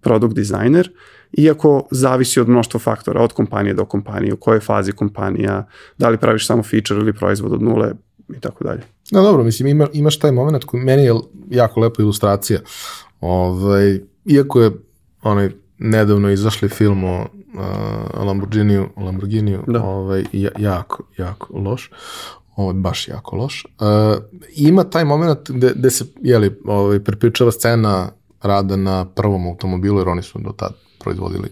product 0.00 0.34
designer 0.34 0.90
iako 1.32 1.88
zavisi 1.90 2.40
od 2.40 2.48
mnoštva 2.48 2.80
faktora, 2.80 3.22
od 3.22 3.32
kompanije 3.32 3.74
do 3.74 3.84
kompanije, 3.84 4.34
u 4.34 4.36
kojoj 4.36 4.60
fazi 4.60 4.92
kompanija, 4.92 5.66
da 5.98 6.08
li 6.08 6.18
praviš 6.18 6.46
samo 6.46 6.62
feature 6.62 7.00
ili 7.00 7.12
proizvod 7.12 7.52
od 7.52 7.62
nule 7.62 7.92
i 8.36 8.40
tako 8.40 8.64
dalje. 8.64 8.82
No 9.10 9.22
dobro, 9.22 9.44
mislim, 9.44 9.68
ima, 9.68 9.86
imaš 9.92 10.18
taj 10.18 10.32
moment 10.32 10.64
koji 10.64 10.84
meni 10.84 11.04
je 11.04 11.14
jako 11.50 11.80
lepa 11.80 12.02
ilustracija. 12.02 12.60
Ovaj, 13.20 14.00
iako 14.24 14.60
je 14.60 14.70
onaj 15.22 15.50
nedavno 15.78 16.30
izašli 16.30 16.68
film 16.68 17.04
o 17.04 17.20
uh, 17.20 18.24
Lamborghiniju, 18.26 18.88
Lamborghiniju 18.96 19.62
da. 19.66 19.82
ovaj, 19.82 20.24
jako, 20.58 21.02
jako 21.18 21.58
loš. 21.58 21.90
Ovo 22.56 22.72
baš 22.72 23.08
jako 23.08 23.36
loš. 23.36 23.64
Uh, 23.64 24.22
ima 24.56 24.84
taj 24.84 25.04
moment 25.04 25.50
gde, 25.50 25.72
gde 25.76 25.90
se, 25.90 26.04
jeli, 26.22 26.60
ovaj, 26.64 27.00
prepričava 27.00 27.52
scena 27.52 28.10
rada 28.42 28.76
na 28.76 29.04
prvom 29.04 29.46
automobilu, 29.46 29.98
jer 29.98 30.08
oni 30.08 30.22
su 30.22 30.38
do 30.38 30.52
tad 30.52 30.72
proizvodili 30.98 31.48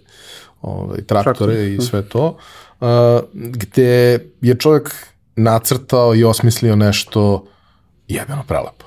ovaj, 0.60 1.02
traktore 1.02 1.52
Traktor. 1.52 1.68
i 1.68 1.76
da. 1.76 1.82
sve 1.82 2.02
to, 2.02 2.36
uh, 2.80 2.88
gde 3.32 4.18
je 4.40 4.54
čovjek 4.58 4.94
nacrtao 5.36 6.14
i 6.14 6.24
osmislio 6.24 6.76
nešto 6.76 7.46
jebeno 8.08 8.44
prelepo. 8.48 8.84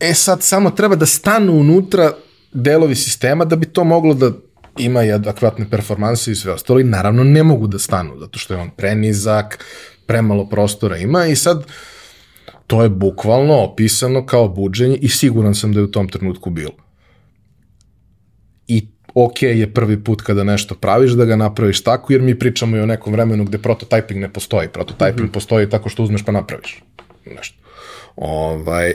E 0.00 0.14
sad 0.14 0.42
samo 0.42 0.70
treba 0.70 0.96
da 0.96 1.06
stanu 1.06 1.52
unutra 1.52 2.12
delovi 2.56 2.94
sistema 2.94 3.44
da 3.44 3.56
bi 3.56 3.66
to 3.66 3.84
moglo 3.84 4.14
da 4.14 4.30
ima 4.78 5.04
i 5.04 5.12
adekvatne 5.12 5.70
performanse 5.70 6.32
i 6.32 6.34
sve 6.34 6.52
ostalo 6.52 6.80
i 6.80 6.84
naravno 6.84 7.24
ne 7.24 7.42
mogu 7.42 7.66
da 7.66 7.78
stanu 7.78 8.18
zato 8.18 8.38
što 8.38 8.54
je 8.54 8.60
on 8.60 8.70
prenizak, 8.76 9.64
premalo 10.06 10.48
prostora 10.48 10.96
ima 10.96 11.26
i 11.26 11.36
sad 11.36 11.64
to 12.66 12.82
je 12.82 12.88
bukvalno 12.88 13.54
opisano 13.54 14.26
kao 14.26 14.48
buđenje 14.48 14.96
i 14.96 15.08
siguran 15.08 15.54
sam 15.54 15.72
da 15.72 15.80
je 15.80 15.84
u 15.84 15.90
tom 15.90 16.08
trenutku 16.08 16.50
bilo. 16.50 16.72
I 18.68 18.88
ok 19.14 19.42
je 19.42 19.74
prvi 19.74 20.04
put 20.04 20.22
kada 20.22 20.44
nešto 20.44 20.74
praviš 20.74 21.12
da 21.12 21.24
ga 21.24 21.36
napraviš 21.36 21.82
tako, 21.82 22.12
jer 22.12 22.22
mi 22.22 22.38
pričamo 22.38 22.76
i 22.76 22.80
o 22.80 22.86
nekom 22.86 23.12
vremenu 23.12 23.44
gde 23.44 23.58
prototyping 23.58 24.20
ne 24.20 24.32
postoji. 24.32 24.68
Prototyping 24.68 25.22
mm 25.22 25.26
-hmm. 25.26 25.32
postoji 25.32 25.70
tako 25.70 25.88
što 25.88 26.02
uzmeš 26.02 26.24
pa 26.24 26.32
napraviš 26.32 26.82
nešto. 27.36 27.58
Ovaj, 28.16 28.94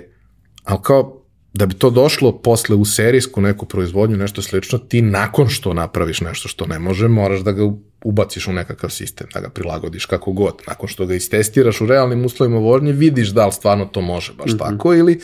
ali 0.64 0.80
kao 0.84 1.21
da 1.54 1.66
bi 1.66 1.74
to 1.74 1.90
došlo 1.90 2.38
posle 2.42 2.76
u 2.76 2.86
serijsku 2.86 3.42
neku 3.42 3.66
proizvodnju, 3.66 4.18
nešto 4.18 4.42
slično, 4.42 4.78
ti 4.78 5.02
nakon 5.02 5.48
što 5.48 5.74
napraviš 5.74 6.22
nešto 6.22 6.48
što 6.48 6.66
ne 6.66 6.80
može, 6.80 7.08
moraš 7.08 7.40
da 7.40 7.52
ga 7.52 7.72
ubaciš 8.04 8.48
u 8.48 8.54
nekakav 8.54 8.90
sistem, 8.90 9.28
da 9.34 9.40
ga 9.40 9.50
prilagodiš 9.50 10.06
kako 10.06 10.32
god. 10.32 10.54
Nakon 10.68 10.90
što 10.90 11.06
ga 11.06 11.16
istestiraš 11.16 11.82
u 11.82 11.86
realnim 11.86 12.26
uslovima 12.26 12.60
vožnje, 12.60 12.92
vidiš 12.92 13.30
da 13.30 13.46
li 13.46 13.52
stvarno 13.52 13.86
to 13.86 14.02
može 14.02 14.34
baš 14.34 14.52
mm 14.52 14.56
-hmm. 14.56 14.60
tako 14.60 14.94
ili 14.94 15.22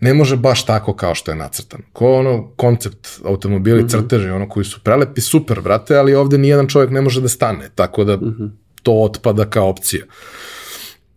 ne 0.00 0.14
može 0.14 0.36
baš 0.36 0.66
tako 0.66 0.94
kao 0.94 1.14
što 1.14 1.30
je 1.30 1.36
nacrtan. 1.36 1.80
Ko 1.92 2.14
ono 2.14 2.50
koncept 2.56 3.08
automobili, 3.24 3.82
mm 3.82 3.86
-hmm. 3.86 3.90
crteži, 3.90 4.30
ono 4.30 4.48
koji 4.48 4.64
su 4.64 4.80
prelepi, 4.80 5.20
super, 5.20 5.60
brate, 5.60 5.96
ali 5.96 6.14
ovde 6.14 6.38
nijedan 6.38 6.68
čovjek 6.68 6.90
ne 6.90 7.00
može 7.00 7.20
da 7.20 7.28
stane, 7.28 7.70
tako 7.74 8.04
da 8.04 8.16
mm 8.16 8.36
-hmm. 8.38 8.50
to 8.82 8.92
otpada 8.92 9.50
kao 9.50 9.68
opcija. 9.68 10.04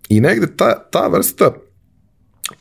I 0.10 0.22
negde 0.22 0.48
ta, 0.56 0.90
ta 0.92 1.08
vrsta 1.08 1.54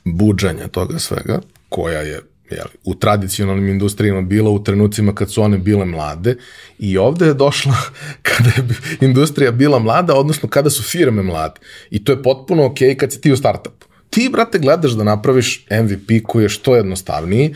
buđanja 0.04 0.68
toga 0.68 0.98
svega, 0.98 1.40
koja 1.72 2.00
je 2.00 2.20
jeli, 2.50 2.70
u 2.84 2.94
tradicionalnim 2.94 3.68
industrijama 3.68 4.20
bila 4.22 4.50
u 4.50 4.64
trenucima 4.64 5.14
kad 5.14 5.32
su 5.32 5.42
one 5.42 5.58
bile 5.58 5.84
mlade 5.84 6.36
i 6.78 6.98
ovde 6.98 7.26
je 7.26 7.34
došla 7.34 7.74
kada 8.28 8.50
je 8.56 8.68
industrija 9.00 9.50
bila 9.50 9.78
mlada, 9.78 10.14
odnosno 10.14 10.48
kada 10.48 10.70
su 10.70 10.82
firme 10.82 11.22
mlade. 11.22 11.60
I 11.90 12.04
to 12.04 12.12
je 12.12 12.22
potpuno 12.22 12.66
ok 12.66 12.78
kad 12.98 13.12
si 13.12 13.20
ti 13.20 13.32
u 13.32 13.36
startupu. 13.36 13.86
Ti, 14.10 14.28
brate, 14.32 14.58
gledaš 14.58 14.92
da 14.92 15.04
napraviš 15.04 15.66
MVP 15.70 16.26
koji 16.26 16.44
je 16.44 16.48
što 16.48 16.76
jednostavniji, 16.76 17.54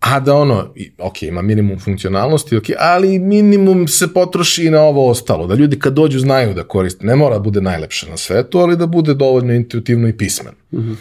a 0.00 0.20
da 0.20 0.34
ono, 0.34 0.74
ok, 0.98 1.22
ima 1.22 1.42
minimum 1.42 1.78
funkcionalnosti, 1.78 2.56
ok, 2.56 2.64
ali 2.78 3.18
minimum 3.18 3.88
se 3.88 4.12
potroši 4.14 4.64
i 4.64 4.70
na 4.70 4.80
ovo 4.80 5.10
ostalo, 5.10 5.46
da 5.46 5.54
ljudi 5.54 5.78
kad 5.78 5.92
dođu 5.92 6.18
znaju 6.18 6.54
da 6.54 6.64
koriste, 6.64 7.06
ne 7.06 7.16
mora 7.16 7.34
da 7.34 7.42
bude 7.42 7.60
najlepše 7.60 8.10
na 8.10 8.16
svetu, 8.16 8.58
ali 8.58 8.76
da 8.76 8.86
bude 8.86 9.14
dovoljno 9.14 9.54
intuitivno 9.54 10.08
i 10.08 10.16
pismen. 10.16 10.54
Mm 10.72 10.78
-hmm. 10.78 10.96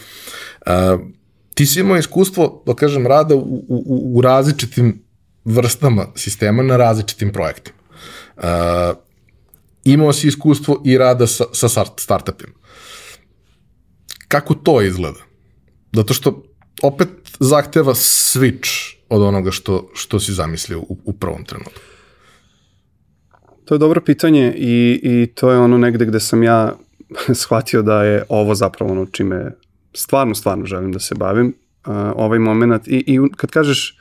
uh, 0.95 1.01
ti 1.57 1.65
si 1.65 1.79
imao 1.79 1.97
iskustvo, 1.97 2.63
da 2.65 2.73
kažem, 2.73 3.07
rada 3.07 3.35
u, 3.35 3.65
u, 3.67 4.11
u 4.13 4.21
različitim 4.21 5.03
vrstama 5.45 6.05
sistema 6.15 6.63
na 6.63 6.77
različitim 6.77 7.31
projektima. 7.33 7.77
Uh, 8.37 8.43
imao 9.83 10.13
si 10.13 10.27
iskustvo 10.27 10.81
i 10.85 10.97
rada 10.97 11.27
sa, 11.27 11.43
sa 11.53 11.85
startupima. 11.97 12.53
Kako 14.27 14.53
to 14.53 14.81
izgleda? 14.81 15.19
Zato 15.93 16.13
što 16.13 16.43
opet 16.83 17.09
zahteva 17.39 17.93
switch 17.93 18.95
od 19.09 19.21
onoga 19.21 19.51
što, 19.51 19.89
što 19.93 20.19
si 20.19 20.33
zamislio 20.33 20.79
u, 20.79 20.97
u 21.05 21.13
prvom 21.13 21.45
trenutku. 21.45 21.81
To 23.65 23.75
je 23.75 23.79
dobro 23.79 24.01
pitanje 24.01 24.53
i, 24.57 24.99
i 25.03 25.27
to 25.35 25.51
je 25.51 25.57
ono 25.57 25.77
negde 25.77 26.05
gde 26.05 26.19
sam 26.19 26.43
ja 26.43 26.75
shvatio 27.41 27.81
da 27.81 28.03
je 28.03 28.23
ovo 28.29 28.55
zapravo 28.55 28.91
ono 28.91 29.05
čime 29.05 29.51
stvarno, 29.93 30.35
stvarno 30.35 30.65
želim 30.65 30.91
da 30.91 30.99
se 30.99 31.15
bavim, 31.15 31.47
uh, 31.85 31.93
ovaj 32.15 32.39
moment. 32.39 32.87
I, 32.87 33.03
I 33.07 33.19
kad 33.35 33.51
kažeš 33.51 33.97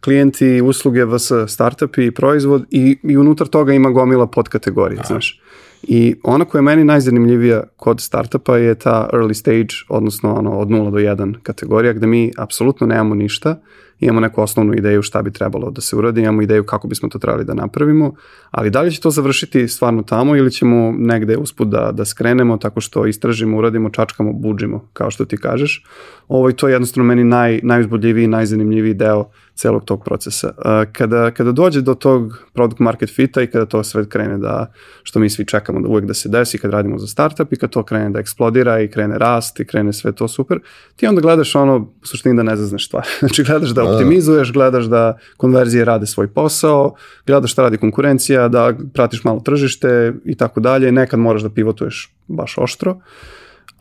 klijenti, 0.00 0.60
usluge, 0.60 1.04
vs, 1.04 1.32
startupi, 1.46 2.10
proizvod 2.10 2.66
i, 2.70 2.98
i 3.02 3.16
unutar 3.16 3.46
toga 3.46 3.72
ima 3.72 3.90
gomila 3.90 4.26
podkategorija, 4.26 5.00
Aha. 5.00 5.06
znaš. 5.06 5.40
I 5.82 6.14
ona 6.22 6.44
koja 6.44 6.58
je 6.58 6.62
meni 6.62 6.84
najzanimljivija 6.84 7.62
kod 7.76 8.00
startupa 8.00 8.56
je 8.56 8.74
ta 8.74 9.08
early 9.12 9.34
stage, 9.34 9.74
odnosno 9.88 10.34
ono, 10.34 10.58
od 10.58 10.68
0 10.68 10.90
do 10.90 10.98
1 10.98 11.34
kategorija, 11.42 11.92
gde 11.92 12.06
mi 12.06 12.32
apsolutno 12.36 12.86
nemamo 12.86 13.14
ništa, 13.14 13.60
imamo 14.02 14.20
neku 14.20 14.42
osnovnu 14.42 14.74
ideju 14.74 15.02
šta 15.02 15.22
bi 15.22 15.32
trebalo 15.32 15.70
da 15.70 15.80
se 15.80 15.96
uradi, 15.96 16.20
imamo 16.20 16.42
ideju 16.42 16.64
kako 16.64 16.88
bismo 16.88 17.08
to 17.08 17.18
trebali 17.18 17.44
da 17.44 17.54
napravimo, 17.54 18.14
ali 18.50 18.70
da 18.70 18.82
li 18.82 18.92
će 18.92 19.00
to 19.00 19.10
završiti 19.10 19.68
stvarno 19.68 20.02
tamo 20.02 20.36
ili 20.36 20.50
ćemo 20.50 20.94
negde 20.98 21.36
usput 21.36 21.68
da, 21.68 21.92
da 21.92 22.04
skrenemo 22.04 22.56
tako 22.56 22.80
što 22.80 23.06
istražimo, 23.06 23.58
uradimo, 23.58 23.90
čačkamo, 23.90 24.32
buđimo, 24.32 24.88
kao 24.92 25.10
što 25.10 25.24
ti 25.24 25.36
kažeš. 25.36 25.84
Ovo 26.28 26.48
je 26.48 26.56
to 26.56 26.68
jednostavno 26.68 27.08
meni 27.08 27.24
naj, 27.24 27.60
najuzbudljiviji, 27.62 28.26
najzanimljiviji 28.26 28.94
deo 28.94 29.30
celog 29.54 29.84
tog 29.84 30.04
procesa. 30.04 30.52
Kada, 30.92 31.30
kada 31.30 31.52
dođe 31.52 31.80
do 31.80 31.94
tog 31.94 32.38
product 32.52 32.78
market 32.78 33.10
fita 33.14 33.42
i 33.42 33.46
kada 33.46 33.66
to 33.66 33.84
sve 33.84 34.08
krene 34.08 34.38
da, 34.38 34.72
što 35.02 35.20
mi 35.20 35.30
svi 35.30 35.46
čekamo 35.46 35.80
da 35.80 35.88
uvek 35.88 36.04
da 36.04 36.14
se 36.14 36.28
desi, 36.28 36.58
kad 36.58 36.70
radimo 36.70 36.98
za 36.98 37.06
startup 37.06 37.52
i 37.52 37.56
kad 37.56 37.70
to 37.70 37.82
krene 37.82 38.10
da 38.10 38.20
eksplodira 38.20 38.80
i 38.80 38.88
krene 38.88 39.18
rast 39.18 39.60
i 39.60 39.64
krene 39.64 39.92
sve 39.92 40.12
to 40.12 40.28
super, 40.28 40.58
ti 40.96 41.06
onda 41.06 41.20
gledaš 41.20 41.54
ono, 41.54 41.76
u 41.76 42.06
suštini 42.06 42.36
da 42.36 42.42
ne 42.42 42.56
zazneš 42.56 42.86
stvar. 42.86 43.06
znači 43.20 43.44
gledaš 43.44 43.70
da, 43.70 43.82
da 43.82 43.91
optimizuješ, 43.92 44.52
gledaš 44.52 44.84
da 44.84 45.18
konverzije 45.36 45.84
rade 45.84 46.06
svoj 46.06 46.28
posao, 46.28 46.94
gledaš 47.26 47.52
šta 47.52 47.62
radi 47.62 47.78
konkurencija, 47.78 48.48
da 48.48 48.72
pratiš 48.94 49.24
malo 49.24 49.40
tržište 49.40 50.12
i 50.24 50.36
tako 50.36 50.60
dalje, 50.60 50.92
nekad 50.92 51.20
moraš 51.20 51.42
da 51.42 51.50
pivotuješ 51.50 52.14
baš 52.28 52.58
oštro 52.58 52.96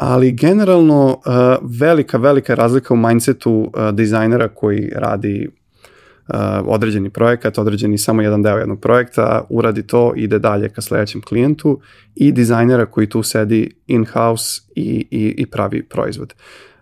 ali 0.02 0.32
generalno 0.32 1.06
uh, 1.06 1.70
velika, 1.80 2.18
velika 2.18 2.56
razlika 2.56 2.94
u 2.94 2.98
mindsetu 2.98 3.52
uh, 3.52 3.90
dizajnera 3.94 4.48
koji 4.48 4.92
radi 4.96 5.48
uh, 5.48 6.36
određeni 6.66 7.10
projekat, 7.10 7.58
određeni 7.58 7.98
samo 7.98 8.22
jedan 8.22 8.44
deo 8.44 8.58
jednog 8.58 8.80
projekta, 8.80 9.46
uradi 9.50 9.88
to, 9.88 10.14
ide 10.16 10.40
dalje 10.40 10.70
ka 10.70 10.82
sledećem 10.82 11.22
klijentu 11.22 11.80
i 12.16 12.32
dizajnera 12.32 12.86
koji 12.86 13.10
tu 13.10 13.24
sedi 13.24 13.76
in-house 13.88 14.62
i, 14.76 15.06
i, 15.12 15.36
i 15.38 15.46
pravi 15.46 15.84
proizvod. 15.84 16.34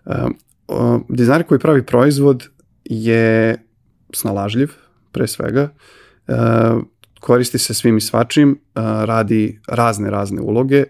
Uh, 0.04 0.14
dizajner 1.08 1.46
koji 1.46 1.58
pravi 1.58 1.82
proizvod 1.82 2.48
je 2.90 3.58
snalažljiv, 4.12 4.72
pre 5.12 5.26
svega, 5.26 5.68
uh, 6.28 6.34
koristi 7.20 7.58
se 7.58 7.74
svim 7.74 7.96
i 7.96 8.00
svačim, 8.00 8.50
uh, 8.50 8.82
radi 8.82 9.60
razne, 9.68 10.10
razne 10.10 10.42
uloge, 10.42 10.84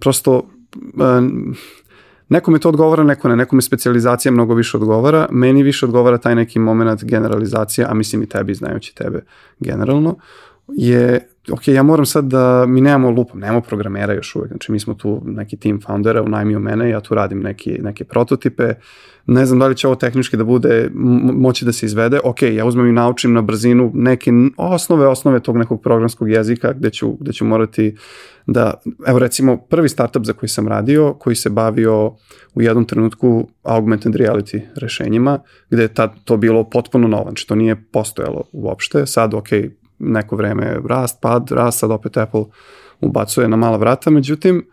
prosto 0.00 0.36
uh, 0.38 1.56
Nekome 2.28 2.58
to 2.58 2.68
odgovara, 2.68 3.04
neko 3.04 3.28
ne, 3.28 3.36
nekome 3.36 3.62
specializacija 3.62 4.32
mnogo 4.32 4.54
više 4.54 4.76
odgovara, 4.76 5.28
meni 5.30 5.62
više 5.62 5.86
odgovara 5.86 6.18
taj 6.18 6.34
neki 6.34 6.58
moment 6.58 7.04
generalizacija, 7.04 7.86
a 7.90 7.94
mislim 7.94 8.22
i 8.22 8.26
tebi, 8.28 8.54
znajući 8.54 8.94
tebe 8.94 9.22
generalno, 9.60 10.16
je, 10.76 11.28
ok, 11.52 11.68
ja 11.68 11.82
moram 11.82 12.06
sad 12.06 12.24
da, 12.24 12.66
mi 12.66 12.80
nemamo 12.80 13.10
lupom, 13.10 13.40
nemamo 13.40 13.60
programera 13.60 14.12
još 14.14 14.36
uvek, 14.36 14.48
znači 14.48 14.72
mi 14.72 14.80
smo 14.80 14.94
tu 14.94 15.22
neki 15.24 15.56
team 15.56 15.80
foundera, 15.80 16.22
unajmio 16.22 16.58
mene, 16.58 16.90
ja 16.90 17.00
tu 17.00 17.14
radim 17.14 17.40
neki, 17.40 17.78
neke 17.82 18.04
prototipe, 18.04 18.74
ne 19.26 19.46
znam 19.46 19.58
da 19.58 19.66
li 19.66 19.76
će 19.76 19.86
ovo 19.86 19.96
tehnički 19.96 20.36
da 20.36 20.44
bude, 20.44 20.90
moći 21.34 21.64
da 21.64 21.72
se 21.72 21.86
izvede, 21.86 22.20
ok, 22.24 22.42
ja 22.42 22.64
uzmem 22.64 22.86
i 22.86 22.92
naučim 22.92 23.32
na 23.32 23.42
brzinu 23.42 23.90
neke 23.94 24.30
osnove, 24.56 25.06
osnove 25.06 25.40
tog 25.40 25.56
nekog 25.56 25.82
programskog 25.82 26.30
jezika 26.30 26.72
gde 26.72 26.90
ću, 26.90 27.12
gde 27.20 27.32
ću 27.32 27.44
morati 27.44 27.96
da, 28.46 28.74
evo 29.06 29.18
recimo, 29.18 29.56
prvi 29.56 29.88
startup 29.88 30.24
za 30.24 30.32
koji 30.32 30.48
sam 30.48 30.68
radio, 30.68 31.14
koji 31.14 31.36
se 31.36 31.50
bavio 31.50 32.06
u 32.54 32.62
jednom 32.62 32.84
trenutku 32.84 33.48
augmented 33.62 34.14
reality 34.14 34.60
rešenjima, 34.76 35.40
gde 35.70 35.82
je 35.82 35.94
tad 35.94 36.12
to 36.24 36.36
bilo 36.36 36.70
potpuno 36.70 37.08
novo, 37.08 37.24
znači 37.24 37.48
to 37.48 37.54
nije 37.54 37.84
postojalo 37.92 38.44
uopšte, 38.52 39.06
sad 39.06 39.34
ok, 39.34 39.48
neko 39.98 40.36
vreme 40.36 40.76
rast, 40.88 41.18
pad, 41.22 41.50
rast, 41.50 41.78
sad 41.78 41.90
opet 41.90 42.16
Apple 42.16 42.44
ubacuje 43.00 43.48
na 43.48 43.56
mala 43.56 43.76
vrata, 43.76 44.10
međutim, 44.10 44.66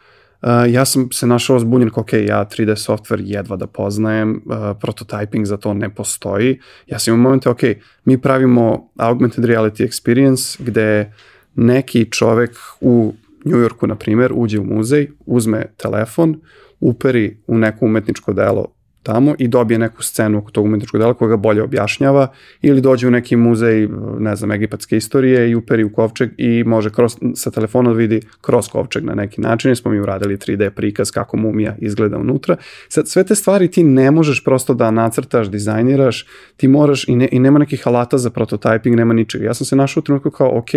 ja 0.69 0.85
sam 0.85 1.11
se 1.11 1.27
našao 1.27 1.59
zbunjen 1.59 1.89
kao, 1.89 2.01
ok, 2.01 2.13
ja 2.13 2.45
3D 2.45 2.75
software 2.75 3.21
jedva 3.23 3.55
da 3.55 3.67
poznajem, 3.67 4.41
uh, 4.45 4.53
prototyping 4.55 5.45
za 5.45 5.57
to 5.57 5.73
ne 5.73 5.95
postoji. 5.95 6.59
Ja 6.87 6.99
sam 6.99 7.13
imao 7.13 7.23
momente, 7.23 7.49
ok, 7.49 7.59
mi 8.05 8.21
pravimo 8.21 8.89
augmented 8.97 9.45
reality 9.45 9.87
experience 9.87 10.63
gde 10.63 11.13
neki 11.55 12.11
čovek 12.11 12.57
u 12.81 13.13
New 13.45 13.59
Yorku, 13.59 13.87
na 13.87 13.95
primer, 13.95 14.31
uđe 14.35 14.59
u 14.59 14.63
muzej, 14.63 15.07
uzme 15.25 15.65
telefon, 15.77 16.41
uperi 16.79 17.37
u 17.47 17.57
neko 17.57 17.85
umetničko 17.85 18.33
delo 18.33 18.75
tamo 19.05 19.35
i 19.39 19.47
dobije 19.47 19.79
neku 19.79 20.03
scenu 20.03 20.37
oko 20.37 20.51
tog 20.51 20.65
umetničkog 20.65 20.99
dela 20.99 21.13
koja 21.13 21.29
ga 21.29 21.37
bolje 21.37 21.63
objašnjava 21.63 22.27
ili 22.61 22.81
dođe 22.81 23.07
u 23.07 23.11
neki 23.11 23.35
muzej, 23.35 23.87
ne 24.19 24.35
znam, 24.35 24.51
egipatske 24.51 24.97
istorije 24.97 25.49
i 25.49 25.55
uperi 25.55 25.83
u 25.83 25.93
kovčeg 25.93 26.29
i 26.37 26.63
može 26.63 26.89
kroz, 26.89 27.15
sa 27.35 27.51
telefona 27.51 27.89
da 27.89 27.95
vidi 27.95 28.21
kroz 28.41 28.67
kovčeg 28.67 29.03
na 29.03 29.15
neki 29.15 29.41
način. 29.41 29.71
I 29.71 29.75
smo 29.75 29.91
mi 29.91 29.99
uradili 29.99 30.37
3D 30.37 30.69
prikaz 30.69 31.11
kako 31.11 31.37
mumija 31.37 31.75
izgleda 31.79 32.17
unutra. 32.17 32.57
Sad, 32.89 33.07
sve 33.07 33.23
te 33.23 33.35
stvari 33.35 33.71
ti 33.71 33.83
ne 33.83 34.11
možeš 34.11 34.43
prosto 34.43 34.73
da 34.73 34.91
nacrtaš, 34.91 35.47
dizajniraš, 35.47 36.25
ti 36.57 36.67
moraš 36.67 37.07
i, 37.07 37.15
ne, 37.15 37.29
i 37.31 37.39
nema 37.39 37.59
nekih 37.59 37.87
alata 37.87 38.17
za 38.17 38.29
prototyping, 38.29 38.95
nema 38.95 39.13
ničega. 39.13 39.45
Ja 39.45 39.53
sam 39.53 39.65
se 39.65 39.75
našao 39.75 40.01
u 40.01 40.03
trenutku 40.03 40.31
kao, 40.31 40.57
ok, 40.57 40.71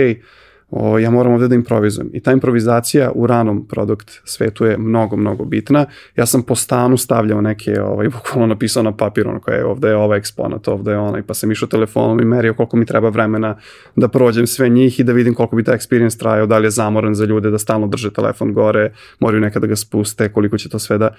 o, 0.70 0.98
ja 0.98 1.10
moram 1.10 1.32
ovde 1.32 1.48
da 1.48 1.54
improvizujem. 1.54 2.10
I 2.12 2.20
ta 2.20 2.32
improvizacija 2.32 3.10
u 3.14 3.26
ranom 3.26 3.66
produkt 3.68 4.20
svetu 4.24 4.64
je 4.64 4.78
mnogo, 4.78 5.16
mnogo 5.16 5.44
bitna. 5.44 5.86
Ja 6.16 6.26
sam 6.26 6.42
po 6.42 6.54
stanu 6.54 6.96
stavljao 6.96 7.40
neke, 7.40 7.80
ovaj, 7.82 8.08
bukvalno 8.14 8.46
napisao 8.46 8.82
na 8.82 8.96
papir, 8.96 9.28
ono 9.28 9.40
koje 9.40 9.56
je 9.56 9.64
ovde 9.64 9.88
je 9.88 9.96
ovaj 9.96 10.18
eksponat, 10.18 10.68
ovde 10.68 10.90
je 10.90 10.98
onaj, 10.98 11.22
pa 11.22 11.34
sam 11.34 11.52
išao 11.52 11.68
telefonom 11.68 12.20
i 12.20 12.24
merio 12.24 12.54
koliko 12.54 12.76
mi 12.76 12.86
treba 12.86 13.08
vremena 13.08 13.56
da 13.96 14.08
prođem 14.08 14.46
sve 14.46 14.68
njih 14.68 15.00
i 15.00 15.04
da 15.04 15.12
vidim 15.12 15.34
koliko 15.34 15.56
bi 15.56 15.64
ta 15.64 15.72
experience 15.72 16.18
trajao, 16.18 16.46
da 16.46 16.58
li 16.58 16.66
je 16.66 16.70
zamoran 16.70 17.14
za 17.14 17.24
ljude 17.24 17.50
da 17.50 17.58
stalno 17.58 17.86
drže 17.86 18.12
telefon 18.12 18.52
gore, 18.52 18.92
moraju 19.20 19.40
nekada 19.40 19.60
da 19.60 19.66
ga 19.66 19.76
spuste, 19.76 20.32
koliko 20.32 20.58
će 20.58 20.68
to 20.68 20.78
sve 20.78 20.98
da... 20.98 21.14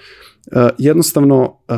Uh, 0.52 0.68
jednostavno, 0.78 1.42
uh, 1.42 1.76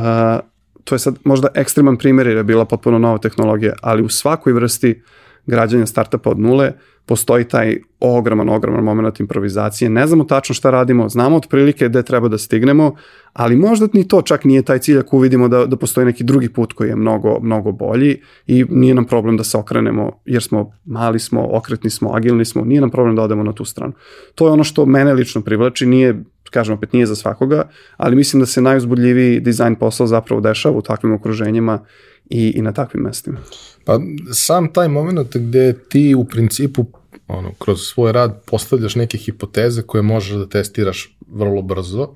to 0.84 0.94
je 0.94 0.98
sad 0.98 1.18
možda 1.24 1.48
ekstreman 1.54 1.96
primjer 1.96 2.26
jer 2.26 2.36
je 2.36 2.44
bila 2.44 2.64
potpuno 2.64 2.98
nova 2.98 3.18
tehnologija, 3.18 3.74
ali 3.82 4.02
u 4.02 4.08
svakoj 4.08 4.52
vrsti 4.52 5.02
građanja 5.46 5.86
startupa 5.86 6.30
od 6.30 6.38
nule, 6.38 6.68
uh, 6.68 6.91
postoji 7.06 7.44
taj 7.44 7.76
ogroman, 8.00 8.48
ogroman 8.48 8.84
moment 8.84 9.20
improvizacije. 9.20 9.90
Ne 9.90 10.06
znamo 10.06 10.24
tačno 10.24 10.54
šta 10.54 10.70
radimo, 10.70 11.08
znamo 11.08 11.36
otprilike 11.36 11.88
gde 11.88 12.02
treba 12.02 12.28
da 12.28 12.38
stignemo, 12.38 12.94
ali 13.32 13.56
možda 13.56 13.88
ni 13.92 14.08
to 14.08 14.22
čak 14.22 14.44
nije 14.44 14.62
taj 14.62 14.78
cilj 14.78 14.98
ako 14.98 15.18
vidimo 15.18 15.48
da, 15.48 15.66
da 15.66 15.76
postoji 15.76 16.04
neki 16.04 16.24
drugi 16.24 16.48
put 16.48 16.72
koji 16.72 16.88
je 16.88 16.96
mnogo, 16.96 17.38
mnogo 17.42 17.72
bolji 17.72 18.20
i 18.46 18.64
nije 18.70 18.94
nam 18.94 19.04
problem 19.04 19.36
da 19.36 19.44
se 19.44 19.58
okrenemo 19.58 20.10
jer 20.24 20.42
smo 20.42 20.72
mali 20.84 21.18
smo, 21.18 21.48
okretni 21.52 21.90
smo, 21.90 22.10
agilni 22.14 22.44
smo, 22.44 22.64
nije 22.64 22.80
nam 22.80 22.90
problem 22.90 23.16
da 23.16 23.22
odemo 23.22 23.42
na 23.42 23.52
tu 23.52 23.64
stranu. 23.64 23.92
To 24.34 24.46
je 24.46 24.52
ono 24.52 24.64
što 24.64 24.86
mene 24.86 25.12
lično 25.14 25.40
privlači, 25.40 25.86
nije 25.86 26.24
kažem 26.52 26.74
opet 26.74 26.92
nije 26.92 27.06
za 27.06 27.16
svakoga, 27.16 27.68
ali 27.96 28.16
mislim 28.16 28.40
da 28.40 28.46
se 28.46 28.62
najuzbudljiviji 28.62 29.40
dizajn 29.40 29.74
posao 29.74 30.06
zapravo 30.06 30.40
dešava 30.40 30.76
u 30.76 30.82
takvim 30.82 31.14
okruženjima 31.14 31.78
i, 32.30 32.52
i 32.56 32.62
na 32.62 32.72
takvim 32.72 33.02
mestima. 33.02 33.38
Pa 33.84 34.00
sam 34.32 34.72
taj 34.72 34.88
moment 34.88 35.36
gde 35.36 35.72
ti 35.88 36.14
u 36.14 36.24
principu 36.24 36.86
ono, 37.28 37.52
kroz 37.58 37.80
svoj 37.80 38.12
rad 38.12 38.42
postavljaš 38.46 38.94
neke 38.94 39.18
hipoteze 39.18 39.82
koje 39.82 40.02
možeš 40.02 40.36
da 40.36 40.48
testiraš 40.48 41.16
vrlo 41.28 41.62
brzo 41.62 42.08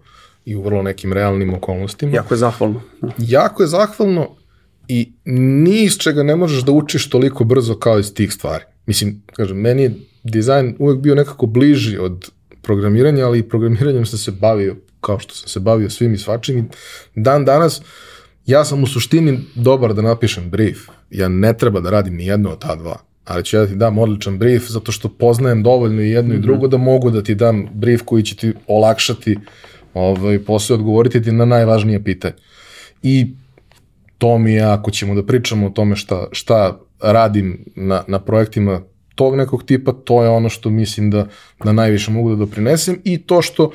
i 0.45 0.57
u 0.57 0.63
vrlo 0.63 0.83
nekim 0.83 1.13
realnim 1.13 1.55
okolnostima. 1.55 2.13
Jako 2.13 2.35
je 2.35 2.39
zahvalno. 2.39 2.81
Jako 3.19 3.63
je 3.63 3.67
zahvalno 3.67 4.37
i 4.89 5.13
ni 5.25 5.83
iz 5.83 5.99
čega 5.99 6.23
ne 6.23 6.37
možeš 6.37 6.63
da 6.63 6.73
učiš 6.73 7.11
toliko 7.11 7.45
brzo 7.45 7.75
kao 7.75 7.99
iz 7.99 8.15
tih 8.15 8.33
stvari. 8.33 8.65
Mislim, 8.87 9.23
kažem, 9.33 9.57
meni 9.57 9.83
je 9.83 9.95
dizajn 10.23 10.77
uvek 10.79 10.99
bio 10.99 11.15
nekako 11.15 11.47
bliži 11.47 11.99
od 11.99 12.31
programiranja, 12.63 13.27
ali 13.27 13.39
i 13.39 13.49
programiranjem 13.49 14.07
sam 14.07 14.19
se 14.19 14.31
bavio 14.31 14.77
kao 15.01 15.19
što 15.19 15.35
sam 15.35 15.49
se 15.49 15.61
bavio 15.61 15.91
svim 15.91 16.15
i 16.15 16.19
svačim 16.19 16.59
i 16.59 16.65
dan 17.15 17.45
danas 17.45 17.83
ja 18.47 18.65
sam 18.65 18.83
u 18.83 18.87
suštini 18.87 19.39
dobar 19.55 19.95
da 19.95 20.03
napišem 20.03 20.51
brief. 20.51 20.79
Ja 21.11 21.29
ne 21.29 21.53
treba 21.53 21.81
da 21.81 21.91
radim 21.91 22.15
ni 22.15 22.27
jedno 22.27 22.51
od 22.51 22.59
ta 22.59 22.77
dva 22.77 23.07
ali 23.27 23.45
ću 23.45 23.57
ja 23.57 23.67
ti 23.67 23.75
dam 23.75 23.99
odličan 23.99 24.39
brief 24.39 24.69
zato 24.69 24.93
što 24.93 25.09
poznajem 25.09 25.63
dovoljno 25.63 26.03
i 26.03 26.11
jedno 26.11 26.29
mm 26.29 26.33
-hmm. 26.33 26.37
i 26.37 26.39
mhm. 26.39 26.47
drugo 26.47 26.69
da 26.69 26.77
mogu 26.77 27.11
da 27.11 27.23
ti 27.23 27.35
dam 27.35 27.67
brief 27.73 28.03
koji 28.05 28.23
će 28.23 28.37
ti 28.37 28.53
olakšati 28.67 29.39
ovaj, 29.95 30.39
posle 30.39 30.75
odgovoriti 30.75 31.23
ti 31.23 31.33
na 31.33 31.45
najvažnije 31.45 32.05
pitanje. 32.05 32.35
I 33.03 33.27
to 34.19 34.39
mi 34.39 34.53
je, 34.53 34.63
ako 34.63 34.91
ćemo 34.91 35.15
da 35.15 35.27
pričamo 35.27 35.67
o 35.67 35.71
tome 35.71 35.97
šta, 35.97 36.27
šta 36.33 36.79
radim 37.01 37.65
na, 37.75 38.05
na 38.07 38.19
projektima 38.19 38.81
tog 39.15 39.37
nekog 39.37 39.65
tipa, 39.65 39.93
to 39.93 40.23
je 40.23 40.29
ono 40.29 40.49
što 40.49 40.71
mislim 40.71 41.11
da, 41.11 41.27
da 41.65 41.73
najviše 41.73 42.11
mogu 42.11 42.31
da 42.31 42.37
doprinesem 42.37 42.99
i 43.05 43.19
to 43.19 43.43
što 43.43 43.71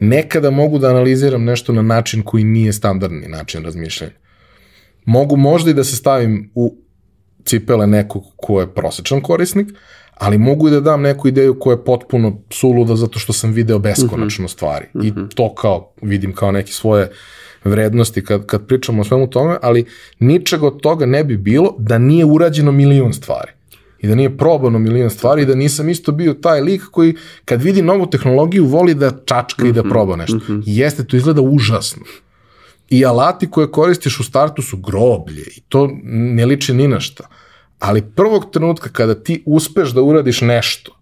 nekada 0.00 0.50
mogu 0.50 0.78
da 0.78 0.88
analiziram 0.88 1.44
nešto 1.44 1.72
na 1.72 1.82
način 1.82 2.22
koji 2.22 2.44
nije 2.44 2.72
standardni 2.72 3.28
način 3.28 3.64
razmišljanja. 3.64 4.12
Mogu 5.04 5.36
možda 5.36 5.70
i 5.70 5.74
da 5.74 5.84
se 5.84 5.96
stavim 5.96 6.50
u 6.54 6.76
cipele 7.44 7.86
nekog 7.86 8.22
ko 8.36 8.60
je 8.60 8.74
prosečan 8.74 9.20
korisnik, 9.20 9.68
ali 10.14 10.38
mogu 10.38 10.68
i 10.68 10.70
da 10.70 10.80
dam 10.80 11.02
neku 11.02 11.28
ideju 11.28 11.58
koja 11.60 11.74
je 11.74 11.84
potpuno 11.84 12.42
suluda 12.50 12.96
zato 12.96 13.18
što 13.18 13.32
sam 13.32 13.52
video 13.52 13.78
beskonačno 13.78 14.42
mm 14.42 14.46
-hmm. 14.46 14.52
stvari. 14.52 14.86
Mm 14.94 15.00
-hmm. 15.00 15.06
I 15.06 15.10
mhm. 15.10 15.26
to 15.34 15.54
kao 15.54 15.92
vidim 16.02 16.34
kao 16.34 16.52
neke 16.52 16.72
svoje 16.72 17.10
vrednosti 17.64 18.24
kad, 18.24 18.46
kad 18.46 18.66
pričamo 18.66 19.00
o 19.00 19.04
svemu 19.04 19.30
tome, 19.30 19.56
ali 19.62 19.84
ničeg 20.18 20.62
od 20.62 20.80
toga 20.80 21.06
ne 21.06 21.24
bi 21.24 21.36
bilo 21.36 21.74
da 21.78 21.98
nije 21.98 22.24
urađeno 22.24 22.72
milion 22.72 23.12
stvari. 23.12 23.52
I 24.00 24.08
da 24.08 24.14
nije 24.14 24.36
probano 24.36 24.78
milion 24.78 25.10
stvari 25.10 25.42
i 25.42 25.46
da 25.46 25.54
nisam 25.54 25.88
isto 25.88 26.12
bio 26.12 26.34
taj 26.34 26.60
lik 26.60 26.82
koji 26.90 27.16
kad 27.44 27.62
vidi 27.62 27.82
novu 27.82 28.06
tehnologiju 28.10 28.66
voli 28.66 28.94
da 28.94 29.10
čačka 29.24 29.62
mm 29.62 29.66
-hmm. 29.66 29.70
i 29.70 29.72
da 29.72 29.80
mhm. 29.80 29.90
proba 29.90 30.16
nešto. 30.16 30.36
Mm 30.36 30.40
-hmm. 30.40 30.62
Jeste, 30.66 31.04
to 31.04 31.16
izgleda 31.16 31.40
užasno 31.40 32.02
i 32.90 33.04
alati 33.04 33.50
koje 33.50 33.70
koristiš 33.70 34.20
u 34.20 34.24
startu 34.24 34.62
su 34.62 34.76
groblje 34.76 35.44
i 35.56 35.60
to 35.68 35.90
ne 36.04 36.46
liči 36.46 36.74
ni 36.74 36.88
na 36.88 37.00
šta. 37.00 37.28
Ali 37.78 38.02
prvog 38.16 38.50
trenutka 38.52 38.88
kada 38.88 39.14
ti 39.14 39.42
uspeš 39.46 39.90
da 39.90 40.02
uradiš 40.02 40.40
nešto, 40.40 40.96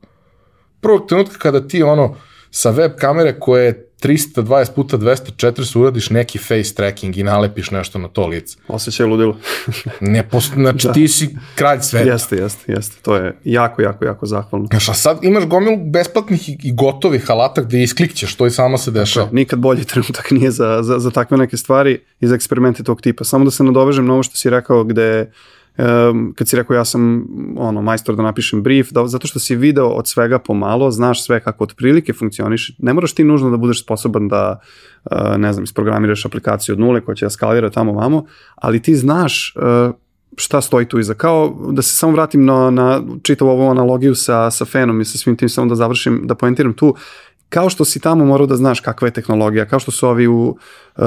prvog 0.81 1.09
trenutka 1.09 1.39
kada 1.39 1.69
ti 1.69 1.83
ono 1.83 2.17
sa 2.51 2.71
web 2.71 2.93
kamere 2.99 3.41
koje 3.41 3.65
je 3.65 3.88
320 4.03 4.75
puta 4.75 4.99
240 4.99 5.79
uradiš 5.79 6.11
neki 6.11 6.39
face 6.39 6.75
tracking 6.75 7.17
i 7.17 7.23
nalepiš 7.23 7.71
nešto 7.71 7.99
na 7.99 8.09
to 8.09 8.27
lice. 8.27 8.57
Osjećaj 8.69 9.07
ludilo. 9.07 9.37
ne, 10.01 10.29
post, 10.29 10.53
znači 10.53 10.87
da. 10.87 10.93
ti 10.93 11.09
si 11.09 11.37
kralj 11.55 11.81
sveta. 11.81 12.11
Jeste, 12.11 12.37
jeste, 12.37 12.73
jeste. 12.73 12.97
To 13.03 13.17
je 13.17 13.37
jako, 13.45 13.83
jako, 13.83 14.05
jako 14.05 14.27
zahvalno. 14.27 14.67
Znaš, 14.67 14.89
a 14.89 14.95
sad 14.95 15.19
imaš 15.25 15.45
gomilu 15.45 15.77
besplatnih 15.77 16.49
i, 16.49 16.59
i 16.63 16.73
gotovih 16.73 17.31
alata 17.31 17.63
gde 17.63 17.83
isklikćeš, 17.83 18.35
to 18.35 18.47
i 18.47 18.51
samo 18.51 18.79
se 18.79 18.91
dešava. 18.91 19.27
Dakle, 19.27 19.37
nikad 19.37 19.59
bolji 19.59 19.85
trenutak 19.85 20.31
nije 20.39 20.51
za, 20.51 20.79
za, 20.83 20.99
za 20.99 21.11
takve 21.11 21.37
neke 21.37 21.57
stvari 21.57 22.01
i 22.21 22.27
za 22.27 22.35
eksperimente 22.35 22.83
tog 22.83 23.01
tipa. 23.01 23.25
Samo 23.25 23.45
da 23.45 23.51
se 23.51 23.65
nadovežem 23.65 24.07
na 24.07 24.13
ovo 24.13 24.23
što 24.23 24.37
si 24.37 24.51
rekao 24.51 24.85
gde 24.85 25.31
um, 25.79 26.33
kad 26.37 26.49
si 26.49 26.57
rekao 26.57 26.75
ja 26.75 26.85
sam 26.85 27.27
ono, 27.57 27.83
majstor 27.83 28.17
da 28.17 28.23
napišem 28.23 28.63
brief, 28.63 28.91
da, 28.91 29.07
zato 29.07 29.27
što 29.27 29.39
si 29.39 29.57
video 29.57 29.87
od 29.87 30.09
svega 30.09 30.39
pomalo, 30.39 30.91
znaš 30.91 31.25
sve 31.25 31.41
kako 31.41 31.65
otprilike 31.65 32.13
funkcioniš, 32.13 32.73
ne 32.79 32.95
moraš 32.95 33.15
ti 33.15 33.25
nužno 33.25 33.51
da 33.51 33.57
budeš 33.57 33.83
sposoban 33.85 34.29
da, 34.29 34.61
uh, 35.05 35.37
ne 35.37 35.53
znam, 35.53 35.65
isprogramiraš 35.65 36.27
aplikaciju 36.27 36.73
od 36.73 36.81
nule 36.81 37.01
koja 37.01 37.15
će 37.15 37.27
da 37.27 37.31
skalira 37.31 37.71
tamo 37.71 37.93
vamo, 37.93 38.25
ali 38.55 38.83
ti 38.83 38.97
znaš 38.97 39.55
uh, 39.57 39.95
šta 40.37 40.61
stoji 40.61 40.87
tu 40.87 40.99
iza. 40.99 41.15
Kao 41.15 41.57
da 41.71 41.83
se 41.83 41.95
samo 41.95 42.13
vratim 42.13 42.45
na, 42.45 42.71
na 42.71 43.03
čitavu 43.23 43.51
ovu 43.51 43.71
analogiju 43.71 44.15
sa, 44.15 44.51
sa 44.51 44.65
fenom 44.65 45.01
i 45.01 45.05
sa 45.05 45.19
svim 45.19 45.37
tim, 45.37 45.49
samo 45.49 45.69
da 45.69 45.75
završim, 45.75 46.21
da 46.25 46.35
poentiram 46.35 46.73
tu, 46.73 46.95
kao 47.49 47.71
što 47.71 47.85
si 47.85 48.01
tamo 48.01 48.25
morao 48.25 48.47
da 48.47 48.57
znaš 48.57 48.81
kakva 48.81 49.09
je 49.09 49.13
tehnologija, 49.13 49.67
kao 49.67 49.79
što 49.79 49.91
su 49.91 50.09
ovi 50.09 50.27
u 50.27 50.57
uh, 50.97 51.05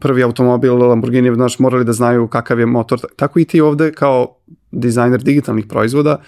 prvi 0.00 0.22
automobil 0.22 0.78
Lamborghini, 0.78 1.34
znaš, 1.34 1.58
morali 1.58 1.84
da 1.84 1.92
znaju 1.92 2.28
kakav 2.28 2.60
je 2.60 2.66
motor, 2.66 3.00
tako 3.16 3.38
i 3.38 3.44
ti 3.44 3.60
ovde 3.60 3.92
kao 3.92 4.36
dizajner 4.70 5.22
digitalnih 5.22 5.66
proizvoda 5.66 6.22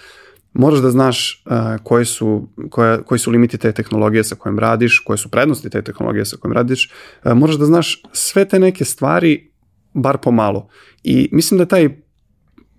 moraš 0.53 0.79
da 0.79 0.91
znaš 0.91 1.43
uh, 1.45 1.83
koje 1.83 2.05
su, 2.05 2.47
koje, 2.69 3.03
koji 3.03 3.19
su 3.19 3.31
limiti 3.31 3.57
te 3.57 3.71
tehnologije 3.71 4.23
sa 4.23 4.35
kojim 4.35 4.59
radiš, 4.59 4.99
koje 4.99 5.17
su 5.17 5.29
prednosti 5.29 5.69
te 5.69 5.81
tehnologije 5.81 6.25
sa 6.25 6.37
kojim 6.37 6.53
radiš, 6.53 6.91
uh, 7.25 7.33
moraš 7.33 7.55
da 7.55 7.65
znaš 7.65 8.01
sve 8.11 8.45
te 8.45 8.59
neke 8.59 8.85
stvari 8.85 9.51
bar 9.93 10.17
pomalo. 10.17 10.67
I 11.03 11.29
mislim 11.31 11.57
da 11.57 11.65
taj 11.65 11.89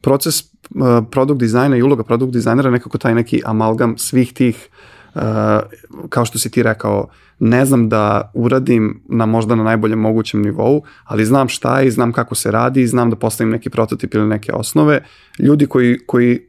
proces 0.00 0.42
uh, 0.42 0.48
produkt 1.10 1.40
dizajna 1.40 1.76
i 1.76 1.82
uloga 1.82 2.04
produkt 2.04 2.32
dizajnera 2.32 2.70
nekako 2.70 2.98
taj 2.98 3.14
neki 3.14 3.42
amalgam 3.44 3.98
svih 3.98 4.32
tih 4.32 4.68
uh, 4.68 4.91
kao 6.08 6.24
što 6.24 6.38
si 6.38 6.50
ti 6.50 6.62
rekao, 6.62 7.08
ne 7.38 7.64
znam 7.64 7.88
da 7.88 8.30
uradim 8.34 9.02
na 9.08 9.26
možda 9.26 9.54
na 9.54 9.62
najboljem 9.62 9.98
mogućem 9.98 10.42
nivou, 10.42 10.82
ali 11.04 11.24
znam 11.24 11.48
šta 11.48 11.80
je 11.80 11.86
i 11.86 11.90
znam 11.90 12.12
kako 12.12 12.34
se 12.34 12.50
radi 12.50 12.82
i 12.82 12.86
znam 12.86 13.10
da 13.10 13.16
postavim 13.16 13.50
neki 13.50 13.70
prototip 13.70 14.14
ili 14.14 14.26
neke 14.26 14.52
osnove. 14.52 15.04
Ljudi 15.38 15.66
koji, 15.66 15.98
koji 16.06 16.40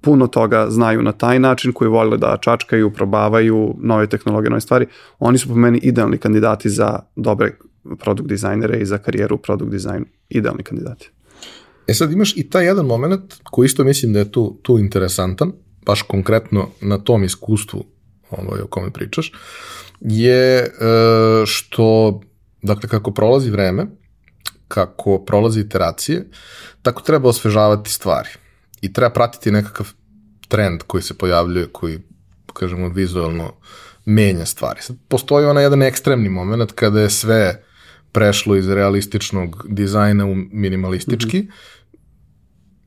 puno 0.00 0.26
toga 0.26 0.66
znaju 0.70 1.02
na 1.02 1.12
taj 1.12 1.38
način, 1.38 1.72
koji 1.72 1.88
vole 1.88 2.16
da 2.16 2.36
čačkaju, 2.40 2.92
probavaju 2.92 3.74
nove 3.78 4.06
tehnologije, 4.06 4.50
nove 4.50 4.60
stvari, 4.60 4.86
oni 5.18 5.38
su 5.38 5.48
po 5.48 5.54
meni 5.54 5.78
idealni 5.78 6.18
kandidati 6.18 6.70
za 6.70 6.98
dobre 7.16 7.52
produkt 7.98 8.28
dizajnere 8.28 8.78
i 8.78 8.86
za 8.86 8.98
karijeru 8.98 9.38
produkt 9.38 9.70
dizajn, 9.70 10.04
idealni 10.28 10.62
kandidati. 10.62 11.10
E 11.86 11.94
sad 11.94 12.12
imaš 12.12 12.36
i 12.36 12.50
taj 12.50 12.64
jedan 12.64 12.86
moment 12.86 13.34
koji 13.44 13.66
isto 13.66 13.84
mislim 13.84 14.12
da 14.12 14.18
je 14.18 14.32
tu, 14.32 14.58
tu 14.62 14.78
interesantan, 14.78 15.52
baš 15.86 16.02
konkretno 16.02 16.68
na 16.80 16.98
tom 16.98 17.24
iskustvu 17.24 17.84
ovaj, 18.30 18.60
o 18.60 18.66
kome 18.66 18.90
pričaš, 18.90 19.32
je 20.00 20.58
e, 20.58 20.70
što, 21.46 22.20
dakle, 22.62 22.88
kako 22.88 23.10
prolazi 23.10 23.50
vreme, 23.50 23.86
kako 24.68 25.24
prolazi 25.24 25.60
iteracije, 25.60 26.24
tako 26.82 27.02
treba 27.02 27.28
osvežavati 27.28 27.90
stvari. 27.90 28.28
I 28.80 28.92
treba 28.92 29.10
pratiti 29.10 29.50
nekakav 29.50 29.86
trend 30.48 30.82
koji 30.86 31.02
se 31.02 31.18
pojavljuje, 31.18 31.68
koji, 31.72 31.98
kažemo, 32.52 32.88
vizualno 32.88 33.52
menja 34.04 34.46
stvari. 34.46 34.82
Sad, 34.82 34.96
postoji 35.08 35.46
onaj 35.46 35.64
jedan 35.64 35.82
ekstremni 35.82 36.28
moment 36.28 36.72
kada 36.72 37.00
je 37.00 37.10
sve 37.10 37.64
prešlo 38.12 38.56
iz 38.56 38.68
realističnog 38.68 39.66
dizajna 39.68 40.26
u 40.26 40.34
minimalistički, 40.34 41.38
mm 41.38 41.46
-hmm 41.46 41.77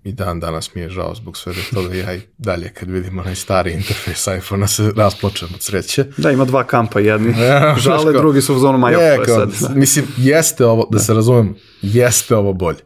i 0.03 0.11
dan 0.11 0.39
danas 0.39 0.75
mi 0.75 0.81
je 0.81 0.89
žao 0.89 1.15
zbog 1.15 1.37
svega 1.37 1.59
toga, 1.73 1.95
ja 1.95 2.13
i 2.13 2.21
dalje 2.37 2.69
kad 2.69 2.89
vidim 2.89 3.19
onaj 3.19 3.35
stari 3.35 3.71
interfejs 3.71 4.27
iPhone-a 4.27 4.67
se 4.67 4.91
rasplačem 4.95 5.49
od 5.55 5.61
sreće. 5.61 6.05
Da, 6.17 6.31
ima 6.31 6.45
dva 6.45 6.63
kampa, 6.63 6.99
jedni 6.99 7.35
žale, 7.83 8.13
drugi 8.13 8.41
su 8.41 8.55
u 8.55 8.59
zonu 8.59 8.77
maja. 8.77 8.99
Je, 8.99 9.23
kao, 9.23 9.51
sad. 9.51 9.77
Mislim, 9.77 10.07
jeste 10.17 10.65
ovo, 10.65 10.87
da 10.91 10.99
se 10.99 11.13
razumem, 11.13 11.55
jeste 11.81 12.35
ovo 12.35 12.53
bolje. 12.53 12.79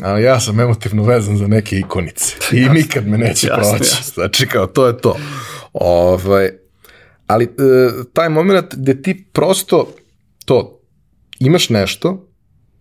Ali 0.00 0.22
ja 0.22 0.40
sam 0.40 0.60
emotivno 0.60 1.02
vezan 1.02 1.36
za 1.36 1.46
neke 1.46 1.78
ikonice 1.78 2.36
i 2.52 2.60
jasne, 2.60 2.74
nikad 2.74 3.06
me 3.06 3.18
neće 3.18 3.46
jasne, 3.46 3.78
proći. 3.78 3.90
Jasne. 3.90 4.12
Znači, 4.14 4.46
kao, 4.46 4.66
to 4.66 4.86
je 4.86 4.98
to. 4.98 5.16
Ovaj, 5.72 6.50
ali 7.26 7.44
e, 7.44 7.48
taj 8.12 8.28
moment 8.28 8.74
gde 8.74 9.02
ti 9.02 9.24
prosto 9.32 9.94
to, 10.44 10.80
imaš 11.38 11.68
nešto, 11.68 12.31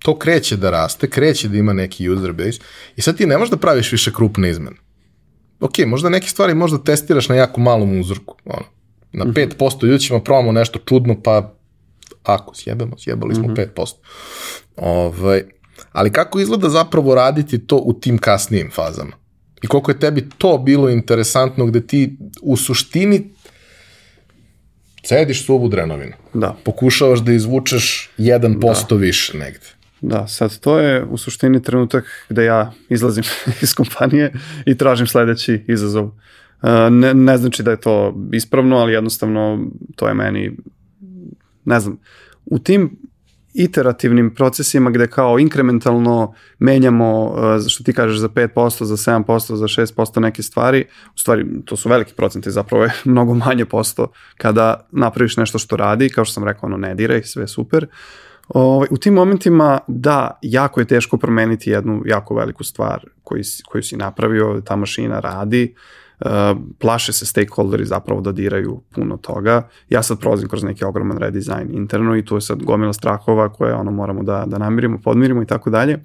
to 0.03 0.19
kreće 0.19 0.57
da 0.57 0.69
raste, 0.69 1.09
kreće 1.09 1.47
da 1.47 1.57
ima 1.57 1.73
neki 1.73 2.09
user 2.09 2.33
base 2.33 2.59
i 2.95 3.01
sad 3.01 3.17
ti 3.17 3.25
ne 3.25 3.37
možeš 3.37 3.51
da 3.51 3.57
praviš 3.57 3.91
više 3.91 4.13
krupne 4.13 4.49
izmene. 4.49 4.77
Ok, 5.59 5.73
možda 5.85 6.09
neke 6.09 6.27
stvari 6.27 6.55
možda 6.55 6.83
testiraš 6.83 7.29
na 7.29 7.35
jako 7.35 7.61
malom 7.61 7.99
uzorku, 7.99 8.35
ono, 8.45 8.65
na 9.11 9.25
5% 9.25 9.77
mhm. 9.77 9.87
ljudi 9.87 10.03
ćemo 10.03 10.19
probamo 10.23 10.51
nešto 10.51 10.79
čudno, 10.85 11.21
pa 11.21 11.53
ako 12.23 12.55
sjebemo, 12.55 12.97
sjebali 12.97 13.35
smo 13.35 13.47
mm 13.47 13.55
-hmm. 13.55 13.67
5%. 13.75 13.93
Ovaj, 14.75 15.43
ali 15.91 16.11
kako 16.11 16.39
izgleda 16.39 16.69
zapravo 16.69 17.15
raditi 17.15 17.67
to 17.67 17.77
u 17.77 17.93
tim 17.93 18.17
kasnijim 18.17 18.71
fazama? 18.73 19.11
I 19.61 19.67
koliko 19.67 19.91
je 19.91 19.99
tebi 19.99 20.29
to 20.37 20.57
bilo 20.57 20.89
interesantno 20.89 21.65
gde 21.65 21.87
ti 21.87 22.17
u 22.41 22.57
suštini 22.57 23.29
cediš 25.03 25.45
suvu 25.45 25.67
drenovinu. 25.67 26.13
Da. 26.33 26.55
Pokušavaš 26.63 27.19
da 27.19 27.31
izvučeš 27.31 28.11
1% 28.17 28.89
da. 28.89 28.95
više 28.95 29.37
negde. 29.37 29.80
Da, 30.01 30.27
sad 30.27 30.59
to 30.59 30.79
je 30.79 31.05
u 31.05 31.17
suštini 31.17 31.63
trenutak 31.63 32.05
gde 32.29 32.45
ja 32.45 32.71
izlazim 32.89 33.23
iz 33.63 33.73
kompanije 33.73 34.33
i 34.65 34.77
tražim 34.77 35.07
sledeći 35.07 35.65
izazov. 35.67 36.09
E, 36.63 36.89
ne, 36.89 37.13
ne 37.13 37.37
znači 37.37 37.63
da 37.63 37.71
je 37.71 37.81
to 37.81 38.15
ispravno, 38.33 38.77
ali 38.77 38.93
jednostavno 38.93 39.59
to 39.95 40.07
je 40.07 40.13
meni, 40.13 40.57
ne 41.65 41.79
znam, 41.79 41.97
u 42.45 42.59
tim 42.59 42.97
iterativnim 43.53 44.35
procesima 44.35 44.89
gde 44.89 45.07
kao 45.07 45.39
inkrementalno 45.39 46.33
menjamo, 46.59 47.35
e, 47.65 47.69
što 47.69 47.83
ti 47.83 47.93
kažeš, 47.93 48.17
za 48.17 48.29
5%, 48.29 48.83
za 48.83 48.97
7%, 48.97 49.55
za 49.55 49.67
6% 49.67 50.19
neke 50.19 50.43
stvari, 50.43 50.85
u 51.15 51.17
stvari 51.17 51.45
to 51.65 51.75
su 51.75 51.89
veliki 51.89 52.13
procenti, 52.13 52.51
zapravo 52.51 52.83
je 52.83 52.91
mnogo 53.05 53.33
manje 53.33 53.65
posto 53.65 54.11
kada 54.37 54.87
napraviš 54.91 55.37
nešto 55.37 55.59
što 55.59 55.75
radi, 55.75 56.09
kao 56.09 56.25
što 56.25 56.33
sam 56.33 56.43
rekao, 56.43 56.67
ono 56.67 56.77
ne 56.77 56.95
diraj, 56.95 57.23
sve 57.23 57.47
super, 57.47 57.83
uh, 57.83 58.30
Ovaj, 58.53 58.87
u 58.91 58.97
tim 58.97 59.13
momentima, 59.13 59.79
da, 59.87 60.39
jako 60.41 60.79
je 60.79 60.85
teško 60.85 61.17
promeniti 61.17 61.69
jednu 61.69 62.01
jako 62.05 62.35
veliku 62.35 62.63
stvar 62.63 63.05
koju, 63.23 63.43
koju 63.65 63.83
si 63.83 63.97
napravio, 63.97 64.61
ta 64.65 64.75
mašina 64.75 65.19
radi, 65.19 65.75
uh, 66.19 66.31
plaše 66.79 67.13
se 67.13 67.25
stakeholderi 67.25 67.85
zapravo 67.85 68.21
da 68.21 68.31
diraju 68.31 68.81
puno 68.95 69.17
toga. 69.17 69.67
Ja 69.89 70.03
sad 70.03 70.19
prolazim 70.19 70.49
kroz 70.49 70.63
neki 70.63 70.85
ogroman 70.85 71.17
redizajn 71.17 71.69
interno 71.73 72.17
i 72.17 72.25
tu 72.25 72.35
je 72.35 72.41
sad 72.41 72.63
gomila 72.63 72.93
strahova 72.93 73.49
koje 73.49 73.73
ono 73.73 73.91
moramo 73.91 74.23
da, 74.23 74.43
da 74.47 74.57
namirimo, 74.57 74.99
podmirimo 75.03 75.41
i 75.41 75.45
tako 75.45 75.69
dalje. 75.69 75.99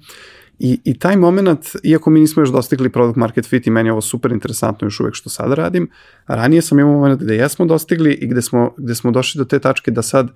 I, 0.59 0.79
I 0.83 0.99
taj 0.99 1.17
moment, 1.17 1.65
iako 1.83 2.09
mi 2.09 2.19
nismo 2.19 2.41
još 2.41 2.49
dostigli 2.49 2.89
product 2.89 3.17
market 3.17 3.45
fit 3.45 3.67
i 3.67 3.69
meni 3.69 3.89
je 3.89 3.91
ovo 3.91 4.01
super 4.01 4.31
interesantno 4.31 4.85
još 4.85 4.99
uvek 4.99 5.15
što 5.15 5.29
sada 5.29 5.55
radim, 5.55 5.89
ranije 6.27 6.61
sam 6.61 6.79
imao 6.79 6.93
moment 6.93 7.21
gde 7.21 7.35
jesmo 7.35 7.65
dostigli 7.65 8.13
i 8.13 8.27
gde 8.27 8.41
smo, 8.41 8.73
gde 8.77 8.95
smo 8.95 9.11
došli 9.11 9.39
do 9.39 9.45
te 9.45 9.59
tačke 9.59 9.91
da 9.91 10.01
sad, 10.01 10.29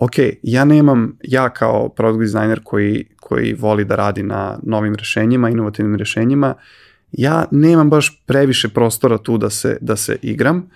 ok, 0.00 0.12
ja 0.42 0.64
nemam, 0.64 1.16
ja 1.22 1.50
kao 1.50 1.88
product 1.88 2.20
designer 2.20 2.60
koji, 2.64 3.04
koji 3.20 3.54
voli 3.54 3.84
da 3.84 3.96
radi 3.96 4.22
na 4.22 4.58
novim 4.62 4.94
rešenjima, 4.94 5.50
inovativnim 5.50 5.96
rešenjima, 5.96 6.54
ja 7.12 7.44
nemam 7.50 7.90
baš 7.90 8.22
previše 8.26 8.68
prostora 8.68 9.18
tu 9.18 9.38
da 9.38 9.50
se, 9.50 9.78
da 9.80 9.96
se 9.96 10.16
igram. 10.22 10.70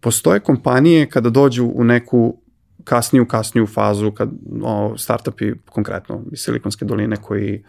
Postoje 0.00 0.40
kompanije 0.40 1.06
kada 1.10 1.30
dođu 1.30 1.70
u 1.74 1.84
neku 1.84 2.38
kasniju, 2.84 3.26
kasniju 3.26 3.66
fazu, 3.66 4.10
kad 4.10 4.30
o, 4.62 4.94
startupi, 4.98 5.52
konkretno 5.70 6.22
iz 6.32 6.38
Silikonske 6.40 6.84
doline 6.84 7.16
koji 7.16 7.64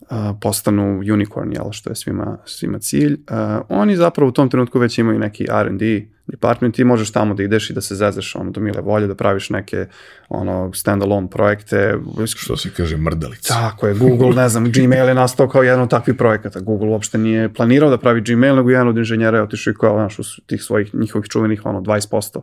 uh, 0.00 0.16
postanu 0.40 0.98
unicorn, 1.12 1.52
jel, 1.52 1.72
što 1.72 1.90
je 1.90 1.96
svima, 1.96 2.38
svima 2.44 2.78
cilj. 2.78 3.12
Uh, 3.12 3.64
oni 3.68 3.96
zapravo 3.96 4.28
u 4.28 4.32
tom 4.32 4.50
trenutku 4.50 4.78
već 4.78 4.98
imaju 4.98 5.18
neki 5.18 5.46
R&D 5.50 6.06
department 6.32 6.78
i 6.78 6.84
možeš 6.84 7.12
tamo 7.12 7.34
da 7.34 7.42
ideš 7.42 7.70
i 7.70 7.72
da 7.72 7.80
se 7.80 7.94
zezeš 7.94 8.34
ono, 8.36 8.50
do 8.50 8.60
mile 8.60 8.80
volje, 8.80 9.06
da 9.06 9.14
praviš 9.14 9.50
neke 9.50 9.86
ono, 10.28 10.70
stand-alone 10.74 11.28
projekte. 11.28 11.94
Što 12.26 12.56
se 12.56 12.70
kaže 12.76 12.96
mrdalica. 12.96 13.54
Tako 13.54 13.86
je, 13.86 13.94
Google, 13.94 14.34
ne 14.34 14.48
znam, 14.48 14.70
Gmail 14.74 15.08
je 15.08 15.14
nastao 15.14 15.48
kao 15.48 15.62
jedan 15.62 15.80
od 15.80 15.90
takvih 15.90 16.16
projekata. 16.16 16.60
Google 16.60 16.88
uopšte 16.88 17.18
nije 17.18 17.52
planirao 17.54 17.90
da 17.90 17.98
pravi 17.98 18.20
Gmail, 18.20 18.56
nego 18.56 18.70
jedan 18.70 18.88
od 18.88 18.96
inženjera 18.96 19.38
je 19.38 19.42
otišao 19.42 19.70
i 19.70 19.74
kao, 19.74 19.94
znaš, 19.94 20.40
tih 20.46 20.62
svojih 20.62 20.94
njihovih 20.94 21.28
čuvenih, 21.28 21.66
ono, 21.66 21.80
20% 21.80 22.40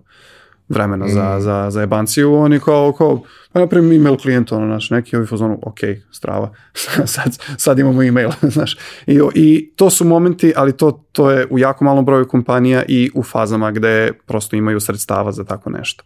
vremena 0.70 1.06
mm. 1.06 1.10
za, 1.10 1.38
za, 1.40 1.68
za 1.70 1.82
jebanciju, 1.82 2.34
oni 2.34 2.60
kao, 2.60 2.94
kao 2.94 3.22
pa 3.54 3.60
napravim 3.60 3.92
email 3.92 4.18
klijentu, 4.18 4.56
ono, 4.56 4.66
znaš, 4.66 4.90
neki 4.90 5.16
ovi 5.16 5.26
fazonu, 5.26 5.60
ok, 5.62 5.80
strava, 6.12 6.54
sad, 7.06 7.38
sad 7.58 7.80
imamo 7.80 8.04
email, 8.04 8.30
znaš, 8.56 8.78
I, 9.08 9.20
i 9.36 9.74
to 9.76 9.90
su 9.90 10.06
momenti, 10.06 10.54
ali 10.56 10.78
to, 10.78 10.92
to 11.12 11.32
je 11.32 11.48
u 11.50 11.60
jako 11.60 11.86
malom 11.86 12.06
broju 12.06 12.28
kompanija 12.28 12.84
i 12.88 13.12
u 13.16 13.24
fazama 13.24 13.72
gde 13.72 14.12
prosto 14.26 14.56
imaju 14.56 14.80
sredstava 14.80 15.32
za 15.32 15.44
tako 15.44 15.70
nešto. 15.70 16.04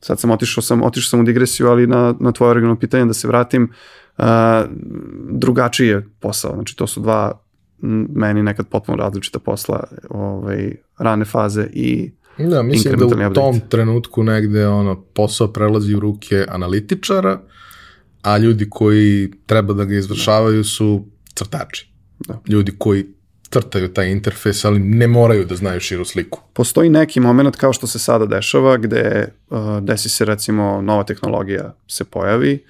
Sad 0.00 0.20
sam 0.20 0.30
otišao 0.30 0.62
sam, 0.62 0.82
otišao 0.82 1.08
sam 1.08 1.20
u 1.20 1.24
digresiju, 1.24 1.68
ali 1.68 1.86
na, 1.86 2.14
na 2.20 2.32
tvoje 2.32 2.50
originalno 2.50 2.80
pitanje 2.80 3.04
da 3.04 3.12
se 3.12 3.28
vratim, 3.28 3.72
uh, 4.18 4.24
drugačiji 5.30 5.88
je 5.88 6.08
posao, 6.20 6.54
znači 6.54 6.76
to 6.76 6.86
su 6.86 7.00
dva 7.00 7.40
meni 8.14 8.42
nekad 8.42 8.66
potpuno 8.68 8.96
različita 8.98 9.38
posla, 9.38 9.84
ovaj, 10.10 10.74
rane 10.98 11.24
faze 11.24 11.66
i 11.72 12.12
Da, 12.38 12.62
mislim 12.62 12.98
da 12.98 13.04
u 13.04 13.08
update. 13.08 13.34
tom 13.34 13.60
trenutku 13.68 14.22
negde 14.22 14.66
ono, 14.66 15.00
posao 15.00 15.48
prelazi 15.48 15.94
u 15.94 16.00
ruke 16.00 16.46
analitičara, 16.48 17.40
a 18.22 18.38
ljudi 18.38 18.70
koji 18.70 19.30
treba 19.46 19.74
da 19.74 19.84
ga 19.84 19.94
izvršavaju 19.94 20.64
su 20.64 21.04
crtači. 21.34 21.90
Da. 22.18 22.40
Ljudi 22.48 22.72
koji 22.78 23.06
crtaju 23.50 23.88
taj 23.88 24.10
interfejs, 24.10 24.64
ali 24.64 24.78
ne 24.78 25.06
moraju 25.06 25.44
da 25.44 25.56
znaju 25.56 25.80
širu 25.80 26.04
sliku. 26.04 26.40
Postoji 26.52 26.90
neki 26.90 27.20
moment 27.20 27.56
kao 27.56 27.72
što 27.72 27.86
se 27.86 27.98
sada 27.98 28.26
dešava, 28.26 28.76
gde 28.76 29.28
uh, 29.50 29.58
desi 29.80 30.08
se 30.08 30.24
recimo 30.24 30.82
nova 30.82 31.04
tehnologija 31.04 31.74
se 31.86 32.04
pojavi 32.04 32.64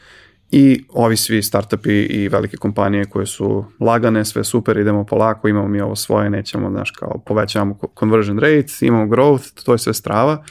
i 0.52 0.84
ovi 0.88 1.16
svi 1.16 1.42
startupi 1.42 1.92
i 1.92 2.28
velike 2.28 2.56
kompanije 2.56 3.04
koje 3.04 3.26
su 3.26 3.64
lagane, 3.80 4.24
sve 4.24 4.44
super, 4.44 4.78
idemo 4.78 5.04
polako, 5.04 5.48
imamo 5.48 5.68
mi 5.68 5.80
ovo 5.80 5.96
svoje, 5.96 6.30
nećemo, 6.30 6.70
znaš, 6.70 6.90
kao 6.90 7.18
povećavamo 7.26 7.78
conversion 7.98 8.38
rate, 8.38 8.72
imamo 8.80 9.06
growth, 9.06 9.64
to 9.64 9.72
je 9.72 9.78
sve 9.78 9.94
strava. 9.94 10.44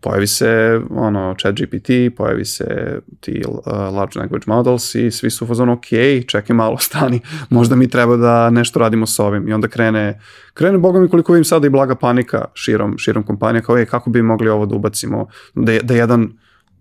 Pojavi 0.00 0.26
se 0.26 0.80
ono, 0.90 1.34
chat 1.40 1.54
GPT, 1.54 2.16
pojavi 2.16 2.44
se 2.44 2.98
ti 3.20 3.42
uh, 3.48 3.72
large 3.94 4.18
language 4.18 4.44
models 4.46 4.94
i 4.94 5.10
svi 5.10 5.30
su 5.30 5.46
fazon, 5.46 5.68
ok, 5.68 5.86
čekaj 6.26 6.56
malo, 6.56 6.78
stani, 6.88 7.20
možda 7.50 7.76
mi 7.76 7.88
treba 7.88 8.16
da 8.16 8.50
nešto 8.50 8.78
radimo 8.78 9.06
sa 9.06 9.24
ovim. 9.24 9.48
I 9.48 9.52
onda 9.52 9.68
krene, 9.68 10.20
krene, 10.54 10.78
boga 10.78 11.00
mi 11.00 11.08
koliko 11.08 11.32
vidim 11.32 11.44
sada 11.44 11.66
i 11.66 11.70
blaga 11.70 11.94
panika 11.94 12.44
širom, 12.54 12.98
širom 12.98 13.22
kompanija, 13.22 13.62
kao, 13.62 13.76
je, 13.76 13.86
kako 13.86 14.10
bi 14.10 14.22
mogli 14.22 14.48
ovo 14.48 14.66
da 14.66 14.76
ubacimo, 14.76 15.26
da, 15.54 15.78
da 15.82 15.94
jedan 15.94 16.32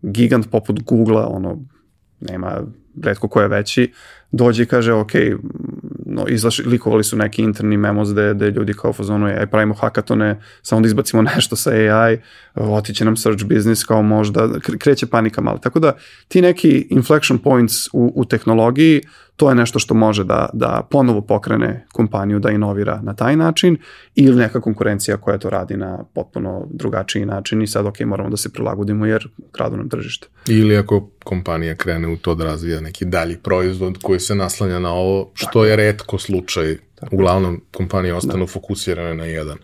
gigant 0.01 0.51
poput 0.51 0.83
Google-a, 0.83 1.27
ono, 1.27 1.57
nema 2.21 2.61
redko 3.03 3.27
ko 3.27 3.41
je 3.41 3.47
veći, 3.47 3.93
dođe 4.31 4.63
i 4.63 4.65
kaže, 4.65 4.93
ok, 4.93 5.11
no, 6.05 6.25
izlaš, 6.27 6.59
likovali 6.59 7.03
su 7.03 7.17
neki 7.17 7.41
interni 7.41 7.77
memos 7.77 8.11
gde, 8.13 8.33
gde 8.33 8.51
ljudi 8.51 8.73
kao 8.73 8.93
fazonu, 8.93 9.25
aj 9.25 9.47
pravimo 9.47 9.73
hakatone, 9.73 10.41
samo 10.61 10.81
da 10.81 10.87
izbacimo 10.87 11.21
nešto 11.35 11.55
sa 11.55 11.71
AI, 11.71 12.17
otiće 12.55 13.05
nam 13.05 13.17
search 13.17 13.45
business 13.45 13.83
kao 13.83 14.01
možda, 14.01 14.49
kreće 14.79 15.05
panika 15.05 15.41
malo. 15.41 15.57
Tako 15.57 15.79
da 15.79 15.97
ti 16.27 16.41
neki 16.41 16.87
inflection 16.89 17.39
points 17.39 17.87
u, 17.93 18.13
u 18.15 18.25
tehnologiji 18.25 19.01
to 19.41 19.49
je 19.49 19.55
nešto 19.55 19.79
što 19.79 19.93
može 19.93 20.23
da, 20.23 20.49
da 20.53 20.87
ponovo 20.89 21.21
pokrene 21.21 21.85
kompaniju 21.93 22.39
da 22.39 22.49
inovira 22.49 22.99
na 23.03 23.13
taj 23.13 23.35
način 23.35 23.77
ili 24.15 24.35
neka 24.35 24.61
konkurencija 24.61 25.17
koja 25.17 25.37
to 25.37 25.49
radi 25.49 25.77
na 25.77 26.03
potpuno 26.13 26.67
drugačiji 26.69 27.25
način 27.25 27.61
i 27.61 27.67
sad 27.67 27.85
ok, 27.85 27.99
moramo 27.99 28.29
da 28.29 28.37
se 28.37 28.53
prilagodimo 28.53 29.05
jer 29.05 29.27
kradu 29.51 29.77
nam 29.77 29.89
tržište. 29.89 30.27
Ili 30.47 30.77
ako 30.77 31.09
kompanija 31.23 31.75
krene 31.75 32.07
u 32.07 32.17
to 32.17 32.35
da 32.35 32.43
razvija 32.43 32.81
neki 32.81 33.05
dalji 33.05 33.37
proizvod 33.37 33.97
koji 34.01 34.19
se 34.19 34.35
naslanja 34.35 34.79
na 34.79 34.93
ovo, 34.93 35.31
što 35.33 35.65
je 35.65 35.75
redko 35.75 36.17
slučaj 36.17 36.77
uglavnom 37.11 37.61
kompanije 37.71 38.13
ostanu 38.13 38.47
fokusirane 38.47 39.15
na 39.15 39.25
jedan, 39.25 39.57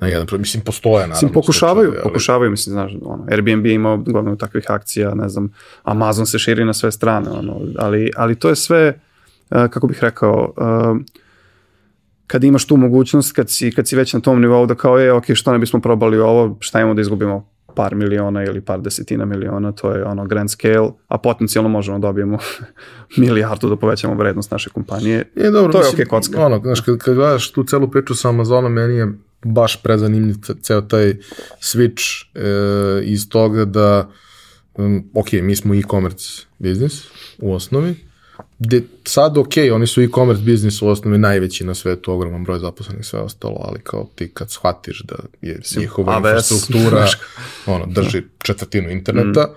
na 0.00 0.06
jedan, 0.08 0.26
mislim 0.38 0.64
postoje 0.64 0.94
naravno. 0.94 1.14
Mislim, 1.14 1.32
pokušavaju, 1.32 1.86
slučajevi, 1.86 2.02
ali- 2.04 2.12
pokušavaju, 2.12 2.50
mislim, 2.50 2.72
znaš, 2.72 2.92
ono, 3.02 3.26
Airbnb 3.30 3.66
je 3.66 3.74
imao 3.74 3.96
gomilu 3.96 4.36
takvih 4.36 4.64
akcija, 4.68 5.14
ne 5.14 5.28
znam, 5.28 5.52
Amazon 5.82 6.26
se 6.26 6.38
širi 6.38 6.64
na 6.64 6.74
sve 6.74 6.92
strane, 6.92 7.30
ono, 7.30 7.60
ali, 7.78 8.10
ali 8.16 8.34
to 8.34 8.48
je 8.48 8.56
sve, 8.56 8.98
kako 9.52 9.86
bih 9.86 9.98
rekao, 10.02 10.54
uh, 10.56 11.00
kad 12.26 12.44
imaš 12.44 12.66
tu 12.66 12.76
mogućnost, 12.76 13.32
kad 13.32 13.50
si, 13.50 13.70
kad 13.70 13.88
si 13.88 13.96
već 13.96 14.12
na 14.12 14.20
tom 14.20 14.40
nivou 14.40 14.66
da 14.66 14.74
kao, 14.74 14.98
je, 14.98 15.12
ok, 15.12 15.24
što 15.34 15.52
ne 15.52 15.58
bismo 15.58 15.80
probali 15.80 16.18
ovo, 16.18 16.56
šta 16.60 16.80
imamo 16.80 16.94
da 16.94 17.00
izgubimo 17.00 17.52
par 17.74 17.94
miliona 17.94 18.44
ili 18.44 18.60
par 18.60 18.80
desetina 18.80 19.24
miliona, 19.24 19.72
to 19.72 19.92
je 19.92 20.04
ono 20.04 20.26
grand 20.26 20.50
scale, 20.50 20.88
a 21.08 21.18
potencijalno 21.18 21.68
možemo 21.68 21.98
da 21.98 22.08
dobijemo 22.08 22.38
milijardu 23.16 23.68
da 23.68 23.76
povećamo 23.76 24.14
vrednost 24.14 24.50
naše 24.50 24.70
kompanije. 24.70 25.24
Je, 25.34 25.50
dobro, 25.50 25.72
To 25.72 25.78
je 25.78 25.82
mislim, 25.82 25.94
okej 25.94 26.06
kocka. 26.06 26.46
Ono, 26.46 26.60
znaš, 26.64 26.80
kad, 26.80 26.98
kad 26.98 27.14
gledaš 27.14 27.52
tu 27.52 27.64
celu 27.64 27.90
priču 27.90 28.14
sa 28.14 28.28
Amazonom, 28.28 28.72
meni 28.72 28.94
je 28.94 29.12
baš 29.44 29.82
prezanimljiv 29.82 30.34
ce- 30.34 30.54
ceo 30.62 30.80
taj 30.80 31.14
switch 31.60 32.24
e, 32.34 33.04
iz 33.04 33.28
toga 33.28 33.64
da, 33.64 34.08
um, 34.74 35.10
ok, 35.14 35.32
mi 35.32 35.56
smo 35.56 35.74
e-commerce 35.74 36.46
biznis 36.58 37.04
u 37.38 37.54
osnovi, 37.54 37.94
gde 38.62 38.82
sad 39.04 39.38
ok, 39.38 39.52
oni 39.72 39.86
su 39.86 40.02
e-commerce 40.02 40.42
biznis 40.42 40.82
u 40.82 40.88
osnovi 40.88 41.18
najveći 41.18 41.64
na 41.64 41.74
svetu, 41.74 42.12
ogroman 42.12 42.44
broj 42.44 42.58
zaposlenih 42.58 43.06
sve 43.06 43.20
ostalo, 43.20 43.56
ali 43.60 43.80
kao 43.80 44.10
ti 44.14 44.30
kad 44.34 44.50
shvatiš 44.50 45.02
da 45.02 45.14
je 45.40 45.60
njihova 45.76 46.12
AWS, 46.12 46.26
infrastruktura 46.26 47.06
ono, 47.74 47.86
drži 47.86 48.22
četvrtinu 48.42 48.90
interneta, 48.90 49.54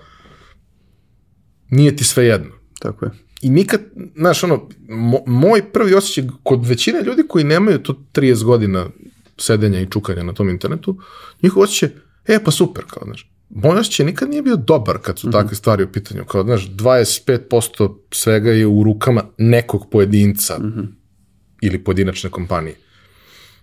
nije 1.70 1.96
ti 1.96 2.04
sve 2.04 2.26
jedno. 2.26 2.50
Tako 2.78 3.04
je. 3.04 3.10
I 3.42 3.50
nikad, 3.50 3.80
znaš, 4.16 4.42
ono, 4.42 4.68
mo, 4.88 5.18
moj 5.26 5.72
prvi 5.72 5.94
osjećaj 5.94 6.24
kod 6.42 6.66
većine 6.66 7.02
ljudi 7.02 7.22
koji 7.28 7.44
nemaju 7.44 7.78
to 7.78 7.94
30 8.12 8.44
godina 8.44 8.86
sedenja 9.38 9.80
i 9.80 9.90
čukanja 9.90 10.22
na 10.22 10.32
tom 10.32 10.48
internetu, 10.48 10.98
njihov 11.42 11.62
osjećaj, 11.62 11.88
e, 12.26 12.44
pa 12.44 12.50
super, 12.50 12.84
kao, 12.84 13.02
znaš. 13.04 13.35
Osjećaj 13.62 14.06
nikad 14.06 14.30
nije 14.30 14.42
bio 14.42 14.56
dobar 14.56 14.98
kad 14.98 15.18
su 15.18 15.30
takve 15.30 15.56
stvari 15.56 15.84
u 15.84 15.92
pitanju. 15.92 16.24
Kao, 16.24 16.42
znaš, 16.42 16.68
25% 16.70 17.94
svega 18.12 18.50
je 18.50 18.66
u 18.66 18.82
rukama 18.82 19.24
nekog 19.38 19.90
pojedinca 19.90 20.60
ili 21.62 21.84
pojedinačne 21.84 22.30
kompanije. 22.30 22.76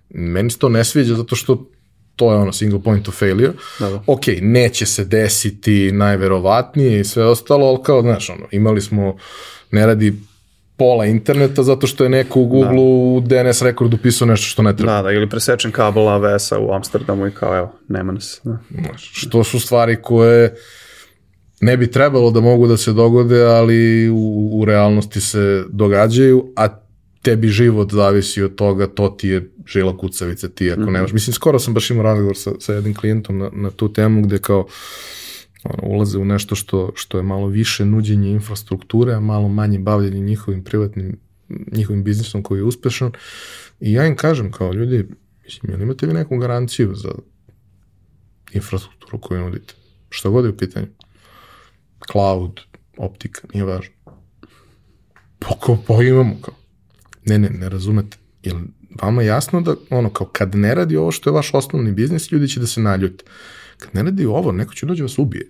Meni 0.10 0.50
se 0.50 0.58
to 0.58 0.70
ne 0.70 0.84
sviđa 0.84 1.16
zato 1.16 1.36
što 1.36 1.70
to 2.16 2.32
je 2.32 2.38
ono 2.38 2.52
single 2.52 2.84
point 2.84 3.08
of 3.08 3.20
failure. 3.20 3.54
Da, 3.80 3.90
da. 3.90 4.04
Ok, 4.08 4.22
neće 4.42 4.86
se 4.86 5.06
desiti 5.06 5.92
najverovatnije 5.92 7.00
i 7.00 7.04
sve 7.04 7.26
ostalo, 7.26 7.68
ali 7.68 7.84
kao, 7.84 8.02
znaš, 8.02 8.30
ono, 8.30 8.48
imali 8.52 8.82
smo, 8.82 9.18
ne 9.72 9.86
radi 9.86 10.14
pola 10.78 11.06
interneta 11.06 11.64
zato 11.64 11.88
što 11.88 12.04
je 12.04 12.10
neko 12.10 12.40
u 12.40 12.46
Google 12.46 12.80
u 12.80 13.22
DNS 13.26 13.62
rekord 13.62 13.94
upisao 13.94 14.28
nešto 14.28 14.46
što 14.46 14.62
ne 14.62 14.76
treba. 14.76 14.96
Da, 14.96 15.02
da, 15.02 15.12
ili 15.12 15.30
presečen 15.30 15.72
kabel 15.72 16.04
AWS-a 16.04 16.60
u 16.60 16.74
Amsterdamu 16.74 17.28
i 17.28 17.32
kao, 17.32 17.58
evo, 17.58 17.72
nema 17.88 18.12
nas. 18.12 18.42
Da. 18.44 18.58
Što 18.98 19.44
su 19.44 19.60
stvari 19.60 19.98
koje 20.02 20.56
ne 21.62 21.78
bi 21.78 21.92
trebalo 21.92 22.32
da 22.32 22.42
mogu 22.42 22.68
da 22.68 22.78
se 22.78 22.94
dogode, 22.94 23.44
ali 23.44 24.10
u, 24.10 24.50
u 24.54 24.66
realnosti 24.66 25.22
se 25.22 25.64
događaju, 25.70 26.54
a 26.56 26.68
tebi 27.22 27.48
život 27.48 27.92
zavisi 27.92 28.44
od 28.44 28.56
toga, 28.56 28.88
to 28.88 29.10
ti 29.10 29.28
je 29.28 29.52
žila 29.68 29.98
kucavica 29.98 30.50
ti 30.50 30.72
ako 30.72 30.92
nemaš. 30.92 31.12
Mislim, 31.12 31.34
skoro 31.34 31.60
sam 31.60 31.74
baš 31.74 31.90
imao 31.90 32.04
razgovor 32.04 32.38
sa, 32.38 32.52
sa 32.60 32.74
jednim 32.74 32.94
klijentom 32.94 33.38
na, 33.38 33.50
na 33.54 33.70
tu 33.70 33.94
temu 33.94 34.22
gde 34.22 34.38
kao 34.38 34.68
ono, 35.64 35.96
ulaze 35.96 36.18
u 36.18 36.26
nešto 36.26 36.56
što, 36.56 36.92
što 36.96 37.18
je 37.18 37.24
malo 37.24 37.48
više 37.48 37.86
nuđenje 37.86 38.32
infrastrukture, 38.32 39.14
a 39.14 39.20
malo 39.20 39.48
manje 39.48 39.80
bavljenje 39.80 40.20
njihovim 40.20 40.64
privatnim, 40.64 41.20
njihovim 41.72 42.04
biznisom 42.04 42.44
koji 42.44 42.60
je 42.60 42.64
uspešan. 42.64 43.12
I 43.80 43.94
ja 43.94 44.06
im 44.08 44.16
kažem 44.16 44.52
kao 44.52 44.74
ljudi, 44.74 45.08
mislim, 45.44 45.72
jel 45.72 45.82
imate 45.82 46.08
vi 46.08 46.14
neku 46.14 46.38
garanciju 46.38 46.96
za 46.96 47.10
infrastrukturu 48.54 49.20
koju 49.20 49.42
nudite? 49.42 49.74
Što 50.10 50.32
god 50.32 50.46
je 50.46 50.52
u 50.52 50.58
pitanju. 50.58 50.88
Cloud, 52.12 52.60
optika, 52.98 53.48
nije 53.54 53.66
važno. 53.66 53.94
Pa 55.40 55.60
kao, 55.66 55.78
pa 55.88 56.04
imamo 56.04 56.36
kao. 56.42 56.54
Ne, 57.26 57.40
ne, 57.40 57.50
ne 57.50 57.70
razumete. 57.70 58.18
Jel 58.44 58.58
vama 59.02 59.22
jasno 59.22 59.62
da, 59.62 59.76
ono, 59.90 60.10
kao 60.10 60.28
kad 60.28 60.56
ne 60.56 60.76
radi 60.76 60.98
ovo 60.98 61.12
što 61.12 61.30
je 61.30 61.34
vaš 61.34 61.54
osnovni 61.54 61.92
biznis, 61.92 62.32
ljudi 62.32 62.48
će 62.48 62.60
da 62.60 62.68
se 62.68 62.82
naljute. 62.82 63.26
Kad 63.84 63.96
ne 63.96 64.04
radi 64.04 64.26
ovo, 64.26 64.52
neko 64.52 64.74
će 64.74 64.86
dođe 64.86 65.04
vas 65.04 65.18
ubije. 65.20 65.50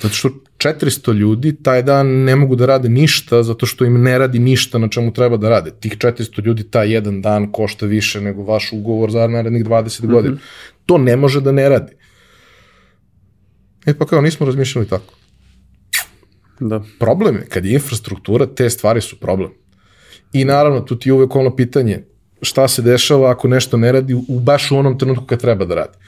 Zato 0.00 0.14
što 0.14 0.28
400 0.58 1.12
ljudi 1.12 1.56
taj 1.62 1.82
dan 1.82 2.06
ne 2.06 2.36
mogu 2.36 2.56
da 2.56 2.66
rade 2.66 2.88
ništa 2.88 3.42
zato 3.42 3.66
što 3.66 3.84
im 3.84 4.02
ne 4.02 4.18
radi 4.18 4.38
ništa 4.38 4.78
na 4.78 4.88
čemu 4.88 5.12
treba 5.12 5.36
da 5.36 5.48
rade. 5.48 5.70
Tih 5.80 5.96
400 5.96 6.44
ljudi 6.44 6.70
taj 6.70 6.92
jedan 6.92 7.22
dan 7.22 7.52
košta 7.52 7.86
više 7.86 8.20
nego 8.20 8.42
vaš 8.42 8.72
ugovor 8.72 9.10
za 9.10 9.26
narednih 9.26 9.64
20 9.64 10.06
godina. 10.06 10.36
To 10.86 10.98
ne 10.98 11.16
može 11.16 11.40
da 11.40 11.52
ne 11.52 11.68
radi. 11.68 11.92
E 13.86 13.94
pa 13.94 14.06
kao 14.06 14.20
nismo 14.20 14.46
razmišljali 14.46 14.88
tako. 14.88 15.14
da. 16.60 16.82
Problem 16.98 17.36
je, 17.36 17.46
kad 17.46 17.64
je 17.64 17.72
infrastruktura, 17.72 18.46
te 18.46 18.70
stvari 18.70 19.00
su 19.00 19.20
problem. 19.20 19.50
I 20.32 20.44
naravno, 20.44 20.80
tu 20.80 20.98
ti 20.98 21.08
je 21.08 21.12
uvek 21.12 21.36
ono 21.36 21.56
pitanje, 21.56 22.04
šta 22.42 22.68
se 22.68 22.82
dešava 22.82 23.30
ako 23.30 23.48
nešto 23.48 23.76
ne 23.76 23.92
radi 23.92 24.14
u 24.14 24.40
baš 24.40 24.70
u 24.70 24.76
onom 24.76 24.98
trenutku 24.98 25.24
kad 25.24 25.40
treba 25.40 25.64
da 25.64 25.74
radi. 25.74 25.98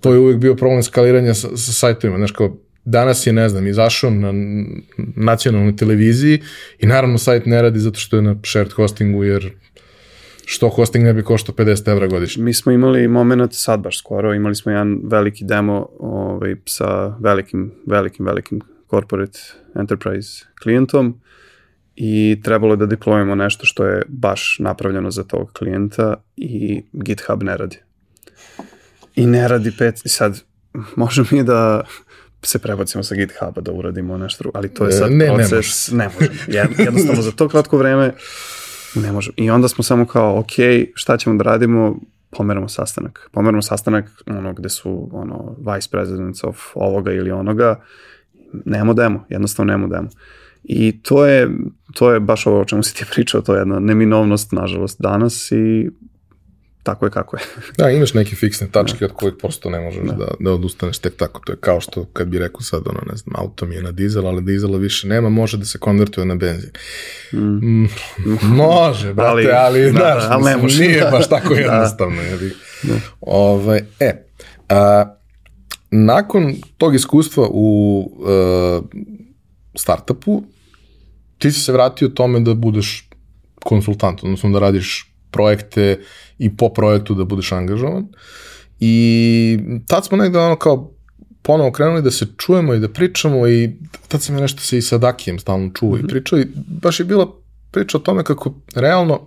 To 0.00 0.12
je 0.12 0.18
uvek 0.18 0.36
bio 0.36 0.54
problem 0.54 0.82
skaliranja 0.82 1.34
sa, 1.34 1.48
sa 1.56 1.72
sajtovima. 1.72 2.18
Znaš, 2.18 2.32
kao, 2.32 2.56
danas 2.84 3.26
je, 3.26 3.32
ne 3.32 3.48
znam, 3.48 3.66
izašao 3.66 4.10
na 4.10 4.32
nacionalnoj 5.16 5.76
televiziji 5.76 6.42
i 6.78 6.86
naravno 6.86 7.18
sajt 7.18 7.46
ne 7.46 7.62
radi 7.62 7.78
zato 7.78 7.98
što 7.98 8.16
je 8.16 8.22
na 8.22 8.36
shared 8.44 8.72
hostingu, 8.72 9.24
jer 9.24 9.52
što 10.44 10.68
hosting 10.68 11.04
ne 11.04 11.14
bi 11.14 11.22
koštao 11.22 11.54
50 11.54 11.90
evra 11.90 12.06
godišnje. 12.06 12.42
Mi 12.42 12.54
smo 12.54 12.72
imali 12.72 13.08
moment 13.08 13.52
sad 13.54 13.80
baš 13.80 13.98
skoro, 13.98 14.34
imali 14.34 14.54
smo 14.54 14.72
jedan 14.72 15.00
veliki 15.04 15.44
demo 15.44 15.88
ovaj, 15.98 16.54
sa 16.64 17.16
velikim, 17.20 17.72
velikim, 17.86 18.26
velikim 18.26 18.60
corporate 18.90 19.38
enterprise 19.74 20.44
klijentom 20.62 21.20
i 21.96 22.40
trebalo 22.44 22.72
je 22.72 22.76
da 22.76 22.86
deployujemo 22.86 23.34
nešto 23.34 23.66
što 23.66 23.86
je 23.86 24.02
baš 24.08 24.56
napravljeno 24.60 25.10
za 25.10 25.24
tog 25.24 25.52
klijenta 25.52 26.14
i 26.36 26.82
GitHub 26.92 27.42
ne 27.42 27.56
radi. 27.56 27.85
I 29.16 29.26
ne 29.26 29.48
radi 29.48 29.72
pet, 29.78 30.00
i 30.04 30.08
sad 30.08 30.40
možemo 30.96 31.26
mi 31.30 31.44
da 31.44 31.84
se 32.42 32.58
prebacimo 32.58 33.02
sa 33.02 33.14
GitHuba 33.14 33.60
da 33.60 33.72
uradimo 33.72 34.18
nešto 34.18 34.42
drugo, 34.42 34.58
ali 34.58 34.68
to 34.74 34.84
je 34.84 34.92
sad 34.92 35.10
ne, 35.10 35.16
ne 35.26 35.34
proces, 35.48 35.90
ne, 35.92 36.08
možemo. 36.14 36.34
Jed- 36.46 36.80
Jednostavno 36.84 37.22
za 37.22 37.30
to 37.32 37.48
kratko 37.48 37.78
vreme 37.78 38.12
ne 38.94 39.12
možemo. 39.12 39.34
I 39.36 39.50
onda 39.50 39.68
smo 39.68 39.84
samo 39.84 40.06
kao, 40.06 40.38
ok, 40.38 40.52
šta 40.94 41.16
ćemo 41.16 41.36
da 41.36 41.44
radimo? 41.44 41.96
Pomeramo 42.30 42.68
sastanak. 42.68 43.28
Pomeramo 43.32 43.62
sastanak 43.62 44.04
ono 44.26 44.52
gde 44.52 44.68
su 44.68 45.08
ono, 45.12 45.56
vice 45.58 45.88
presidents 45.90 46.44
of 46.44 46.56
ovoga 46.74 47.12
ili 47.12 47.30
onoga. 47.30 47.80
Nemo 48.64 48.94
demo, 48.94 49.24
jednostavno 49.28 49.72
nemo 49.72 49.88
demo. 49.88 50.08
I 50.64 51.02
to 51.02 51.26
je, 51.26 51.50
to 51.94 52.12
je 52.12 52.20
baš 52.20 52.46
ovo 52.46 52.60
o 52.60 52.64
čemu 52.64 52.82
si 52.82 52.94
ti 52.94 53.04
pričao, 53.14 53.40
to 53.40 53.54
je 53.54 53.60
jedna 53.60 53.78
neminovnost, 53.78 54.52
nažalost, 54.52 55.00
danas 55.00 55.52
i 55.52 55.90
tako 56.86 57.06
je 57.06 57.10
kako 57.10 57.36
je. 57.36 57.42
Da, 57.78 57.90
imaš 57.90 58.14
neke 58.14 58.36
fiksne 58.36 58.68
tačke 58.72 59.04
od 59.04 59.12
kojih 59.12 59.34
prosto 59.38 59.70
ne 59.70 59.80
možeš 59.80 60.02
da. 60.04 60.28
da, 60.40 60.52
odustaneš 60.52 60.98
tek 60.98 61.16
tako. 61.16 61.40
To 61.44 61.52
je 61.52 61.56
kao 61.60 61.80
što 61.80 62.04
kad 62.04 62.28
bi 62.28 62.38
rekao 62.38 62.60
sad, 62.60 62.82
ono, 62.88 63.00
ne 63.10 63.16
znam, 63.16 63.36
auto 63.36 63.66
mi 63.66 63.74
je 63.74 63.82
na 63.82 63.92
dizel, 63.92 64.26
ali 64.26 64.42
dizela 64.42 64.78
više 64.78 65.08
nema, 65.08 65.28
može 65.28 65.56
da 65.56 65.64
se 65.64 65.78
konvertuje 65.78 66.24
na 66.24 66.34
benzin. 66.34 66.70
Mm. 67.32 67.86
može, 68.42 69.14
brate, 69.14 69.30
ali, 69.30 69.52
Ali- 69.52 69.82
da, 69.82 69.90
znaš, 69.90 70.22
da, 70.22 70.28
ali 70.30 70.44
ne 70.44 70.56
može. 70.56 70.80
nije 70.80 71.08
baš 71.12 71.28
tako 71.28 71.54
Da. 71.54 71.60
jednostavno. 71.60 72.22
Da. 72.82 72.94
Ovaj, 73.20 73.80
e, 74.00 74.24
a, 74.68 75.04
nakon 75.90 76.54
tog 76.78 76.94
iskustva 76.94 77.46
u 77.50 78.00
uh, 78.18 78.84
startupu, 79.74 80.42
ti 81.38 81.52
si 81.52 81.60
se 81.60 81.72
vratio 81.72 82.08
tome 82.08 82.40
da 82.40 82.54
budeš 82.54 83.08
konsultant, 83.64 84.24
odnosno 84.24 84.50
da 84.50 84.58
radiš 84.58 85.12
projekte 85.30 85.98
i 86.38 86.56
po 86.56 86.68
projektu 86.68 87.14
da 87.14 87.24
budeš 87.24 87.52
angažovan. 87.52 88.06
I 88.80 89.58
tad 89.86 90.06
smo 90.06 90.16
negde 90.16 90.38
ono 90.38 90.56
kao 90.56 90.92
ponovo 91.42 91.72
krenuli 91.72 92.02
da 92.02 92.10
se 92.10 92.26
čujemo 92.36 92.74
i 92.74 92.78
da 92.78 92.88
pričamo 92.88 93.48
i 93.48 93.72
tad 94.08 94.22
sam 94.22 94.34
ja 94.34 94.40
nešto 94.40 94.60
se 94.60 94.78
i 94.78 94.82
sa 94.82 94.98
Dakijem 94.98 95.38
stalno 95.38 95.70
čuo 95.74 95.90
mm 95.90 95.98
-hmm. 95.98 96.04
i 96.04 96.08
pričao 96.08 96.38
i 96.38 96.46
baš 96.82 97.00
je 97.00 97.04
bila 97.04 97.32
priča 97.70 97.98
o 97.98 98.00
tome 98.00 98.24
kako 98.24 98.54
realno 98.74 99.20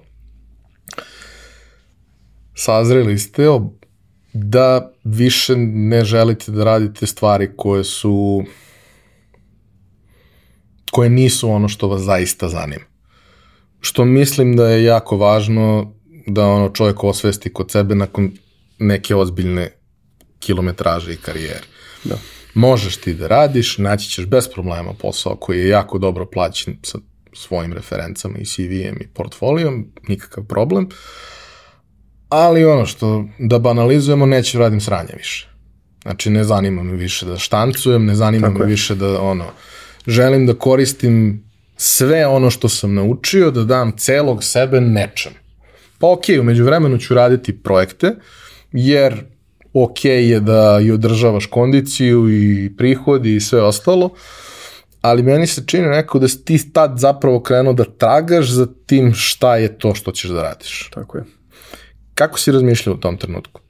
sazreli 2.56 3.20
ste 3.20 3.46
da 4.34 4.92
više 5.04 5.56
ne 5.58 6.06
želite 6.06 6.52
da 6.52 6.64
radite 6.64 7.06
stvari 7.06 7.50
koje 7.58 7.84
su 7.84 8.44
koje 10.92 11.10
nisu 11.10 11.50
ono 11.50 11.68
što 11.68 11.88
vas 11.88 12.02
zaista 12.02 12.50
zanima. 12.50 12.86
Što 13.82 14.06
mislim 14.06 14.56
da 14.56 14.70
je 14.70 14.84
jako 14.84 15.18
važno 15.18 15.94
da 16.30 16.46
ono 16.46 16.70
čovjek 16.70 17.04
osvesti 17.04 17.54
kod 17.54 17.72
sebe 17.72 17.96
nakon 17.96 18.32
neke 18.80 19.16
ozbiljne 19.16 19.72
kilometraže 20.40 21.14
i 21.14 21.18
karijere. 21.18 21.64
Da. 22.04 22.16
Možeš 22.54 22.98
ti 22.98 23.14
da 23.14 23.28
radiš, 23.28 23.78
naći 23.78 24.10
ćeš 24.10 24.26
bez 24.26 24.48
problema 24.48 24.94
posao 24.94 25.36
koji 25.36 25.60
je 25.60 25.68
jako 25.68 25.98
dobro 25.98 26.26
plaćen 26.26 26.78
sa 26.84 26.98
svojim 27.34 27.74
referencama 27.74 28.38
i 28.38 28.46
CV-em 28.46 28.98
i 29.02 29.08
portfolijom, 29.08 29.88
nikakav 30.08 30.44
problem, 30.44 30.90
ali 32.30 32.66
ono 32.66 32.86
što, 32.86 33.26
da 33.40 33.60
banalizujemo, 33.60 34.26
neće 34.26 34.58
da 34.58 34.64
radim 34.64 34.82
sranje 34.82 35.14
više. 35.18 35.50
Znači, 36.02 36.30
ne 36.30 36.44
zanima 36.44 36.84
me 36.84 36.94
više 36.94 37.26
da 37.26 37.38
štancujem, 37.38 38.06
ne 38.06 38.16
zanima 38.16 38.48
Tako 38.48 38.60
me 38.60 38.66
je. 38.66 38.70
više 38.70 38.96
da, 38.96 39.22
ono, 39.22 39.46
želim 40.08 40.46
da 40.46 40.54
koristim 40.54 41.44
sve 41.78 42.28
ono 42.28 42.50
što 42.50 42.70
sam 42.70 42.94
naučio, 42.94 43.52
da 43.52 43.64
dam 43.64 43.92
celog 43.98 44.44
sebe 44.44 44.82
nečem. 44.82 45.32
Pa 46.00 46.08
okay, 46.08 46.40
umeđu 46.40 46.66
vremenu 46.66 46.98
ću 46.98 47.14
raditi 47.14 47.58
projekte, 47.64 48.16
jer 48.72 49.24
ok 49.74 50.06
je 50.06 50.40
da 50.40 50.80
i 50.84 50.92
održavaš 50.92 51.46
kondiciju 51.46 52.30
i 52.30 52.72
prihodi 52.78 53.36
i 53.36 53.40
sve 53.40 53.62
ostalo, 53.62 54.10
ali 55.02 55.24
meni 55.24 55.48
se 55.48 55.64
čini 55.66 55.88
neko 55.88 56.20
da 56.20 56.28
si 56.28 56.46
ti 56.46 56.74
tad 56.74 56.98
zapravo 56.98 57.40
krenuo 57.42 57.74
da 57.74 57.84
tragaš 57.84 58.50
za 58.50 58.68
tim 58.86 59.14
šta 59.14 59.56
je 59.56 59.78
to 59.78 59.96
što 59.96 60.12
ćeš 60.12 60.30
da 60.30 60.42
radiš. 60.42 60.90
Tako 60.94 61.18
je. 61.18 61.24
Kako 62.14 62.40
si 62.40 62.52
razmišljao 62.52 62.96
u 62.96 63.00
tom 63.00 63.18
trenutku? 63.18 63.62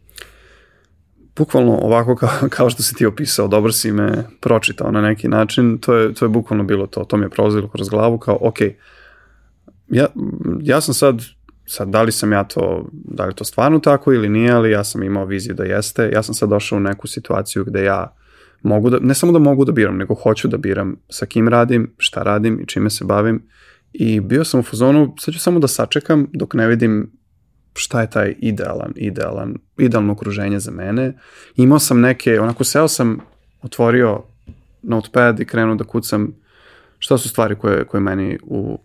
bukvalno 1.40 1.80
ovako 1.82 2.16
kao, 2.16 2.30
kao 2.50 2.70
što 2.70 2.84
si 2.84 2.96
ti 2.96 3.06
opisao, 3.06 3.48
dobro 3.48 3.72
si 3.72 3.92
me 3.92 4.24
pročitao 4.40 4.92
na 4.92 5.02
neki 5.02 5.28
način, 5.28 5.78
to 5.78 5.96
je, 5.96 6.14
to 6.14 6.26
je 6.26 6.30
bukvalno 6.30 6.64
bilo 6.64 6.88
to, 6.88 7.04
to 7.04 7.18
mi 7.18 7.26
je 7.26 7.30
prolazilo 7.30 7.68
kroz 7.68 7.90
glavu 7.90 8.18
kao, 8.18 8.38
ok, 8.42 8.58
ja, 9.88 10.08
ja 10.62 10.82
sam 10.82 10.94
sad, 10.94 11.22
sad 11.70 11.88
da 11.90 12.02
li 12.02 12.12
sam 12.12 12.32
ja 12.32 12.44
to, 12.44 12.90
da 12.92 13.26
li 13.26 13.36
to 13.36 13.44
stvarno 13.44 13.80
tako 13.80 14.14
ili 14.14 14.30
nije, 14.30 14.52
ali 14.52 14.72
ja 14.72 14.84
sam 14.84 15.04
imao 15.04 15.26
viziju 15.26 15.56
da 15.56 15.64
jeste, 15.64 16.10
ja 16.14 16.24
sam 16.24 16.36
sad 16.36 16.50
došao 16.50 16.78
u 16.78 16.82
neku 16.82 17.08
situaciju 17.08 17.66
gde 17.66 17.84
ja 17.84 18.16
mogu 18.62 18.90
da, 18.90 19.00
ne 19.00 19.14
samo 19.14 19.32
da 19.32 19.40
mogu 19.40 19.66
da 19.66 19.72
biram, 19.72 19.98
nego 19.98 20.14
hoću 20.14 20.48
da 20.48 20.58
biram 20.58 20.96
sa 21.10 21.26
kim 21.26 21.48
radim, 21.48 21.94
šta 21.98 22.24
radim 22.24 22.60
i 22.60 22.68
čime 22.68 22.90
se 22.90 23.06
bavim 23.06 23.44
i 23.94 24.20
bio 24.20 24.44
sam 24.44 24.60
u 24.60 24.64
fazonu, 24.64 25.16
sad 25.20 25.34
ću 25.34 25.40
samo 25.40 25.60
da 25.60 25.68
sačekam 25.68 26.28
dok 26.34 26.54
ne 26.54 26.68
vidim 26.68 27.12
šta 27.74 28.02
je 28.02 28.10
taj 28.10 28.36
idealan, 28.40 28.94
idealan, 28.96 29.56
idealno 29.78 30.14
okruženje 30.14 30.60
za 30.60 30.72
mene. 30.72 31.14
Imao 31.56 31.80
sam 31.80 32.02
neke, 32.02 32.40
onako 32.40 32.64
seo 32.64 32.88
sam, 32.88 33.20
otvorio 33.62 34.24
notepad 34.82 35.40
i 35.40 35.46
krenuo 35.46 35.76
da 35.76 35.84
kucam 35.84 36.36
šta 37.00 37.18
su 37.18 37.30
stvari 37.30 37.56
koje, 37.56 37.86
koje 37.86 38.02
meni 38.02 38.40
u 38.42 38.80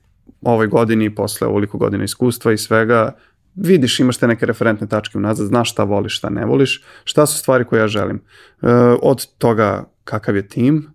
ovoj 0.44 0.66
godini, 0.66 1.14
posle 1.14 1.46
ovoliko 1.46 1.78
godina 1.78 2.04
iskustva 2.04 2.52
i 2.52 2.58
svega, 2.58 3.12
vidiš, 3.54 4.00
imaš 4.00 4.16
te 4.16 4.26
neke 4.26 4.46
referentne 4.46 4.86
tačke 4.86 5.18
unazad, 5.18 5.46
znaš 5.46 5.72
šta 5.72 5.84
voliš, 5.84 6.18
šta 6.18 6.30
ne 6.30 6.46
voliš, 6.46 6.82
šta 7.04 7.26
su 7.26 7.38
stvari 7.38 7.64
koje 7.64 7.80
ja 7.80 7.88
želim. 7.88 8.16
E, 8.16 8.72
od 9.02 9.26
toga 9.38 9.84
kakav 10.04 10.36
je 10.36 10.48
tim, 10.48 10.94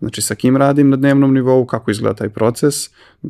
znači 0.00 0.22
sa 0.22 0.34
kim 0.34 0.56
radim 0.56 0.90
na 0.90 0.96
dnevnom 0.96 1.34
nivou, 1.34 1.66
kako 1.66 1.90
izgleda 1.90 2.16
taj 2.16 2.28
proces, 2.28 2.74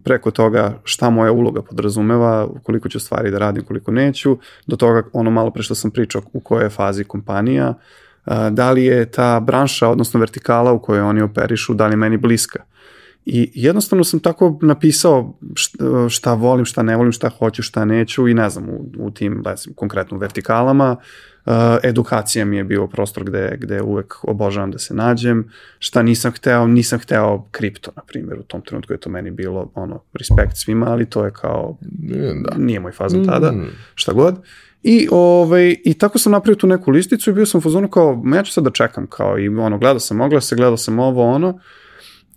preko 0.04 0.30
toga 0.30 0.78
šta 0.84 1.10
moja 1.10 1.32
uloga 1.32 1.62
podrazumeva, 1.62 2.48
koliko 2.62 2.88
ću 2.88 3.00
stvari 3.00 3.30
da 3.30 3.38
radim, 3.38 3.64
koliko 3.64 3.90
neću, 3.90 4.38
do 4.66 4.76
toga 4.76 5.02
ono 5.12 5.30
malo 5.30 5.50
pre 5.50 5.62
što 5.62 5.74
sam 5.74 5.90
pričao 5.90 6.22
u 6.32 6.40
kojoj 6.40 6.64
je 6.64 6.70
fazi 6.70 7.04
kompanija, 7.04 7.74
da 8.50 8.70
li 8.70 8.84
je 8.84 9.10
ta 9.10 9.40
branša, 9.40 9.88
odnosno 9.88 10.20
vertikala 10.20 10.72
u 10.72 10.78
kojoj 10.78 11.00
oni 11.00 11.22
operišu, 11.22 11.74
da 11.74 11.86
li 11.86 11.92
je 11.92 11.96
meni 11.96 12.16
bliska. 12.16 12.62
I 13.26 13.50
jednostavno 13.54 14.04
sam 14.04 14.20
tako 14.20 14.58
napisao 14.62 15.38
šta, 15.54 16.08
šta 16.08 16.34
volim, 16.34 16.64
šta 16.64 16.82
ne 16.82 16.96
volim, 16.96 17.12
šta 17.12 17.28
hoću, 17.28 17.62
šta 17.62 17.84
neću 17.84 18.28
i 18.28 18.34
ne 18.34 18.50
znam, 18.50 18.68
u, 18.68 18.90
u 18.98 19.10
tim, 19.10 19.40
da 19.44 19.56
znam, 19.56 19.74
konkretno 19.74 20.18
vertikalama, 20.18 20.96
uh, 21.46 21.52
edukacija 21.82 22.44
mi 22.44 22.56
je 22.56 22.64
bio 22.64 22.86
prostor 22.86 23.24
gde, 23.24 23.56
gde 23.60 23.82
uvek 23.82 24.14
obožavam 24.22 24.70
da 24.70 24.78
se 24.78 24.94
nađem, 24.94 25.50
šta 25.78 26.02
nisam 26.02 26.32
hteo, 26.32 26.66
nisam 26.66 26.98
hteo 26.98 27.44
kripto, 27.50 27.90
na 27.96 28.02
primjer, 28.02 28.38
u 28.38 28.42
tom 28.42 28.60
trenutku 28.60 28.92
je 28.92 29.00
to 29.00 29.10
meni 29.10 29.30
bilo, 29.30 29.70
ono, 29.74 30.02
respekt 30.14 30.56
svima, 30.56 30.86
ali 30.90 31.06
to 31.06 31.24
je 31.24 31.30
kao, 31.30 31.78
Da. 32.44 32.56
nije 32.58 32.80
moj 32.80 32.92
fazon 32.92 33.26
tada, 33.26 33.52
Mm. 33.52 33.66
šta 33.94 34.12
god. 34.12 34.36
I, 34.82 35.08
ovaj, 35.10 35.76
I 35.84 35.94
tako 35.94 36.18
sam 36.18 36.32
napravio 36.32 36.56
tu 36.56 36.66
neku 36.66 36.90
listicu 36.90 37.30
i 37.30 37.34
bio 37.34 37.46
sam 37.46 37.58
u 37.58 37.62
fazonu 37.62 37.88
kao, 37.88 38.22
ja 38.34 38.42
ću 38.42 38.52
sad 38.52 38.64
da 38.64 38.70
čekam, 38.70 39.06
kao 39.06 39.38
i 39.38 39.48
ono, 39.48 39.78
gledao 39.78 40.00
sam 40.00 40.20
oglase, 40.20 40.56
gledao 40.56 40.76
sam 40.76 40.98
ovo, 40.98 41.26
ono, 41.26 41.58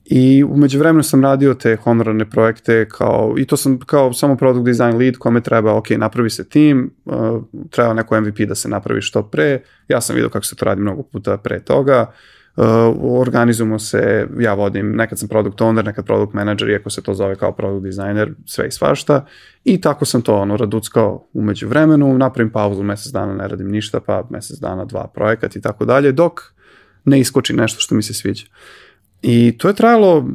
I 0.06 0.44
umeđu 0.44 0.80
vremenu 0.80 1.04
sam 1.04 1.24
radio 1.24 1.54
te 1.54 1.76
honorarne 1.76 2.30
projekte 2.30 2.90
kao, 2.90 3.36
i 3.38 3.46
to 3.46 3.58
sam 3.58 3.80
kao 3.80 4.14
samo 4.14 4.36
product 4.36 4.66
design 4.66 4.98
lead 4.98 5.18
kome 5.18 5.42
treba, 5.42 5.74
ok, 5.74 5.90
napravi 5.90 6.30
se 6.30 6.50
tim, 6.50 6.94
uh, 7.06 7.44
treba 7.70 7.94
neko 7.94 8.22
MVP 8.22 8.40
da 8.40 8.56
se 8.56 8.70
napravi 8.70 9.02
što 9.02 9.24
pre, 9.24 9.62
ja 9.88 10.02
sam 10.02 10.16
vidio 10.16 10.30
kako 10.30 10.46
se 10.46 10.56
to 10.56 10.66
radi 10.66 10.82
mnogo 10.82 11.04
puta 11.04 11.38
pre 11.38 11.60
toga, 11.60 12.12
uh, 12.56 12.66
organizujemo 13.02 13.80
se, 13.80 14.28
ja 14.40 14.54
vodim, 14.54 14.96
nekad 14.96 15.20
sam 15.20 15.28
product 15.28 15.62
owner, 15.62 15.86
nekad 15.86 16.06
product 16.06 16.34
manager, 16.34 16.70
iako 16.70 16.90
se 16.90 17.02
to 17.02 17.14
zove 17.14 17.36
kao 17.36 17.52
product 17.52 17.84
designer, 17.86 18.34
sve 18.46 18.68
i 18.68 18.72
svašta, 18.72 19.26
i 19.64 19.82
tako 19.82 20.06
sam 20.06 20.22
to 20.22 20.36
ono 20.36 20.58
raduckao 20.58 21.28
umeđu 21.34 21.68
vremenu, 21.68 22.18
napravim 22.18 22.52
pauzu, 22.52 22.84
mesec 22.84 23.12
dana 23.12 23.34
ne 23.34 23.48
radim 23.48 23.68
ništa, 23.68 24.00
pa 24.00 24.28
mesec 24.30 24.60
dana 24.60 24.86
dva 24.86 25.08
projekat 25.08 25.56
i 25.56 25.62
tako 25.62 25.86
dalje, 25.86 26.12
dok 26.12 26.42
ne 27.06 27.20
iskoči 27.20 27.54
nešto 27.54 27.80
što 27.80 27.96
mi 27.96 28.04
se 28.04 28.14
sviđa. 28.14 28.46
I 29.24 29.58
to 29.58 29.68
je 29.68 29.74
trajalo, 29.74 30.26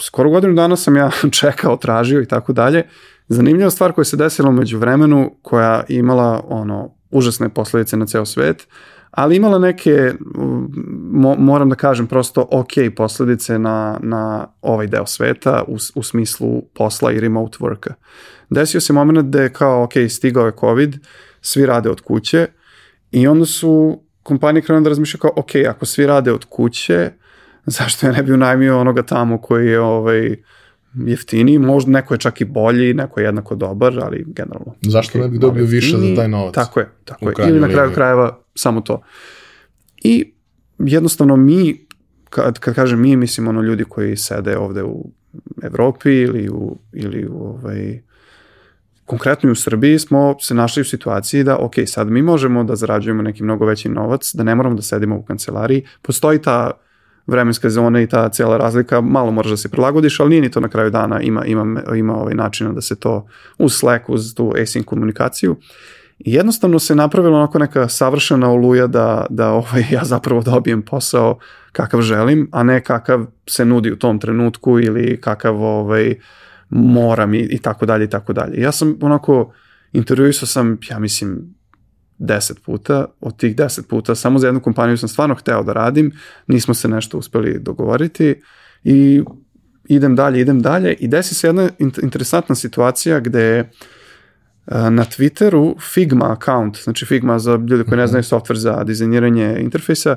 skoro 0.00 0.30
godinu 0.30 0.54
dana 0.54 0.76
sam 0.76 0.96
ja 0.96 1.10
čekao, 1.40 1.76
tražio 1.76 2.22
i 2.22 2.26
tako 2.26 2.52
dalje. 2.52 2.82
Zanimljiva 3.28 3.70
stvar 3.70 3.92
koja 3.92 4.04
se 4.04 4.16
desila 4.16 4.48
umeđu 4.48 4.78
vremenu, 4.78 5.34
koja 5.42 5.84
imala 5.88 6.44
ono, 6.48 6.90
užasne 7.10 7.48
posledice 7.48 7.96
na 7.96 8.06
ceo 8.06 8.26
svet, 8.26 8.68
ali 9.10 9.36
imala 9.36 9.58
neke, 9.58 10.12
mo, 11.12 11.34
moram 11.38 11.68
da 11.68 11.76
kažem, 11.76 12.06
prosto 12.06 12.48
ok 12.50 12.72
posledice 12.96 13.58
na, 13.58 13.98
na 14.02 14.48
ovaj 14.62 14.86
deo 14.86 15.06
sveta 15.06 15.64
u, 15.68 15.76
u 15.94 16.02
smislu 16.02 16.62
posla 16.74 17.12
i 17.12 17.20
remote 17.20 17.58
worka. 17.60 17.92
Desio 18.50 18.80
se 18.80 18.92
moment 18.92 19.28
da 19.28 19.42
je 19.42 19.52
kao, 19.52 19.82
ok, 19.82 19.92
stigao 20.08 20.46
je 20.46 20.52
COVID, 20.60 20.96
svi 21.40 21.66
rade 21.66 21.90
od 21.90 22.00
kuće 22.00 22.46
i 23.10 23.26
onda 23.26 23.46
su 23.46 24.00
kompanije 24.22 24.62
krenule 24.62 24.82
da 24.82 24.88
razmišljaju 24.88 25.20
kao, 25.20 25.32
ok, 25.36 25.50
ako 25.68 25.86
svi 25.86 26.06
rade 26.06 26.32
od 26.32 26.44
kuće, 26.44 27.10
zašto 27.66 28.06
ja 28.06 28.12
ne 28.12 28.22
bi 28.22 28.32
unajmio 28.32 28.80
onoga 28.80 29.02
tamo 29.02 29.40
koji 29.40 29.66
je 29.66 29.80
ovaj, 29.80 30.36
jeftiniji, 30.94 31.58
možda 31.58 31.90
neko 31.90 32.14
je 32.14 32.18
čak 32.18 32.40
i 32.40 32.44
bolji, 32.44 32.94
neko 32.94 33.20
je 33.20 33.24
jednako 33.24 33.54
dobar, 33.54 33.98
ali 34.02 34.24
generalno. 34.26 34.74
Zašto 34.82 35.18
ne 35.18 35.28
bih 35.28 35.40
dobio 35.40 35.64
više 35.64 35.96
za 35.96 36.14
taj 36.16 36.28
novac? 36.28 36.54
Tako 36.54 36.80
je, 36.80 36.88
tako 37.04 37.28
je. 37.28 37.48
Ili 37.48 37.60
na 37.60 37.68
kraju 37.68 37.92
krajeva 37.94 38.38
samo 38.54 38.80
to. 38.80 39.02
I 40.02 40.32
jednostavno 40.78 41.36
mi, 41.36 41.86
kad, 42.30 42.58
kad 42.58 42.74
kažem 42.74 43.00
mi, 43.00 43.16
mislim 43.16 43.48
ono 43.48 43.62
ljudi 43.62 43.84
koji 43.84 44.16
sede 44.16 44.56
ovde 44.56 44.82
u 44.82 45.10
Evropi 45.62 46.10
ili 46.10 46.48
u, 46.48 46.78
ili 46.92 47.26
u 47.28 47.44
ovaj, 47.44 48.02
konkretno 49.04 49.48
i 49.48 49.52
u 49.52 49.54
Srbiji 49.54 49.98
smo 49.98 50.36
se 50.40 50.54
našli 50.54 50.80
u 50.80 50.84
situaciji 50.84 51.44
da, 51.44 51.56
ok, 51.56 51.74
sad 51.86 52.10
mi 52.10 52.22
možemo 52.22 52.64
da 52.64 52.76
zarađujemo 52.76 53.22
neki 53.22 53.42
mnogo 53.42 53.66
veći 53.66 53.88
novac, 53.88 54.34
da 54.34 54.42
ne 54.42 54.54
moramo 54.54 54.74
da 54.74 54.82
sedimo 54.82 55.16
u 55.16 55.22
kancelariji. 55.22 55.84
Postoji 56.02 56.42
ta 56.42 56.70
vremenska 57.26 57.70
zona 57.70 58.00
i 58.00 58.06
ta 58.06 58.28
cijela 58.28 58.56
razlika, 58.56 59.00
malo 59.00 59.30
moraš 59.30 59.50
da 59.50 59.56
se 59.56 59.68
prilagodiš, 59.68 60.20
ali 60.20 60.30
nije 60.30 60.42
ni 60.42 60.50
to 60.50 60.60
na 60.60 60.68
kraju 60.68 60.90
dana, 60.90 61.20
ima, 61.20 61.44
ima, 61.44 61.82
ima 61.96 62.16
ovaj 62.16 62.34
načina 62.34 62.72
da 62.72 62.80
se 62.80 62.96
to 62.96 63.26
uz 63.58 63.72
Slack, 63.72 64.08
uz 64.08 64.34
tu 64.34 64.52
async 64.56 64.84
komunikaciju. 64.84 65.56
I 66.18 66.32
jednostavno 66.32 66.78
se 66.78 66.94
napravila 66.94 67.38
onako 67.38 67.58
neka 67.58 67.88
savršena 67.88 68.50
oluja 68.50 68.86
da, 68.86 69.26
da 69.30 69.50
ovaj, 69.50 69.84
ja 69.90 70.04
zapravo 70.04 70.42
dobijem 70.42 70.82
posao 70.82 71.38
kakav 71.72 72.00
želim, 72.00 72.48
a 72.52 72.62
ne 72.62 72.80
kakav 72.80 73.26
se 73.46 73.64
nudi 73.64 73.92
u 73.92 73.96
tom 73.96 74.18
trenutku 74.18 74.80
ili 74.80 75.20
kakav 75.20 75.62
ovaj, 75.62 76.14
moram 76.68 77.34
i, 77.34 77.38
i 77.38 77.58
tako 77.58 77.86
dalje 77.86 78.04
i 78.04 78.10
tako 78.10 78.32
dalje. 78.32 78.60
Ja 78.60 78.72
sam 78.72 78.96
onako 79.00 79.52
intervjuisao 79.92 80.46
sam, 80.46 80.78
ja 80.90 80.98
mislim, 80.98 81.55
deset 82.18 82.62
puta, 82.64 83.06
od 83.20 83.36
tih 83.36 83.56
deset 83.56 83.88
puta 83.88 84.14
samo 84.14 84.38
za 84.38 84.46
jednu 84.46 84.60
kompaniju 84.60 84.98
sam 84.98 85.08
stvarno 85.08 85.34
hteo 85.34 85.62
da 85.62 85.72
radim, 85.72 86.12
nismo 86.46 86.74
se 86.74 86.88
nešto 86.88 87.18
uspeli 87.18 87.58
dogovoriti 87.58 88.42
i 88.84 89.22
idem 89.88 90.16
dalje, 90.16 90.40
idem 90.40 90.62
dalje 90.62 90.94
i 90.94 91.08
desi 91.08 91.34
se 91.34 91.46
jedna 91.46 91.68
int- 91.78 92.02
interesantna 92.02 92.54
situacija 92.54 93.20
gde 93.20 93.42
je 93.42 93.70
na 94.66 95.04
Twitteru 95.04 95.74
Figma 95.94 96.32
account, 96.32 96.78
znači 96.84 97.06
Figma 97.06 97.38
za 97.38 97.56
ljude 97.56 97.84
koji 97.84 97.98
ne 97.98 98.06
znaju 98.06 98.22
software 98.22 98.56
za 98.56 98.84
dizajniranje 98.84 99.56
interfejsa, 99.60 100.16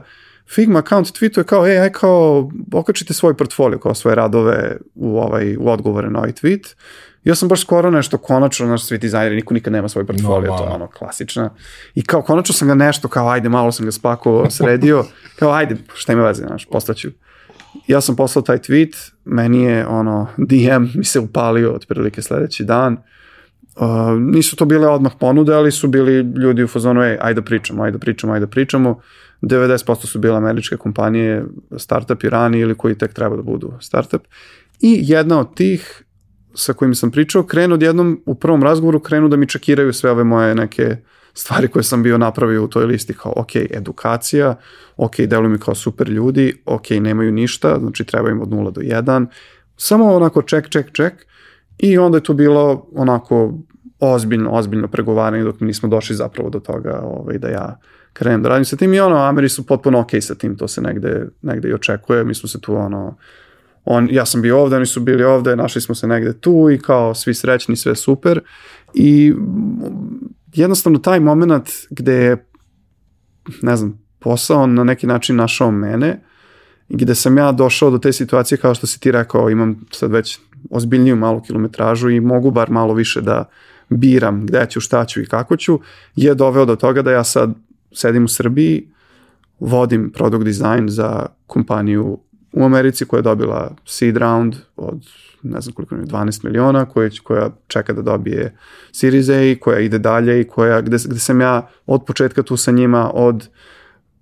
Figma 0.56 0.80
account 0.80 1.08
tweetuje 1.08 1.44
kao, 1.44 1.68
ej, 1.68 1.80
aj 1.80 1.92
kao, 1.92 2.52
okačite 2.74 3.14
svoj 3.14 3.38
portfolio, 3.38 3.80
kao 3.80 3.94
svoje 3.94 4.16
radove 4.16 4.78
u, 4.96 5.20
ovaj, 5.20 5.56
u 5.60 5.70
odgovore 5.70 6.10
na 6.10 6.20
ovaj 6.20 6.32
tweet. 6.32 6.76
Ja 7.24 7.36
sam 7.36 7.50
baš 7.50 7.62
skoro 7.62 7.92
nešto 7.92 8.18
konačno, 8.18 8.68
naš 8.68 8.86
svi 8.86 8.98
dizajneri, 8.98 9.36
niko 9.36 9.54
nikad 9.54 9.74
nema 9.74 9.90
svoj 9.90 10.06
portfolio, 10.06 10.56
to 10.58 10.64
je 10.64 10.70
ono 10.70 10.88
klasična. 10.88 11.50
I 11.96 12.04
kao 12.04 12.22
konačno 12.22 12.54
sam 12.54 12.68
ga 12.68 12.76
nešto, 12.76 13.08
kao 13.08 13.30
ajde, 13.30 13.50
malo 13.50 13.72
sam 13.72 13.86
ga 13.86 13.92
spakovao, 13.92 14.50
sredio, 14.50 15.06
kao 15.40 15.52
ajde, 15.52 15.76
šta 15.94 16.14
ima 16.14 16.24
veze, 16.24 16.44
znaš, 16.48 16.66
poslaću. 16.66 17.10
Ja 17.88 18.02
sam 18.02 18.16
poslao 18.16 18.44
taj 18.44 18.58
tweet, 18.58 19.12
meni 19.26 19.64
je 19.64 19.88
ono, 19.88 20.28
DM 20.38 20.86
mi 20.96 21.06
se 21.06 21.20
upalio 21.20 21.74
otprilike 21.74 22.22
sledeći 22.22 22.64
dan. 22.64 22.98
Uh, 23.76 23.86
nisu 24.20 24.56
to 24.56 24.66
bile 24.66 24.88
odmah 24.88 25.12
ponude, 25.20 25.54
ali 25.54 25.72
su 25.72 25.88
bili 25.88 26.14
ljudi 26.42 26.64
u 26.64 26.68
fazonu, 26.68 27.02
ej, 27.02 27.18
ajde 27.22 27.42
da 27.42 27.46
pričamo, 27.46 27.84
ajde 27.84 27.98
da 27.98 28.00
pričamo, 28.00 28.34
ajde 28.34 28.46
da 28.46 28.50
pričamo. 28.50 29.02
90% 29.42 30.06
su 30.06 30.20
bile 30.20 30.38
američke 30.38 30.78
kompanije, 30.78 31.46
startup 31.78 32.24
i 32.24 32.30
rani 32.30 32.60
ili 32.60 32.76
koji 32.76 32.98
tek 32.98 33.14
treba 33.14 33.36
da 33.36 33.42
budu 33.42 33.74
startup. 33.80 34.22
I 34.80 35.00
jedna 35.02 35.40
od 35.40 35.56
tih 35.56 36.04
sa 36.56 36.74
kojim 36.74 36.96
sam 36.96 37.12
pričao 37.12 37.44
krenu 37.44 37.74
odjednom 37.74 38.22
u 38.26 38.36
prvom 38.36 38.64
razgovoru 38.64 39.00
krenu 39.00 39.30
da 39.30 39.38
mi 39.38 39.48
čekiraju 39.48 39.94
sve 39.94 40.12
ove 40.12 40.24
moje 40.24 40.56
neke 40.56 40.98
stvari 41.34 41.68
koje 41.68 41.84
sam 41.84 42.04
bio 42.04 42.18
napravio 42.18 42.64
u 42.64 42.68
toj 42.68 42.86
listi 42.86 43.14
kao 43.14 43.34
ok, 43.36 43.56
edukacija, 43.56 44.56
ok, 44.98 45.20
deluju 45.20 45.50
mi 45.50 45.60
kao 45.60 45.76
super 45.76 46.10
ljudi, 46.10 46.62
ok, 46.66 46.90
nemaju 46.90 47.32
ništa, 47.32 47.78
znači 47.80 48.04
treba 48.04 48.30
im 48.30 48.42
od 48.42 48.50
0 48.50 48.72
do 48.72 48.82
1, 48.82 49.26
samo 49.78 50.14
onako 50.14 50.42
ček, 50.42 50.70
ček, 50.70 50.92
ček 50.92 51.14
i 51.78 51.98
onda 51.98 52.18
je 52.18 52.24
to 52.24 52.34
bilo 52.34 52.88
onako 52.96 53.54
ozbiljno, 54.00 54.52
ozbiljno 54.52 54.88
pregovaranje 54.88 55.44
dok 55.44 55.60
mi 55.60 55.68
nismo 55.68 55.90
došli 55.90 56.16
zapravo 56.16 56.50
do 56.50 56.60
toga 56.60 57.02
ovaj, 57.04 57.38
da 57.38 57.48
ja 57.48 57.80
krenem 58.14 58.44
da 58.44 58.50
radim 58.50 58.66
sa 58.66 58.76
tim 58.76 58.94
i 58.94 59.00
ono, 59.00 59.16
Ameri 59.16 59.50
su 59.50 59.66
potpuno 59.66 60.00
ok 60.00 60.10
sa 60.22 60.36
tim, 60.36 60.58
to 60.58 60.68
se 60.68 60.82
negde, 60.82 61.28
negde 61.42 61.70
i 61.70 61.74
očekuje, 61.74 62.24
mi 62.24 62.36
smo 62.36 62.50
se 62.50 62.62
tu 62.62 62.76
ono, 62.76 63.18
on, 63.86 64.08
ja 64.12 64.26
sam 64.26 64.42
bio 64.42 64.62
ovde, 64.62 64.76
oni 64.76 64.86
su 64.86 65.00
bili 65.00 65.24
ovde, 65.24 65.56
našli 65.56 65.82
smo 65.82 65.96
se 65.96 66.08
negde 66.08 66.34
tu 66.34 66.70
i 66.70 66.80
kao 66.80 67.16
svi 67.16 67.34
srećni, 67.34 67.76
sve 67.76 67.96
super. 67.96 68.42
I 68.94 69.34
jednostavno 70.54 71.00
taj 71.00 71.20
moment 71.20 71.70
gde 71.90 72.14
je, 72.14 72.46
ne 73.62 73.76
znam, 73.76 74.02
posao 74.20 74.68
na 74.68 74.84
neki 74.84 75.08
način 75.08 75.36
našao 75.36 75.72
mene 75.72 76.22
i 76.90 76.98
gde 76.98 77.16
sam 77.16 77.38
ja 77.38 77.52
došao 77.52 77.92
do 77.92 77.98
te 77.98 78.14
situacije 78.14 78.58
kao 78.58 78.76
što 78.76 78.88
si 78.88 79.00
ti 79.00 79.12
rekao, 79.12 79.50
imam 79.50 79.86
sad 79.92 80.12
već 80.12 80.40
ozbiljniju 80.70 81.16
malu 81.16 81.42
kilometražu 81.42 82.10
i 82.10 82.20
mogu 82.20 82.52
bar 82.52 82.72
malo 82.72 82.94
više 82.94 83.22
da 83.22 83.50
biram 83.90 84.46
gde 84.46 84.66
ću, 84.70 84.82
šta 84.82 85.06
ću 85.06 85.22
i 85.22 85.26
kako 85.26 85.58
ću, 85.58 85.80
je 86.16 86.36
doveo 86.36 86.66
do 86.66 86.76
toga 86.76 87.02
da 87.02 87.12
ja 87.12 87.24
sad 87.24 87.54
sedim 87.92 88.26
u 88.26 88.28
Srbiji, 88.28 88.88
vodim 89.60 90.12
product 90.12 90.46
design 90.46 90.90
za 90.90 91.26
kompaniju 91.48 92.20
u 92.54 92.64
Americi 92.64 93.06
koja 93.06 93.18
je 93.18 93.24
dobila 93.24 93.76
seed 93.86 94.18
round 94.18 94.56
od 94.76 95.06
ne 95.44 95.62
znam 95.62 95.74
koliko 95.74 95.96
je, 95.96 96.02
12 96.02 96.46
miliona, 96.46 96.86
koja, 96.86 97.10
koja 97.24 97.50
čeka 97.68 97.94
da 97.94 98.02
dobije 98.02 98.56
Series 98.92 99.30
A, 99.30 99.56
koja 99.60 99.80
ide 99.80 100.00
dalje 100.00 100.42
i 100.42 100.44
koja, 100.44 100.82
gde, 100.82 100.98
gde 101.06 101.20
sam 101.20 101.42
ja 101.42 101.68
od 101.86 102.06
početka 102.06 102.44
tu 102.44 102.58
sa 102.58 102.72
njima, 102.72 103.12
od 103.14 103.50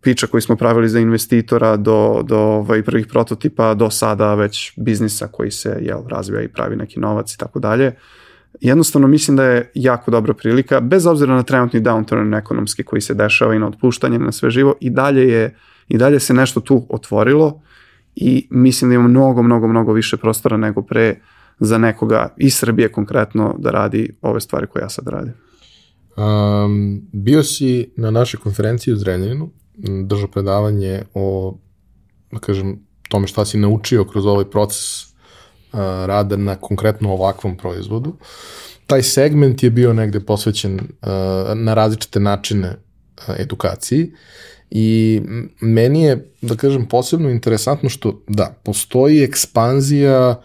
piča 0.02 0.28
koji 0.28 0.42
smo 0.42 0.56
pravili 0.56 0.90
za 0.90 1.00
investitora 1.00 1.78
do, 1.78 2.22
do 2.24 2.38
ovaj, 2.38 2.84
prvih 2.84 3.08
prototipa, 3.08 3.74
do 3.74 3.90
sada 3.90 4.36
već 4.36 4.74
biznisa 4.76 5.28
koji 5.28 5.52
se 5.52 5.78
jel, 5.82 6.08
razvija 6.08 6.42
i 6.42 6.48
pravi 6.48 6.76
neki 6.76 7.00
novac 7.00 7.34
i 7.34 7.38
tako 7.38 7.60
dalje. 7.60 7.96
Jednostavno 8.62 9.08
mislim 9.08 9.38
da 9.38 9.44
je 9.44 9.72
jako 9.74 10.12
dobra 10.12 10.34
prilika, 10.34 10.80
bez 10.80 11.06
obzira 11.06 11.36
na 11.36 11.44
trenutni 11.44 11.82
downturn 11.82 12.38
ekonomski 12.38 12.84
koji 12.84 13.02
se 13.02 13.14
dešava 13.14 13.56
i 13.56 13.60
na 13.60 13.68
otpuštanje 13.68 14.20
na 14.20 14.32
sve 14.32 14.50
živo, 14.50 14.74
i 14.80 14.90
dalje 14.90 15.30
je 15.30 15.56
i 15.88 15.98
dalje 15.98 16.20
se 16.20 16.34
nešto 16.34 16.60
tu 16.60 16.86
otvorilo 16.90 17.62
i 18.16 18.48
mislim 18.52 18.90
da 18.90 18.96
ima 18.96 19.08
mnogo, 19.08 19.44
mnogo, 19.44 19.68
mnogo 19.68 19.94
više 19.94 20.18
prostora 20.18 20.58
nego 20.58 20.82
pre 20.82 21.20
za 21.60 21.78
nekoga 21.78 22.34
iz 22.38 22.56
Srbije 22.56 22.92
konkretno 22.92 23.56
da 23.60 23.72
radi 23.72 24.16
ove 24.22 24.42
stvari 24.42 24.68
koje 24.68 24.82
ja 24.82 24.90
sad 24.90 25.08
radim. 25.08 25.34
Um, 26.18 27.02
bio 27.12 27.44
si 27.44 27.94
na 27.96 28.12
našoj 28.12 28.40
konferenciji 28.40 28.94
u 28.94 28.98
Zrenjaninu, 28.98 29.50
držao 30.04 30.28
predavanje 30.28 31.04
o, 31.14 31.58
da 32.32 32.40
kažem, 32.40 32.80
tome 33.10 33.28
šta 33.28 33.46
si 33.46 33.58
naučio 33.58 34.04
kroz 34.04 34.26
ovaj 34.26 34.46
proces 34.46 35.06
rada 36.06 36.36
na 36.36 36.56
konkretno 36.56 37.14
ovakvom 37.14 37.58
proizvodu. 37.58 38.16
Taj 38.88 39.04
segment 39.04 39.64
je 39.64 39.70
bio 39.70 39.94
negde 39.94 40.20
posvećen 40.20 40.80
na 41.56 41.74
različite 41.74 42.20
načine 42.20 42.76
edukaciji 43.38 44.12
I 44.72 45.22
meni 45.62 46.04
je, 46.04 46.32
da 46.42 46.56
kažem, 46.56 46.86
posebno 46.86 47.30
interesantno 47.30 47.90
što, 47.90 48.22
da, 48.28 48.56
postoji 48.64 49.24
ekspanzija 49.24 50.42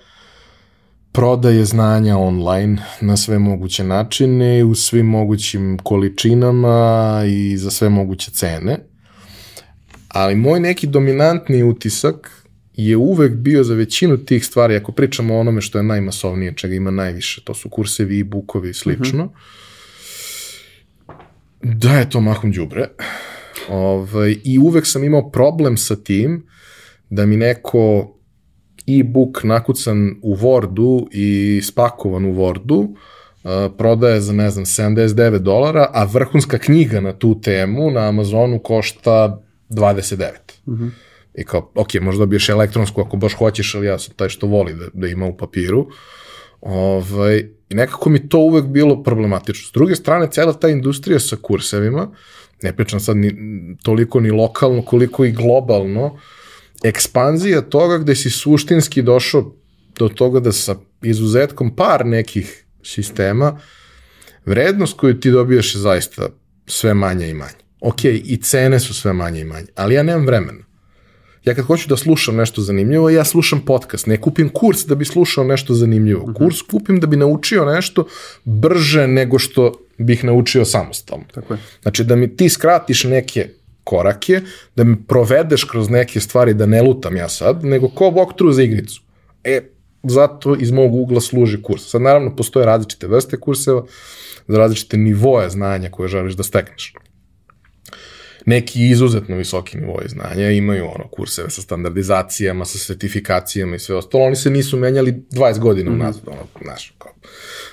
prodaje 1.12 1.64
znanja 1.64 2.18
online 2.18 2.82
na 3.00 3.16
sve 3.16 3.38
moguće 3.38 3.84
načine, 3.84 4.64
u 4.64 4.74
svim 4.74 5.06
mogućim 5.06 5.78
količinama 5.82 7.22
i 7.26 7.56
za 7.56 7.70
sve 7.70 7.88
moguće 7.88 8.30
cene. 8.30 8.78
Ali 10.08 10.34
moj 10.34 10.60
neki 10.60 10.86
dominantni 10.86 11.62
utisak 11.62 12.41
je 12.74 12.96
uvek 12.96 13.32
bio 13.34 13.64
za 13.64 13.74
većinu 13.74 14.16
tih 14.16 14.46
stvari, 14.46 14.76
ako 14.76 14.92
pričamo 14.92 15.34
o 15.34 15.40
onome 15.40 15.60
što 15.60 15.78
je 15.78 15.82
najmasovnije, 15.84 16.54
čega 16.56 16.74
ima 16.74 16.90
najviše, 16.90 17.40
to 17.44 17.54
su 17.54 17.68
kursevi, 17.68 18.20
e-bookovi 18.20 18.70
i 18.70 18.74
slično, 18.74 19.24
mm 19.24 19.28
-hmm. 21.62 21.74
da 21.74 21.98
je 21.98 22.10
to 22.10 22.20
mahom 22.20 22.52
đubre 22.52 22.88
Ovaj, 23.68 24.36
I 24.44 24.58
uvek 24.58 24.86
sam 24.86 25.04
imao 25.04 25.30
problem 25.30 25.76
sa 25.76 25.96
tim 25.96 26.46
da 27.10 27.26
mi 27.26 27.36
neko 27.36 28.14
e-book 28.86 29.44
nakucan 29.44 30.14
u 30.22 30.36
Wordu 30.36 31.06
i 31.10 31.60
spakovan 31.62 32.24
u 32.24 32.34
Wordu 32.34 32.88
uh, 32.88 32.96
prodaje 33.78 34.20
za, 34.20 34.32
ne 34.32 34.50
znam, 34.50 34.64
79 34.64 35.38
dolara, 35.38 35.90
a 35.92 36.04
vrhunska 36.04 36.58
knjiga 36.58 37.00
na 37.00 37.12
tu 37.12 37.40
temu 37.40 37.90
na 37.90 38.08
Amazonu 38.08 38.58
košta 38.58 39.40
29. 39.70 40.30
Mm 40.66 40.72
-hmm. 40.72 40.90
I 41.34 41.44
kao, 41.44 41.70
ok, 41.74 41.94
možda 42.00 42.18
dobiješ 42.18 42.48
elektronsku 42.48 43.00
ako 43.00 43.16
baš 43.16 43.34
hoćeš, 43.34 43.74
ali 43.74 43.86
ja 43.86 43.98
sam 43.98 44.14
taj 44.14 44.28
što 44.28 44.46
voli 44.46 44.74
da, 44.74 44.86
da 44.92 45.06
ima 45.06 45.26
u 45.26 45.36
papiru. 45.36 45.88
Ovaj, 46.60 47.38
I 47.68 47.74
nekako 47.74 48.10
mi 48.10 48.28
to 48.28 48.38
uvek 48.38 48.64
bilo 48.64 49.02
problematično. 49.02 49.68
S 49.68 49.72
druge 49.72 49.96
strane, 49.96 50.28
cela 50.30 50.52
ta 50.52 50.68
industrija 50.68 51.20
sa 51.20 51.36
kursevima, 51.42 52.10
ne 52.62 52.76
pričam 52.76 53.00
sad 53.00 53.16
ni, 53.16 53.32
toliko 53.82 54.20
ni 54.20 54.30
lokalno, 54.30 54.82
koliko 54.82 55.24
i 55.24 55.32
globalno, 55.32 56.18
ekspanzija 56.82 57.60
toga 57.60 57.98
gde 57.98 58.14
si 58.14 58.30
suštinski 58.30 59.02
došao 59.02 59.54
do 59.98 60.08
toga 60.08 60.40
da 60.40 60.52
sa 60.52 60.76
izuzetkom 61.02 61.76
par 61.76 62.06
nekih 62.06 62.64
sistema, 62.82 63.58
vrednost 64.46 64.96
koju 64.96 65.20
ti 65.20 65.30
dobijaš 65.30 65.74
je 65.74 65.80
zaista 65.80 66.28
sve 66.66 66.94
manje 66.94 67.28
i 67.28 67.34
manje. 67.34 67.62
Ok, 67.80 68.04
i 68.04 68.36
cene 68.42 68.80
su 68.80 68.94
sve 68.94 69.12
manje 69.12 69.40
i 69.40 69.44
manje, 69.44 69.66
ali 69.76 69.94
ja 69.94 70.02
nemam 70.02 70.26
vremena. 70.26 70.64
Ja 71.44 71.54
kad 71.54 71.64
hoću 71.64 71.88
da 71.88 71.96
slušam 71.96 72.36
nešto 72.36 72.62
zanimljivo, 72.62 73.10
ja 73.10 73.24
slušam 73.24 73.60
podcast. 73.66 74.06
Ne 74.06 74.20
kupim 74.20 74.48
kurs 74.48 74.86
da 74.86 74.94
bi 74.94 75.04
slušao 75.04 75.44
nešto 75.44 75.74
zanimljivo. 75.74 76.22
Mhm. 76.22 76.32
Kurs 76.32 76.62
kupim 76.70 77.00
da 77.00 77.06
bi 77.06 77.16
naučio 77.16 77.64
nešto 77.64 78.06
brže 78.44 79.06
nego 79.06 79.38
što 79.38 79.72
bih 79.98 80.24
naučio 80.24 80.64
samostalno. 80.64 81.24
Tako 81.34 81.54
je. 81.54 81.60
Znači 81.82 82.04
da 82.04 82.16
mi 82.16 82.36
ti 82.36 82.48
skratiš 82.48 83.04
neke 83.04 83.48
korake, 83.84 84.40
da 84.76 84.84
mi 84.84 84.96
provedeš 85.08 85.64
kroz 85.64 85.90
neke 85.90 86.20
stvari, 86.20 86.54
da 86.54 86.66
ne 86.66 86.82
lutam 86.82 87.16
ja 87.16 87.28
sad, 87.28 87.64
nego 87.64 87.88
ko 87.88 88.04
walkthrough 88.04 88.52
za 88.52 88.62
igricu. 88.62 89.02
E, 89.44 89.60
zato 90.02 90.56
iz 90.60 90.70
mog 90.70 90.94
ugla 90.94 91.20
služi 91.20 91.62
kurs. 91.62 91.90
Sad 91.90 92.02
naravno 92.02 92.36
postoje 92.36 92.66
različite 92.66 93.06
vrste 93.06 93.40
kurseva, 93.40 93.84
za 94.48 94.58
različite 94.58 94.96
nivoje 94.96 95.50
znanja 95.50 95.90
koje 95.90 96.08
želiš 96.08 96.34
da 96.34 96.42
stekneš 96.42 96.92
neki 98.46 98.88
izuzetno 98.88 99.36
visoki 99.36 99.78
nivoi 99.78 100.08
znanja, 100.08 100.50
imaju 100.50 100.84
ono 100.84 101.08
kurseve 101.08 101.50
sa 101.50 101.62
standardizacijama, 101.62 102.64
sa 102.64 102.78
sertifikacijama 102.78 103.76
i 103.76 103.78
sve 103.78 103.96
ostalo, 103.96 104.24
oni 104.24 104.36
se 104.36 104.50
nisu 104.50 104.76
menjali 104.76 105.12
20 105.30 105.58
godina 105.58 105.90
mm 105.90 105.94
-hmm. 105.94 106.00
unazad, 106.00 106.22
ono, 106.26 106.46
znaš, 106.62 106.94
kao, 106.98 107.12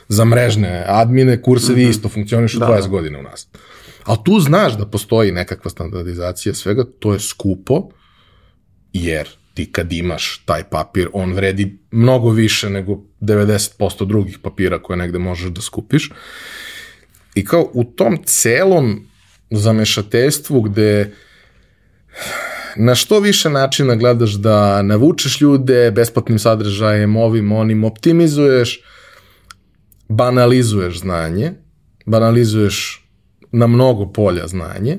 za 0.08 0.26
mrežne 0.26 0.84
admine 0.88 1.41
kursevi 1.41 1.82
mm 1.82 1.88
-hmm. 1.88 1.90
isto 1.90 2.10
funkcionišu 2.10 2.60
da. 2.60 2.66
20 2.66 2.88
godina 2.88 3.20
unazad. 3.20 3.48
Ali 4.04 4.18
tu 4.24 4.40
znaš 4.40 4.78
da 4.78 4.86
postoji 4.86 5.32
nekakva 5.32 5.72
standardizacija 5.72 6.54
svega, 6.54 6.86
to 7.00 7.14
je 7.14 7.20
skupo, 7.20 7.90
jer 8.94 9.30
ti 9.54 9.72
kad 9.72 9.94
imaš 9.94 10.44
taj 10.46 10.64
papir, 10.64 11.10
on 11.14 11.34
vredi 11.34 11.80
mnogo 11.91 12.30
više 12.30 12.70
nego 12.70 13.02
90% 13.22 14.06
drugih 14.08 14.40
papira 14.40 14.82
koje 14.82 14.98
negde 14.98 15.20
možeš 15.20 15.50
da 15.50 15.62
skupiš. 15.62 16.12
I 17.36 17.46
kao 17.46 17.70
u 17.74 17.84
tom 17.84 18.24
celom 18.26 19.09
zamešateljstvu 19.52 20.62
gde 20.62 21.14
na 22.76 22.96
što 22.96 23.20
više 23.20 23.50
načina 23.50 23.96
gledaš 23.96 24.32
da 24.32 24.82
navučeš 24.82 25.42
ljude 25.42 25.92
besplatnim 25.92 26.40
sadržajem, 26.40 27.16
ovim, 27.16 27.52
onim, 27.52 27.84
optimizuješ, 27.84 28.82
banalizuješ 30.10 31.00
znanje, 31.00 31.52
banalizuješ 32.06 33.06
na 33.52 33.68
mnogo 33.68 34.12
polja 34.12 34.48
znanje. 34.48 34.98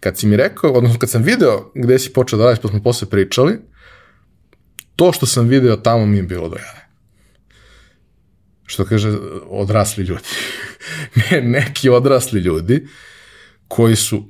Kad 0.00 0.18
si 0.18 0.26
mi 0.26 0.36
rekao, 0.36 0.72
odnosno 0.72 0.98
kad 0.98 1.10
sam 1.10 1.22
video 1.22 1.72
gde 1.74 1.98
si 1.98 2.12
počeo 2.12 2.38
da 2.38 2.44
radiš, 2.44 2.62
pa 2.62 2.68
smo 2.68 2.82
posle 2.82 3.10
pričali, 3.10 3.58
to 4.96 5.12
što 5.12 5.26
sam 5.26 5.48
video 5.48 5.76
tamo 5.76 6.06
mi 6.06 6.16
je 6.16 6.22
bilo 6.22 6.48
do 6.48 6.56
jave. 6.56 6.88
Što 8.66 8.84
kaže 8.84 9.12
odrasli 9.48 10.04
ljudi. 10.04 10.22
ne, 11.30 11.40
neki 11.40 11.88
odrasli 11.88 12.40
ljudi 12.40 12.86
koji 13.68 13.96
su 13.96 14.28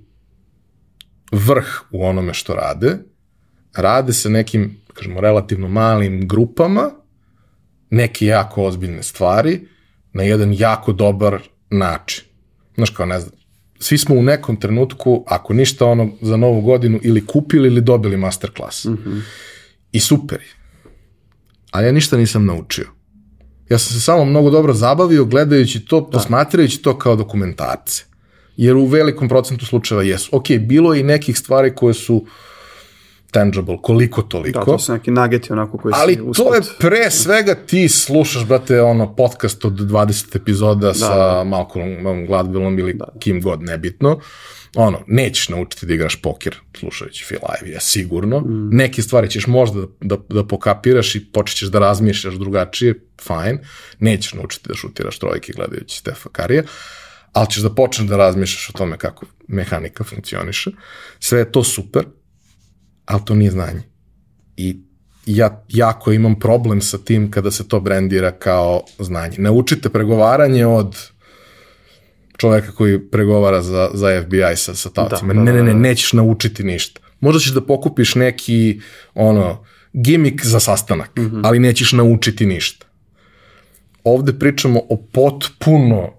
vrh 1.33 1.67
u 1.91 2.07
onome 2.07 2.35
što 2.35 2.55
rade, 2.55 2.99
rade 3.77 4.13
sa 4.13 4.29
nekim, 4.29 4.77
kažemo, 4.95 5.21
relativno 5.21 5.69
malim 5.69 6.29
grupama, 6.29 6.91
neke 7.91 8.27
jako 8.27 8.65
ozbiljne 8.65 9.03
stvari, 9.03 9.69
na 10.13 10.23
jedan 10.23 10.55
jako 10.55 10.93
dobar 10.93 11.39
način. 11.71 12.25
Znaš 12.75 12.91
kao, 12.91 13.07
ne 13.07 13.21
znam, 13.21 13.33
svi 13.79 13.99
smo 13.99 14.15
u 14.15 14.23
nekom 14.23 14.61
trenutku, 14.61 15.25
ako 15.27 15.55
ništa 15.55 15.87
ono 15.87 16.11
za 16.21 16.37
novu 16.37 16.61
godinu, 16.61 17.01
ili 17.03 17.27
kupili 17.27 17.69
ili 17.69 17.81
dobili 17.81 18.17
masterclass. 18.17 18.85
Mm 18.85 18.97
-hmm. 18.97 19.21
I 19.93 20.01
super 20.01 20.41
je. 20.41 20.55
Ali 21.71 21.87
ja 21.87 21.93
ništa 21.93 22.17
nisam 22.17 22.47
naučio. 22.47 22.94
Ja 23.75 23.79
sam 23.79 23.95
se 23.95 24.01
samo 24.01 24.25
mnogo 24.25 24.51
dobro 24.51 24.73
zabavio 24.73 25.25
gledajući 25.25 25.81
to, 25.81 26.11
posmatrajući 26.11 26.83
to 26.83 26.99
kao 26.99 27.17
dokumentarce. 27.17 28.05
Jer 28.57 28.77
u 28.77 28.87
velikom 28.87 29.29
procentu 29.29 29.67
slučajeva 29.67 30.03
jesu. 30.03 30.29
Ok, 30.33 30.45
bilo 30.61 30.95
je 30.95 31.01
i 31.01 31.03
nekih 31.03 31.39
stvari 31.39 31.75
koje 31.75 31.95
su 31.95 32.27
tangible, 33.31 33.77
koliko 33.83 34.23
toliko. 34.23 34.59
Da, 34.59 34.65
to 34.65 34.79
su 34.79 34.93
neki 34.93 35.11
nageti 35.11 35.53
onako 35.53 35.79
koji 35.79 35.93
Ali 35.97 36.15
si 36.15 36.21
to 36.43 36.55
je 36.55 36.61
pre 36.79 37.11
svega 37.11 37.55
ti 37.55 37.89
slušaš, 37.89 38.47
brate, 38.47 38.83
ono, 38.83 39.15
podcast 39.17 39.65
od 39.65 39.73
20 39.73 40.37
epizoda 40.37 40.87
da, 40.87 40.95
sa 40.95 41.17
da. 41.17 41.45
Malcolmom 41.45 42.27
Gladwellom 42.27 42.79
ili 42.79 42.95
da. 42.95 43.09
kim 43.19 43.41
god, 43.41 43.63
nebitno. 43.63 44.21
Ono, 44.75 45.01
nećeš 45.07 45.49
naučiti 45.49 45.87
da 45.87 45.95
igraš 45.95 46.17
poker 46.23 46.57
slušajući 46.79 47.25
Phil 47.25 47.39
Ivey, 47.39 47.81
sigurno. 47.81 48.41
Mm. 48.41 48.69
Neke 48.77 49.03
stvari 49.03 49.31
ćeš 49.31 49.47
možda 49.47 49.81
da, 49.81 49.87
da, 50.01 50.17
da 50.29 50.47
pokapiraš 50.47 51.15
i 51.15 51.33
počećeš 51.33 51.69
da 51.69 51.79
razmišljaš 51.79 52.35
drugačije, 52.35 52.95
fine. 53.23 53.59
Nećeš 53.99 54.35
naučiti 54.35 54.69
da 54.69 54.75
šutiraš 54.75 55.19
trojke 55.19 55.53
gledajući 55.53 55.99
Stefa 55.99 56.29
Karija, 56.29 56.63
ali 57.33 57.51
ćeš 57.51 57.63
da 57.63 57.75
počneš 57.75 58.09
da 58.09 58.17
razmišljaš 58.17 58.71
o 58.71 58.73
tome 58.79 58.99
kako 58.99 59.27
mehanika 59.49 60.05
funkcioniše. 60.05 60.71
Sve 61.21 61.39
je 61.39 61.53
to 61.53 61.65
super, 61.65 62.05
ali 63.05 63.23
to 63.25 63.35
nije 63.35 63.51
znanje. 63.51 63.83
I 64.57 64.77
ja 65.27 65.65
jako 65.69 66.13
imam 66.13 66.39
problem 66.39 66.81
sa 66.81 66.99
tim 66.99 67.31
kada 67.31 67.51
se 67.51 67.69
to 67.69 67.81
brendira 67.81 68.31
kao 68.31 68.85
znanje. 68.99 69.37
Naučite 69.39 69.89
pregovaranje 69.89 70.67
od 70.67 70.97
čoveka 72.37 72.73
koji 72.73 73.11
pregovara 73.11 73.63
za, 73.63 73.91
za 73.95 74.23
FBI 74.23 74.57
sa, 74.57 74.75
sa 74.75 74.91
tavcima. 74.91 75.35
Da, 75.35 75.39
da, 75.39 75.45
ne, 75.45 75.53
ne, 75.53 75.63
ne, 75.63 75.75
nećeš 75.75 76.13
naučiti 76.13 76.65
ništa. 76.65 77.01
Možda 77.21 77.41
ćeš 77.41 77.53
da 77.53 77.61
pokupiš 77.61 78.15
neki, 78.15 78.81
ono, 79.15 79.65
gimik 79.93 80.45
za 80.45 80.61
sastanak, 80.61 81.17
mm 81.17 81.23
-hmm. 81.23 81.41
ali 81.45 81.59
nećeš 81.59 81.93
naučiti 81.93 82.47
ništa. 82.47 82.87
Ovde 84.05 84.33
pričamo 84.33 84.81
o 84.89 84.97
potpuno 85.13 86.13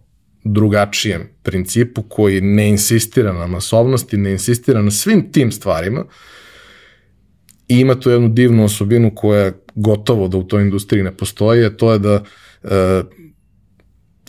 drugačijem 0.44 1.30
principu 1.44 2.04
koji 2.04 2.42
ne 2.42 2.70
insistira 2.70 3.34
na 3.34 3.48
masovnosti, 3.48 4.18
ne 4.18 4.32
insistira 4.32 4.82
na 4.82 4.92
svim 4.92 5.32
tim 5.32 5.52
stvarima, 5.52 6.06
I 7.68 7.80
ima 7.80 7.96
tu 8.00 8.10
jednu 8.10 8.30
divnu 8.30 8.64
osobinu 8.64 9.12
koja 9.16 9.52
gotovo 9.76 10.28
da 10.28 10.38
u 10.38 10.44
toj 10.44 10.62
industriji 10.62 11.04
ne 11.04 11.12
postoji, 11.18 11.66
a 11.66 11.70
to 11.70 11.94
je 11.94 12.00
da 12.00 12.24
e, 12.64 13.04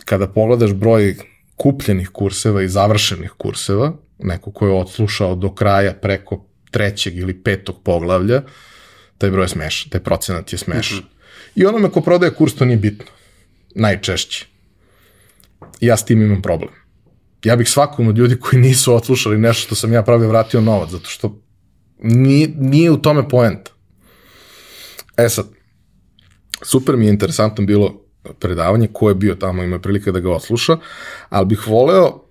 kada 0.05 0.27
pogledaš 0.27 0.73
broj 0.73 1.15
kupljenih 1.57 2.09
kurseva 2.09 2.61
i 2.63 2.69
završenih 2.69 3.31
kurseva, 3.37 3.93
neko 4.19 4.51
ko 4.51 4.67
je 4.67 4.73
odslušao 4.73 5.35
do 5.35 5.53
kraja 5.55 5.93
preko 5.93 6.45
trećeg 6.71 7.17
ili 7.17 7.43
petog 7.43 7.81
poglavlja, 7.83 8.41
taj 9.17 9.31
broj 9.31 9.43
je 9.43 9.49
smešan, 9.49 9.89
taj 9.89 10.03
procenat 10.03 10.53
je 10.53 10.57
smešan. 10.57 10.97
Mm 10.97 11.01
-hmm. 11.01 11.17
I 11.55 11.65
onome 11.65 11.89
ko 11.89 12.01
prodaje 12.01 12.33
kurs 12.33 12.55
to 12.55 12.65
nije 12.65 12.77
bitno. 12.77 13.05
Najčešće. 13.75 14.45
Ja 15.81 15.97
s 15.97 16.05
tim 16.05 16.21
imam 16.21 16.41
problem. 16.41 16.73
Ja 17.43 17.55
bih 17.55 17.69
svakom 17.69 18.07
od 18.07 18.17
ljudi 18.17 18.39
koji 18.39 18.61
nisu 18.61 18.93
odslušali 18.93 19.37
nešto 19.37 19.65
što 19.65 19.75
sam 19.75 19.93
ja 19.93 20.03
pravio 20.03 20.29
vratio 20.29 20.61
novac, 20.61 20.89
zato 20.89 21.09
što 21.09 21.41
Nije, 21.99 22.47
nije 22.55 22.91
u 22.91 22.97
tome 23.01 23.29
poenta. 23.29 23.71
E 25.17 25.29
sad, 25.29 25.47
super 26.61 26.95
mi 26.95 27.05
je 27.05 27.09
interesantno 27.09 27.65
bilo 27.65 28.06
predavanje, 28.39 28.87
ko 28.93 29.09
je 29.09 29.15
bio 29.15 29.35
tamo, 29.35 29.63
ima 29.63 29.79
prilike 29.79 30.11
da 30.11 30.19
ga 30.19 30.31
osluša, 30.31 30.77
ali 31.29 31.45
bih 31.45 31.67
voleo, 31.67 32.23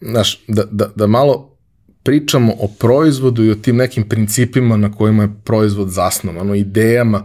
znaš, 0.00 0.44
da, 0.48 0.64
da, 0.70 0.90
da 0.96 1.06
malo 1.06 1.56
pričamo 2.02 2.52
o 2.52 2.68
proizvodu 2.78 3.44
i 3.44 3.50
o 3.50 3.54
tim 3.54 3.76
nekim 3.76 4.08
principima 4.08 4.76
na 4.76 4.92
kojima 4.92 5.22
je 5.22 5.32
proizvod 5.44 5.88
zasnovan, 5.88 6.50
o 6.50 6.54
idejama 6.54 7.24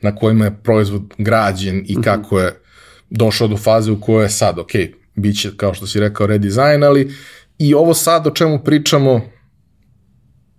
na 0.00 0.14
kojima 0.14 0.44
je 0.44 0.56
proizvod 0.62 1.14
građen 1.18 1.84
i 1.86 1.92
mhm. 1.92 2.02
kako 2.02 2.40
je 2.40 2.60
došao 3.10 3.48
do 3.48 3.56
faze 3.56 3.92
u 3.92 4.00
kojoj 4.00 4.24
je 4.24 4.30
sad, 4.30 4.58
ok, 4.58 4.70
bit 5.14 5.40
će, 5.40 5.56
kao 5.56 5.74
što 5.74 5.86
si 5.86 6.00
rekao, 6.00 6.26
redesign, 6.26 6.84
ali 6.84 7.12
i 7.58 7.74
ovo 7.74 7.94
sad 7.94 8.26
o 8.26 8.30
čemu 8.30 8.58
pričamo, 8.64 9.20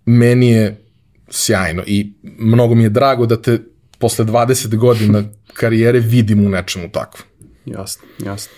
meni 0.06 0.50
je 0.50 0.86
sjajno 1.30 1.84
i 1.88 2.14
mnogo 2.40 2.76
mi 2.76 2.84
je 2.84 2.90
drago 2.90 3.26
da 3.26 3.42
te 3.42 3.60
posle 4.00 4.26
20 4.26 4.76
godina 4.76 5.24
karijere 5.54 6.00
vidim 6.00 6.46
u 6.46 6.50
nečemu 6.50 6.92
takvom. 6.92 7.28
Jasno, 7.66 8.08
jasno. 8.26 8.54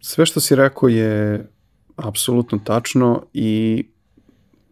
Sve 0.00 0.26
što 0.26 0.40
si 0.40 0.56
rekao 0.56 0.88
je 0.88 1.46
apsolutno 1.96 2.58
tačno 2.64 3.22
i 3.32 3.84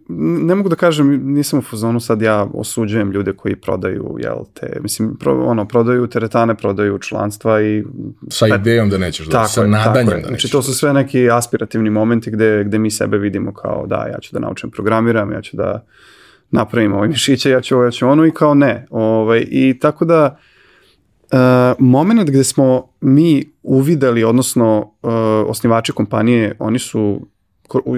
ne 0.09 0.55
mogu 0.55 0.69
da 0.69 0.77
kažem, 0.77 1.35
nisam 1.35 1.59
u 1.59 1.63
fazonu 1.63 2.01
sad 2.01 2.23
ja 2.23 2.47
osuđujem 2.55 3.13
ljude 3.13 3.33
koji 3.33 3.57
prodaju, 3.57 4.17
jel 4.19 4.37
te, 4.55 4.79
mislim, 4.81 5.17
pro, 5.17 5.45
ono, 5.45 5.69
prodaju 5.69 6.07
teretane, 6.07 6.55
prodaju 6.55 6.99
članstva 6.99 7.63
i... 7.63 7.85
Sa 8.31 8.47
idejom 8.47 8.91
da 8.91 8.99
nećeš 8.99 9.27
da, 9.27 9.47
sa 9.47 9.67
nadanjem 9.67 10.07
da 10.07 10.15
nećeš. 10.15 10.29
Znači, 10.29 10.51
to 10.51 10.63
su 10.63 10.75
sve 10.75 10.93
neki 10.93 11.31
aspirativni 11.31 11.91
momenti 11.91 12.31
gde, 12.31 12.65
gde 12.65 12.79
mi 12.79 12.91
sebe 12.91 13.19
vidimo 13.19 13.55
kao, 13.55 13.87
da, 13.87 14.07
ja 14.13 14.19
ću 14.21 14.33
da 14.33 14.39
naučim 14.39 14.71
programiram, 14.71 15.33
ja 15.33 15.43
ću 15.43 15.57
da 15.57 15.85
napravim 16.51 16.93
ovaj 16.93 17.09
mišiće, 17.09 17.51
ja 17.51 17.61
ću 17.61 17.75
ovo, 17.75 17.85
ja 17.85 17.91
ću 17.91 18.09
ono 18.09 18.27
i 18.27 18.31
kao 18.31 18.55
ne. 18.55 18.87
Ovaj, 18.91 19.47
I 19.51 19.79
tako 19.79 20.05
da, 20.05 20.39
uh, 21.33 21.39
moment 21.79 22.31
gde 22.31 22.45
smo 22.45 22.89
mi 23.01 23.53
uvideli, 23.63 24.25
odnosno 24.25 24.79
uh, 24.79 25.11
osnivači 25.47 25.93
kompanije, 25.93 26.57
oni 26.59 26.79
su 26.79 27.27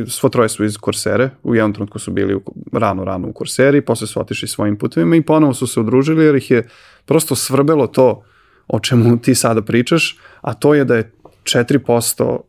svo 0.06 0.28
troje 0.28 0.48
su 0.48 0.64
iz 0.64 0.76
Korsere, 0.76 1.30
u 1.42 1.54
jednom 1.54 1.72
trenutku 1.72 1.98
su 1.98 2.10
bili 2.10 2.34
u, 2.34 2.42
rano, 2.72 3.04
rano 3.04 3.28
u 3.28 3.32
Korseri, 3.32 3.80
posle 3.80 4.06
su 4.06 4.20
otišli 4.20 4.48
svojim 4.48 4.76
putovima 4.76 5.16
i 5.16 5.22
ponovo 5.22 5.54
su 5.54 5.66
se 5.66 5.80
udružili 5.80 6.24
jer 6.24 6.34
ih 6.34 6.50
je 6.50 6.68
prosto 7.04 7.34
svrbelo 7.34 7.86
to 7.86 8.22
o 8.68 8.80
čemu 8.80 9.18
ti 9.18 9.34
sada 9.34 9.62
pričaš, 9.62 10.18
a 10.40 10.54
to 10.54 10.74
je 10.74 10.84
da 10.84 10.96
je 10.96 11.12
4% 11.42 12.40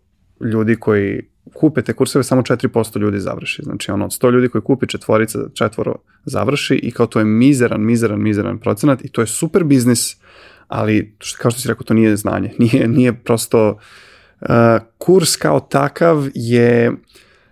ljudi 0.53 0.75
koji 0.75 1.30
kupe 1.53 1.81
te 1.81 1.93
kurseve, 1.93 2.23
samo 2.23 2.41
4% 2.41 2.99
ljudi 2.99 3.19
završi. 3.19 3.63
Znači 3.63 3.91
ono, 3.91 4.05
od 4.05 4.11
100 4.11 4.31
ljudi 4.31 4.49
koji 4.49 4.61
kupi 4.61 4.87
četvorica, 4.87 5.39
četvoro 5.53 5.95
završi 6.25 6.75
i 6.75 6.91
kao 6.91 7.05
to 7.05 7.19
je 7.19 7.25
mizeran, 7.25 7.85
mizeran, 7.85 8.21
mizeran 8.21 8.59
procenat 8.59 9.05
i 9.05 9.09
to 9.09 9.21
je 9.21 9.27
super 9.27 9.63
biznis, 9.63 10.17
ali 10.67 11.15
kao 11.37 11.51
što 11.51 11.61
si 11.61 11.67
rekao, 11.67 11.83
to 11.83 11.93
nije 11.93 12.17
znanje. 12.17 12.53
Nije, 12.59 12.87
nije 12.87 13.13
prosto 13.13 13.79
uh, 14.41 14.47
kurs 14.97 15.35
kao 15.35 15.59
takav 15.59 16.27
je 16.33 16.91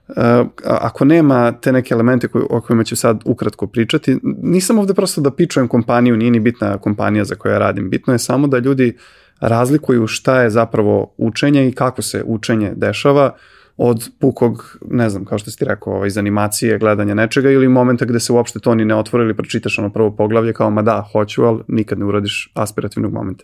Uh, 0.10 0.48
ako 0.64 1.06
nema 1.06 1.52
te 1.52 1.72
neke 1.72 1.94
elemente 1.94 2.28
koji, 2.28 2.46
o 2.50 2.62
kojima 2.62 2.84
ću 2.84 2.96
sad 2.96 3.22
ukratko 3.26 3.68
pričati, 3.68 4.18
nisam 4.42 4.80
ovde 4.80 4.94
prosto 4.94 5.22
da 5.22 5.32
pičujem 5.32 5.68
kompaniju, 5.68 6.18
nije 6.18 6.32
ni 6.32 6.40
bitna 6.40 6.78
kompanija 6.78 7.26
za 7.26 7.36
koju 7.36 7.52
ja 7.52 7.58
radim, 7.58 7.90
bitno 7.90 8.14
je 8.14 8.20
samo 8.20 8.48
da 8.48 8.60
ljudi 8.60 8.98
razlikuju 9.40 10.08
šta 10.08 10.42
je 10.42 10.50
zapravo 10.50 11.14
učenje 11.18 11.68
i 11.68 11.72
kako 11.72 12.02
se 12.02 12.24
učenje 12.26 12.74
dešava 12.76 13.36
od 13.82 14.10
pukog, 14.20 14.78
ne 14.92 15.10
znam, 15.10 15.26
kao 15.26 15.38
što 15.38 15.52
si 15.52 15.58
ti 15.58 15.66
rekao, 15.66 15.94
ovaj, 15.94 16.08
iz 16.08 16.18
animacije, 16.18 16.78
gledanja 16.78 17.14
nečega 17.14 17.52
ili 17.52 17.68
momenta 17.68 18.06
gde 18.06 18.20
se 18.20 18.34
uopšte 18.34 18.60
to 18.60 18.76
ni 18.76 18.86
ne 18.86 18.96
otvori 18.96 19.24
ili 19.24 19.36
pročitaš 19.36 19.80
ono 19.80 19.90
prvo 19.90 20.12
poglavlje 20.16 20.54
kao, 20.54 20.70
ma 20.70 20.82
da, 20.82 21.06
hoću, 21.12 21.44
ali 21.44 21.60
nikad 21.68 22.00
ne 22.00 22.06
uradiš 22.06 22.52
aspirativnog 22.54 23.14
momenta. 23.14 23.44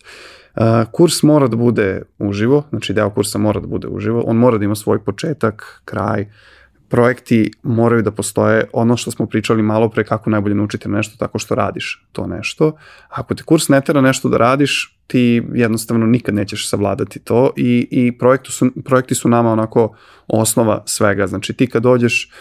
Uh, 0.55 0.61
kurs 0.91 1.23
mora 1.23 1.47
da 1.47 1.55
bude 1.55 2.01
uživo, 2.19 2.63
znači 2.69 2.93
deo 2.93 3.09
kursa 3.09 3.37
mora 3.37 3.59
da 3.59 3.67
bude 3.67 3.87
uživo, 3.87 4.23
on 4.27 4.35
mora 4.35 4.57
da 4.57 4.65
ima 4.65 4.75
svoj 4.75 4.99
početak, 4.99 5.81
kraj, 5.85 6.21
uh, 6.21 6.27
projekti 6.95 7.51
moraju 7.63 8.01
da 8.01 8.11
postoje 8.11 8.63
ono 8.73 8.97
što 8.97 9.11
smo 9.11 9.25
pričali 9.25 9.61
malo 9.61 9.89
pre 9.89 10.03
kako 10.03 10.29
najbolje 10.29 10.55
naučiti 10.55 10.89
nešto 10.89 11.17
tako 11.17 11.39
što 11.39 11.55
radiš 11.55 12.05
to 12.11 12.27
nešto. 12.27 12.77
Ako 13.09 13.35
te 13.35 13.43
kurs 13.43 13.69
ne 13.69 13.81
tera 13.81 14.01
nešto 14.01 14.29
da 14.29 14.37
radiš, 14.37 14.97
ti 15.07 15.43
jednostavno 15.53 16.05
nikad 16.05 16.35
nećeš 16.35 16.69
savladati 16.69 17.19
to 17.19 17.51
i, 17.57 17.87
i 17.91 18.17
projektu 18.17 18.51
su, 18.51 18.71
projekti 18.85 19.15
su 19.15 19.29
nama 19.29 19.51
onako 19.51 19.95
osnova 20.27 20.83
svega. 20.85 21.27
Znači 21.27 21.53
ti 21.53 21.67
kad 21.67 21.83
dođeš, 21.83 22.31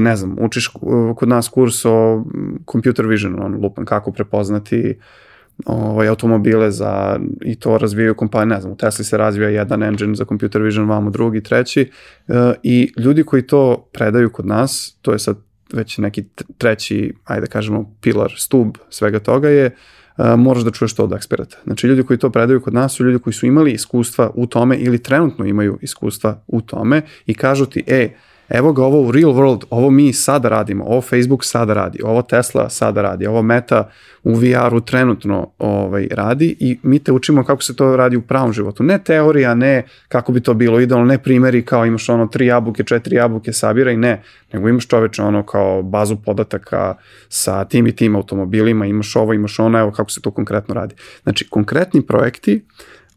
ne 0.00 0.16
znam, 0.16 0.36
učiš 0.40 0.70
kod 1.16 1.28
nas 1.28 1.48
kurs 1.48 1.84
o 1.84 2.24
computer 2.72 3.06
vision, 3.06 3.42
on 3.42 3.54
lupan 3.62 3.84
kako 3.84 4.12
prepoznati 4.12 4.94
uh, 4.98 5.27
ovaj, 5.66 6.08
automobile 6.08 6.70
za, 6.70 7.20
i 7.44 7.54
to 7.54 7.78
razvijaju 7.78 8.14
kompanije, 8.14 8.54
ne 8.54 8.60
znam, 8.60 8.72
u 8.72 8.76
Tesla 8.76 9.04
se 9.04 9.16
razvija 9.16 9.48
jedan 9.48 9.82
engine 9.82 10.14
za 10.14 10.24
computer 10.24 10.62
vision, 10.62 10.88
vamo 10.88 11.10
drugi, 11.10 11.42
treći 11.42 11.90
uh, 12.28 12.34
i 12.62 12.92
ljudi 12.96 13.22
koji 13.22 13.42
to 13.42 13.88
predaju 13.92 14.30
kod 14.30 14.46
nas, 14.46 14.96
to 15.02 15.12
je 15.12 15.18
sad 15.18 15.36
već 15.72 15.98
neki 15.98 16.24
treći, 16.58 17.14
ajde 17.24 17.40
da 17.40 17.46
kažemo, 17.46 17.94
pilar, 18.00 18.34
stub 18.36 18.76
svega 18.90 19.18
toga 19.18 19.48
je 19.48 19.66
uh, 19.66 20.24
moraš 20.36 20.62
da 20.62 20.70
čuješ 20.70 20.94
to 20.94 21.04
od 21.04 21.12
eksperata. 21.12 21.56
Znači, 21.64 21.86
ljudi 21.86 22.02
koji 22.02 22.18
to 22.18 22.30
predaju 22.30 22.60
kod 22.60 22.74
nas 22.74 22.92
su 22.92 23.04
ljudi 23.04 23.18
koji 23.18 23.34
su 23.34 23.46
imali 23.46 23.72
iskustva 23.72 24.30
u 24.34 24.46
tome 24.46 24.76
ili 24.76 25.02
trenutno 25.02 25.44
imaju 25.44 25.78
iskustva 25.82 26.42
u 26.46 26.60
tome 26.60 27.02
i 27.26 27.34
kažu 27.34 27.66
ti, 27.66 27.84
e, 27.86 28.10
evo 28.48 28.72
ga 28.72 28.84
ovo 28.84 29.00
u 29.00 29.12
real 29.12 29.30
world, 29.30 29.64
ovo 29.70 29.90
mi 29.90 30.12
sada 30.12 30.48
radimo, 30.48 30.84
ovo 30.84 31.00
Facebook 31.00 31.44
sada 31.44 31.74
radi, 31.74 31.98
ovo 32.04 32.22
Tesla 32.22 32.70
sada 32.70 33.02
radi, 33.02 33.26
ovo 33.26 33.42
Meta 33.42 33.90
u 34.24 34.34
VR-u 34.34 34.80
trenutno 34.80 35.50
ovaj, 35.58 36.08
radi 36.10 36.56
i 36.60 36.78
mi 36.82 36.98
te 36.98 37.12
učimo 37.12 37.44
kako 37.44 37.62
se 37.62 37.76
to 37.76 37.96
radi 37.96 38.16
u 38.16 38.22
pravom 38.22 38.52
životu. 38.52 38.82
Ne 38.82 38.98
teorija, 39.04 39.54
ne 39.54 39.82
kako 40.08 40.32
bi 40.32 40.40
to 40.40 40.54
bilo 40.54 40.80
idealno, 40.80 41.06
ne 41.06 41.18
primeri 41.18 41.64
kao 41.64 41.86
imaš 41.86 42.08
ono 42.08 42.26
tri 42.26 42.46
jabuke, 42.46 42.84
četiri 42.84 43.16
jabuke, 43.16 43.52
sabiraj, 43.52 43.96
ne, 43.96 44.22
nego 44.52 44.68
imaš 44.68 44.86
čoveče 44.86 45.22
ono 45.22 45.42
kao 45.42 45.82
bazu 45.82 46.16
podataka 46.16 46.94
sa 47.28 47.64
tim 47.64 47.86
i 47.86 47.96
tim 47.96 48.16
automobilima, 48.16 48.86
imaš 48.86 49.16
ovo, 49.16 49.32
imaš 49.32 49.58
ono, 49.58 49.78
evo 49.78 49.90
kako 49.90 50.10
se 50.10 50.20
to 50.20 50.30
konkretno 50.30 50.74
radi. 50.74 50.94
Znači, 51.22 51.48
konkretni 51.48 52.06
projekti, 52.06 52.64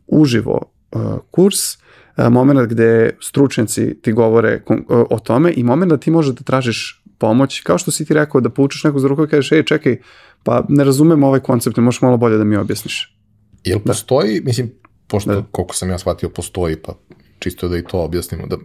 uživo 0.07 0.61
uh, 0.91 1.01
kurs, 1.31 1.80
moment 2.17 2.69
gde 2.69 3.17
stručnjaci 3.21 4.01
ti 4.01 4.11
govore 4.11 4.61
uh, 4.69 4.77
o 5.09 5.19
tome 5.19 5.53
i 5.55 5.63
moment 5.63 5.89
da 5.89 5.97
ti 5.97 6.11
možeš 6.11 6.35
da 6.35 6.43
tražiš 6.43 7.03
pomoć, 7.17 7.61
kao 7.61 7.77
što 7.77 7.91
si 7.91 8.05
ti 8.05 8.13
rekao 8.13 8.41
da 8.41 8.49
poučiš 8.49 8.83
nekog 8.83 8.99
za 8.99 9.07
ruku 9.07 9.23
i 9.23 9.27
kažeš, 9.27 9.51
ej, 9.51 9.63
čekaj, 9.63 9.97
pa 10.43 10.65
ne 10.69 10.83
razumem 10.83 11.23
ovaj 11.23 11.39
koncept, 11.39 11.77
ne 11.77 11.83
možeš 11.83 12.01
malo 12.01 12.17
bolje 12.17 12.37
da 12.37 12.43
mi 12.43 12.57
objasniš. 12.57 13.17
Jel 13.63 13.79
postoji, 13.79 14.39
da. 14.39 14.45
mislim, 14.45 14.71
pošto 15.07 15.35
da. 15.35 15.43
koliko 15.51 15.75
sam 15.75 15.89
ja 15.89 15.97
shvatio 15.97 16.29
postoji, 16.29 16.75
pa 16.75 16.93
čisto 17.39 17.67
da 17.67 17.77
i 17.77 17.83
to 17.83 17.99
objasnimo, 17.99 18.47
da 18.47 18.57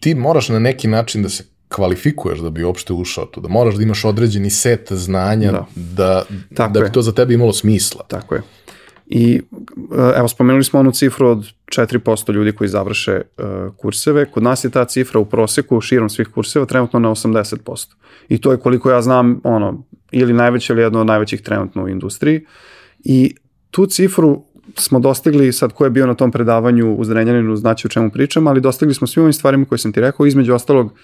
ti 0.00 0.14
moraš 0.14 0.48
na 0.48 0.58
neki 0.58 0.88
način 0.88 1.22
da 1.22 1.28
se 1.28 1.44
kvalifikuješ 1.68 2.38
da 2.38 2.50
bi 2.50 2.64
uopšte 2.64 2.92
ušao 2.92 3.26
tu, 3.26 3.40
da 3.40 3.48
moraš 3.48 3.74
da 3.74 3.82
imaš 3.82 4.04
određeni 4.04 4.50
set 4.50 4.92
znanja 4.92 5.52
da, 5.74 6.24
da, 6.50 6.68
da 6.68 6.80
bi 6.80 6.92
to 6.92 7.02
za 7.02 7.12
tebe 7.12 7.34
imalo 7.34 7.52
smisla. 7.52 8.04
Tako 8.08 8.34
je. 8.34 8.42
I 9.14 9.40
evo, 10.16 10.28
spomenuli 10.28 10.64
smo 10.64 10.80
onu 10.80 10.92
cifru 10.92 11.28
od 11.28 11.46
4% 11.66 12.32
ljudi 12.32 12.52
koji 12.52 12.68
završe 12.68 13.20
uh, 13.20 13.44
kurseve. 13.76 14.24
Kod 14.30 14.42
nas 14.42 14.64
je 14.64 14.70
ta 14.70 14.84
cifra 14.84 15.20
u 15.20 15.24
proseku 15.24 15.80
širom 15.80 16.10
svih 16.10 16.28
kurseva 16.28 16.66
trenutno 16.66 16.98
na 16.98 17.08
80%. 17.08 17.88
I 18.28 18.40
to 18.40 18.52
je 18.52 18.58
koliko 18.58 18.90
ja 18.90 19.02
znam, 19.02 19.40
ono, 19.44 19.84
ili 20.10 20.32
najveće 20.32 20.72
ili 20.72 20.82
jedno 20.82 21.00
od 21.00 21.06
najvećih 21.06 21.42
trenutno 21.42 21.84
u 21.84 21.88
industriji. 21.88 22.46
I 23.04 23.34
tu 23.70 23.86
cifru 23.86 24.44
smo 24.76 25.00
dostigli, 25.00 25.52
sad 25.52 25.72
ko 25.72 25.84
je 25.84 25.90
bio 25.90 26.06
na 26.06 26.14
tom 26.14 26.32
predavanju 26.32 26.94
u 26.94 27.04
Zrenjaninu, 27.04 27.56
znači 27.56 27.86
o 27.86 27.90
čemu 27.90 28.10
pričam, 28.10 28.46
ali 28.46 28.60
dostigli 28.60 28.94
smo 28.94 29.06
svim 29.06 29.22
ovim 29.22 29.32
stvarima 29.32 29.64
koje 29.64 29.78
sam 29.78 29.92
ti 29.92 30.00
rekao, 30.00 30.26
između 30.26 30.54
ostalog 30.54 30.94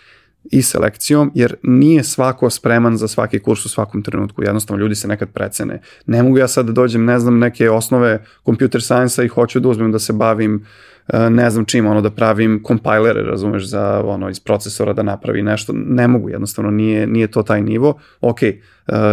i 0.44 0.62
selekcijom, 0.62 1.30
jer 1.34 1.54
nije 1.62 2.04
svako 2.04 2.50
spreman 2.50 2.96
za 2.96 3.08
svaki 3.08 3.38
kurs 3.38 3.64
u 3.64 3.68
svakom 3.68 4.02
trenutku. 4.02 4.42
Jednostavno, 4.42 4.82
ljudi 4.82 4.94
se 4.94 5.08
nekad 5.08 5.28
precene. 5.28 5.80
Ne 6.06 6.22
mogu 6.22 6.38
ja 6.38 6.48
sad 6.48 6.66
da 6.66 6.72
dođem, 6.72 7.04
ne 7.04 7.18
znam, 7.18 7.38
neke 7.38 7.70
osnove 7.70 8.24
computer 8.44 8.82
science-a 8.82 9.24
i 9.24 9.28
hoću 9.28 9.60
da 9.60 9.68
uzmem 9.68 9.92
da 9.92 9.98
se 9.98 10.12
bavim 10.12 10.64
e, 11.08 11.30
ne 11.30 11.50
znam 11.50 11.64
čim, 11.64 11.86
ono 11.86 12.00
da 12.00 12.10
pravim 12.10 12.62
kompajlere, 12.62 13.22
razumeš, 13.22 13.68
za 13.68 14.02
ono 14.04 14.28
iz 14.28 14.40
procesora 14.40 14.92
da 14.92 15.02
napravi 15.02 15.42
nešto, 15.42 15.72
ne 15.76 16.08
mogu 16.08 16.30
jednostavno, 16.30 16.70
nije, 16.70 17.06
nije 17.06 17.26
to 17.26 17.42
taj 17.42 17.62
nivo. 17.62 17.98
Ok, 18.20 18.42
e, 18.42 18.56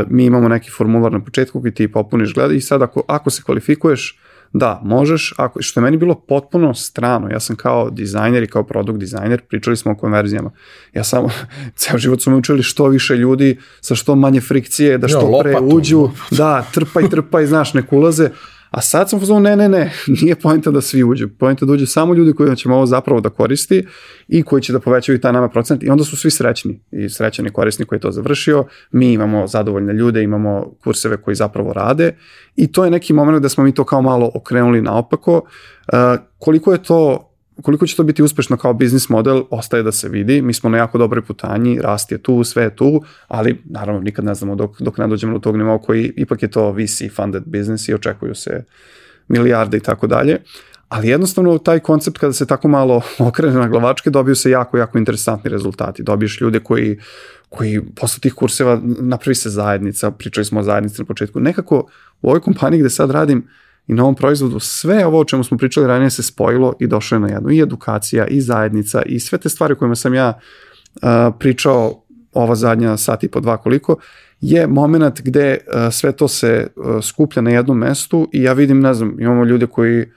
mi 0.10 0.26
imamo 0.26 0.48
neki 0.48 0.72
formular 0.72 1.12
na 1.12 1.24
početku 1.24 1.62
koji 1.62 1.74
ti 1.74 1.92
popuniš 1.92 2.34
gleda 2.34 2.54
i 2.54 2.62
sad 2.62 2.82
ako, 2.82 3.04
ako 3.08 3.30
se 3.30 3.44
kvalifikuješ, 3.44 4.20
Da, 4.58 4.82
možeš, 4.84 5.34
ako, 5.38 5.62
što 5.62 5.80
je 5.80 5.84
meni 5.84 5.98
bilo 5.98 6.16
potpuno 6.16 6.74
strano, 6.74 7.30
ja 7.30 7.40
sam 7.40 7.56
kao 7.56 7.90
dizajner 7.90 8.44
i 8.44 8.48
kao 8.48 8.64
produkt 8.64 9.00
dizajner, 9.00 9.42
pričali 9.42 9.78
smo 9.78 9.92
o 9.92 9.96
konverzijama. 9.96 10.52
Ja 10.94 11.04
samo, 11.04 11.30
ceo 11.76 11.98
život 11.98 12.22
su 12.22 12.32
me 12.32 12.38
učili 12.38 12.64
što 12.64 12.88
više 12.88 13.16
ljudi 13.16 13.58
sa 13.82 13.96
što 13.96 14.16
manje 14.16 14.42
frikcije, 14.42 14.98
da 14.98 15.08
što 15.08 15.20
jo, 15.20 15.40
pre 15.42 15.56
uđu, 15.62 16.10
da, 16.38 16.66
trpaj, 16.74 17.10
trpaj, 17.10 17.46
znaš, 17.46 17.74
nek 17.74 17.94
ulaze. 17.94 18.30
A 18.76 18.82
sad 18.82 19.10
sam 19.10 19.20
pozvao, 19.20 19.40
ne, 19.40 19.56
ne, 19.56 19.70
ne, 19.70 19.92
nije 20.22 20.36
pojenta 20.36 20.72
da 20.72 20.82
svi 20.82 21.04
uđu. 21.04 21.30
Pojenta 21.40 21.66
da 21.66 21.74
uđu 21.74 21.86
samo 21.86 22.14
ljudi 22.14 22.34
koji 22.34 22.56
će 22.56 22.70
ovo 22.70 22.86
zapravo 22.86 23.22
da 23.22 23.30
koristi 23.30 23.86
i 24.28 24.44
koji 24.44 24.62
će 24.62 24.74
da 24.74 24.80
povećaju 24.80 25.22
taj 25.22 25.34
nama 25.34 25.50
procent 25.50 25.84
i 25.84 25.90
onda 25.90 26.04
su 26.04 26.18
svi 26.18 26.32
srećni 26.32 26.80
i 26.92 27.10
srećani 27.10 27.50
korisnik 27.50 27.88
koji 27.88 27.98
je 27.98 28.02
to 28.02 28.12
završio. 28.12 28.66
Mi 28.92 29.14
imamo 29.14 29.48
zadovoljne 29.48 29.94
ljude, 29.94 30.24
imamo 30.24 30.76
kurseve 30.84 31.18
koji 31.18 31.36
zapravo 31.36 31.74
rade 31.74 32.16
i 32.56 32.72
to 32.72 32.86
je 32.86 32.92
neki 32.92 33.14
moment 33.14 33.42
da 33.42 33.50
smo 33.50 33.64
mi 33.64 33.74
to 33.74 33.84
kao 33.84 34.02
malo 34.02 34.32
okrenuli 34.34 34.82
naopako. 34.82 35.36
Uh, 35.38 36.20
koliko 36.38 36.72
je 36.72 36.84
to 36.84 37.32
koliko 37.62 37.88
će 37.88 37.96
to 37.96 38.04
biti 38.04 38.24
uspešno 38.24 38.58
kao 38.58 38.74
biznis 38.74 39.10
model, 39.10 39.44
ostaje 39.50 39.84
da 39.84 39.92
se 39.92 40.10
vidi. 40.10 40.42
Mi 40.42 40.54
smo 40.54 40.70
na 40.70 40.78
jako 40.78 40.98
dobroj 40.98 41.22
putanji, 41.22 41.80
rast 41.82 42.12
je 42.12 42.18
tu, 42.18 42.44
sve 42.44 42.64
je 42.64 42.76
tu, 42.76 43.04
ali 43.28 43.62
naravno 43.66 44.02
nikad 44.02 44.26
ne 44.26 44.36
znamo 44.36 44.56
dok, 44.56 44.82
dok 44.82 44.98
ne 44.98 45.08
dođemo 45.08 45.34
do 45.34 45.40
tog 45.40 45.58
nivoa 45.58 45.78
koji 45.78 46.14
ipak 46.16 46.44
je 46.44 46.52
to 46.52 46.72
VC 46.72 47.16
funded 47.16 47.44
business 47.46 47.88
i 47.88 47.94
očekuju 47.94 48.36
se 48.36 48.64
milijarde 49.28 49.78
i 49.78 49.80
tako 49.80 50.08
dalje. 50.08 50.42
Ali 50.90 51.08
jednostavno 51.08 51.58
taj 51.58 51.80
koncept 51.80 52.18
kada 52.18 52.34
se 52.34 52.46
tako 52.46 52.68
malo 52.68 53.02
okrene 53.20 53.54
na 53.54 53.68
glavačke 53.68 54.10
dobiju 54.10 54.36
se 54.36 54.50
jako, 54.50 54.78
jako 54.78 54.98
interesantni 54.98 55.50
rezultati. 55.50 56.04
Dobiješ 56.04 56.42
ljude 56.42 56.60
koji, 56.60 57.00
koji 57.50 57.82
posle 57.96 58.20
tih 58.20 58.34
kurseva 58.34 58.82
napravi 58.84 59.36
se 59.36 59.50
zajednica, 59.50 60.12
pričali 60.12 60.46
smo 60.46 60.60
o 60.60 60.64
zajednici 60.64 61.02
na 61.02 61.06
početku. 61.06 61.40
Nekako 61.40 61.88
u 62.22 62.28
ovoj 62.28 62.42
kompaniji 62.42 62.80
gde 62.80 62.90
sad 62.90 63.12
radim, 63.12 63.48
i 63.88 63.94
na 63.94 64.04
ovom 64.04 64.16
proizvodu 64.16 64.60
sve 64.60 65.06
ovo 65.06 65.20
o 65.20 65.26
čemu 65.26 65.44
smo 65.44 65.58
pričali 65.58 65.88
ranije 65.88 66.10
se 66.10 66.24
spojilo 66.24 66.74
i 66.80 66.88
došlo 66.88 67.16
je 67.16 67.20
na 67.20 67.28
jednu 67.28 67.52
i 67.52 67.62
edukacija 67.62 68.28
i 68.28 68.42
zajednica 68.42 69.02
i 69.02 69.20
sve 69.20 69.38
te 69.38 69.50
stvari 69.50 69.74
o 69.74 69.76
kojima 69.76 69.96
sam 69.96 70.14
ja 70.14 70.40
uh, 70.96 71.10
pričao 71.40 72.04
ova 72.34 72.56
zadnja 72.56 72.98
sat 72.98 73.24
i 73.24 73.28
po 73.28 73.40
dva 73.40 73.58
koliko 73.58 73.98
je 74.42 74.68
moment 74.68 75.22
gde 75.22 75.58
uh, 75.58 75.94
sve 75.94 76.12
to 76.12 76.28
se 76.28 76.68
uh, 76.76 77.04
skuplja 77.04 77.42
na 77.42 77.52
jednom 77.52 77.78
mestu 77.78 78.30
i 78.34 78.44
ja 78.44 78.54
vidim, 78.54 78.80
ne 78.80 78.94
znam, 78.94 79.16
imamo 79.20 79.46
ljude 79.46 79.68
koji 79.68 80.02
uh, 80.02 80.08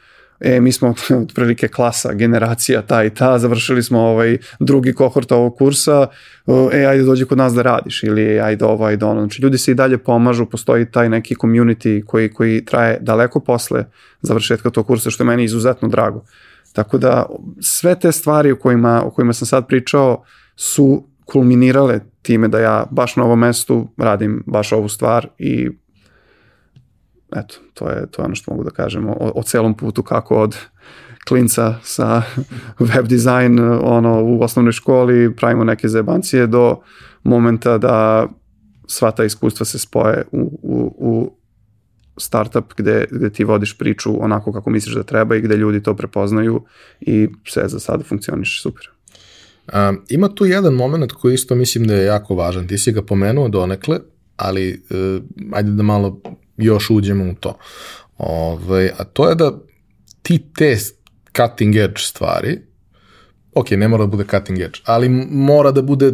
e, 0.41 0.61
mi 0.61 0.73
smo 0.73 0.95
otprilike 1.23 1.69
klasa, 1.69 2.15
generacija 2.15 2.83
ta 2.83 3.05
i 3.05 3.11
ta, 3.11 3.39
završili 3.39 3.83
smo 3.83 4.01
ovaj 4.01 4.39
drugi 4.61 4.93
kohort 4.93 5.33
ovog 5.33 5.57
kursa, 5.59 6.07
e, 6.73 6.85
ajde 6.85 7.03
dođi 7.03 7.25
kod 7.25 7.39
nas 7.39 7.55
da 7.55 7.63
radiš 7.63 8.03
ili 8.03 8.41
ajde 8.41 8.65
ovo, 8.65 8.85
ajde 8.85 9.05
ono. 9.05 9.21
Znači, 9.21 9.43
ljudi 9.43 9.59
se 9.59 9.71
i 9.71 9.75
dalje 9.75 9.99
pomažu, 9.99 10.47
postoji 10.47 10.91
taj 10.91 11.09
neki 11.09 11.35
community 11.35 12.05
koji, 12.05 12.29
koji 12.29 12.65
traje 12.65 12.99
daleko 13.01 13.41
posle 13.41 13.85
završetka 14.23 14.71
tog 14.71 14.87
kursa, 14.87 15.11
što 15.11 15.23
je 15.23 15.27
meni 15.27 15.45
izuzetno 15.45 15.89
drago. 15.89 16.25
Tako 16.73 16.99
da 16.99 17.27
sve 17.61 18.01
te 18.01 18.13
stvari 18.13 18.53
o 18.53 18.57
kojima, 18.57 19.03
o 19.05 19.11
kojima 19.11 19.33
sam 19.33 19.47
sad 19.47 19.67
pričao 19.67 20.25
su 20.57 21.05
kulminirale 21.25 22.01
time 22.23 22.49
da 22.49 22.59
ja 22.59 22.87
baš 22.91 23.17
na 23.17 23.25
ovom 23.25 23.39
mestu 23.39 23.89
radim 23.97 24.43
baš 24.47 24.73
ovu 24.73 24.89
stvar 24.89 25.29
i 25.39 25.71
eto, 27.37 27.55
to 27.75 27.91
je, 27.91 28.07
to 28.11 28.23
je 28.23 28.27
ono 28.27 28.35
što 28.35 28.51
mogu 28.51 28.65
da 28.65 28.71
kažem 28.71 29.09
o, 29.09 29.33
o 29.35 29.43
celom 29.43 29.77
putu 29.77 30.03
kako 30.03 30.37
od 30.37 30.57
klinca 31.29 31.75
sa 31.83 32.23
web 32.95 33.07
dizajn 33.07 33.59
ono, 33.83 34.23
u 34.25 34.43
osnovnoj 34.43 34.73
školi, 34.73 35.37
pravimo 35.37 35.65
neke 35.65 35.89
zebancije 35.89 36.47
do 36.47 36.81
momenta 37.23 37.79
da 37.79 38.29
sva 38.87 39.11
ta 39.11 39.25
iskustva 39.25 39.67
se 39.67 39.79
spoje 39.79 40.25
u, 40.33 40.61
u, 40.63 40.95
u 40.99 41.33
startup 42.17 42.75
gde, 42.77 43.05
gde 43.11 43.31
ti 43.31 43.45
vodiš 43.45 43.79
priču 43.79 44.25
onako 44.25 44.53
kako 44.53 44.71
misliš 44.71 44.95
da 44.95 45.03
treba 45.03 45.37
i 45.37 45.41
gde 45.41 45.57
ljudi 45.57 45.83
to 45.83 45.97
prepoznaju 45.97 46.65
i 47.01 47.29
sve 47.45 47.69
za 47.69 47.79
sada 47.79 48.05
funkcioniše 48.05 48.63
super. 48.63 48.91
Um, 49.73 50.01
ima 50.09 50.29
tu 50.29 50.47
jedan 50.47 50.75
moment 50.75 51.13
koji 51.13 51.35
isto 51.35 51.55
mislim 51.55 51.87
da 51.87 51.95
je 51.95 52.05
jako 52.05 52.35
važan. 52.35 52.69
Ti 52.69 52.79
si 52.79 52.93
ga 52.93 53.03
pomenuo 53.03 53.49
donekle, 53.49 53.99
ali 54.37 54.83
uh, 54.91 55.23
ajde 55.53 55.71
da 55.71 55.83
malo 55.83 56.21
još 56.59 56.91
uđemo 56.91 57.31
u 57.31 57.35
to. 57.35 57.59
Ove, 58.19 58.65
ovaj, 58.65 58.91
a 58.99 59.05
to 59.05 59.29
je 59.29 59.35
da 59.35 59.53
ti 60.23 60.39
te 60.57 60.77
cutting 61.37 61.77
edge 61.77 61.99
stvari, 61.99 62.59
ok, 63.55 63.71
ne 63.71 63.89
mora 63.89 64.05
da 64.05 64.11
bude 64.11 64.25
cutting 64.31 64.61
edge, 64.61 64.79
ali 64.85 65.09
mora 65.31 65.71
da 65.73 65.83
bude 65.83 66.13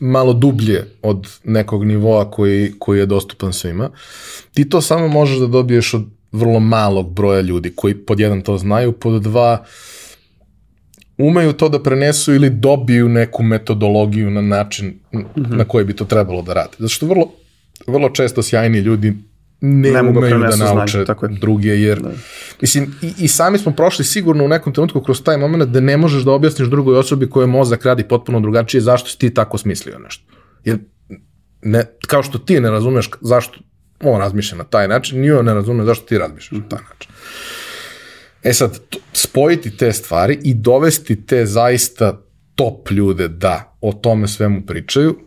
malo 0.00 0.32
dublje 0.32 0.84
od 1.02 1.28
nekog 1.44 1.84
nivoa 1.84 2.30
koji, 2.30 2.72
koji 2.78 2.98
je 2.98 3.06
dostupan 3.06 3.52
svima. 3.52 3.90
Ti 4.54 4.68
to 4.68 4.80
samo 4.80 5.08
možeš 5.08 5.38
da 5.38 5.46
dobiješ 5.46 5.94
od 5.94 6.06
vrlo 6.32 6.60
malog 6.60 7.12
broja 7.12 7.40
ljudi 7.40 7.72
koji 7.76 7.94
pod 7.94 8.20
jedan 8.20 8.42
to 8.42 8.58
znaju, 8.58 8.92
pod 8.92 9.22
dva 9.22 9.64
umeju 11.18 11.52
to 11.52 11.68
da 11.68 11.82
prenesu 11.82 12.34
ili 12.34 12.50
dobiju 12.50 13.08
neku 13.08 13.42
metodologiju 13.42 14.30
na 14.30 14.40
način 14.40 14.88
mm 14.88 15.18
-hmm. 15.18 15.56
na 15.56 15.64
koji 15.64 15.84
bi 15.84 15.96
to 15.96 16.04
trebalo 16.04 16.42
da 16.42 16.54
rade. 16.54 16.76
Zato 16.78 16.88
što 16.88 17.06
vrlo, 17.06 17.32
vrlo 17.86 18.10
često 18.10 18.42
sjajni 18.42 18.78
ljudi 18.78 19.14
ne, 19.60 19.90
ne 19.90 20.02
mogu 20.02 20.20
da, 20.20 20.28
da 20.28 20.38
nauče 20.38 20.56
znanje, 20.56 21.06
tako 21.06 21.26
je. 21.26 21.36
druge, 21.40 21.68
jer 21.68 22.02
ne. 22.02 22.10
mislim, 22.60 22.94
i, 23.02 23.12
i 23.18 23.28
sami 23.28 23.58
smo 23.58 23.72
prošli 23.72 24.04
sigurno 24.04 24.44
u 24.44 24.48
nekom 24.48 24.72
trenutku 24.72 25.00
kroz 25.00 25.22
taj 25.22 25.38
moment 25.38 25.70
da 25.70 25.80
ne 25.80 25.96
možeš 25.96 26.22
da 26.22 26.32
objasniš 26.32 26.68
drugoj 26.68 26.98
osobi 26.98 27.30
koja 27.30 27.46
mozak 27.46 27.84
radi 27.84 28.08
potpuno 28.08 28.40
drugačije 28.40 28.80
zašto 28.80 29.08
si 29.08 29.18
ti 29.18 29.34
tako 29.34 29.58
smislio 29.58 29.98
nešto. 29.98 30.24
Jer 30.64 30.78
ne, 31.62 31.84
kao 32.06 32.22
što 32.22 32.38
ti 32.38 32.60
ne 32.60 32.70
razumeš 32.70 33.10
zašto 33.20 33.58
on 34.00 34.20
razmišlja 34.20 34.58
na 34.58 34.64
taj 34.64 34.88
način, 34.88 35.20
ni 35.20 35.30
on 35.30 35.44
ne 35.44 35.54
razume 35.54 35.84
zašto 35.84 36.06
ti 36.06 36.18
razmišljaš 36.18 36.60
na 36.60 36.68
taj 36.68 36.80
način. 36.90 37.12
E 38.42 38.52
sad, 38.52 38.78
spojiti 39.12 39.76
te 39.76 39.92
stvari 39.92 40.38
i 40.42 40.54
dovesti 40.54 41.26
te 41.26 41.46
zaista 41.46 42.22
top 42.54 42.90
ljude 42.90 43.28
da 43.28 43.76
o 43.80 43.92
tome 43.92 44.28
svemu 44.28 44.62
pričaju, 44.66 45.18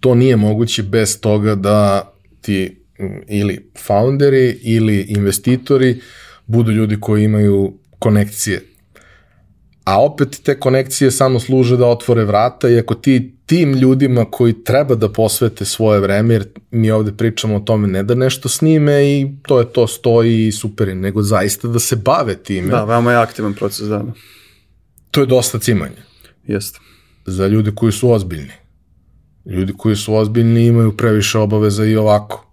to 0.00 0.14
nije 0.14 0.36
moguće 0.36 0.82
bez 0.82 1.20
toga 1.20 1.54
da 1.54 2.12
ti 2.40 2.85
ili 3.28 3.70
founderi 3.78 4.58
ili 4.62 5.00
investitori 5.00 6.00
budu 6.46 6.72
ljudi 6.72 7.00
koji 7.00 7.24
imaju 7.24 7.78
konekcije. 7.98 8.62
a 9.86 10.02
opet 10.02 10.40
te 10.42 10.60
konekcije 10.60 11.10
samo 11.10 11.40
služe 11.40 11.76
da 11.76 11.86
otvore 11.86 12.24
vrata 12.24 12.68
i 12.68 12.78
ako 12.78 12.94
ti 12.94 13.36
tim 13.46 13.72
ljudima 13.72 14.24
koji 14.30 14.64
treba 14.64 14.94
da 14.94 15.12
posvete 15.12 15.64
svoje 15.64 16.00
vreme, 16.00 16.34
jer 16.34 16.44
mi 16.70 16.90
ovde 16.90 17.12
pričamo 17.12 17.56
o 17.56 17.60
tome 17.60 17.88
ne 17.88 18.02
da 18.02 18.14
nešto 18.14 18.48
snime 18.48 19.04
i 19.04 19.28
to 19.42 19.58
je 19.58 19.72
to, 19.72 19.86
stoji 19.86 20.46
i 20.46 20.52
super, 20.52 20.96
nego 20.96 21.22
zaista 21.22 21.68
da 21.68 21.78
se 21.78 21.96
bave 21.96 22.36
time. 22.36 22.68
Da, 22.68 22.84
veoma 22.84 23.12
je 23.12 23.18
aktivan 23.18 23.54
proces, 23.54 23.88
da. 23.88 24.04
To 25.10 25.20
je 25.20 25.26
dosta 25.26 25.58
cimanja. 25.58 26.02
Jeste. 26.46 26.78
Za 27.26 27.46
ljude 27.46 27.72
koji 27.74 27.92
su 27.92 28.10
ozbiljni. 28.10 28.52
Ljudi 29.44 29.72
koji 29.78 29.96
su 29.96 30.14
ozbiljni 30.14 30.66
imaju 30.66 30.96
previše 30.96 31.38
obaveza 31.38 31.84
i 31.84 31.96
ovako. 31.96 32.45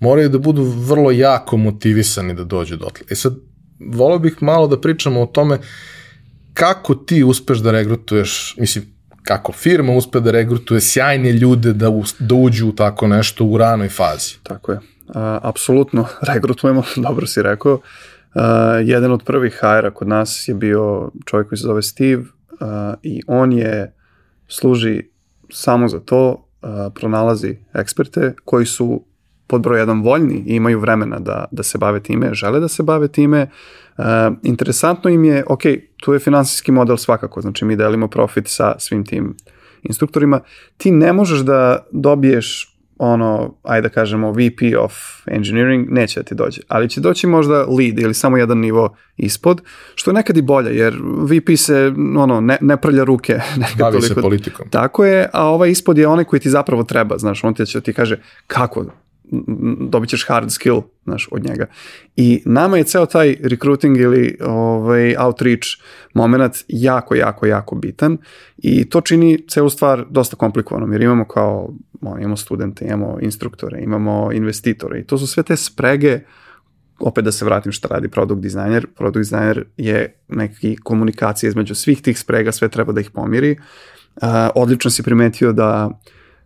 Moraju 0.00 0.28
da 0.28 0.38
budu 0.38 0.62
vrlo 0.62 1.10
jako 1.10 1.56
motivisani 1.56 2.34
da 2.34 2.44
dođu 2.44 2.76
dotle. 2.76 3.06
E 3.10 3.14
sad, 3.14 3.34
volio 3.80 4.18
bih 4.18 4.36
malo 4.40 4.66
da 4.66 4.80
pričamo 4.80 5.22
o 5.22 5.26
tome 5.26 5.58
kako 6.54 6.94
ti 6.94 7.24
uspeš 7.24 7.58
da 7.58 7.70
regrutuješ, 7.70 8.54
mislim, 8.58 8.84
kako 9.22 9.52
firma 9.52 9.92
uspe 9.92 10.20
da 10.20 10.30
regrutuje 10.30 10.80
sjajne 10.80 11.32
ljude 11.32 11.72
da, 11.72 11.90
u, 11.90 12.04
da 12.18 12.34
uđu 12.34 12.68
u 12.68 12.72
tako 12.72 13.06
nešto 13.06 13.44
u 13.44 13.58
ranoj 13.58 13.88
fazi. 13.88 14.34
Tako 14.42 14.72
je. 14.72 14.78
A, 15.14 15.38
apsolutno 15.42 16.06
regrutujemo, 16.32 16.82
dobro 17.08 17.26
si 17.26 17.42
rekao. 17.42 17.74
Uh, 17.74 18.42
jedan 18.84 19.12
od 19.12 19.22
prvih 19.24 19.58
hajera 19.60 19.90
kod 19.90 20.08
nas 20.08 20.48
je 20.48 20.54
bio 20.54 21.10
čovjek 21.24 21.48
koji 21.48 21.58
se 21.58 21.62
zove 21.62 21.82
Steve 21.82 22.22
uh, 22.22 22.26
i 23.02 23.22
on 23.26 23.52
je 23.52 23.94
služi 24.48 25.02
samo 25.50 25.88
za 25.88 26.00
to, 26.00 26.48
uh, 26.62 26.68
pronalazi 26.94 27.56
eksperte 27.74 28.34
koji 28.44 28.66
su 28.66 29.04
pod 29.46 29.60
broj 29.60 29.78
jedan 29.78 30.02
voljni 30.02 30.44
i 30.46 30.54
imaju 30.54 30.80
vremena 30.80 31.18
da, 31.18 31.44
da 31.50 31.62
se 31.62 31.78
bave 31.78 32.00
time, 32.00 32.34
žele 32.34 32.60
da 32.60 32.68
se 32.68 32.82
bave 32.82 33.08
time. 33.08 33.50
Uh, 33.98 34.04
interesantno 34.42 35.10
im 35.10 35.24
je, 35.24 35.44
ok, 35.46 35.62
tu 35.96 36.12
je 36.12 36.18
finansijski 36.18 36.72
model 36.72 36.96
svakako, 36.96 37.40
znači 37.40 37.64
mi 37.64 37.76
delimo 37.76 38.08
profit 38.08 38.44
sa 38.48 38.74
svim 38.78 39.06
tim 39.06 39.36
instruktorima. 39.82 40.40
Ti 40.76 40.90
ne 40.90 41.12
možeš 41.12 41.40
da 41.40 41.86
dobiješ 41.92 42.76
ono, 42.98 43.54
ajde 43.62 43.88
da 43.88 43.94
kažemo, 43.94 44.32
VP 44.32 44.78
of 44.78 44.92
engineering, 45.26 45.90
neće 45.90 46.20
da 46.20 46.24
ti 46.24 46.34
dođe, 46.34 46.60
ali 46.68 46.88
će 46.88 47.00
doći 47.00 47.26
možda 47.26 47.54
lead 47.54 47.98
ili 47.98 48.14
samo 48.14 48.36
jedan 48.36 48.58
nivo 48.58 48.96
ispod, 49.16 49.62
što 49.94 50.10
je 50.10 50.14
nekad 50.14 50.36
i 50.36 50.42
bolje, 50.42 50.76
jer 50.76 50.98
VP 51.02 51.56
se, 51.56 51.92
ono, 52.16 52.40
ne, 52.40 52.58
ne 52.60 52.76
prlja 52.76 53.04
ruke. 53.04 53.32
Nekad 53.56 53.78
Bavi 53.78 53.92
toliko. 53.92 54.14
se 54.14 54.20
politikom. 54.20 54.68
Tako 54.70 55.04
je, 55.04 55.28
a 55.32 55.44
ovaj 55.46 55.70
ispod 55.70 55.98
je 55.98 56.08
onaj 56.08 56.24
koji 56.24 56.40
ti 56.40 56.50
zapravo 56.50 56.82
treba, 56.82 57.18
znaš, 57.18 57.44
on 57.44 57.54
ti 57.54 57.66
će 57.66 57.80
ti 57.80 57.92
kaže 57.92 58.20
kako 58.46 58.84
dobit 59.90 60.10
ćeš 60.10 60.26
hard 60.28 60.52
skill 60.52 60.80
znaš, 61.04 61.28
od 61.30 61.44
njega. 61.44 61.66
I 62.16 62.42
nama 62.44 62.78
je 62.78 62.84
ceo 62.84 63.06
taj 63.06 63.36
recruiting 63.42 63.96
ili 63.96 64.38
ovaj, 64.40 65.16
outreach 65.16 65.66
moment 66.14 66.54
jako, 66.68 67.14
jako, 67.14 67.46
jako 67.46 67.74
bitan 67.74 68.18
i 68.58 68.88
to 68.88 69.00
čini 69.00 69.44
celu 69.48 69.70
stvar 69.70 70.04
dosta 70.10 70.36
komplikovanom 70.36 70.92
jer 70.92 71.02
imamo 71.02 71.24
kao, 71.24 71.74
imamo 72.02 72.36
studente, 72.36 72.84
imamo 72.84 73.18
instruktore, 73.20 73.80
imamo 73.82 74.32
investitore 74.32 75.00
i 75.00 75.04
to 75.04 75.18
su 75.18 75.26
sve 75.26 75.42
te 75.42 75.56
sprege 75.56 76.20
opet 76.98 77.24
da 77.24 77.32
se 77.32 77.44
vratim 77.44 77.72
šta 77.72 77.88
radi 77.88 78.08
product 78.08 78.42
designer. 78.42 78.86
Product 78.96 79.18
designer 79.18 79.64
je 79.76 80.20
neki 80.28 80.76
komunikacija 80.76 81.48
između 81.48 81.74
svih 81.74 82.02
tih 82.02 82.18
sprega, 82.18 82.52
sve 82.52 82.68
treba 82.68 82.92
da 82.92 83.00
ih 83.00 83.10
pomiri. 83.10 83.56
Uh, 84.16 84.28
odlično 84.54 84.90
si 84.90 85.02
primetio 85.02 85.52
da 85.52 86.00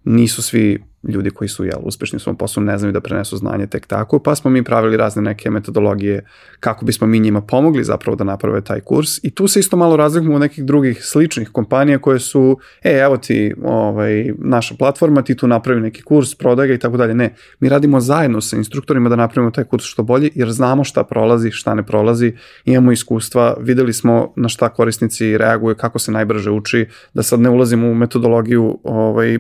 nisu 0.05 0.43
svi 0.43 0.90
ljudi 1.09 1.31
koji 1.31 1.49
su 1.49 1.65
jel, 1.65 1.81
uspešni 1.83 2.17
u 2.17 2.21
svom 2.21 2.37
poslu 2.37 2.63
ne 2.63 2.79
znaju 2.79 2.93
da 2.93 3.01
prenesu 3.01 3.37
znanje 3.37 3.67
tek 3.67 3.87
tako, 3.87 4.19
pa 4.19 4.35
smo 4.35 4.51
mi 4.51 4.65
pravili 4.65 4.97
razne 4.97 5.23
neke 5.23 5.51
metodologije 5.51 6.25
kako 6.61 6.85
bismo 6.85 7.07
mi 7.07 7.21
njima 7.21 7.41
pomogli 7.41 7.85
zapravo 7.85 8.17
da 8.17 8.25
naprave 8.25 8.61
taj 8.61 8.81
kurs. 8.81 9.25
I 9.25 9.31
tu 9.31 9.49
se 9.49 9.61
isto 9.61 9.77
malo 9.77 9.97
razlikujemo 9.97 10.35
od 10.35 10.41
nekih 10.41 10.65
drugih 10.65 11.05
sličnih 11.05 11.49
kompanija 11.49 11.99
koje 11.99 12.21
su, 12.21 12.59
e, 12.83 12.99
evo 12.99 13.17
ti 13.17 13.55
ovaj, 13.63 14.33
naša 14.39 14.75
platforma, 14.75 15.23
ti 15.23 15.37
tu 15.37 15.47
napravi 15.47 15.81
neki 15.81 16.03
kurs, 16.03 16.35
prodaj 16.35 16.67
ga 16.67 16.75
i 16.75 16.79
tako 16.79 16.97
dalje. 16.97 17.15
Ne, 17.15 17.35
mi 17.61 17.69
radimo 17.69 18.01
zajedno 18.01 18.41
sa 18.41 18.57
instruktorima 18.57 19.09
da 19.09 19.17
napravimo 19.17 19.51
taj 19.51 19.65
kurs 19.65 19.85
što 19.85 20.03
bolje 20.03 20.31
jer 20.35 20.51
znamo 20.51 20.85
šta 20.85 21.05
prolazi, 21.05 21.51
šta 21.51 21.75
ne 21.75 21.83
prolazi, 21.87 22.33
imamo 22.65 22.93
iskustva, 22.93 23.57
videli 23.61 23.93
smo 23.93 24.33
na 24.37 24.49
šta 24.49 24.69
korisnici 24.69 25.39
reaguju, 25.39 25.75
kako 25.75 25.99
se 25.99 26.13
najbrže 26.13 26.51
uči, 26.51 26.87
da 27.15 27.23
sad 27.23 27.41
ne 27.41 27.51
ulazimo 27.51 27.89
u 27.89 27.95
metodologiju 27.95 28.79
ovaj, 28.85 29.39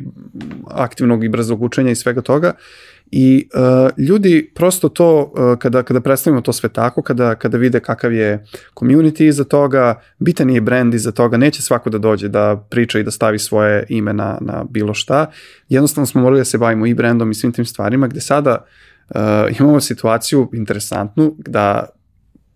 aktivnog 0.67 1.25
i 1.25 1.29
brzo 1.29 1.50
brzog 1.51 1.63
učenja 1.63 1.91
i 1.91 1.95
svega 1.95 2.21
toga. 2.21 2.53
I 3.13 3.49
uh, 3.55 4.07
ljudi 4.07 4.51
prosto 4.55 4.89
to 4.89 5.23
uh, 5.23 5.59
kada 5.59 5.83
kada 5.83 6.01
predstavimo 6.01 6.41
to 6.41 6.53
sve 6.53 6.69
tako 6.69 7.03
kada 7.03 7.35
kada 7.35 7.59
vide 7.59 7.81
kakav 7.81 8.13
je 8.13 8.45
community 8.75 9.27
iza 9.27 9.45
toga 9.45 10.01
bitan 10.19 10.51
je 10.51 10.61
brand 10.61 10.95
iza 10.95 11.13
toga 11.13 11.37
neće 11.37 11.63
svako 11.63 11.91
da 11.91 11.99
dođe 11.99 12.29
da 12.29 12.67
priča 12.71 12.99
i 12.99 13.03
da 13.03 13.11
stavi 13.11 13.39
svoje 13.39 13.87
ime 13.89 14.13
na 14.13 14.39
na 14.41 14.65
bilo 14.71 14.95
šta. 14.95 15.27
Jednostavno 15.69 16.07
smo 16.07 16.21
morali 16.21 16.41
da 16.41 16.45
se 16.45 16.59
bavimo 16.59 16.87
i 16.87 16.95
brandom 16.95 17.31
i 17.31 17.35
svim 17.35 17.53
tim 17.53 17.65
stvarima 17.65 18.07
gde 18.07 18.21
sada 18.21 18.65
uh, 19.09 19.17
imamo 19.61 19.81
situaciju 19.81 20.51
interesantnu 20.53 21.35
da 21.39 21.89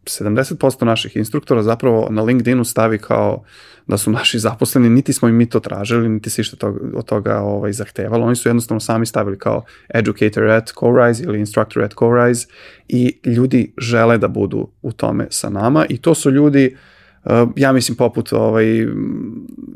70% 0.04 0.84
naših 0.84 1.16
instruktora 1.16 1.62
zapravo 1.62 2.08
na 2.10 2.22
LinkedInu 2.22 2.64
stavi 2.64 2.98
kao 2.98 3.42
da 3.86 3.98
su 3.98 4.10
naši 4.10 4.38
zaposleni, 4.38 4.88
niti 4.90 5.12
smo 5.12 5.28
im 5.28 5.36
mi 5.36 5.48
to 5.48 5.60
tražili, 5.60 6.08
niti 6.08 6.30
se 6.30 6.42
išta 6.42 6.56
toga, 6.56 6.78
od 6.94 7.04
toga 7.04 7.38
ovaj, 7.38 7.72
zahtevalo. 7.72 8.26
Oni 8.26 8.36
su 8.36 8.48
jednostavno 8.48 8.80
sami 8.80 9.06
stavili 9.06 9.38
kao 9.38 9.64
educator 9.94 10.44
at 10.44 10.72
CoRise 10.78 11.24
ili 11.24 11.38
instructor 11.38 11.82
at 11.82 11.94
CoRise 11.98 12.46
i 12.88 13.18
ljudi 13.24 13.72
žele 13.78 14.18
da 14.18 14.28
budu 14.28 14.68
u 14.82 14.92
tome 14.92 15.26
sa 15.30 15.50
nama 15.50 15.86
i 15.88 15.98
to 15.98 16.14
su 16.14 16.30
ljudi 16.30 16.76
uh, 17.24 17.32
ja 17.56 17.72
mislim 17.72 17.96
poput 17.96 18.32
ovaj, 18.32 18.86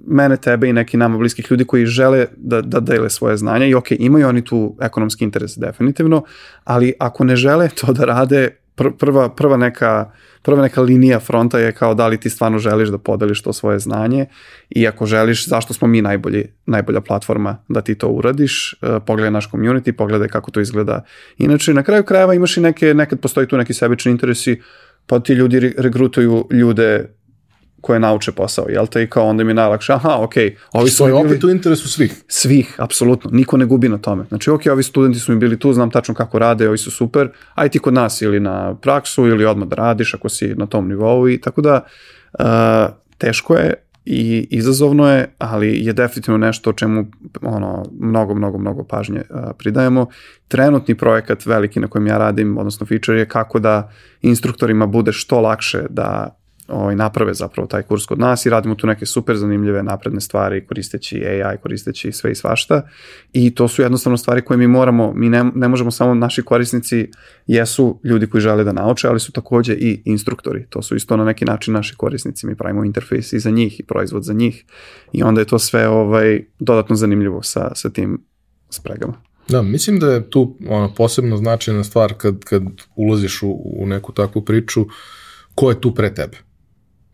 mene, 0.07 0.37
tebe 0.37 0.69
i 0.69 0.73
neki 0.73 0.97
nama 0.97 1.19
bliskih 1.19 1.47
ljudi 1.51 1.65
koji 1.65 1.87
žele 1.87 2.27
da, 2.37 2.61
da 2.61 2.81
dele 2.81 3.11
svoje 3.11 3.37
znanja 3.37 3.67
i 3.67 3.75
ok, 3.75 3.91
imaju 3.91 4.29
oni 4.29 4.45
tu 4.45 4.77
ekonomski 4.81 5.25
interes 5.25 5.59
definitivno, 5.59 6.25
ali 6.65 6.93
ako 6.99 7.25
ne 7.25 7.37
žele 7.37 7.69
to 7.69 7.93
da 7.93 8.05
rade, 8.05 8.51
pr 8.79 8.91
prva, 8.99 9.29
prva 9.29 9.57
neka 9.57 10.11
prva 10.43 10.63
neka 10.63 10.81
linija 10.81 11.21
fronta 11.21 11.59
je 11.59 11.73
kao 11.73 11.95
da 11.95 12.07
li 12.07 12.17
ti 12.21 12.31
stvarno 12.31 12.59
želiš 12.59 12.89
da 12.89 12.99
podeliš 12.99 13.43
to 13.43 13.53
svoje 13.53 13.79
znanje 13.79 14.27
i 14.71 14.87
ako 14.89 15.07
želiš, 15.07 15.49
zašto 15.49 15.75
smo 15.75 15.89
mi 15.89 16.03
najbolji, 16.03 16.47
najbolja 16.67 17.01
platforma 17.01 17.57
da 17.69 17.81
ti 17.81 17.95
to 17.95 18.09
uradiš, 18.09 18.73
e, 18.73 19.01
pogledaj 19.07 19.31
naš 19.31 19.51
community, 19.51 19.93
pogledaj 19.93 20.29
kako 20.29 20.51
to 20.51 20.61
izgleda. 20.61 21.05
Inače, 21.39 21.75
na 21.75 21.83
kraju 21.83 22.05
krajeva 22.05 22.35
imaš 22.35 22.57
i 22.57 22.61
neke, 22.61 22.95
nekad 22.95 23.21
postoji 23.21 23.49
tu 23.49 23.57
neki 23.57 23.75
sebični 23.75 24.13
interesi, 24.13 24.61
pa 25.07 25.21
ti 25.21 25.33
ljudi 25.33 25.75
regrutuju 25.79 26.49
ljude 26.51 27.18
koje 27.81 28.01
nauče 28.01 28.33
posao, 28.33 28.67
jel 28.69 28.87
te? 28.87 29.03
I 29.03 29.07
kao 29.07 29.27
onda 29.27 29.45
mi 29.45 29.51
je 29.51 29.55
najlakše, 29.55 29.93
aha, 29.93 30.17
ok. 30.21 30.35
Ovi 30.73 30.91
su 30.91 31.05
bili, 31.05 31.17
opet 31.17 31.45
u 31.45 31.51
interesu 31.51 31.89
svih. 31.89 32.25
Svih, 32.29 32.75
apsolutno. 32.79 33.31
Niko 33.33 33.57
ne 33.57 33.67
gubi 33.67 33.89
na 33.89 33.99
tome. 33.99 34.25
Znači, 34.29 34.51
ok, 34.51 34.63
ovi 34.73 34.83
studenti 34.83 35.19
su 35.19 35.33
mi 35.33 35.39
bili 35.39 35.59
tu, 35.59 35.73
znam 35.73 35.91
tačno 35.91 36.15
kako 36.15 36.39
rade, 36.39 36.69
ovi 36.69 36.79
su 36.79 36.91
super, 36.91 37.29
aj 37.55 37.69
ti 37.69 37.79
kod 37.79 37.95
nas 37.95 38.23
ili 38.23 38.41
na 38.41 38.75
praksu 38.75 39.27
ili 39.27 39.45
odmah 39.45 39.69
da 39.69 39.77
radiš 39.77 40.15
ako 40.15 40.29
si 40.29 40.55
na 40.55 40.67
tom 40.67 40.89
nivou 40.89 41.29
i 41.29 41.41
tako 41.41 41.61
da 41.61 41.85
uh, 42.39 42.45
teško 43.19 43.55
je 43.55 43.75
i 44.11 44.49
izazovno 44.51 45.11
je, 45.13 45.35
ali 45.39 45.85
je 45.85 45.93
definitivno 45.93 46.39
nešto 46.39 46.71
o 46.71 46.73
čemu 46.73 47.07
ono, 47.43 47.85
mnogo, 48.01 48.35
mnogo, 48.35 48.59
mnogo 48.59 48.85
pažnje 48.85 49.23
uh, 49.31 49.41
pridajemo. 49.59 50.07
Trenutni 50.49 50.95
projekat 50.95 51.47
veliki 51.47 51.81
na 51.81 51.89
kojem 51.89 52.07
ja 52.07 52.19
radim, 52.19 52.59
odnosno 52.59 52.87
feature 52.87 53.19
je 53.19 53.29
kako 53.29 53.59
da 53.59 53.93
instruktorima 54.23 54.87
bude 54.87 55.13
što 55.13 55.41
lakše 55.41 55.83
da 55.91 56.38
ovaj, 56.69 56.97
naprave 56.97 57.35
zapravo 57.35 57.67
taj 57.67 57.83
kurs 57.83 58.07
kod 58.07 58.19
nas 58.19 58.47
i 58.47 58.51
radimo 58.51 58.75
tu 58.75 58.87
neke 58.87 59.07
super 59.07 59.37
zanimljive 59.37 59.83
napredne 59.83 60.21
stvari 60.21 60.67
koristeći 60.67 61.25
AI, 61.27 61.57
koristeći 61.63 62.13
sve 62.13 62.33
i 62.33 62.35
svašta 62.35 62.89
i 63.33 63.55
to 63.55 63.69
su 63.69 63.83
jednostavno 63.83 64.17
stvari 64.17 64.43
koje 64.43 64.59
mi 64.59 64.67
moramo, 64.67 65.13
mi 65.15 65.29
ne, 65.29 65.45
ne 65.55 65.69
možemo 65.69 65.91
samo, 65.91 66.15
naši 66.15 66.43
korisnici 66.43 67.11
jesu 67.47 68.01
ljudi 68.05 68.27
koji 68.27 68.41
žele 68.41 68.65
da 68.65 68.73
nauče, 68.73 69.09
ali 69.09 69.21
su 69.21 69.33
takođe 69.33 69.75
i 69.75 70.03
instruktori, 70.05 70.67
to 70.71 70.83
su 70.83 70.97
isto 70.97 71.17
na 71.17 71.25
neki 71.25 71.45
način 71.45 71.75
naši 71.75 71.97
korisnici, 71.97 72.47
mi 72.47 72.57
pravimo 72.57 72.85
interfejs 72.85 73.33
i 73.33 73.41
za 73.41 73.51
njih 73.51 73.81
i 73.81 73.83
proizvod 73.83 74.25
za 74.25 74.33
njih 74.33 74.65
i 75.13 75.23
onda 75.23 75.41
je 75.41 75.45
to 75.45 75.59
sve 75.59 75.89
ovaj, 75.89 76.45
dodatno 76.59 76.97
zanimljivo 76.97 77.43
sa, 77.43 77.75
sa 77.75 77.91
tim 77.91 78.25
spregama. 78.71 79.15
Da, 79.49 79.63
mislim 79.63 79.99
da 79.99 80.13
je 80.13 80.31
tu 80.31 80.57
ono, 80.69 80.95
posebno 80.95 81.37
značajna 81.37 81.85
stvar 81.85 82.15
kad, 82.15 82.45
kad 82.45 82.63
ulaziš 82.97 83.43
u, 83.43 83.51
u 83.77 83.87
neku 83.87 84.13
takvu 84.13 84.45
priču, 84.45 84.87
ko 85.55 85.71
je 85.71 85.81
tu 85.81 85.95
pre 85.95 86.15
tebe? 86.15 86.48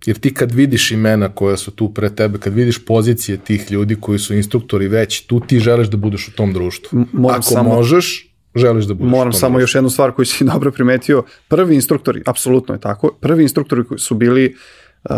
Jer 0.07 0.19
ti 0.19 0.35
kad 0.35 0.53
vidiš 0.53 0.91
imena 0.91 1.29
koja 1.29 1.57
su 1.57 1.71
tu 1.71 1.95
pre 1.95 2.11
tebe, 2.11 2.39
kad 2.39 2.55
vidiš 2.55 2.85
pozicije 2.85 3.39
tih 3.39 3.73
ljudi 3.73 3.97
koji 4.01 4.19
su 4.19 4.35
instruktori 4.35 4.89
već, 4.89 5.27
tu 5.27 5.41
ti 5.41 5.59
želiš 5.61 5.89
da 5.89 5.97
budeš 5.97 6.29
u 6.29 6.33
tom 6.33 6.53
društvu. 6.53 7.05
Moram 7.13 7.41
Ako 7.41 7.43
samo, 7.43 7.75
možeš, 7.75 8.35
želiš 8.55 8.85
da 8.85 8.95
budeš 8.95 9.11
Moram 9.11 9.33
samo 9.33 9.53
društvu. 9.53 9.63
još 9.63 9.75
jednu 9.75 9.91
stvar 9.91 10.13
koju 10.13 10.27
si 10.27 10.45
dobro 10.53 10.73
primetio. 10.73 11.23
Prvi 11.49 11.75
instruktori, 11.75 12.23
apsolutno 12.27 12.75
je 12.75 12.81
tako, 12.81 13.19
prvi 13.21 13.43
instruktori 13.43 13.85
koji 13.85 13.99
su 13.99 14.15
bili 14.15 14.55
uh, 15.05 15.11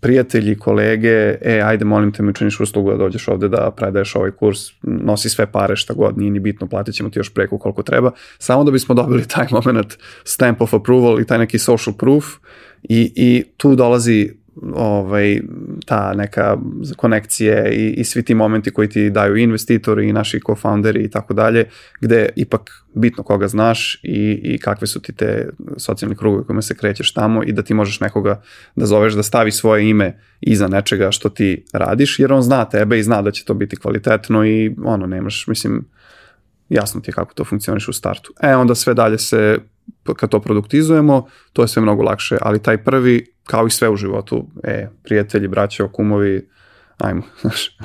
prijatelji, 0.00 0.58
kolege, 0.58 1.36
e, 1.42 1.60
ajde, 1.64 1.84
molim 1.84 2.12
te 2.12 2.22
mi 2.22 2.30
učiniš 2.30 2.60
uslugu 2.60 2.90
da 2.90 2.96
dođeš 2.96 3.28
ovde 3.28 3.48
da 3.48 3.70
predaješ 3.76 4.16
ovaj 4.16 4.30
kurs, 4.30 4.58
nosi 4.82 5.28
sve 5.28 5.46
pare, 5.52 5.76
šta 5.76 5.94
god, 5.94 6.18
nije 6.18 6.30
ni 6.30 6.40
bitno, 6.40 6.66
platit 6.66 6.94
ćemo 6.94 7.10
ti 7.10 7.18
još 7.18 7.34
preko 7.34 7.58
koliko 7.58 7.82
treba, 7.82 8.10
samo 8.38 8.64
da 8.64 8.70
bismo 8.70 8.94
dobili 8.94 9.28
taj 9.28 9.46
moment 9.64 9.98
stamp 10.24 10.60
of 10.60 10.74
approval 10.74 11.20
i 11.20 11.26
taj 11.26 11.38
neki 11.38 11.58
social 11.58 11.96
proof, 11.96 12.24
I, 12.88 13.12
i 13.16 13.44
tu 13.56 13.74
dolazi 13.76 14.30
ovaj, 14.74 15.40
ta 15.86 16.14
neka 16.14 16.56
konekcije 16.96 17.72
i, 17.72 17.90
i 17.90 18.04
svi 18.04 18.22
ti 18.22 18.34
momenti 18.34 18.70
koji 18.70 18.88
ti 18.88 19.10
daju 19.10 19.36
investitori 19.36 20.08
i 20.08 20.12
naši 20.12 20.40
co-founderi 20.40 21.04
i 21.04 21.10
tako 21.10 21.34
dalje, 21.34 21.68
gde 22.00 22.28
ipak 22.36 22.84
bitno 22.94 23.22
koga 23.22 23.48
znaš 23.48 24.00
i, 24.02 24.40
i 24.42 24.58
kakve 24.58 24.86
su 24.86 25.02
ti 25.02 25.12
te 25.12 25.48
socijalni 25.76 26.16
krugovi 26.16 26.44
kojima 26.44 26.62
se 26.62 26.76
krećeš 26.76 27.12
tamo 27.12 27.42
i 27.42 27.52
da 27.52 27.62
ti 27.62 27.74
možeš 27.74 28.00
nekoga 28.00 28.42
da 28.76 28.86
zoveš 28.86 29.14
da 29.14 29.22
stavi 29.22 29.52
svoje 29.52 29.90
ime 29.90 30.20
iza 30.40 30.68
nečega 30.68 31.10
što 31.10 31.28
ti 31.28 31.64
radiš, 31.72 32.18
jer 32.18 32.32
on 32.32 32.42
zna 32.42 32.64
tebe 32.64 32.98
i 32.98 33.02
zna 33.02 33.22
da 33.22 33.30
će 33.30 33.44
to 33.44 33.54
biti 33.54 33.76
kvalitetno 33.76 34.46
i 34.46 34.74
ono, 34.84 35.06
nemaš, 35.06 35.46
mislim, 35.46 35.84
jasno 36.68 37.00
ti 37.00 37.10
je 37.10 37.14
kako 37.14 37.34
to 37.34 37.44
funkcioniš 37.44 37.88
u 37.88 37.92
startu. 37.92 38.32
E, 38.42 38.54
onda 38.56 38.74
sve 38.74 38.94
dalje 38.94 39.18
se, 39.18 39.58
kad 40.16 40.30
to 40.30 40.40
produktizujemo, 40.40 41.26
to 41.52 41.62
je 41.62 41.68
sve 41.68 41.82
mnogo 41.82 42.02
lakše, 42.02 42.38
ali 42.40 42.62
taj 42.62 42.84
prvi, 42.84 43.26
kao 43.44 43.66
i 43.66 43.70
sve 43.70 43.88
u 43.88 43.96
životu, 43.96 44.46
e, 44.64 44.88
prijatelji, 45.04 45.48
braće, 45.48 45.84
kumovi, 45.92 46.48
ajmo, 46.98 47.22
znaš. 47.40 47.76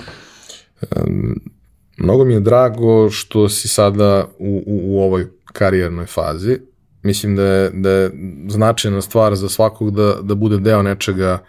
Mnogo 1.98 2.26
mi 2.26 2.34
je 2.34 2.40
drago 2.40 3.10
što 3.10 3.50
si 3.50 3.68
sada 3.68 4.28
u, 4.40 4.64
u, 4.66 4.96
u 4.96 5.02
ovoj 5.02 5.28
karijernoj 5.54 6.06
fazi. 6.06 6.58
Mislim 7.04 7.36
da 7.36 7.44
je, 7.44 7.70
da 7.74 7.90
je 7.90 8.12
značajna 8.48 9.02
stvar 9.02 9.36
za 9.36 9.50
svakog 9.50 9.92
da, 9.92 10.16
da 10.22 10.36
bude 10.36 10.58
deo 10.58 10.84
nečega 10.84 11.44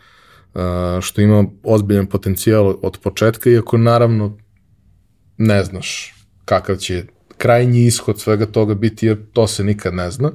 uh, 0.55 0.61
što 1.01 1.21
ima 1.21 1.45
ozbiljan 1.63 2.07
potencijal 2.07 2.75
od 2.83 2.99
početka, 3.03 3.51
iako 3.51 3.79
naravno 3.79 4.39
ne 5.37 5.65
znaš 5.65 6.15
kakav 6.45 6.77
će 6.77 7.05
krajnji 7.41 7.87
ishod 7.87 8.21
svega 8.21 8.47
toga 8.47 8.75
biti, 8.75 9.07
jer 9.07 9.17
to 9.33 9.47
se 9.47 9.65
nikad 9.65 9.95
ne 9.95 10.11
zna. 10.11 10.33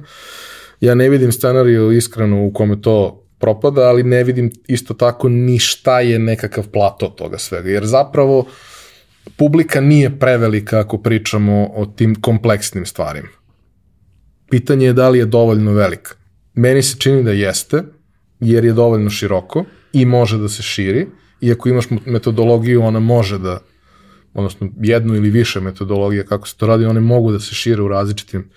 Ja 0.80 0.94
ne 0.94 1.08
vidim 1.08 1.32
scenariju 1.32 1.92
iskreno 1.92 2.44
u 2.46 2.52
kome 2.52 2.80
to 2.80 3.22
propada, 3.38 3.80
ali 3.80 4.02
ne 4.02 4.24
vidim 4.24 4.50
isto 4.66 4.94
tako 4.94 5.28
ni 5.28 5.58
šta 5.58 6.00
je 6.00 6.18
nekakav 6.18 6.68
plato 6.68 7.06
toga 7.06 7.38
svega, 7.38 7.70
jer 7.70 7.86
zapravo 7.86 8.46
publika 9.36 9.80
nije 9.80 10.18
prevelika 10.18 10.80
ako 10.80 10.98
pričamo 10.98 11.70
o 11.74 11.86
tim 11.86 12.14
kompleksnim 12.20 12.86
stvarima. 12.86 13.28
Pitanje 14.50 14.86
je 14.86 14.92
da 14.92 15.08
li 15.08 15.18
je 15.18 15.26
dovoljno 15.26 15.72
velika. 15.72 16.14
Meni 16.54 16.82
se 16.82 16.98
čini 16.98 17.22
da 17.22 17.32
jeste, 17.32 17.82
jer 18.40 18.64
je 18.64 18.72
dovoljno 18.72 19.10
široko 19.10 19.64
i 19.92 20.04
može 20.04 20.38
da 20.38 20.48
se 20.48 20.62
širi, 20.62 21.06
iako 21.40 21.68
imaš 21.68 21.86
metodologiju, 22.06 22.82
ona 22.82 23.00
može 23.00 23.38
da 23.38 23.58
odnosno 24.36 24.68
jednu 24.82 25.14
ili 25.14 25.30
više 25.30 25.60
metodologija 25.60 26.24
kako 26.24 26.48
se 26.48 26.56
to 26.56 26.66
radi, 26.66 26.84
one 26.84 27.00
mogu 27.00 27.32
da 27.32 27.40
se 27.40 27.54
šire 27.54 27.82
u 27.82 27.88
različitim 27.88 28.50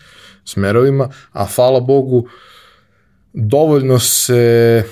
smerovima, 0.45 1.09
a 1.31 1.45
hvala 1.45 1.79
Bogu 1.79 2.27
dovoljno 3.33 3.99
se 3.99 4.83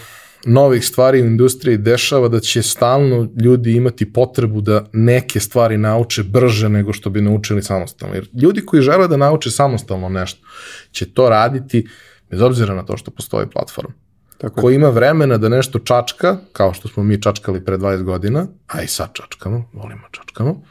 novih 0.45 0.85
stvari 0.85 1.21
u 1.21 1.25
industriji 1.25 1.77
dešava 1.77 2.27
da 2.27 2.39
će 2.39 2.61
stalno 2.61 3.29
ljudi 3.41 3.73
imati 3.75 4.13
potrebu 4.13 4.61
da 4.61 4.85
neke 4.93 5.39
stvari 5.39 5.77
nauče 5.77 6.23
brže 6.23 6.69
nego 6.69 6.93
što 6.93 7.09
bi 7.09 7.21
naučili 7.21 7.63
samostalno. 7.63 8.15
Jer 8.15 8.29
ljudi 8.41 8.65
koji 8.65 8.81
žele 8.81 9.07
da 9.07 9.17
nauče 9.17 9.51
samostalno 9.51 10.09
nešto 10.09 10.47
će 10.91 11.13
to 11.13 11.29
raditi 11.29 11.87
bez 12.29 12.41
obzira 12.41 12.75
na 12.75 12.85
to 12.85 12.97
što 12.97 13.11
postoji 13.11 13.47
platforma. 13.47 13.93
Tako 14.37 14.61
ko 14.61 14.69
ima 14.69 14.89
vremena 14.89 15.37
da 15.37 15.49
nešto 15.49 15.79
čačka, 15.79 16.37
kao 16.53 16.73
što 16.73 16.87
smo 16.87 17.03
mi 17.03 17.21
čačkali 17.21 17.65
pre 17.65 17.77
20 17.77 18.03
godina, 18.03 18.47
a 18.67 18.81
i 18.81 18.87
sad 18.87 19.09
čačkamo, 19.13 19.69
volimo 19.73 20.01
čačkamo, 20.11 20.61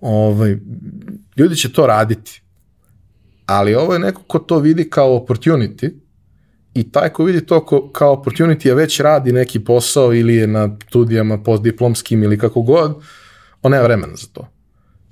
ovaj, 0.00 0.56
ljudi 1.36 1.56
će 1.56 1.72
to 1.72 1.86
raditi. 1.86 2.42
Ali 3.46 3.74
ovo 3.74 3.92
je 3.92 3.98
neko 3.98 4.22
ko 4.22 4.38
to 4.38 4.58
vidi 4.58 4.90
kao 4.90 5.26
opportunity 5.26 5.90
i 6.74 6.90
taj 6.92 7.08
ko 7.08 7.24
vidi 7.24 7.46
to 7.46 7.64
ko, 7.64 7.90
kao 7.92 8.16
opportunity 8.16 8.70
a 8.70 8.74
već 8.74 9.00
radi 9.00 9.32
neki 9.32 9.60
posao 9.64 10.14
ili 10.14 10.34
je 10.34 10.46
na 10.46 10.76
studijama 10.88 11.38
postdiplomskim 11.38 12.22
ili 12.22 12.38
kako 12.38 12.62
god, 12.62 12.94
on 13.62 13.72
nema 13.72 13.84
vremena 13.84 14.16
za 14.16 14.26
to. 14.32 14.48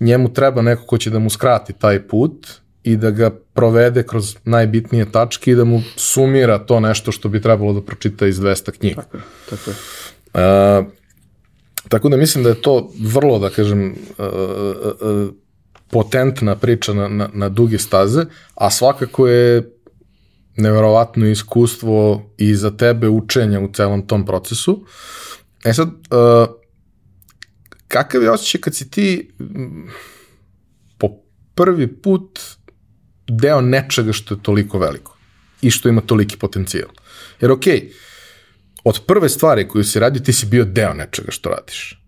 Njemu 0.01 0.33
treba 0.33 0.63
neko 0.63 0.87
ko 0.87 0.99
će 0.99 1.11
da 1.11 1.19
mu 1.19 1.31
skrati 1.31 1.73
taj 1.73 2.09
put 2.09 2.47
i 2.83 2.97
da 2.97 3.11
ga 3.11 3.31
provede 3.31 4.03
kroz 4.03 4.37
najbitnije 4.45 5.13
tačke 5.13 5.51
i 5.51 5.55
da 5.55 5.65
mu 5.65 5.83
sumira 5.97 6.59
to 6.59 6.81
nešto 6.81 7.13
što 7.13 7.29
bi 7.29 7.43
trebalo 7.43 7.73
da 7.73 7.83
pročita 7.83 8.27
iz 8.27 8.39
200 8.41 8.71
knjiga. 8.71 9.03
Tako 9.03 9.17
je, 9.17 9.23
tako 9.51 9.71
je. 9.71 9.77
Uh, 10.79 10.87
Tako 11.89 12.09
da 12.09 12.17
mislim 12.17 12.45
da 12.45 12.51
je 12.51 12.63
to 12.63 12.91
vrlo, 13.01 13.39
da 13.39 13.51
kažem, 13.51 13.95
uh, 14.19 14.27
uh, 15.01 15.29
potentna 15.91 16.57
priča 16.57 16.93
na, 16.93 17.09
na, 17.09 17.29
na 17.33 17.49
duge 17.49 17.79
staze, 17.79 18.25
a 18.55 18.71
svakako 18.71 19.29
je 19.29 19.79
neverovatno 20.57 21.27
iskustvo 21.27 22.23
i 22.39 22.55
za 22.55 22.71
tebe 22.71 23.09
učenja 23.09 23.61
u 23.61 23.73
celom 23.73 24.07
tom 24.07 24.27
procesu. 24.27 24.87
E 25.65 25.73
sad, 25.73 25.89
kakav 27.89 28.23
je 28.23 28.31
osjećaj 28.31 28.61
kad 28.61 28.75
si 28.75 28.91
ti 28.91 29.31
po 30.99 31.09
prvi 31.55 31.87
put 31.87 32.41
deo 33.29 33.61
nečega 33.61 34.13
što 34.13 34.35
je 34.35 34.43
toliko 34.43 34.79
veliko 34.79 35.17
i 35.63 35.71
što 35.71 35.89
ima 35.89 36.01
toliki 36.01 36.37
potencijal? 36.37 36.89
Jer 37.41 37.51
okej, 37.51 37.81
okay, 37.81 37.93
od 38.85 39.01
prve 39.07 39.29
stvari 39.29 39.69
koju 39.69 39.85
si 39.85 40.01
radio, 40.01 40.23
ti 40.23 40.33
si 40.33 40.47
bio 40.47 40.65
deo 40.65 40.95
nečega 40.95 41.31
što 41.31 41.49
radiš. 41.51 42.03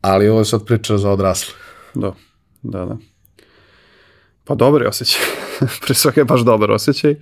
Ali 0.00 0.28
ovo 0.28 0.38
je 0.38 0.44
sad 0.44 0.64
priča 0.64 0.98
za 0.98 1.10
odrasle. 1.10 1.54
Da, 1.94 2.14
da, 2.62 2.84
da. 2.84 2.96
Pa 4.44 4.54
dobar 4.54 4.82
je 4.82 4.88
osjećaj. 4.88 5.22
Pre 5.82 5.94
svega 5.94 6.20
je 6.20 6.24
baš 6.24 6.40
dobar 6.40 6.70
osjećaj. 6.70 7.14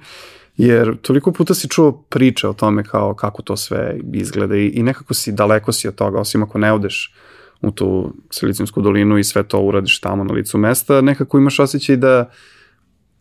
Jer 0.57 0.97
toliko 1.01 1.33
puta 1.33 1.55
si 1.55 1.69
čuo 1.69 1.93
priče 1.93 2.49
o 2.49 2.53
tome 2.53 2.85
kao 2.85 3.15
kako 3.15 3.43
to 3.43 3.57
sve 3.57 3.99
izgleda 4.12 4.57
i, 4.57 4.66
i 4.66 4.83
nekako 4.83 5.15
si 5.15 5.33
daleko 5.33 5.73
si 5.73 5.89
od 5.89 5.95
toga, 5.95 6.21
osim 6.21 6.43
ako 6.43 6.59
ne 6.59 6.73
odeš 6.73 7.15
u 7.62 7.71
tu 7.71 8.15
Silicinsku 8.31 8.83
dolinu 8.83 9.19
i 9.19 9.25
sve 9.25 9.43
to 9.43 9.61
uradiš 9.61 10.01
tamo 10.01 10.25
na 10.25 10.35
licu 10.35 10.59
mesta, 10.59 11.01
nekako 11.01 11.39
imaš 11.39 11.59
osjećaj 11.61 11.97
da 11.97 12.31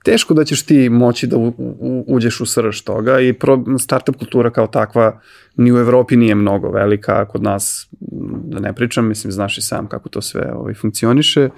teško 0.03 0.33
da 0.33 0.43
ćeš 0.43 0.63
ti 0.63 0.89
moći 0.89 1.27
da 1.27 1.37
u, 1.37 1.47
u, 1.57 2.05
uđeš 2.07 2.41
u 2.41 2.45
srž 2.45 2.81
toga 2.81 3.19
i 3.19 3.33
pro, 3.33 3.63
startup 3.79 4.15
kultura 4.15 4.49
kao 4.49 4.67
takva 4.67 5.19
ni 5.55 5.71
u 5.71 5.77
Evropi 5.77 6.15
nije 6.15 6.35
mnogo 6.35 6.69
velika, 6.69 7.25
kod 7.25 7.43
nas 7.43 7.87
da 8.45 8.59
ne 8.59 8.73
pričam, 8.73 9.07
mislim 9.07 9.31
znaš 9.31 9.57
i 9.57 9.61
sam 9.61 9.87
kako 9.87 10.09
to 10.09 10.21
sve 10.21 10.53
ovaj, 10.53 10.73
funkcioniše. 10.73 11.49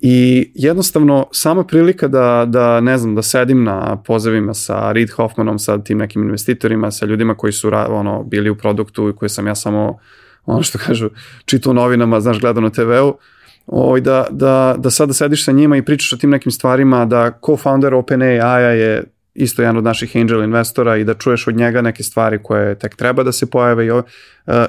I 0.00 0.50
jednostavno 0.54 1.26
sama 1.32 1.64
prilika 1.64 2.08
da, 2.08 2.44
da 2.48 2.80
ne 2.80 2.98
znam, 2.98 3.14
da 3.14 3.22
sedim 3.22 3.64
na 3.64 4.02
pozivima 4.06 4.54
sa 4.54 4.92
Reid 4.92 5.10
Hoffmanom, 5.10 5.58
sa 5.58 5.78
tim 5.78 5.98
nekim 5.98 6.22
investitorima, 6.22 6.90
sa 6.90 7.06
ljudima 7.06 7.34
koji 7.34 7.52
su 7.52 7.70
ono, 7.88 8.22
bili 8.22 8.50
u 8.50 8.56
produktu 8.56 9.08
i 9.08 9.16
koje 9.16 9.28
sam 9.28 9.46
ja 9.46 9.54
samo 9.54 9.98
ono 10.46 10.62
što 10.62 10.78
kažu, 10.78 11.10
čitao 11.44 11.72
novinama, 11.72 12.20
znaš, 12.20 12.40
gledao 12.40 12.62
na 12.62 12.70
TV-u, 12.70 13.14
ovaj, 13.66 14.00
da, 14.00 14.26
da, 14.30 14.74
da 14.78 14.90
sada 14.90 15.12
sediš 15.12 15.44
sa 15.44 15.52
njima 15.52 15.76
i 15.76 15.84
pričaš 15.84 16.12
o 16.12 16.16
tim 16.16 16.30
nekim 16.30 16.52
stvarima, 16.52 17.04
da 17.04 17.38
co-founder 17.42 17.94
OpenAI-a 17.94 18.58
je 18.58 19.04
isto 19.34 19.62
jedan 19.62 19.76
od 19.76 19.84
naših 19.84 20.16
angel 20.16 20.42
investora 20.42 20.96
i 20.96 21.04
da 21.04 21.14
čuješ 21.14 21.48
od 21.48 21.56
njega 21.56 21.82
neke 21.82 22.02
stvari 22.02 22.38
koje 22.42 22.78
tek 22.78 22.96
treba 22.96 23.22
da 23.22 23.32
se 23.32 23.50
pojave 23.50 23.86
i 23.86 23.90
uh, 23.90 24.02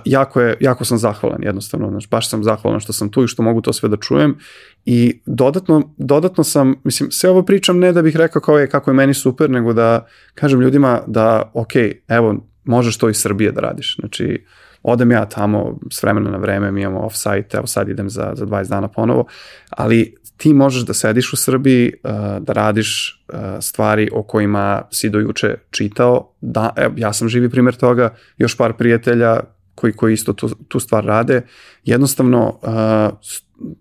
jako, 0.05 0.41
je, 0.41 0.57
jako 0.59 0.85
sam 0.85 0.97
zahvalan 0.97 1.43
jednostavno, 1.43 1.89
znači 1.89 2.07
baš 2.11 2.30
sam 2.30 2.43
zahvalan 2.43 2.80
što 2.80 2.93
sam 2.93 3.09
tu 3.09 3.23
i 3.23 3.27
što 3.27 3.43
mogu 3.43 3.61
to 3.61 3.73
sve 3.73 3.89
da 3.89 3.97
čujem. 3.97 4.38
I 4.85 5.22
dodatno, 5.26 5.93
dodatno 5.97 6.43
sam, 6.43 6.76
mislim, 6.84 7.11
sve 7.11 7.30
ovo 7.30 7.43
pričam 7.43 7.80
ne 7.80 7.93
da 7.93 8.01
bih 8.01 8.15
rekao 8.15 8.41
kao 8.41 8.59
je 8.59 8.69
kako 8.69 8.91
je 8.91 8.95
meni 8.95 9.13
super, 9.13 9.49
nego 9.49 9.73
da 9.73 10.07
kažem 10.35 10.61
ljudima 10.61 11.01
da 11.07 11.51
ok, 11.53 11.72
evo, 12.07 12.35
možeš 12.63 12.97
to 12.97 13.09
iz 13.09 13.18
Srbije 13.18 13.51
da 13.51 13.61
radiš, 13.61 13.95
znači 13.99 14.45
uh, 14.45 14.60
odem 14.84 15.12
ja 15.12 15.26
tamo 15.26 15.80
s 15.91 16.03
vremena 16.03 16.32
na 16.32 16.38
vreme, 16.38 16.72
mi 16.72 16.82
imamo 16.82 16.99
off-site, 16.99 17.58
evo 17.58 17.68
sad 17.68 17.90
idem 17.90 18.10
za, 18.10 18.32
za 18.36 18.45
20 18.45 18.70
dana 18.70 18.88
ponovo, 18.88 19.26
ali 19.70 20.16
ti 20.38 20.53
možeš 20.53 20.86
da 20.86 20.94
sediš 20.94 21.34
u 21.34 21.36
Srbiji, 21.36 21.94
uh, 22.03 22.12
da 22.40 22.53
radiš 22.53 23.24
uh, 23.28 23.40
stvari 23.60 24.10
o 24.14 24.24
kojima 24.24 24.82
si 24.91 25.10
dojuče 25.10 25.56
čitao, 25.72 26.34
da, 26.41 26.74
ja 26.95 27.14
sam 27.14 27.30
živi 27.30 27.49
primjer 27.49 27.76
toga, 27.76 28.16
još 28.38 28.58
par 28.58 28.74
prijatelja 28.74 29.40
koji, 29.76 29.94
koji 29.94 30.14
isto 30.14 30.34
tu, 30.34 30.49
tu 30.68 30.80
stvar 30.80 31.06
rade, 31.06 31.41
jednostavno 31.84 32.60
uh, 32.62 33.18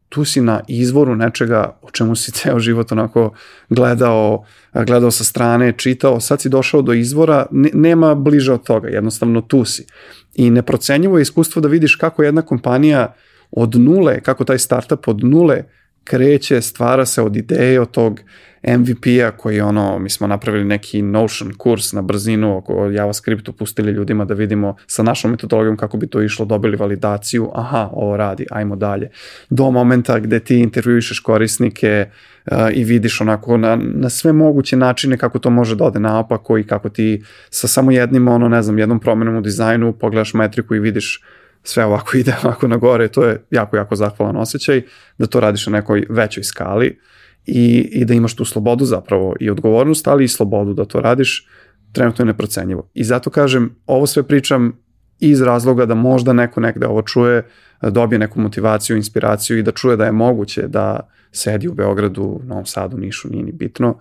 tu 0.09 0.25
si 0.25 0.41
na 0.41 0.61
izvoru 0.69 1.17
nečega 1.17 1.79
o 1.83 1.91
čemu 1.91 2.17
si 2.17 2.33
ceo 2.37 2.59
život 2.59 2.93
onako 2.93 3.33
gledao, 3.69 4.45
gledao 4.75 5.11
sa 5.11 5.25
strane, 5.25 5.73
čitao, 5.77 6.21
sad 6.21 6.41
si 6.41 6.49
došao 6.49 6.83
do 6.83 6.93
izvora, 6.93 7.47
ne, 7.51 7.71
nema 7.75 8.15
bliže 8.15 8.53
od 8.53 8.67
toga, 8.67 8.89
jednostavno 8.89 9.41
tu 9.41 9.65
si. 9.65 9.87
I 10.35 10.51
neprocenjivo 10.51 11.19
je 11.19 11.23
iskustvo 11.23 11.63
da 11.63 11.69
vidiš 11.69 11.95
kako 11.95 12.23
jedna 12.23 12.43
kompanija 12.43 13.15
od 13.51 13.75
nule, 13.75 14.21
kako 14.21 14.45
taj 14.45 14.59
startup 14.59 15.09
od 15.09 15.25
nule 15.25 15.63
kreće, 16.05 16.61
stvara 16.61 17.07
se 17.07 17.23
od 17.23 17.37
ideje, 17.37 17.81
od 17.81 17.91
tog 17.91 18.21
MVP-a 18.63 19.31
koji 19.31 19.61
ono, 19.61 19.99
mi 19.99 20.11
smo 20.11 20.27
napravili 20.27 20.65
neki 20.65 21.03
Notion 21.03 21.53
kurs 21.59 21.93
na 21.93 22.03
brzinu 22.03 22.57
oko 22.57 22.91
JavaScriptu, 22.91 23.53
pustili 23.53 23.93
ljudima 23.93 24.25
da 24.25 24.35
vidimo 24.35 24.77
sa 24.87 25.03
našom 25.03 25.31
metodologijom 25.31 25.77
kako 25.77 25.97
bi 25.97 26.07
to 26.07 26.23
išlo, 26.23 26.45
dobili 26.45 26.77
validaciju, 26.77 27.51
aha, 27.55 27.89
ovo 27.93 28.17
radi, 28.17 28.47
ajmo 28.51 28.77
dalje. 28.77 29.11
Do 29.51 29.71
momenta 29.71 30.19
gde 30.19 30.41
ti 30.41 30.59
intervjuišeš 30.59 31.21
korisnike 31.21 32.07
uh, 32.47 32.53
i 32.73 32.85
vidiš 32.85 33.21
onako 33.21 33.57
na, 33.57 33.79
na 33.83 34.11
sve 34.11 34.33
moguće 34.33 34.77
načine 34.77 35.19
kako 35.19 35.39
to 35.39 35.51
može 35.51 35.77
da 35.77 35.85
ode 35.85 36.01
naopako 36.01 36.59
i 36.59 36.65
kako 36.65 36.89
ti 36.89 37.23
sa 37.51 37.69
samo 37.69 37.91
jednim, 37.91 38.29
ono, 38.29 38.49
ne 38.49 38.63
znam, 38.63 38.79
jednom 38.79 39.01
promenom 39.01 39.37
u 39.37 39.41
dizajnu 39.41 39.93
pogledaš 39.93 40.35
metriku 40.35 40.75
i 40.75 40.81
vidiš 40.81 41.23
sve 41.63 41.85
ovako 41.85 42.17
ide 42.17 42.35
ovako 42.45 42.69
na 42.69 42.77
gore, 42.77 43.09
to 43.09 43.25
je 43.25 43.45
jako, 43.51 43.77
jako 43.77 43.97
zahvalan 43.97 44.37
osjećaj, 44.37 44.83
da 45.19 45.27
to 45.27 45.41
radiš 45.41 45.67
na 45.67 45.73
nekoj 45.73 46.07
većoj 46.09 46.45
skali 46.45 46.99
i, 47.47 47.89
i 47.93 48.05
da 48.05 48.15
imaš 48.15 48.37
tu 48.37 48.45
slobodu 48.45 48.85
zapravo 48.85 49.35
i 49.41 49.51
odgovornost, 49.51 50.09
ali 50.09 50.25
i 50.25 50.29
slobodu 50.29 50.75
da 50.75 50.85
to 50.85 51.01
radiš, 51.01 51.49
trenutno 51.93 52.23
je 52.23 52.27
neprocenjivo. 52.27 52.91
I 52.95 53.05
zato 53.05 53.31
kažem, 53.31 53.77
ovo 53.87 54.07
sve 54.07 54.23
pričam 54.23 54.73
iz 55.19 55.41
razloga 55.41 55.87
da 55.87 55.95
možda 55.95 56.33
neko 56.33 56.61
negde 56.61 56.87
ovo 56.87 57.03
čuje, 57.03 57.47
dobije 57.83 58.19
neku 58.19 58.41
motivaciju, 58.41 58.97
inspiraciju 58.97 59.59
i 59.59 59.63
da 59.63 59.73
čuje 59.73 59.97
da 59.97 60.05
je 60.05 60.13
moguće 60.13 60.69
da 60.69 61.01
sedi 61.33 61.69
u 61.69 61.75
Beogradu, 61.75 62.41
Novom 62.45 62.67
Sadu, 62.67 62.97
Nišu, 62.99 63.29
nije 63.29 63.45
ni 63.45 63.53
bitno 63.53 63.99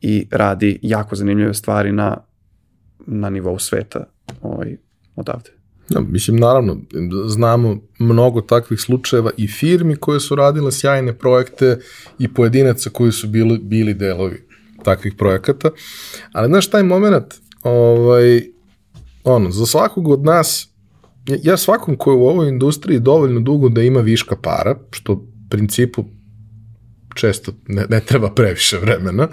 i 0.00 0.26
radi 0.30 0.78
jako 0.82 1.16
zanimljive 1.16 1.54
stvari 1.54 1.92
na, 1.92 2.16
na 3.06 3.30
nivou 3.30 3.58
sveta 3.58 4.04
ovaj, 4.42 4.76
odavde. 5.16 5.59
Ja, 5.90 6.00
mislim, 6.00 6.36
naravno, 6.36 6.76
znamo 7.26 7.80
mnogo 7.98 8.40
takvih 8.40 8.80
slučajeva 8.80 9.30
i 9.36 9.48
firmi 9.48 9.96
koje 9.96 10.20
su 10.20 10.34
radile 10.34 10.72
sjajne 10.72 11.18
projekte 11.18 11.78
i 12.18 12.34
pojedinaca 12.34 12.90
koji 12.90 13.12
su 13.12 13.28
bili, 13.28 13.58
bili 13.58 13.94
delovi 13.94 14.46
takvih 14.84 15.14
projekata. 15.18 15.70
Ali 16.32 16.48
znaš, 16.48 16.70
taj 16.70 16.82
moment, 16.82 17.34
ovaj, 17.62 18.42
ono, 19.24 19.50
za 19.50 19.66
svakog 19.66 20.08
od 20.08 20.24
nas, 20.24 20.68
ja 21.42 21.56
svakom 21.56 21.96
ko 21.96 22.10
je 22.10 22.16
u 22.16 22.26
ovoj 22.26 22.48
industriji 22.48 23.00
dovoljno 23.00 23.40
dugo 23.40 23.68
da 23.68 23.82
ima 23.82 24.00
viška 24.00 24.36
para, 24.36 24.78
što 24.90 25.26
principu 25.50 26.04
često 27.14 27.52
ne, 27.66 27.86
ne 27.88 28.00
treba 28.00 28.30
previše 28.34 28.78
vremena, 28.78 29.28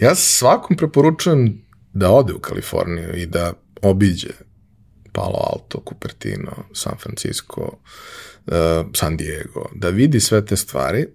ja 0.00 0.14
svakom 0.14 0.76
preporučujem 0.76 1.62
da 1.92 2.10
ode 2.10 2.32
u 2.32 2.38
Kaliforniju 2.38 3.14
i 3.14 3.26
da 3.26 3.52
obiđe 3.82 4.45
Palo 5.16 5.38
Alto, 5.52 5.82
Cupertino, 5.88 6.52
San 6.72 6.94
Francisco, 6.98 7.62
uh, 8.46 8.52
San 8.94 9.16
Diego, 9.16 9.70
da 9.74 9.88
vidi 9.88 10.20
sve 10.20 10.44
te 10.44 10.56
stvari, 10.56 11.06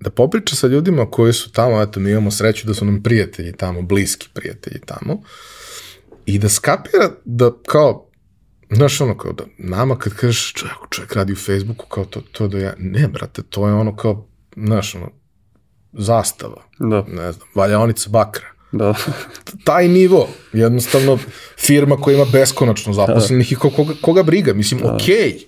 da 0.00 0.10
popriča 0.10 0.56
sa 0.56 0.66
ljudima 0.66 1.10
koji 1.10 1.32
su 1.32 1.52
tamo, 1.52 1.82
eto, 1.82 2.00
mi 2.00 2.10
imamo 2.10 2.30
sreću 2.30 2.66
da 2.66 2.74
su 2.74 2.84
nam 2.84 3.02
prijatelji 3.02 3.52
tamo, 3.52 3.82
bliski 3.82 4.28
prijatelji 4.34 4.80
tamo, 4.86 5.22
i 6.26 6.38
da 6.38 6.48
skapira 6.48 7.10
da 7.24 7.52
kao, 7.66 8.10
znaš 8.70 9.00
ono 9.00 9.16
kao 9.18 9.32
da 9.32 9.44
nama 9.58 9.98
kad 9.98 10.14
kažeš 10.14 10.52
čovjek, 10.52 10.76
čovjek 10.90 11.12
radi 11.12 11.32
u 11.32 11.36
Facebooku 11.36 11.86
kao 11.86 12.04
to, 12.04 12.20
to 12.32 12.48
da 12.48 12.58
ja, 12.58 12.74
ne 12.78 13.08
brate, 13.08 13.42
to 13.42 13.68
je 13.68 13.74
ono 13.74 13.96
kao, 13.96 14.28
znaš 14.56 14.94
ono, 14.94 15.10
zastava, 15.92 16.62
Da. 16.78 17.04
ne 17.08 17.32
znam, 17.32 17.48
valjaonica 17.54 18.10
bakra. 18.10 18.57
Da. 18.72 18.94
taj 19.64 19.88
nivo, 19.88 20.28
jednostavno 20.52 21.18
firma 21.58 21.96
koja 21.96 22.14
ima 22.14 22.26
beskonačno 22.32 22.92
zaposlenih 22.92 23.52
i 23.52 23.54
ko, 23.54 23.70
koga, 23.70 23.94
koga 24.00 24.22
briga, 24.22 24.54
mislim, 24.54 24.80
da. 24.80 24.94
okej, 24.94 25.14
okay, 25.14 25.44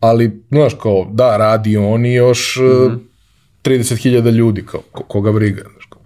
ali, 0.00 0.42
znaš, 0.50 0.74
kao, 0.82 1.10
da, 1.12 1.36
radi 1.36 1.76
oni 1.76 2.14
još 2.14 2.56
mm 2.56 2.62
-hmm. 2.62 2.98
30.000 3.64 4.30
ljudi, 4.30 4.66
kao, 4.66 4.80
ko, 4.92 5.04
koga 5.04 5.32
briga, 5.32 5.62
znaš, 5.72 5.86
kao. 5.90 6.02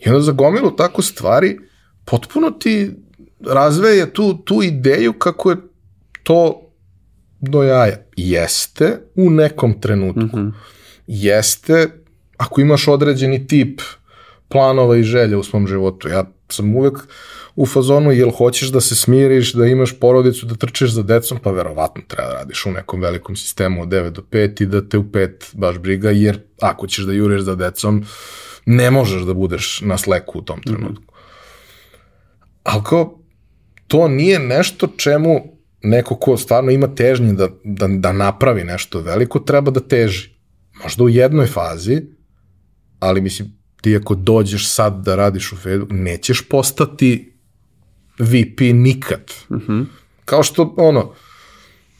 I 0.00 0.08
onda 0.08 0.20
za 0.20 0.32
gomilu 0.32 0.76
tako 0.76 1.02
stvari, 1.02 1.58
potpuno 2.04 2.50
ti 2.50 2.90
razveje 3.46 4.12
tu, 4.12 4.38
tu 4.44 4.62
ideju 4.62 5.12
kako 5.12 5.50
je 5.50 5.56
to 6.22 6.60
do 7.40 7.62
jaja. 7.62 7.96
Jeste 8.16 8.98
u 9.14 9.30
nekom 9.30 9.80
trenutku. 9.80 10.20
Mm 10.20 10.42
-hmm. 10.42 10.52
Jeste 11.06 11.88
ako 12.36 12.60
imaš 12.60 12.88
određeni 12.88 13.46
tip 13.46 13.80
uh, 13.80 14.03
planova 14.54 14.96
i 14.96 15.02
želja 15.02 15.38
u 15.38 15.42
svom 15.42 15.66
životu. 15.66 16.08
Ja 16.08 16.24
sam 16.48 16.76
uvek 16.76 16.98
u 17.56 17.66
fazonu, 17.66 18.12
jel 18.12 18.30
hoćeš 18.30 18.68
da 18.68 18.80
se 18.80 18.94
smiriš, 18.94 19.52
da 19.52 19.66
imaš 19.66 19.98
porodicu, 20.00 20.46
da 20.46 20.54
trčeš 20.54 20.90
za 20.90 21.02
decom, 21.02 21.38
pa 21.42 21.50
verovatno 21.50 22.02
treba 22.08 22.28
da 22.28 22.34
radiš 22.34 22.66
u 22.66 22.70
nekom 22.70 23.00
velikom 23.00 23.36
sistemu 23.36 23.82
od 23.82 23.88
9 23.88 24.10
do 24.10 24.22
5 24.30 24.62
i 24.62 24.66
da 24.66 24.88
te 24.88 24.98
u 24.98 25.02
5 25.02 25.30
baš 25.52 25.78
briga, 25.78 26.10
jer 26.10 26.38
ako 26.60 26.86
ćeš 26.86 27.04
da 27.04 27.12
juriš 27.12 27.42
za 27.42 27.54
decom, 27.54 28.04
ne 28.66 28.90
možeš 28.90 29.22
da 29.22 29.34
budeš 29.34 29.80
na 29.80 29.98
sleku 29.98 30.38
u 30.38 30.42
tom 30.42 30.58
mhm. 30.58 30.74
trenutku. 30.74 31.14
Kao, 32.62 33.18
to 33.86 34.08
nije 34.08 34.38
nešto 34.38 34.86
čemu 34.96 35.40
neko 35.82 36.16
ko 36.16 36.36
stvarno 36.36 36.70
ima 36.70 36.94
težnje 36.94 37.32
da, 37.32 37.48
da, 37.64 37.88
da 37.88 38.12
napravi 38.12 38.64
nešto 38.64 39.00
veliko, 39.00 39.38
treba 39.38 39.70
da 39.70 39.80
teži. 39.80 40.30
Možda 40.82 41.04
u 41.04 41.08
jednoj 41.08 41.46
fazi, 41.46 42.02
ali 43.00 43.20
mislim, 43.20 43.63
ti 43.84 43.96
ako 43.96 44.14
dođeš 44.14 44.68
sad 44.68 45.04
da 45.04 45.16
radiš 45.16 45.52
u 45.52 45.56
Fedu, 45.56 45.86
nećeš 45.90 46.48
postati 46.48 47.32
VP 48.18 48.60
nikad. 48.60 49.32
Mhm. 49.50 49.72
-huh. 49.72 49.84
Kao 50.24 50.42
što, 50.42 50.74
ono, 50.76 51.12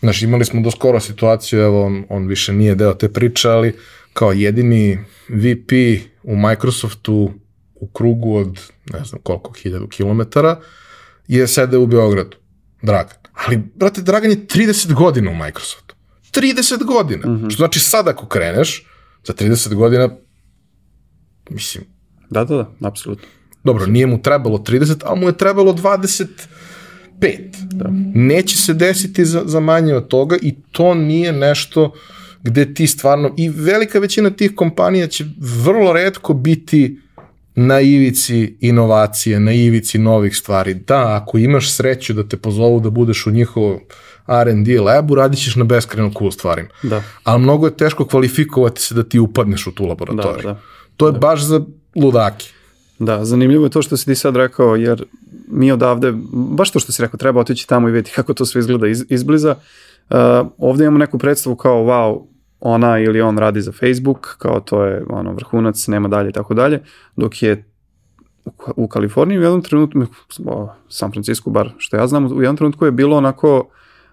znaš, 0.01 0.23
imali 0.23 0.45
smo 0.45 0.61
do 0.61 0.71
skoro 0.71 1.01
situaciju, 1.01 1.61
evo, 1.61 1.87
on, 1.87 2.05
on 2.09 2.27
više 2.27 2.53
nije 2.53 2.75
deo 2.75 2.95
te 2.95 3.09
priče, 3.13 3.49
ali 3.49 3.75
kao 4.13 4.33
jedini 4.33 4.99
VP 5.29 5.73
u 6.23 6.37
Microsoftu 6.37 7.33
u 7.75 7.89
krugu 7.89 8.37
od, 8.37 8.61
ne 8.93 9.05
znam 9.05 9.21
koliko, 9.23 9.53
hiljadu 9.53 9.89
kilometara, 9.89 10.61
je 11.29 11.47
sede 11.47 11.77
u 11.77 11.87
Beogradu. 11.87 12.37
Dragan. 12.83 13.17
Ali, 13.33 13.63
brate, 13.75 14.03
Dragan 14.03 14.31
je 14.31 14.47
30 14.47 14.95
godina 14.95 15.31
u 15.31 15.35
Microsoftu. 15.35 15.95
30 16.33 16.85
godina. 16.85 17.29
Mhm. 17.31 17.45
-huh. 17.45 17.51
Što 17.51 17.57
znači 17.57 17.81
sad 17.81 18.09
ako 18.09 18.27
kreneš, 18.27 18.87
za 19.25 19.33
30 19.33 19.75
godina 19.75 20.09
Mislim. 21.51 21.85
Da, 22.31 22.45
da, 22.45 22.57
da, 22.57 22.89
apsolutno. 22.89 23.27
Dobro, 23.65 23.87
nije 23.87 24.07
mu 24.07 24.23
trebalo 24.23 24.59
30, 24.59 25.03
ali 25.05 25.21
mu 25.21 25.27
je 25.27 25.39
trebalo 25.39 25.73
25. 25.73 26.29
Da. 27.63 27.89
Neće 28.15 28.57
se 28.57 28.75
desiti 28.75 29.25
za, 29.25 29.43
za 29.45 29.61
manje 29.61 29.95
od 29.95 30.09
toga 30.09 30.37
i 30.43 30.55
to 30.73 30.95
nije 30.95 31.33
nešto 31.33 31.93
gde 32.43 32.75
ti 32.75 32.87
stvarno, 32.87 33.35
i 33.37 33.49
velika 33.49 33.99
većina 33.99 34.31
tih 34.31 34.55
kompanija 34.55 35.07
će 35.07 35.25
vrlo 35.39 35.93
redko 35.93 36.35
biti 36.35 37.01
na 37.55 37.81
ivici 37.81 38.57
inovacije, 38.61 39.41
na 39.41 39.53
ivici 39.53 39.99
novih 39.99 40.37
stvari. 40.37 40.75
Da, 40.75 41.17
ako 41.23 41.39
imaš 41.39 41.73
sreću 41.73 42.13
da 42.13 42.29
te 42.29 42.37
pozovu 42.37 42.81
da 42.81 42.91
budeš 42.91 43.27
u 43.27 43.31
njihovom 43.31 43.81
R&D 44.29 44.81
labu, 44.81 45.15
radit 45.15 45.41
ćeš 45.41 45.57
na 45.57 45.65
beskreno 45.65 46.13
cool 46.19 46.31
stvarima. 46.31 46.69
Da. 46.83 47.03
Ali 47.25 47.43
mnogo 47.43 47.67
je 47.67 47.77
teško 47.77 48.07
kvalifikovati 48.07 48.81
se 48.81 48.95
da 48.95 49.03
ti 49.03 49.19
upadneš 49.19 49.67
u 49.67 49.73
tu 49.73 49.87
laboratoriju. 49.87 50.43
Da, 50.43 50.53
da. 50.53 50.61
To 50.97 51.07
je 51.07 51.13
da. 51.13 51.19
baš 51.19 51.43
za 51.45 51.61
ludaki. 51.97 52.53
Da, 52.99 53.25
zanimljivo 53.25 53.65
je 53.67 53.71
to 53.71 53.83
što 53.83 53.97
si 53.97 54.05
ti 54.05 54.15
sad 54.15 54.37
rekao, 54.37 54.77
jer 54.77 55.05
mi 55.49 55.73
odavde, 55.73 56.13
baš 56.33 56.71
to 56.71 56.79
što 56.79 56.93
si 56.93 57.03
rekao, 57.03 57.19
treba 57.19 57.41
otići 57.41 57.69
tamo 57.69 57.89
i 57.89 57.93
vidjeti 57.93 58.13
kako 58.15 58.35
to 58.35 58.45
sve 58.45 58.59
izgleda 58.59 58.87
iz, 58.87 59.05
izbliza. 59.09 59.55
Uh, 60.11 60.17
ovde 60.59 60.85
imamo 60.85 60.99
neku 60.99 61.19
predstavu 61.19 61.57
kao, 61.57 61.85
wow, 61.85 62.27
ona 62.61 62.99
ili 62.99 63.21
on 63.21 63.39
radi 63.39 63.61
za 63.61 63.73
Facebook, 63.73 64.37
kao 64.39 64.61
to 64.61 64.85
je 64.85 65.05
ono 65.09 65.33
vrhunac, 65.33 65.87
nema 65.87 66.09
dalje 66.09 66.29
i 66.29 66.33
tako 66.33 66.55
dalje, 66.55 66.83
dok 67.17 67.43
je 67.43 67.65
u, 68.45 68.51
u 68.77 68.89
Kaliforniji 68.89 69.39
u 69.39 69.43
jednom 69.43 69.63
trenutku, 69.63 70.07
San 70.89 71.13
Francisco 71.13 71.51
bar 71.51 71.71
što 71.79 71.97
ja 71.97 72.07
znam, 72.07 72.27
u 72.27 72.43
jednom 72.43 72.57
trenutku 72.57 72.85
je 72.85 72.91
bilo 72.91 73.17
onako 73.17 73.69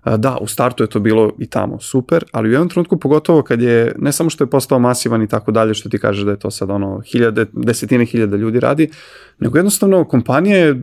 Da, 0.06 0.38
u 0.41 0.48
startu 0.48 0.84
je 0.84 0.88
to 0.88 0.99
bilo 0.99 1.32
i 1.40 1.48
tamo 1.48 1.80
super, 1.80 2.26
ali 2.32 2.49
u 2.49 2.52
jednom 2.52 2.69
trenutku 2.69 2.98
pogotovo 2.98 3.41
kad 3.41 3.61
je, 3.61 3.95
ne 3.98 4.11
samo 4.11 4.30
što 4.30 4.44
je 4.44 4.49
postao 4.49 4.80
masivan 4.80 5.22
i 5.22 5.28
tako 5.28 5.52
dalje, 5.52 5.73
što 5.73 5.90
ti 5.90 5.99
kažeš 5.99 6.23
da 6.23 6.32
je 6.32 6.40
to 6.40 6.52
sad 6.52 6.69
ono 6.69 7.02
hiljade, 7.11 7.45
desetine 7.53 8.06
hiljada 8.06 8.38
ljudi 8.38 8.60
radi, 8.60 8.90
nego 9.40 9.57
jednostavno 9.57 10.06
kompanija 10.06 10.57
je 10.57 10.82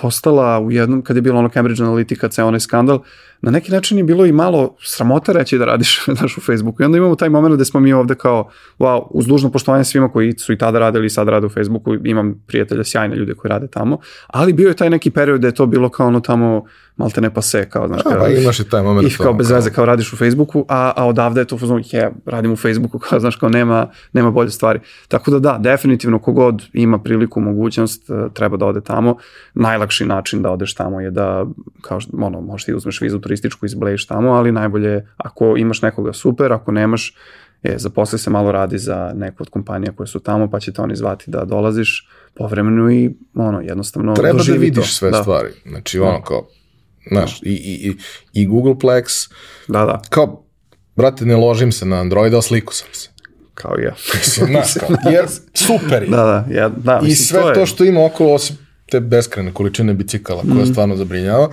postala 0.00 0.60
u 0.60 0.70
jednom, 0.70 1.02
kad 1.02 1.16
je 1.16 1.22
bilo 1.22 1.38
ono 1.38 1.48
Cambridge 1.48 1.82
Analytica, 1.82 2.30
ceo 2.30 2.46
onaj 2.46 2.60
skandal, 2.60 3.02
na 3.42 3.50
neki 3.50 3.72
način 3.72 3.98
je 3.98 4.04
bilo 4.04 4.26
i 4.26 4.32
malo 4.32 4.76
sramota 4.82 5.32
reći 5.32 5.58
da 5.58 5.64
radiš 5.64 6.06
naš 6.20 6.38
u 6.38 6.40
Facebooku. 6.40 6.82
I 6.82 6.84
onda 6.84 6.98
imamo 6.98 7.14
taj 7.14 7.28
moment 7.28 7.54
gde 7.54 7.64
smo 7.64 7.80
mi 7.80 7.92
ovde 7.92 8.14
kao, 8.14 8.50
wow, 8.78 9.06
uz 9.10 9.26
dužno 9.26 9.50
poštovanje 9.50 9.84
svima 9.84 10.08
koji 10.08 10.32
su 10.32 10.52
i 10.52 10.58
tada 10.58 10.78
radili 10.78 11.06
i 11.06 11.10
sad 11.10 11.28
rade 11.28 11.46
u 11.46 11.50
Facebooku, 11.50 11.94
imam 12.04 12.42
prijatelja, 12.46 12.84
sjajne 12.84 13.16
ljude 13.16 13.34
koji 13.34 13.50
rade 13.50 13.66
tamo, 13.66 13.98
ali 14.26 14.52
bio 14.52 14.68
je 14.68 14.74
taj 14.74 14.90
neki 14.90 15.10
period 15.10 15.40
da 15.40 15.46
je 15.46 15.54
to 15.54 15.66
bilo 15.66 15.88
kao 15.88 16.06
ono 16.06 16.20
tamo 16.20 16.64
malte 16.96 17.20
ne 17.20 17.34
pase, 17.34 17.68
kao, 17.70 17.88
znaš, 17.88 18.02
kao, 18.02 18.12
pa 18.18 18.28
imaš 18.28 18.60
i 18.60 18.64
taj 18.64 18.82
moment. 18.82 19.12
I 19.12 19.16
kao 19.16 19.32
bez 19.32 19.50
veze, 19.50 19.70
kao 19.70 19.84
radiš 19.84 20.12
u 20.12 20.16
Facebooku, 20.16 20.64
a, 20.68 20.92
a 20.96 21.06
odavde 21.06 21.40
je 21.40 21.44
to 21.44 21.58
fuzon, 21.58 21.82
je, 21.86 22.12
radim 22.26 22.52
u 22.52 22.56
Facebooku, 22.56 22.98
kao, 23.08 23.20
znaš, 23.20 23.36
kao 23.36 23.48
nema, 23.48 23.90
nema 24.12 24.30
bolje 24.30 24.50
stvari. 24.50 24.80
Tako 25.08 25.30
da 25.30 25.38
da, 25.38 25.58
definitivno 25.58 26.18
kogod 26.18 26.62
ima 26.72 26.98
priliku, 26.98 27.40
mogućnost, 27.40 28.10
e, 28.10 28.14
treba 28.34 28.56
da 28.56 28.66
ode 28.66 28.80
tamo. 28.80 29.16
Najlakši 29.54 30.04
način 30.04 30.42
da 30.42 30.50
odeš 30.50 30.74
tamo 30.74 31.00
je 31.00 31.10
da, 31.10 31.46
kao, 31.80 31.98
ono, 32.12 32.40
možeš 32.40 32.64
ti 32.64 32.74
uzmeš 32.74 33.00
vizu 33.00 33.20
turističku, 33.32 33.66
izbleješ 33.66 34.06
tamo, 34.06 34.30
ali 34.30 34.52
najbolje, 34.52 35.06
ako 35.16 35.56
imaš 35.56 35.82
nekoga 35.82 36.12
super, 36.12 36.52
ako 36.52 36.72
nemaš, 36.72 37.14
e, 37.62 37.74
zaposli 37.78 38.18
se 38.18 38.30
malo 38.30 38.52
radi 38.52 38.78
za 38.78 39.12
neku 39.14 39.36
od 39.40 39.48
kompanija 39.48 39.92
koje 39.92 40.06
su 40.06 40.20
tamo, 40.20 40.50
pa 40.50 40.60
će 40.60 40.72
te 40.72 40.82
oni 40.82 40.96
zvati 40.96 41.24
da 41.28 41.44
dolaziš 41.44 42.08
povremeno 42.34 42.92
i 42.92 43.10
ono, 43.34 43.60
jednostavno 43.60 44.14
Treba 44.14 44.32
da 44.32 44.38
doživi 44.38 44.58
vidiš 44.58 44.84
to. 44.84 44.90
sve 44.90 45.10
da. 45.10 45.16
stvari. 45.16 45.48
Znači, 45.66 45.98
ono 45.98 46.22
kao, 46.22 46.48
znaš, 47.08 47.40
i, 47.42 47.50
i, 47.50 47.88
i, 47.88 47.96
i 48.34 48.48
Googleplex, 48.48 49.30
Da, 49.68 49.84
da, 49.84 50.02
kao, 50.10 50.44
brate, 50.96 51.24
ne 51.24 51.36
ložim 51.36 51.72
se 51.72 51.86
na 51.86 51.96
Androida, 51.96 52.38
a 52.38 52.42
sliku 52.42 52.74
sam 52.74 52.88
se. 52.92 53.08
kao 53.54 53.74
i 53.78 53.84
ja. 53.84 53.94
Mislim, 54.14 54.46
znaš, 54.46 54.74
kao, 54.80 54.88
jer 55.12 55.24
super 55.54 56.02
je. 56.02 56.08
Da, 56.08 56.16
da, 56.16 56.46
ja, 56.50 56.68
da, 56.68 56.98
I 56.98 57.04
mislim, 57.04 57.26
sve 57.26 57.40
to, 57.42 57.52
to, 57.54 57.60
je, 57.60 57.66
što 57.66 57.84
ima 57.84 58.04
okolo, 58.04 58.34
osim 58.34 58.56
te 58.86 59.00
beskrene 59.00 59.52
količine 59.52 59.94
bicikala 59.94 60.42
koja 60.42 60.54
Mhm. 60.54 60.64
stvarno 60.64 60.96
zabrinjava, 60.96 61.48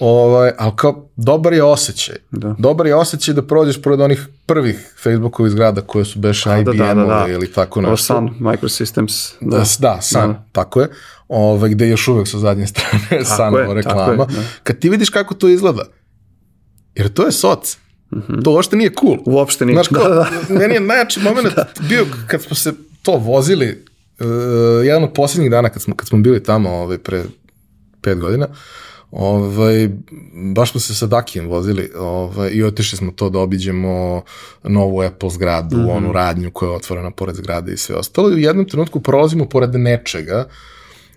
ovaj, 0.00 0.52
ali 0.58 0.72
kao 0.76 1.08
dobar 1.16 1.52
je 1.52 1.62
osjećaj. 1.62 2.16
Da. 2.30 2.54
Dobar 2.58 2.86
je 2.86 2.94
osjećaj 2.94 3.34
da 3.34 3.42
prođeš 3.42 3.82
pored 3.82 4.00
onih 4.00 4.26
prvih 4.46 4.94
Facebookovih 5.02 5.52
zgrada 5.52 5.80
koje 5.80 6.04
su 6.04 6.18
beše 6.18 6.48
da, 6.48 6.62
da, 6.62 6.72
IBM-ove 6.72 7.06
da, 7.08 7.24
da. 7.26 7.32
ili 7.32 7.52
tako 7.52 7.80
nešto. 7.80 7.96
Sun 7.96 8.30
Microsystems, 8.40 9.32
Da, 9.40 9.56
da, 9.56 9.64
da, 9.78 9.98
San, 10.00 10.32
Da. 10.32 10.44
tako 10.52 10.80
je. 10.80 10.88
Ovaj, 11.28 11.70
gde 11.70 11.88
još 11.88 12.08
uvek 12.08 12.28
sa 12.28 12.38
zadnje 12.38 12.66
strane 12.72 13.24
tako 13.36 13.74
reklama. 13.74 14.12
je, 14.12 14.16
da. 14.16 14.42
Kad 14.62 14.78
ti 14.78 14.88
vidiš 14.88 15.10
kako 15.10 15.34
to 15.34 15.48
izgleda, 15.48 15.84
jer 16.94 17.08
to 17.08 17.26
je 17.26 17.32
soc. 17.32 17.76
To 18.44 18.50
uopšte 18.50 18.76
nije 18.76 18.90
cool. 19.00 19.18
Uopšte 19.26 19.66
nije, 19.66 19.74
Znaš, 19.74 19.88
da, 19.88 19.98
kao, 19.98 20.08
da. 20.08 20.26
meni 20.48 20.74
je 20.74 20.80
najjači 20.80 21.20
moment 21.20 21.54
bio 21.88 22.06
kad 22.26 22.42
smo 22.42 22.56
se 22.56 22.72
to 23.02 23.12
vozili, 23.16 23.84
uh, 24.20 24.26
jedan 24.84 25.04
od 25.04 25.12
posljednjih 25.12 25.50
dana 25.50 25.68
kad 25.68 25.82
smo, 25.82 25.94
kad 25.94 26.08
smo 26.08 26.18
bili 26.18 26.42
tamo 26.42 26.70
ovaj, 26.70 26.98
pre 26.98 27.24
pet 28.02 28.18
godina, 28.18 28.46
ovaj, 29.18 29.88
baš 30.54 30.70
smo 30.70 30.80
se 30.80 30.94
sa 30.94 31.06
Dakijem 31.06 31.48
vozili 31.48 31.90
ovaj, 31.98 32.50
i 32.52 32.62
otišli 32.62 32.98
smo 32.98 33.12
to 33.12 33.30
da 33.30 33.38
obiđemo 33.38 34.22
novu 34.62 35.00
Apple 35.02 35.30
zgradu, 35.30 35.76
Mhm. 35.76 35.88
onu 35.88 36.12
radnju 36.12 36.50
koja 36.50 36.68
je 36.70 36.76
otvorena 36.76 37.10
pored 37.10 37.36
zgrade 37.36 37.72
i 37.72 37.76
sve 37.76 37.96
ostalo. 37.96 38.30
I 38.30 38.34
u 38.34 38.38
jednom 38.38 38.68
trenutku 38.68 39.00
prolazimo 39.00 39.48
pored 39.48 39.74
nečega, 39.74 40.48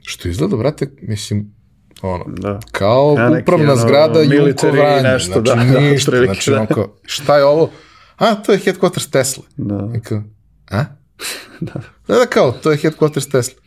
što 0.02 0.28
izgleda, 0.30 0.58
brate, 0.58 0.88
mislim, 1.02 1.54
ono, 2.02 2.26
da. 2.28 2.60
kao 2.72 3.16
Ja, 3.18 3.30
neki, 3.30 3.42
upravna 3.44 3.72
ono, 3.74 3.82
zgrada 3.82 4.20
military 4.20 4.72
Vranje, 4.72 5.02
nešto, 5.04 5.42
znači 5.42 5.68
da, 5.68 5.74
da, 5.74 5.80
ništa, 5.92 6.12
znači 6.26 6.52
da. 6.52 6.58
ono 6.58 6.66
kao, 6.68 6.96
šta 7.04 7.38
je 7.38 7.46
ovo? 7.46 7.70
A, 8.18 8.36
to 8.36 8.52
je 8.52 8.60
headquarters 8.60 9.10
Tesla. 9.12 9.44
Da. 9.58 9.90
Kao, 10.04 10.24
a? 10.72 10.86
da. 11.60 11.74
da, 12.08 12.26
kao, 12.30 12.52
to 12.52 12.72
je 12.72 12.78
headquarters 12.78 13.32
Tesla. 13.32 13.62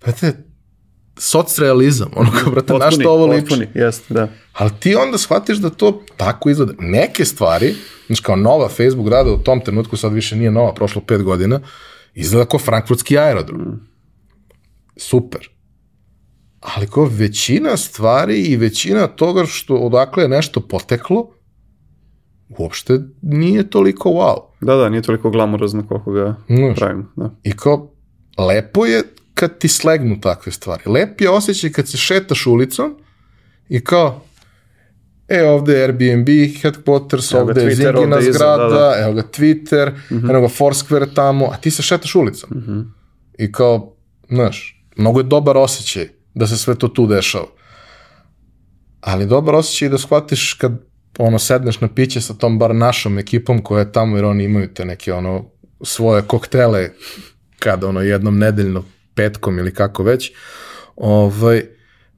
Brate, 0.00 0.32
socrealizam, 1.18 2.08
ono 2.16 2.30
kao, 2.42 2.52
brate, 2.52 2.72
na 2.72 2.90
što 2.90 3.10
ovo 3.10 3.26
liči? 3.26 3.40
Potpuni, 3.40 3.68
jeste, 3.74 4.14
da. 4.14 4.28
Ali 4.52 4.70
ti 4.80 4.94
onda 4.94 5.18
shvatiš 5.18 5.58
da 5.58 5.70
to 5.70 6.02
tako 6.16 6.50
izgleda. 6.50 6.72
Neke 6.78 7.24
stvari, 7.24 7.74
znači 8.06 8.22
kao 8.22 8.36
nova 8.36 8.68
Facebook 8.68 9.08
rada 9.08 9.32
u 9.32 9.38
tom 9.38 9.60
trenutku, 9.60 9.96
sad 9.96 10.12
više 10.12 10.36
nije 10.36 10.50
nova, 10.50 10.74
prošlo 10.74 11.02
pet 11.06 11.22
godina, 11.22 11.60
izgleda 12.14 12.48
kao 12.48 12.60
frankfurtski 12.60 13.18
aerodrom. 13.18 13.80
Super. 14.96 15.48
Ali 16.60 16.86
kao 16.86 17.08
većina 17.10 17.76
stvari 17.76 18.40
i 18.40 18.56
većina 18.56 19.06
toga 19.06 19.46
što 19.46 19.76
odakle 19.76 20.24
je 20.24 20.28
nešto 20.28 20.60
poteklo, 20.60 21.30
uopšte 22.48 23.00
nije 23.22 23.70
toliko 23.70 24.08
wow. 24.08 24.36
Da, 24.60 24.74
da, 24.74 24.88
nije 24.88 25.02
toliko 25.02 25.30
glamurozno 25.30 25.86
koliko 25.88 26.12
ga 26.12 26.36
Znaš. 26.48 26.76
pravimo. 26.78 27.12
Da. 27.16 27.30
I 27.42 27.52
kao, 27.52 27.94
lepo 28.38 28.86
je 28.86 29.02
kad 29.38 29.58
ti 29.58 29.68
slegnu 29.68 30.20
takve 30.20 30.52
stvari. 30.52 30.82
Lep 30.86 31.20
je 31.20 31.30
osjećaj 31.30 31.72
kad 31.72 31.88
se 31.88 31.96
šetaš 31.96 32.46
ulicom 32.46 32.96
i 33.68 33.84
kao, 33.84 34.24
e, 35.28 35.44
ovde 35.44 35.72
je 35.72 35.82
Airbnb, 35.82 36.28
headquarters, 36.28 37.34
Evo 37.34 37.42
ovde 37.42 37.62
je 37.62 37.74
Zingina 37.74 38.20
zgrada, 38.20 38.68
da, 38.68 38.78
da. 38.78 38.96
evo 39.02 39.12
ga 39.12 39.22
Twitter, 39.22 39.92
evo 40.30 40.40
ga 40.40 40.48
Foursquare 40.48 41.14
tamo, 41.14 41.46
a 41.52 41.56
ti 41.56 41.70
se 41.70 41.82
šetaš 41.82 42.14
ulicom. 42.14 42.50
I 43.38 43.52
kao, 43.52 43.96
znaš, 44.28 44.84
mnogo 44.96 45.20
je 45.20 45.24
dobar 45.24 45.56
osjećaj 45.56 46.08
da 46.34 46.46
se 46.46 46.56
sve 46.56 46.74
to 46.74 46.88
tu 46.88 47.06
dešava. 47.06 47.46
Ali 49.00 49.26
dobar 49.26 49.54
osjećaj 49.54 49.86
je 49.86 49.90
da 49.90 49.98
shvatiš 49.98 50.52
kad 50.52 50.72
ono 51.18 51.38
sedneš 51.38 51.80
na 51.80 51.88
piće 51.88 52.20
sa 52.20 52.34
tom 52.34 52.58
bar 52.58 52.74
našom 52.74 53.18
ekipom 53.18 53.62
koja 53.62 53.80
je 53.80 53.92
tamo 53.92 54.16
jer 54.16 54.24
oni 54.24 54.44
imaju 54.44 54.74
te 54.74 54.84
neke 54.84 55.12
ono 55.12 55.44
svoje 55.82 56.22
koktele 56.22 56.90
kada 57.58 57.88
ono 57.88 58.00
jednom 58.00 58.38
nedeljno 58.38 58.84
petkom 59.18 59.58
ili 59.58 59.74
kako 59.74 60.02
već 60.02 60.32
ovaj, 60.96 61.62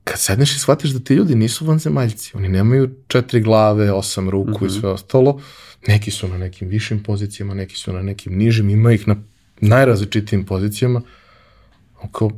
kad 0.05 0.21
sedneš 0.21 0.57
i 0.57 0.59
shvatiš 0.59 0.91
da 0.91 1.01
ti 1.01 1.15
ljudi 1.15 1.35
nisu 1.35 1.65
vanzemaljci, 1.65 2.33
oni 2.37 2.49
nemaju 2.49 2.91
četiri 3.09 3.41
glave, 3.41 3.93
osam 3.93 4.31
ruku 4.31 4.67
i 4.67 4.71
sve 4.71 4.89
ostalo, 4.91 5.41
neki 5.87 6.11
su 6.11 6.29
na 6.29 6.39
nekim 6.39 6.69
višim 6.69 7.03
pozicijama, 7.03 7.55
neki 7.55 7.77
su 7.77 7.93
na 7.93 8.03
nekim 8.03 8.37
nižim, 8.37 8.69
ima 8.69 8.93
ih 8.93 9.09
na 9.09 9.17
najrazličitijim 9.61 10.45
pozicijama, 10.45 11.03
kao, 12.13 12.31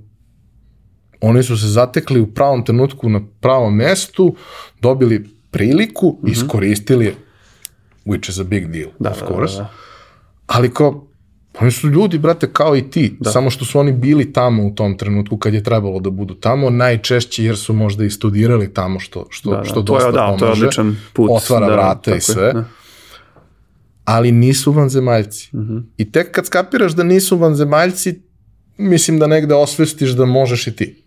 oni 1.21 1.43
su 1.43 1.57
se 1.57 1.67
zatekli 1.67 2.21
u 2.21 2.35
pravom 2.35 2.65
trenutku 2.65 3.09
na 3.09 3.21
pravom 3.41 3.77
mestu, 3.77 4.37
dobili 4.81 5.29
priliku, 5.51 6.19
iskoristili 6.27 7.05
je, 7.05 7.15
which 8.07 8.31
is 8.31 8.39
a 8.39 8.45
big 8.45 8.67
deal, 8.67 8.91
Da, 8.99 9.11
of 9.11 9.21
da, 9.21 9.27
course, 9.27 9.57
da, 9.57 9.63
da. 9.63 9.71
ali 10.47 10.71
kao, 10.75 11.07
oni 11.61 11.71
su 11.71 11.89
ljudi, 11.89 12.19
brate, 12.19 12.53
kao 12.53 12.77
i 12.77 12.91
ti, 12.91 13.17
samo 13.25 13.51
što 13.51 13.65
su 13.65 13.79
oni 13.79 13.93
bili 13.93 14.33
tamo 14.33 14.67
u 14.67 14.71
tom 14.71 14.99
trenutku 14.99 15.37
kad 15.37 15.55
je 15.55 15.63
trebalo 15.63 16.01
da 16.01 16.11
budu 16.11 16.35
tamo, 16.35 16.71
najčešće 16.71 17.45
jer 17.45 17.57
su 17.57 17.73
možda 17.73 18.05
i 18.05 18.11
studirali 18.11 18.75
tamo 18.75 19.01
što, 19.01 19.27
što, 19.31 19.51
Da, 19.51 19.57
da, 19.57 19.65
što 19.65 19.83
to 19.83 19.95
je- 19.95 19.97
dosta 19.97 20.11
da, 20.11 20.37
to 20.39 20.47
je 20.47 20.53
odličan 20.53 20.97
put, 21.13 21.31
otvara 21.33 21.67
da, 21.67 21.95
tako 21.95 22.11
i 22.11 22.15
je, 22.15 22.21
sve, 22.21 22.53
da. 22.53 22.65
ali 24.05 24.33
nisu 24.33 24.73
vanzemaljci. 24.73 25.51
I 25.97 26.13
tek 26.13 26.31
kad 26.31 26.47
skapiraš 26.47 26.93
da 26.93 27.03
nisu 27.03 27.37
vanzemaljci, 27.37 28.21
mislim 28.79 29.19
da 29.19 29.27
negde 29.27 29.55
osvestiš 29.55 30.11
da 30.11 30.25
možeš 30.25 30.67
i 30.67 30.77
ti. 30.77 31.03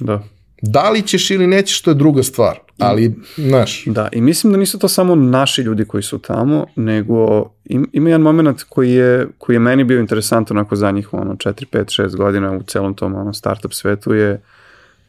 Da. 0.00 0.22
Da 0.62 0.90
li 0.90 1.02
ćeš 1.02 1.30
ili 1.30 1.46
nećeš, 1.46 1.82
to 1.82 1.90
je 1.90 1.94
druga 1.94 2.22
stvar, 2.22 2.58
ali, 2.78 3.14
znaš, 3.36 3.84
Da, 3.86 4.08
i 4.12 4.20
mislim 4.20 4.52
da 4.52 4.58
nisu 4.58 4.78
to 4.78 4.88
samo 4.88 5.14
naši 5.14 5.62
ljudi 5.62 5.84
koji 5.84 6.02
su 6.02 6.18
tamo, 6.18 6.66
nego 6.76 7.50
im, 7.64 7.88
ima 7.92 8.08
jedan 8.08 8.20
moment 8.22 8.62
koji 8.68 8.92
je, 8.92 9.28
koji 9.38 9.56
je 9.56 9.60
meni 9.60 9.84
bio 9.84 10.00
interesantan 10.00 10.56
onako 10.56 10.76
zadnjih 10.76 11.14
ono, 11.14 11.34
4, 11.34 11.64
5, 11.72 12.02
6 12.02 12.16
godina 12.16 12.52
u 12.52 12.62
celom 12.62 12.94
tom 12.94 13.14
ono, 13.14 13.34
startup 13.34 13.72
svetu 13.72 14.14
je 14.14 14.42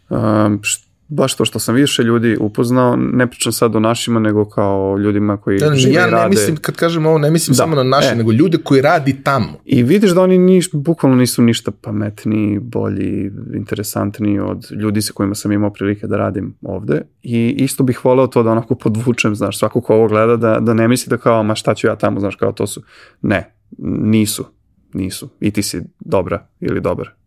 um, 0.10 0.60
š, 0.64 0.89
baš 1.10 1.36
to 1.36 1.46
što 1.46 1.60
sam 1.60 1.76
više 1.76 2.04
ljudi 2.04 2.38
upoznao, 2.40 2.96
ne 2.96 3.28
pričam 3.28 3.52
sad 3.52 3.76
o 3.76 3.80
našima, 3.80 4.20
nego 4.20 4.46
kao 4.46 4.98
ljudima 4.98 5.38
koji 5.38 5.60
ne, 5.60 5.76
žive 5.76 5.94
ja 5.94 6.02
i 6.02 6.06
ne 6.06 6.12
rade. 6.12 6.30
mislim, 6.30 6.58
kad 6.58 6.76
kažem 6.76 7.06
ovo, 7.06 7.18
ne 7.18 7.32
mislim 7.32 7.54
Da, 7.54 7.58
samo 7.58 7.76
na 7.76 7.84
naše, 7.84 8.10
e. 8.12 8.16
nego 8.16 8.32
ljude 8.32 8.58
koji 8.58 8.82
radi 8.82 9.24
tamo. 9.24 9.54
I 9.66 9.84
vidiš 9.84 10.12
da 10.12 10.22
oni 10.22 10.38
niš, 10.38 10.70
bukvalno 10.74 11.18
nisu 11.18 11.42
ništa 11.42 11.72
pametniji, 11.72 12.60
bolji, 12.60 13.32
interesantniji 13.54 14.40
od 14.40 14.68
ljudi 14.72 15.02
sa 15.02 15.14
kojima 15.14 15.36
sam 15.36 15.52
imao 15.52 15.74
prilike 15.74 16.08
da 16.08 16.18
radim 16.18 16.56
ovde. 16.62 17.02
I 17.24 17.56
isto 17.58 17.84
bih 17.84 18.06
voleo 18.06 18.28
to 18.28 18.44
da 18.44 18.52
onako 18.52 18.76
podvučem, 18.76 19.36
znaš, 19.36 19.60
svako 19.60 19.82
ko 19.82 19.96
ovo 19.96 20.08
gleda, 20.08 20.36
da, 20.36 20.60
da 20.60 20.74
ne 20.74 20.88
misli 20.88 21.10
da 21.10 21.18
kao, 21.18 21.44
ma 21.44 21.56
šta 21.56 21.76
ću 21.76 21.88
ja 21.88 21.96
tamo, 21.96 22.20
znaš, 22.20 22.36
kao 22.36 22.52
to 22.52 22.68
su. 22.68 22.82
Ne, 23.22 23.56
nisu, 24.02 24.46
nisu. 24.94 25.30
I 25.40 25.52
ti 25.52 25.64
si 25.64 25.82
dobra 26.00 26.48
ili 26.60 26.82
dobar. 26.82 27.19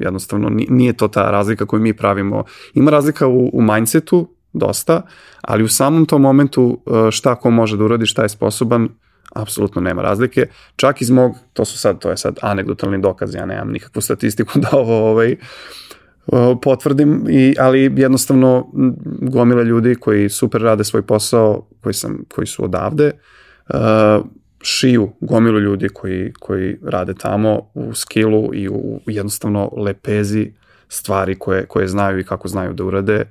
Jednostavno, 0.00 0.48
ni- 0.48 0.66
nije 0.70 0.92
to 0.92 1.08
ta 1.08 1.30
razlika 1.30 1.66
koju 1.66 1.80
mi 1.80 1.94
pravimo. 1.94 2.44
Ima 2.74 2.90
razlika 2.90 3.26
u, 3.26 3.50
u 3.52 3.62
mindsetu, 3.62 4.28
dosta, 4.52 5.02
ali 5.40 5.64
u 5.64 5.68
samom 5.68 6.06
tom 6.06 6.22
momentu 6.22 6.80
uh, 6.86 7.10
šta 7.10 7.34
ko 7.34 7.50
može 7.50 7.76
da 7.76 7.84
uradi, 7.84 8.06
šta 8.06 8.22
je 8.22 8.28
sposoban, 8.28 8.88
apsolutno 9.34 9.80
nema 9.80 10.02
razlike. 10.02 10.46
Čak 10.76 11.02
iz 11.02 11.10
mog, 11.10 11.32
to 11.52 11.64
su 11.64 11.78
sad, 11.78 11.98
to 11.98 12.10
je 12.10 12.16
sad 12.16 12.38
anegdotalni 12.42 13.00
dokaz, 13.00 13.34
ja 13.34 13.46
nemam 13.46 13.72
nikakvu 13.72 14.02
statistiku 14.02 14.58
da 14.62 14.68
ovo 14.72 15.10
ovaj, 15.10 15.36
uh, 16.26 16.58
potvrdim, 16.62 17.26
i, 17.30 17.54
ali 17.58 17.92
jednostavno 17.96 18.70
gomila 19.20 19.62
ljudi 19.62 19.94
koji 19.94 20.28
super 20.28 20.60
rade 20.60 20.84
svoj 20.84 21.02
posao, 21.02 21.68
koji, 21.80 21.94
sam, 21.94 22.18
koji 22.34 22.46
su 22.46 22.64
odavde, 22.64 23.10
uh, 23.68 24.26
šiju 24.64 25.12
gomilu 25.20 25.60
ljudi 25.60 25.88
koji, 25.88 26.32
koji 26.40 26.76
rade 26.82 27.14
tamo 27.14 27.60
u 27.74 27.94
skillu 27.94 28.54
i 28.54 28.68
u, 28.68 29.00
jednostavno 29.06 29.70
lepezi 29.76 30.52
stvari 30.88 31.34
koje, 31.38 31.66
koje 31.66 31.88
znaju 31.88 32.18
i 32.18 32.24
kako 32.24 32.48
znaju 32.48 32.72
da 32.72 32.84
urade. 32.84 33.24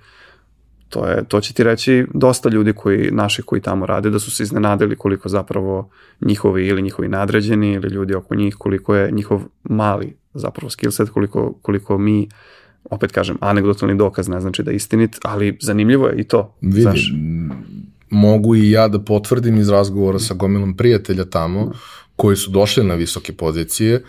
To, 0.89 1.07
je, 1.07 1.23
to 1.27 1.41
će 1.41 1.53
ti 1.53 1.63
reći 1.63 2.05
dosta 2.13 2.49
ljudi 2.49 2.73
koji, 2.73 3.11
naši 3.11 3.41
koji 3.41 3.61
tamo 3.61 3.85
rade, 3.85 4.09
da 4.09 4.19
su 4.19 4.31
se 4.31 4.43
iznenadili 4.43 4.95
koliko 4.95 5.29
zapravo 5.29 5.89
njihovi 6.21 6.67
ili 6.67 6.81
njihovi 6.81 7.07
nadređeni 7.07 7.73
ili 7.73 7.87
ljudi 7.87 8.15
oko 8.15 8.35
njih, 8.35 8.55
koliko 8.55 8.95
je 8.95 9.11
njihov 9.11 9.41
mali 9.63 10.15
zapravo 10.33 10.69
skill 10.69 10.91
set, 10.91 11.09
koliko, 11.09 11.53
koliko 11.61 11.97
mi 11.97 12.29
opet 12.89 13.11
kažem, 13.11 13.37
anegdotalni 13.39 13.97
dokaz 13.97 14.29
ne 14.29 14.39
znači 14.39 14.63
da 14.63 14.71
je 14.71 14.75
istinit, 14.75 15.19
ali 15.23 15.57
zanimljivo 15.61 16.07
je 16.07 16.15
i 16.15 16.23
to. 16.23 16.55
Vidi, 16.61 16.81
znaš. 16.81 17.13
Mogu 18.13 18.55
i 18.55 18.71
ja 18.71 18.87
da 18.87 18.99
potvrdim 18.99 19.57
iz 19.57 19.69
razgovora 19.69 20.19
sa 20.19 20.33
gomilom 20.33 20.77
prijatelja 20.77 21.25
tamo, 21.25 21.71
koji 22.15 22.37
su 22.37 22.51
došli 22.51 22.83
na 22.83 22.95
visoke 22.95 23.33
pozicije, 23.33 24.03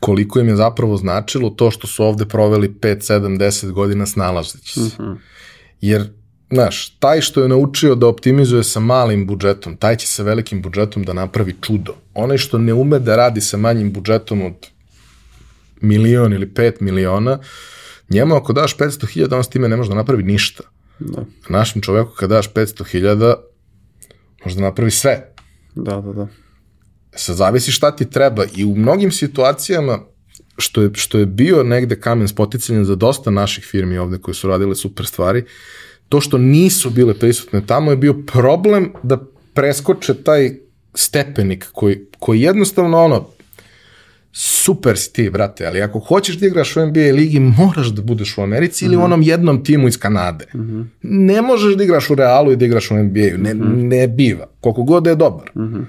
koliko 0.00 0.40
im 0.40 0.48
je 0.48 0.56
zapravo 0.56 0.96
značilo 0.96 1.50
to 1.50 1.70
što 1.70 1.86
su 1.86 2.04
ovde 2.04 2.26
proveli 2.26 2.68
5, 2.68 3.12
7, 3.12 3.38
10 3.38 3.70
godina 3.72 4.06
snalazeći 4.06 4.80
se. 4.80 4.96
Jer, 5.80 6.04
znaš, 6.50 6.90
taj 6.98 7.20
što 7.20 7.42
je 7.42 7.48
naučio 7.48 7.94
da 7.94 8.06
optimizuje 8.06 8.64
sa 8.64 8.80
malim 8.80 9.26
budžetom, 9.26 9.76
taj 9.76 9.96
će 9.96 10.06
sa 10.06 10.22
velikim 10.22 10.62
budžetom 10.62 11.02
da 11.02 11.12
napravi 11.12 11.54
čudo. 11.60 11.94
Onaj 12.14 12.38
što 12.38 12.58
ne 12.58 12.74
ume 12.74 12.98
da 12.98 13.16
radi 13.16 13.40
sa 13.40 13.56
manjim 13.56 13.92
budžetom 13.92 14.42
od 14.42 14.66
milion 15.80 16.32
ili 16.32 16.54
pet 16.54 16.80
miliona, 16.80 17.38
njemu 18.08 18.34
ako 18.34 18.52
daš 18.52 18.76
500.000, 18.76 19.36
on 19.36 19.44
s 19.44 19.48
time 19.48 19.68
ne 19.68 19.76
može 19.76 19.88
da 19.88 19.94
napravi 19.94 20.22
ništa. 20.22 20.62
Da. 20.98 21.24
Našem 21.48 21.82
čoveku 21.82 22.10
kad 22.16 22.30
daš 22.30 22.52
500.000, 22.52 23.34
može 24.44 24.56
da 24.56 24.62
napravi 24.62 24.90
sve. 24.90 25.32
Da, 25.74 26.00
da, 26.00 26.12
da. 26.12 26.28
Sad 27.16 27.36
zavisi 27.36 27.72
šta 27.72 27.96
ti 27.96 28.10
treba 28.10 28.44
i 28.56 28.64
u 28.64 28.76
mnogim 28.76 29.10
situacijama 29.10 29.98
što 30.58 30.82
je, 30.82 30.90
što 30.94 31.18
je 31.18 31.26
bio 31.26 31.62
negde 31.62 32.00
kamen 32.00 32.28
spoticanja 32.28 32.84
za 32.84 32.94
dosta 32.94 33.30
naših 33.30 33.64
firmi 33.64 33.98
ovde 33.98 34.18
koje 34.18 34.34
su 34.34 34.48
radile 34.48 34.74
super 34.74 35.06
stvari, 35.06 35.44
to 36.08 36.20
što 36.20 36.38
nisu 36.38 36.90
bile 36.90 37.14
prisutne 37.14 37.66
tamo 37.66 37.90
je 37.90 37.96
bio 37.96 38.14
problem 38.32 38.92
da 39.02 39.18
preskoče 39.54 40.14
taj 40.14 40.50
stepenik 40.94 41.68
koji, 41.72 42.06
koji 42.18 42.40
jednostavno 42.40 43.04
ono, 43.04 43.28
super 44.36 44.98
si 44.98 45.12
ti, 45.12 45.30
brate, 45.30 45.66
ali 45.66 45.82
ako 45.82 45.98
hoćeš 45.98 46.36
da 46.36 46.46
igraš 46.46 46.76
u 46.76 46.86
NBA 46.86 47.00
ligi, 47.00 47.40
moraš 47.40 47.86
da 47.86 48.02
budeš 48.02 48.38
u 48.38 48.42
Americi 48.42 48.84
mm 48.84 48.88
-hmm. 48.88 48.92
ili 48.92 49.02
u 49.02 49.04
onom 49.04 49.22
jednom 49.22 49.64
timu 49.64 49.88
iz 49.88 49.98
Kanade. 49.98 50.46
Mm 50.54 50.58
-hmm. 50.58 50.86
Ne 51.02 51.42
možeš 51.42 51.74
da 51.74 51.84
igraš 51.84 52.10
u 52.10 52.14
Realu 52.14 52.52
i 52.52 52.56
da 52.56 52.64
igraš 52.64 52.90
u 52.90 52.94
NBA-u, 52.94 53.38
ne, 53.38 53.54
mm 53.54 53.60
-hmm. 53.60 53.88
ne 53.88 54.08
biva, 54.08 54.46
koliko 54.60 54.82
god 54.82 55.04
da 55.04 55.10
je 55.10 55.16
dobar. 55.16 55.50
Mm 55.56 55.60
-hmm. 55.60 55.84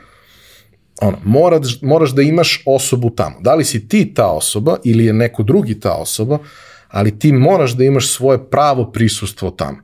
ono, 1.01 1.17
moraš, 1.23 1.81
moraš 1.81 2.11
da 2.11 2.21
imaš 2.21 2.63
osobu 2.65 3.09
tamo. 3.09 3.35
Da 3.41 3.55
li 3.55 3.63
si 3.63 3.87
ti 3.87 4.13
ta 4.13 4.27
osoba 4.27 4.77
ili 4.83 5.05
je 5.05 5.13
neko 5.13 5.43
drugi 5.43 5.79
ta 5.79 5.93
osoba, 5.93 6.37
ali 6.87 7.19
ti 7.19 7.31
moraš 7.31 7.73
da 7.73 7.83
imaš 7.83 8.09
svoje 8.09 8.49
pravo 8.49 8.91
prisustvo 8.91 9.51
tamo. 9.51 9.77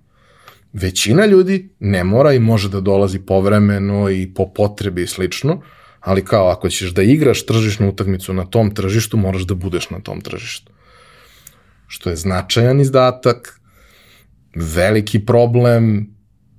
Većina 0.74 1.26
ljudi 1.26 1.70
ne 1.80 2.04
mora 2.04 2.34
i 2.34 2.40
može 2.40 2.70
da 2.70 2.80
dolazi 2.80 3.20
povremeno 3.20 4.10
i 4.10 4.34
po 4.36 4.48
potrebi 4.48 5.04
i 5.04 5.08
slično, 5.08 5.62
ali 6.02 6.26
kao 6.26 6.50
ako 6.50 6.70
ćeš 6.70 6.90
da 6.90 7.02
igraš 7.02 7.46
tržišnu 7.46 7.90
utakmicu 7.90 8.34
na 8.34 8.46
tom 8.46 8.76
tržištu, 8.76 9.18
moraš 9.18 9.42
da 9.42 9.56
budeš 9.56 9.90
na 9.90 10.00
tom 10.00 10.22
tržištu. 10.22 10.72
Što 11.88 12.10
je 12.10 12.16
značajan 12.16 12.82
izdatak, 12.82 13.60
veliki 14.56 15.26
problem 15.26 16.10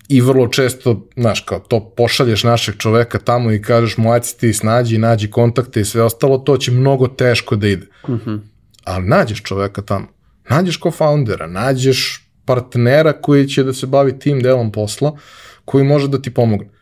i 0.08 0.20
vrlo 0.20 0.48
često, 0.48 1.08
znaš, 1.16 1.40
kao 1.40 1.58
to 1.58 1.94
pošalješ 1.96 2.44
našeg 2.44 2.76
čoveka 2.78 3.18
tamo 3.18 3.52
i 3.52 3.62
kažeš 3.62 3.96
mu 3.96 4.12
ajci 4.12 4.38
ti 4.38 4.52
snađi, 4.52 4.98
nađi 4.98 5.30
kontakte 5.30 5.80
i 5.80 5.84
sve 5.84 6.02
ostalo, 6.02 6.38
to 6.38 6.56
će 6.56 6.72
mnogo 6.72 7.08
teško 7.08 7.56
da 7.56 7.68
ide. 7.68 7.86
Mm 8.08 8.12
-hmm. 8.12 8.40
Ali 8.84 9.06
nađeš 9.06 9.42
čoveka 9.42 9.82
tamo, 9.82 10.06
nađeš 10.50 10.80
co-foundera, 10.80 11.46
nađeš 11.46 12.28
partnera 12.44 13.12
koji 13.12 13.48
će 13.48 13.62
da 13.62 13.72
se 13.72 13.86
bavi 13.86 14.18
tim 14.18 14.40
delom 14.40 14.72
posla, 14.72 15.16
koji 15.64 15.84
može 15.84 16.08
da 16.08 16.22
ti 16.22 16.34
pomogne 16.34 16.81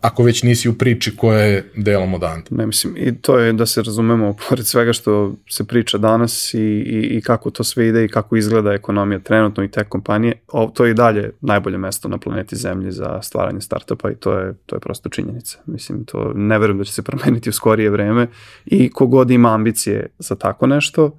ako 0.00 0.22
već 0.22 0.42
nisi 0.42 0.68
u 0.68 0.74
priči 0.74 1.16
koja 1.16 1.38
je 1.38 1.72
delom 1.76 2.14
od 2.14 2.24
Ante. 2.24 2.54
Ne 2.54 2.66
mislim, 2.66 2.94
i 2.96 3.16
to 3.20 3.38
je 3.38 3.52
da 3.52 3.66
se 3.66 3.82
razumemo, 3.82 4.34
pored 4.48 4.66
svega 4.66 4.92
što 4.92 5.34
se 5.50 5.64
priča 5.64 5.98
danas 5.98 6.54
i, 6.54 6.58
i, 6.58 7.16
i 7.16 7.20
kako 7.20 7.50
to 7.50 7.64
sve 7.64 7.88
ide 7.88 8.04
i 8.04 8.08
kako 8.08 8.36
izgleda 8.36 8.72
ekonomija 8.72 9.18
trenutno 9.18 9.64
i 9.64 9.70
te 9.70 9.84
kompanije, 9.84 10.34
o, 10.48 10.70
to 10.74 10.84
je 10.84 10.90
i 10.90 10.94
dalje 10.94 11.30
najbolje 11.40 11.78
mesto 11.78 12.08
na 12.08 12.18
planeti 12.18 12.56
Zemlji 12.56 12.92
za 12.92 13.22
stvaranje 13.22 13.60
startupa 13.60 14.10
i 14.10 14.14
to 14.14 14.38
je, 14.38 14.54
to 14.66 14.76
je 14.76 14.80
prosto 14.80 15.08
činjenica. 15.08 15.58
Mislim, 15.66 16.04
to 16.04 16.32
ne 16.34 16.58
verujem 16.58 16.78
da 16.78 16.84
će 16.84 16.92
se 16.92 17.02
promeniti 17.02 17.50
u 17.50 17.52
skorije 17.52 17.90
vreme 17.90 18.26
i 18.66 18.90
kogod 18.90 19.30
ima 19.30 19.54
ambicije 19.54 20.06
za 20.18 20.34
tako 20.34 20.66
nešto, 20.66 21.04
uh, 21.04 21.12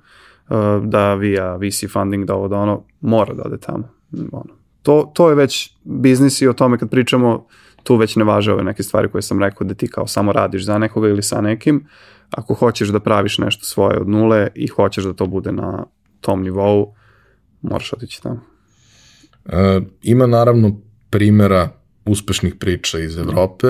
da 0.85 1.13
via 1.13 1.55
VC 1.55 1.91
funding, 1.93 2.25
da 2.25 2.35
ovo 2.35 2.47
da 2.47 2.57
ono, 2.57 2.83
mora 3.01 3.33
da 3.33 3.43
ode 3.43 3.57
tamo. 3.57 3.89
Ono. 4.31 4.57
To, 4.81 5.11
to 5.13 5.29
je 5.29 5.35
već 5.35 5.73
biznis 5.83 6.41
i 6.41 6.47
o 6.47 6.53
tome 6.53 6.77
kad 6.77 6.89
pričamo 6.89 7.47
tu 7.87 7.95
već 7.95 8.15
ne 8.15 8.23
važe 8.23 8.53
ove 8.53 8.63
neke 8.63 8.83
stvari 8.83 9.09
koje 9.11 9.21
sam 9.21 9.39
rekao 9.39 9.67
da 9.67 9.73
ti 9.73 9.87
kao 9.87 10.07
samo 10.07 10.31
radiš 10.31 10.65
za 10.65 10.77
nekoga 10.77 11.07
ili 11.07 11.23
sa 11.23 11.41
nekim. 11.41 11.87
Ako 12.29 12.53
hoćeš 12.53 12.89
da 12.89 12.99
praviš 12.99 13.37
nešto 13.37 13.65
svoje 13.65 13.99
od 13.99 14.09
nule 14.09 14.47
i 14.55 14.67
hoćeš 14.67 15.03
da 15.03 15.13
to 15.13 15.25
bude 15.25 15.51
na 15.51 15.85
tom 16.21 16.43
nivou, 16.43 16.93
moraš 17.61 17.93
otići 17.93 18.23
tamo. 18.23 18.41
E, 19.45 19.81
ima 20.01 20.27
naravno 20.27 20.81
primera 21.09 21.69
uspešnih 22.05 22.55
priča 22.55 22.99
iz 22.99 23.17
Evrope. 23.17 23.67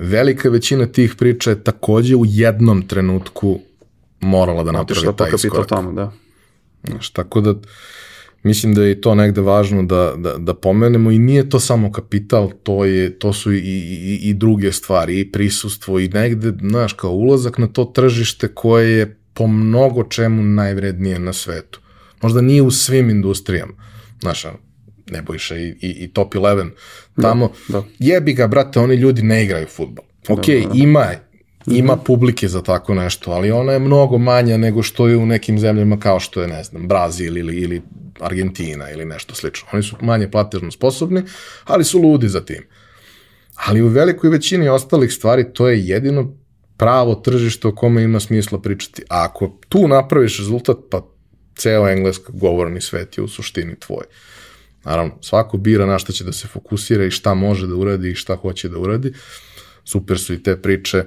Velika 0.00 0.48
većina 0.48 0.86
tih 0.86 1.14
priča 1.14 1.50
je 1.50 1.64
takođe 1.64 2.16
u 2.16 2.24
jednom 2.26 2.82
trenutku 2.88 3.60
morala 4.20 4.64
da 4.64 4.72
napravi 4.72 5.16
taj 5.16 5.30
iskorak. 5.34 5.68
tamo, 5.68 5.92
da. 5.92 6.12
Znaš, 6.84 7.10
tako 7.10 7.40
da 7.40 7.54
Mislim 8.42 8.74
da 8.74 8.84
je 8.84 9.00
to 9.00 9.14
negde 9.14 9.40
važno 9.40 9.82
da, 9.82 10.14
da, 10.16 10.38
da 10.38 10.54
pomenemo 10.54 11.10
i 11.10 11.18
nije 11.18 11.48
to 11.48 11.60
samo 11.60 11.92
kapital, 11.92 12.50
to, 12.62 12.84
je, 12.84 13.18
to 13.18 13.32
su 13.32 13.52
i, 13.52 13.58
i, 13.58 14.20
i 14.22 14.34
druge 14.34 14.72
stvari, 14.72 15.20
i 15.20 15.32
prisustvo 15.32 16.00
i 16.00 16.08
negde, 16.08 16.52
znaš, 16.60 16.92
kao 16.92 17.10
ulazak 17.10 17.58
na 17.58 17.66
to 17.66 17.84
tržište 17.84 18.48
koje 18.48 18.90
je 18.98 19.16
po 19.34 19.46
mnogo 19.46 20.04
čemu 20.04 20.42
najvrednije 20.42 21.18
na 21.18 21.32
svetu. 21.32 21.80
Možda 22.22 22.40
nije 22.40 22.62
u 22.62 22.70
svim 22.70 23.10
industrijama. 23.10 23.72
Znaš, 24.20 24.46
Nebojša 25.10 25.56
i, 25.56 25.68
i, 25.68 25.90
i 26.04 26.08
Top 26.08 26.34
11 26.34 26.70
tamo, 27.22 27.52
da, 27.68 27.78
da. 27.78 27.86
jebi 27.98 28.32
ga, 28.32 28.46
brate, 28.46 28.80
oni 28.80 28.94
ljudi 28.94 29.22
ne 29.22 29.44
igraju 29.44 29.66
futbol. 29.66 30.04
Ok, 30.28 30.46
da, 30.46 30.52
da. 30.52 30.74
ima 30.74 31.06
Ima 31.66 31.94
mhm. 31.94 32.04
publike 32.04 32.48
za 32.48 32.62
tako 32.62 32.94
nešto, 32.94 33.30
ali 33.30 33.50
ona 33.50 33.72
je 33.72 33.78
mnogo 33.78 34.18
manja 34.18 34.56
nego 34.56 34.82
što 34.82 35.08
je 35.08 35.16
u 35.16 35.26
nekim 35.26 35.58
zemljama 35.58 35.98
kao 35.98 36.20
što 36.20 36.42
je, 36.42 36.48
ne 36.48 36.64
znam, 36.64 36.88
Brazil 36.88 37.38
ili, 37.38 37.56
ili 37.56 37.82
Argentina 38.20 38.90
ili 38.90 39.04
nešto 39.04 39.34
slično. 39.34 39.68
Oni 39.72 39.82
su 39.82 39.96
manje 40.00 40.30
platežno 40.30 40.70
sposobni, 40.70 41.22
ali 41.64 41.84
su 41.84 41.98
ludi 41.98 42.28
za 42.28 42.44
tim. 42.44 42.62
Ali 43.54 43.82
u 43.82 43.88
velikoj 43.88 44.30
većini 44.30 44.68
ostalih 44.68 45.12
stvari 45.12 45.52
to 45.52 45.68
je 45.68 45.86
jedino 45.86 46.36
pravo 46.76 47.14
tržište 47.14 47.68
o 47.68 47.74
kome 47.74 48.02
ima 48.02 48.20
smisla 48.20 48.60
pričati. 48.60 49.02
A 49.08 49.24
ako 49.24 49.58
tu 49.68 49.88
napraviš 49.88 50.38
rezultat, 50.38 50.76
pa 50.90 51.06
ceo 51.56 51.88
engleska 51.88 52.32
govorni 52.32 52.80
svet 52.80 53.18
je 53.18 53.24
u 53.24 53.28
suštini 53.28 53.76
tvoj. 53.80 54.04
Naravno, 54.84 55.18
svako 55.20 55.56
bira 55.56 55.86
na 55.86 55.98
šta 55.98 56.12
će 56.12 56.24
da 56.24 56.32
se 56.32 56.48
fokusira 56.48 57.04
i 57.04 57.10
šta 57.10 57.34
može 57.34 57.66
da 57.66 57.74
uradi 57.74 58.10
i 58.10 58.14
šta 58.14 58.36
hoće 58.36 58.68
da 58.68 58.78
uradi. 58.78 59.12
Super 59.84 60.18
su 60.18 60.34
i 60.34 60.42
te 60.42 60.56
priče, 60.56 61.04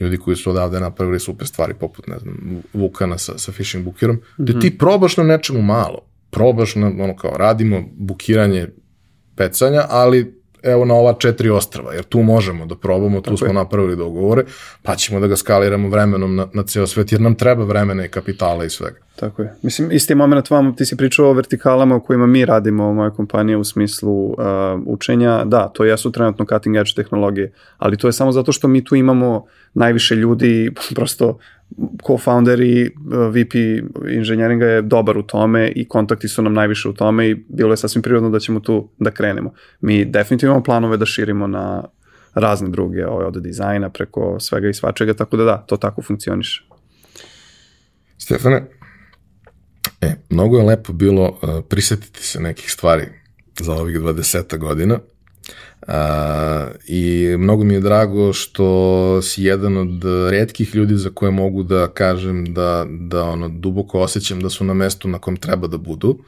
ljudi 0.00 0.16
koji 0.16 0.36
su 0.36 0.50
odavde 0.50 0.80
napravili 0.80 1.20
super 1.20 1.46
stvari, 1.46 1.74
poput, 1.74 2.06
ne 2.06 2.18
znam, 2.18 2.62
Vukana 2.72 3.18
sa, 3.18 3.38
sa 3.38 3.52
fishing 3.52 3.84
bukirom, 3.84 4.16
mm 4.16 4.20
-hmm. 4.20 4.52
da 4.52 4.60
ti 4.60 4.78
probaš 4.78 5.16
na 5.16 5.24
nečemu 5.24 5.62
malo 5.62 6.08
probaš 6.30 6.74
na, 6.74 6.86
ono 6.86 7.16
kao, 7.16 7.36
radimo 7.36 7.84
bukiranje 7.96 8.68
pecanja, 9.36 9.84
ali 9.88 10.37
evo 10.62 10.84
na 10.84 10.94
ova 10.94 11.14
četiri 11.18 11.50
ostrava, 11.50 11.92
jer 11.94 12.04
tu 12.04 12.22
možemo 12.22 12.66
da 12.66 12.74
probamo, 12.74 13.20
tu 13.20 13.24
Tako 13.24 13.36
smo 13.36 13.46
je. 13.46 13.52
napravili 13.52 13.96
dogovore, 13.96 14.44
pa 14.82 14.96
ćemo 14.96 15.20
da 15.20 15.26
ga 15.26 15.36
skaliramo 15.36 15.88
vremenom 15.88 16.36
na, 16.36 16.46
na 16.52 16.62
ceo 16.62 16.86
svet, 16.86 17.12
jer 17.12 17.20
nam 17.20 17.34
treba 17.34 17.64
vremena 17.64 18.04
i 18.04 18.08
kapitala 18.08 18.64
i 18.64 18.70
svega. 18.70 18.96
Tako 19.16 19.42
je. 19.42 19.54
Mislim, 19.62 19.92
isti 19.92 20.14
moment 20.14 20.50
vam, 20.50 20.76
ti 20.76 20.84
si 20.84 20.96
pričao 20.96 21.28
o 21.28 21.32
vertikalama 21.32 21.96
u 21.96 22.00
kojima 22.00 22.26
mi 22.26 22.44
radimo 22.44 22.88
u 22.88 22.94
mojoj 22.94 23.14
kompaniji 23.14 23.56
u 23.56 23.64
smislu 23.64 24.24
uh, 24.24 24.36
učenja. 24.86 25.44
Da, 25.44 25.68
to 25.68 25.84
jesu 25.84 26.12
trenutno 26.12 26.44
cutting 26.44 26.76
edge 26.76 26.90
tehnologije, 26.96 27.52
ali 27.78 27.96
to 27.96 28.08
je 28.08 28.12
samo 28.12 28.32
zato 28.32 28.52
što 28.52 28.68
mi 28.68 28.84
tu 28.84 28.94
imamo 28.94 29.44
najviše 29.74 30.14
ljudi, 30.14 30.70
prosto 30.96 31.38
co-founder 32.02 32.60
i 32.60 32.86
uh, 32.86 33.34
VP 33.34 33.54
inženjeringa 34.10 34.66
je 34.66 34.82
dobar 34.82 35.18
u 35.18 35.22
tome 35.22 35.72
i 35.76 35.88
kontakti 35.88 36.28
su 36.28 36.42
nam 36.42 36.54
najviše 36.54 36.88
u 36.88 36.92
tome 36.92 37.30
i 37.30 37.44
bilo 37.48 37.72
je 37.72 37.76
sasvim 37.76 38.02
prirodno 38.02 38.30
da 38.30 38.38
ćemo 38.38 38.60
tu 38.60 38.90
da 38.98 39.10
krenemo. 39.10 39.52
Mi 39.80 40.04
definitivno 40.04 40.52
imamo 40.52 40.64
planove 40.64 40.96
da 40.96 41.06
širimo 41.06 41.46
na 41.46 41.84
razne 42.34 42.68
druge, 42.68 43.06
ovaj, 43.06 43.26
od 43.26 43.42
dizajna 43.42 43.90
preko 43.90 44.40
svega 44.40 44.68
i 44.68 44.74
svačega, 44.74 45.14
tako 45.14 45.36
da 45.36 45.44
da, 45.44 45.56
to 45.56 45.76
tako 45.76 46.02
funkcioniše. 46.02 46.64
Stefane, 48.18 48.66
e, 50.00 50.14
mnogo 50.30 50.58
je 50.58 50.64
lepo 50.64 50.92
bilo 50.92 51.28
uh, 51.28 51.64
prisetiti 51.68 52.22
se 52.22 52.40
nekih 52.40 52.70
stvari 52.70 53.04
za 53.60 53.72
ovih 53.72 53.96
20 53.96 54.58
godina 54.58 54.98
I 56.86 57.34
mnogo 57.38 57.64
mi 57.64 57.74
je 57.74 57.80
drago 57.80 58.32
što 58.32 59.22
si 59.22 59.44
jedan 59.44 59.76
od 59.76 60.04
redkih 60.30 60.74
ljudi 60.74 60.96
za 60.96 61.10
koje 61.14 61.30
mogu 61.30 61.62
da 61.62 61.88
kažem 61.88 62.54
da, 62.54 62.86
da 62.88 63.24
ono, 63.24 63.48
duboko 63.48 64.00
osjećam 64.00 64.40
da 64.40 64.50
su 64.50 64.64
na 64.64 64.74
mestu 64.74 65.08
na 65.08 65.18
kom 65.18 65.36
treba 65.36 65.66
da 65.66 65.78
budu, 65.78 66.18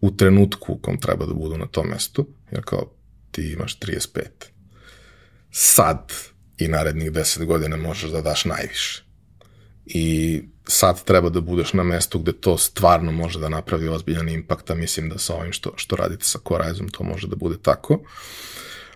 u 0.00 0.10
trenutku 0.10 0.72
u 0.72 0.78
kom 0.78 1.00
treba 1.00 1.26
da 1.26 1.34
budu 1.34 1.58
na 1.58 1.66
tom 1.66 1.88
mestu, 1.88 2.26
jer 2.50 2.62
kao 2.64 2.90
ti 3.30 3.52
imaš 3.52 3.78
35. 3.78 4.22
Sad 5.50 6.12
i 6.58 6.68
narednih 6.68 7.12
10 7.12 7.44
godina 7.44 7.76
možeš 7.76 8.10
da 8.10 8.20
daš 8.20 8.44
najviše. 8.44 9.04
I 9.86 10.42
sad 10.66 11.04
treba 11.04 11.28
da 11.28 11.40
budeš 11.40 11.72
na 11.72 11.82
mestu 11.82 12.18
gde 12.18 12.32
to 12.32 12.58
stvarno 12.58 13.12
može 13.12 13.40
da 13.40 13.48
napravi 13.48 13.88
ozbiljan 13.88 14.28
impakt, 14.28 14.70
a 14.70 14.74
mislim 14.74 15.08
da 15.08 15.18
sa 15.18 15.34
ovim 15.34 15.52
što, 15.52 15.72
što 15.76 15.96
radite 15.96 16.24
sa 16.24 16.38
Corizom 16.48 16.88
to 16.88 17.04
može 17.04 17.28
da 17.28 17.36
bude 17.36 17.56
tako. 17.62 17.94
Uh, 17.94 18.00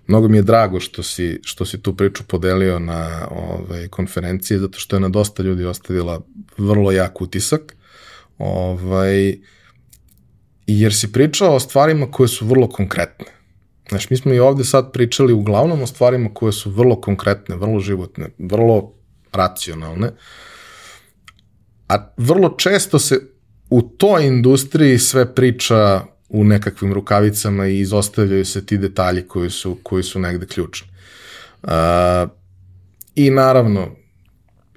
Mnogo 0.09 0.29
mi 0.29 0.37
je 0.37 0.43
drago 0.43 0.81
što 0.81 1.03
si, 1.03 1.41
što 1.45 1.65
si 1.67 1.83
tu 1.83 1.97
priču 1.97 2.25
podelio 2.25 2.79
na 2.79 3.29
ovaj, 3.31 3.89
konferenciji, 3.89 4.59
zato 4.59 4.79
što 4.79 4.97
je 4.97 5.01
na 5.01 5.09
dosta 5.09 5.43
ljudi 5.43 5.65
ostavila 5.65 6.21
vrlo 6.59 6.93
jak 6.93 7.21
utisak. 7.21 7.77
Ovaj, 8.39 9.39
jer 10.67 10.95
si 10.95 11.13
pričao 11.13 11.55
o 11.55 11.61
stvarima 11.61 12.11
koje 12.11 12.29
su 12.29 12.47
vrlo 12.47 12.69
konkretne. 12.69 13.27
Znaš, 13.89 14.11
mi 14.11 14.17
smo 14.17 14.35
i 14.35 14.39
ovde 14.39 14.65
sad 14.65 14.93
pričali 14.93 15.33
uglavnom 15.33 15.83
o 15.83 15.87
stvarima 15.87 16.31
koje 16.35 16.53
su 16.53 16.71
vrlo 16.71 17.01
konkretne, 17.01 17.57
vrlo 17.57 17.81
životne, 17.81 18.31
vrlo 18.39 18.93
racionalne, 19.33 20.11
a 21.89 22.13
vrlo 22.17 22.55
često 22.59 22.99
se 22.99 23.21
u 23.71 23.83
toj 23.83 24.27
industriji 24.27 24.99
sve 24.99 25.35
priča 25.35 26.05
u 26.29 26.45
nekakvim 26.45 26.93
rukavicama 26.93 27.67
i 27.67 27.81
izostavljaju 27.81 28.45
se 28.45 28.67
ti 28.67 28.79
detalji 28.79 29.23
koji 29.23 29.51
su, 29.51 29.79
koji 29.83 30.03
su 30.03 30.19
negde 30.19 30.47
ključni. 30.47 30.89
Uh, 31.63 31.71
I 33.15 33.31
naravno, 33.31 33.89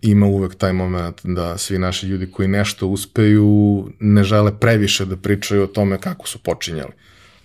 ima 0.02 0.26
uvek 0.26 0.56
taj 0.56 0.74
moment 0.74 1.22
da 1.24 1.58
svi 1.58 1.80
naši 1.80 2.08
ljudi 2.08 2.32
koji 2.32 2.48
nešto 2.48 2.88
uspeju 2.88 3.88
ne 4.00 4.24
žele 4.24 4.60
previše 4.60 5.06
da 5.06 5.18
pričaju 5.18 5.64
o 5.64 5.68
tome 5.68 6.02
kako 6.02 6.28
su 6.28 6.40
počinjali. 6.44 6.92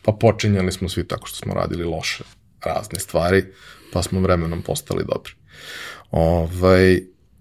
Pa 0.03 0.13
počinjali 0.13 0.73
smo 0.73 0.89
svi 0.89 1.09
tako 1.09 1.27
što 1.27 1.37
smo 1.37 1.55
radili 1.55 1.85
loše 1.85 2.25
razne 2.65 2.99
stvari, 2.99 3.45
pa 3.93 4.03
smo 4.03 4.21
vremenom 4.21 4.63
postali 4.63 5.05
dobri. 5.05 5.33
Ovaj, 6.11 7.01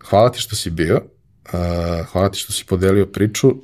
hvala 0.10 0.32
ti 0.32 0.40
što 0.40 0.56
si 0.56 0.70
bio, 0.70 0.96
uh, 0.96 2.08
hvala 2.12 2.30
ti 2.30 2.40
što 2.40 2.54
si 2.54 2.66
podelio 2.66 3.06
priču, 3.06 3.56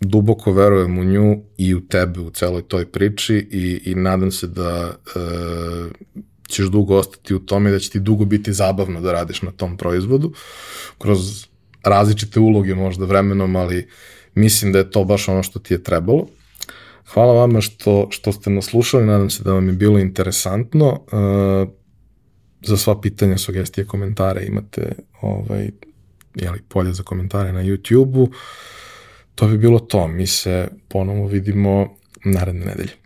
duboko 0.00 0.52
verujem 0.52 0.98
u 0.98 1.04
nju 1.04 1.42
i 1.56 1.74
u 1.74 1.80
tebe 1.80 2.20
u 2.20 2.30
celoj 2.30 2.62
toj 2.62 2.86
priči 2.86 3.48
i, 3.50 3.82
i 3.84 3.94
nadam 3.94 4.30
se 4.30 4.46
da 4.46 4.94
uh, 5.16 5.92
ćeš 6.48 6.66
dugo 6.66 6.96
ostati 6.96 7.34
u 7.34 7.38
tome, 7.38 7.70
da 7.70 7.78
će 7.78 7.90
ti 7.90 8.00
dugo 8.00 8.24
biti 8.24 8.52
zabavno 8.52 9.00
da 9.00 9.12
radiš 9.12 9.42
na 9.42 9.50
tom 9.50 9.76
proizvodu, 9.76 10.32
kroz 10.98 11.46
različite 11.84 12.40
uloge 12.40 12.74
možda 12.74 13.04
vremenom, 13.04 13.56
ali 13.56 13.88
mislim 14.34 14.72
da 14.72 14.78
je 14.78 14.90
to 14.90 15.04
baš 15.04 15.28
ono 15.28 15.42
što 15.42 15.58
ti 15.58 15.74
je 15.74 15.82
trebalo. 15.82 16.26
Hvala 17.12 17.32
vama 17.32 17.60
što, 17.60 18.06
što 18.10 18.32
ste 18.32 18.50
nas 18.50 18.64
slušali, 18.64 19.06
nadam 19.06 19.30
se 19.30 19.42
da 19.42 19.52
vam 19.52 19.66
je 19.66 19.72
bilo 19.72 19.98
interesantno. 19.98 21.04
Uh, 21.12 21.68
za 22.62 22.76
sva 22.76 23.00
pitanja, 23.00 23.38
sugestije, 23.38 23.86
komentare 23.86 24.44
imate 24.46 24.92
ovaj, 25.20 25.70
jeli, 26.34 26.62
polje 26.68 26.92
za 26.92 27.02
komentare 27.02 27.52
na 27.52 27.62
YouTube-u. 27.62 28.28
To 29.40 29.46
bi 29.46 29.58
bilo 29.58 29.78
to. 29.78 30.08
Mi 30.08 30.26
se 30.26 30.68
ponovo 30.88 31.26
vidimo 31.26 31.96
naredne 32.24 32.66
nedelje. 32.66 32.99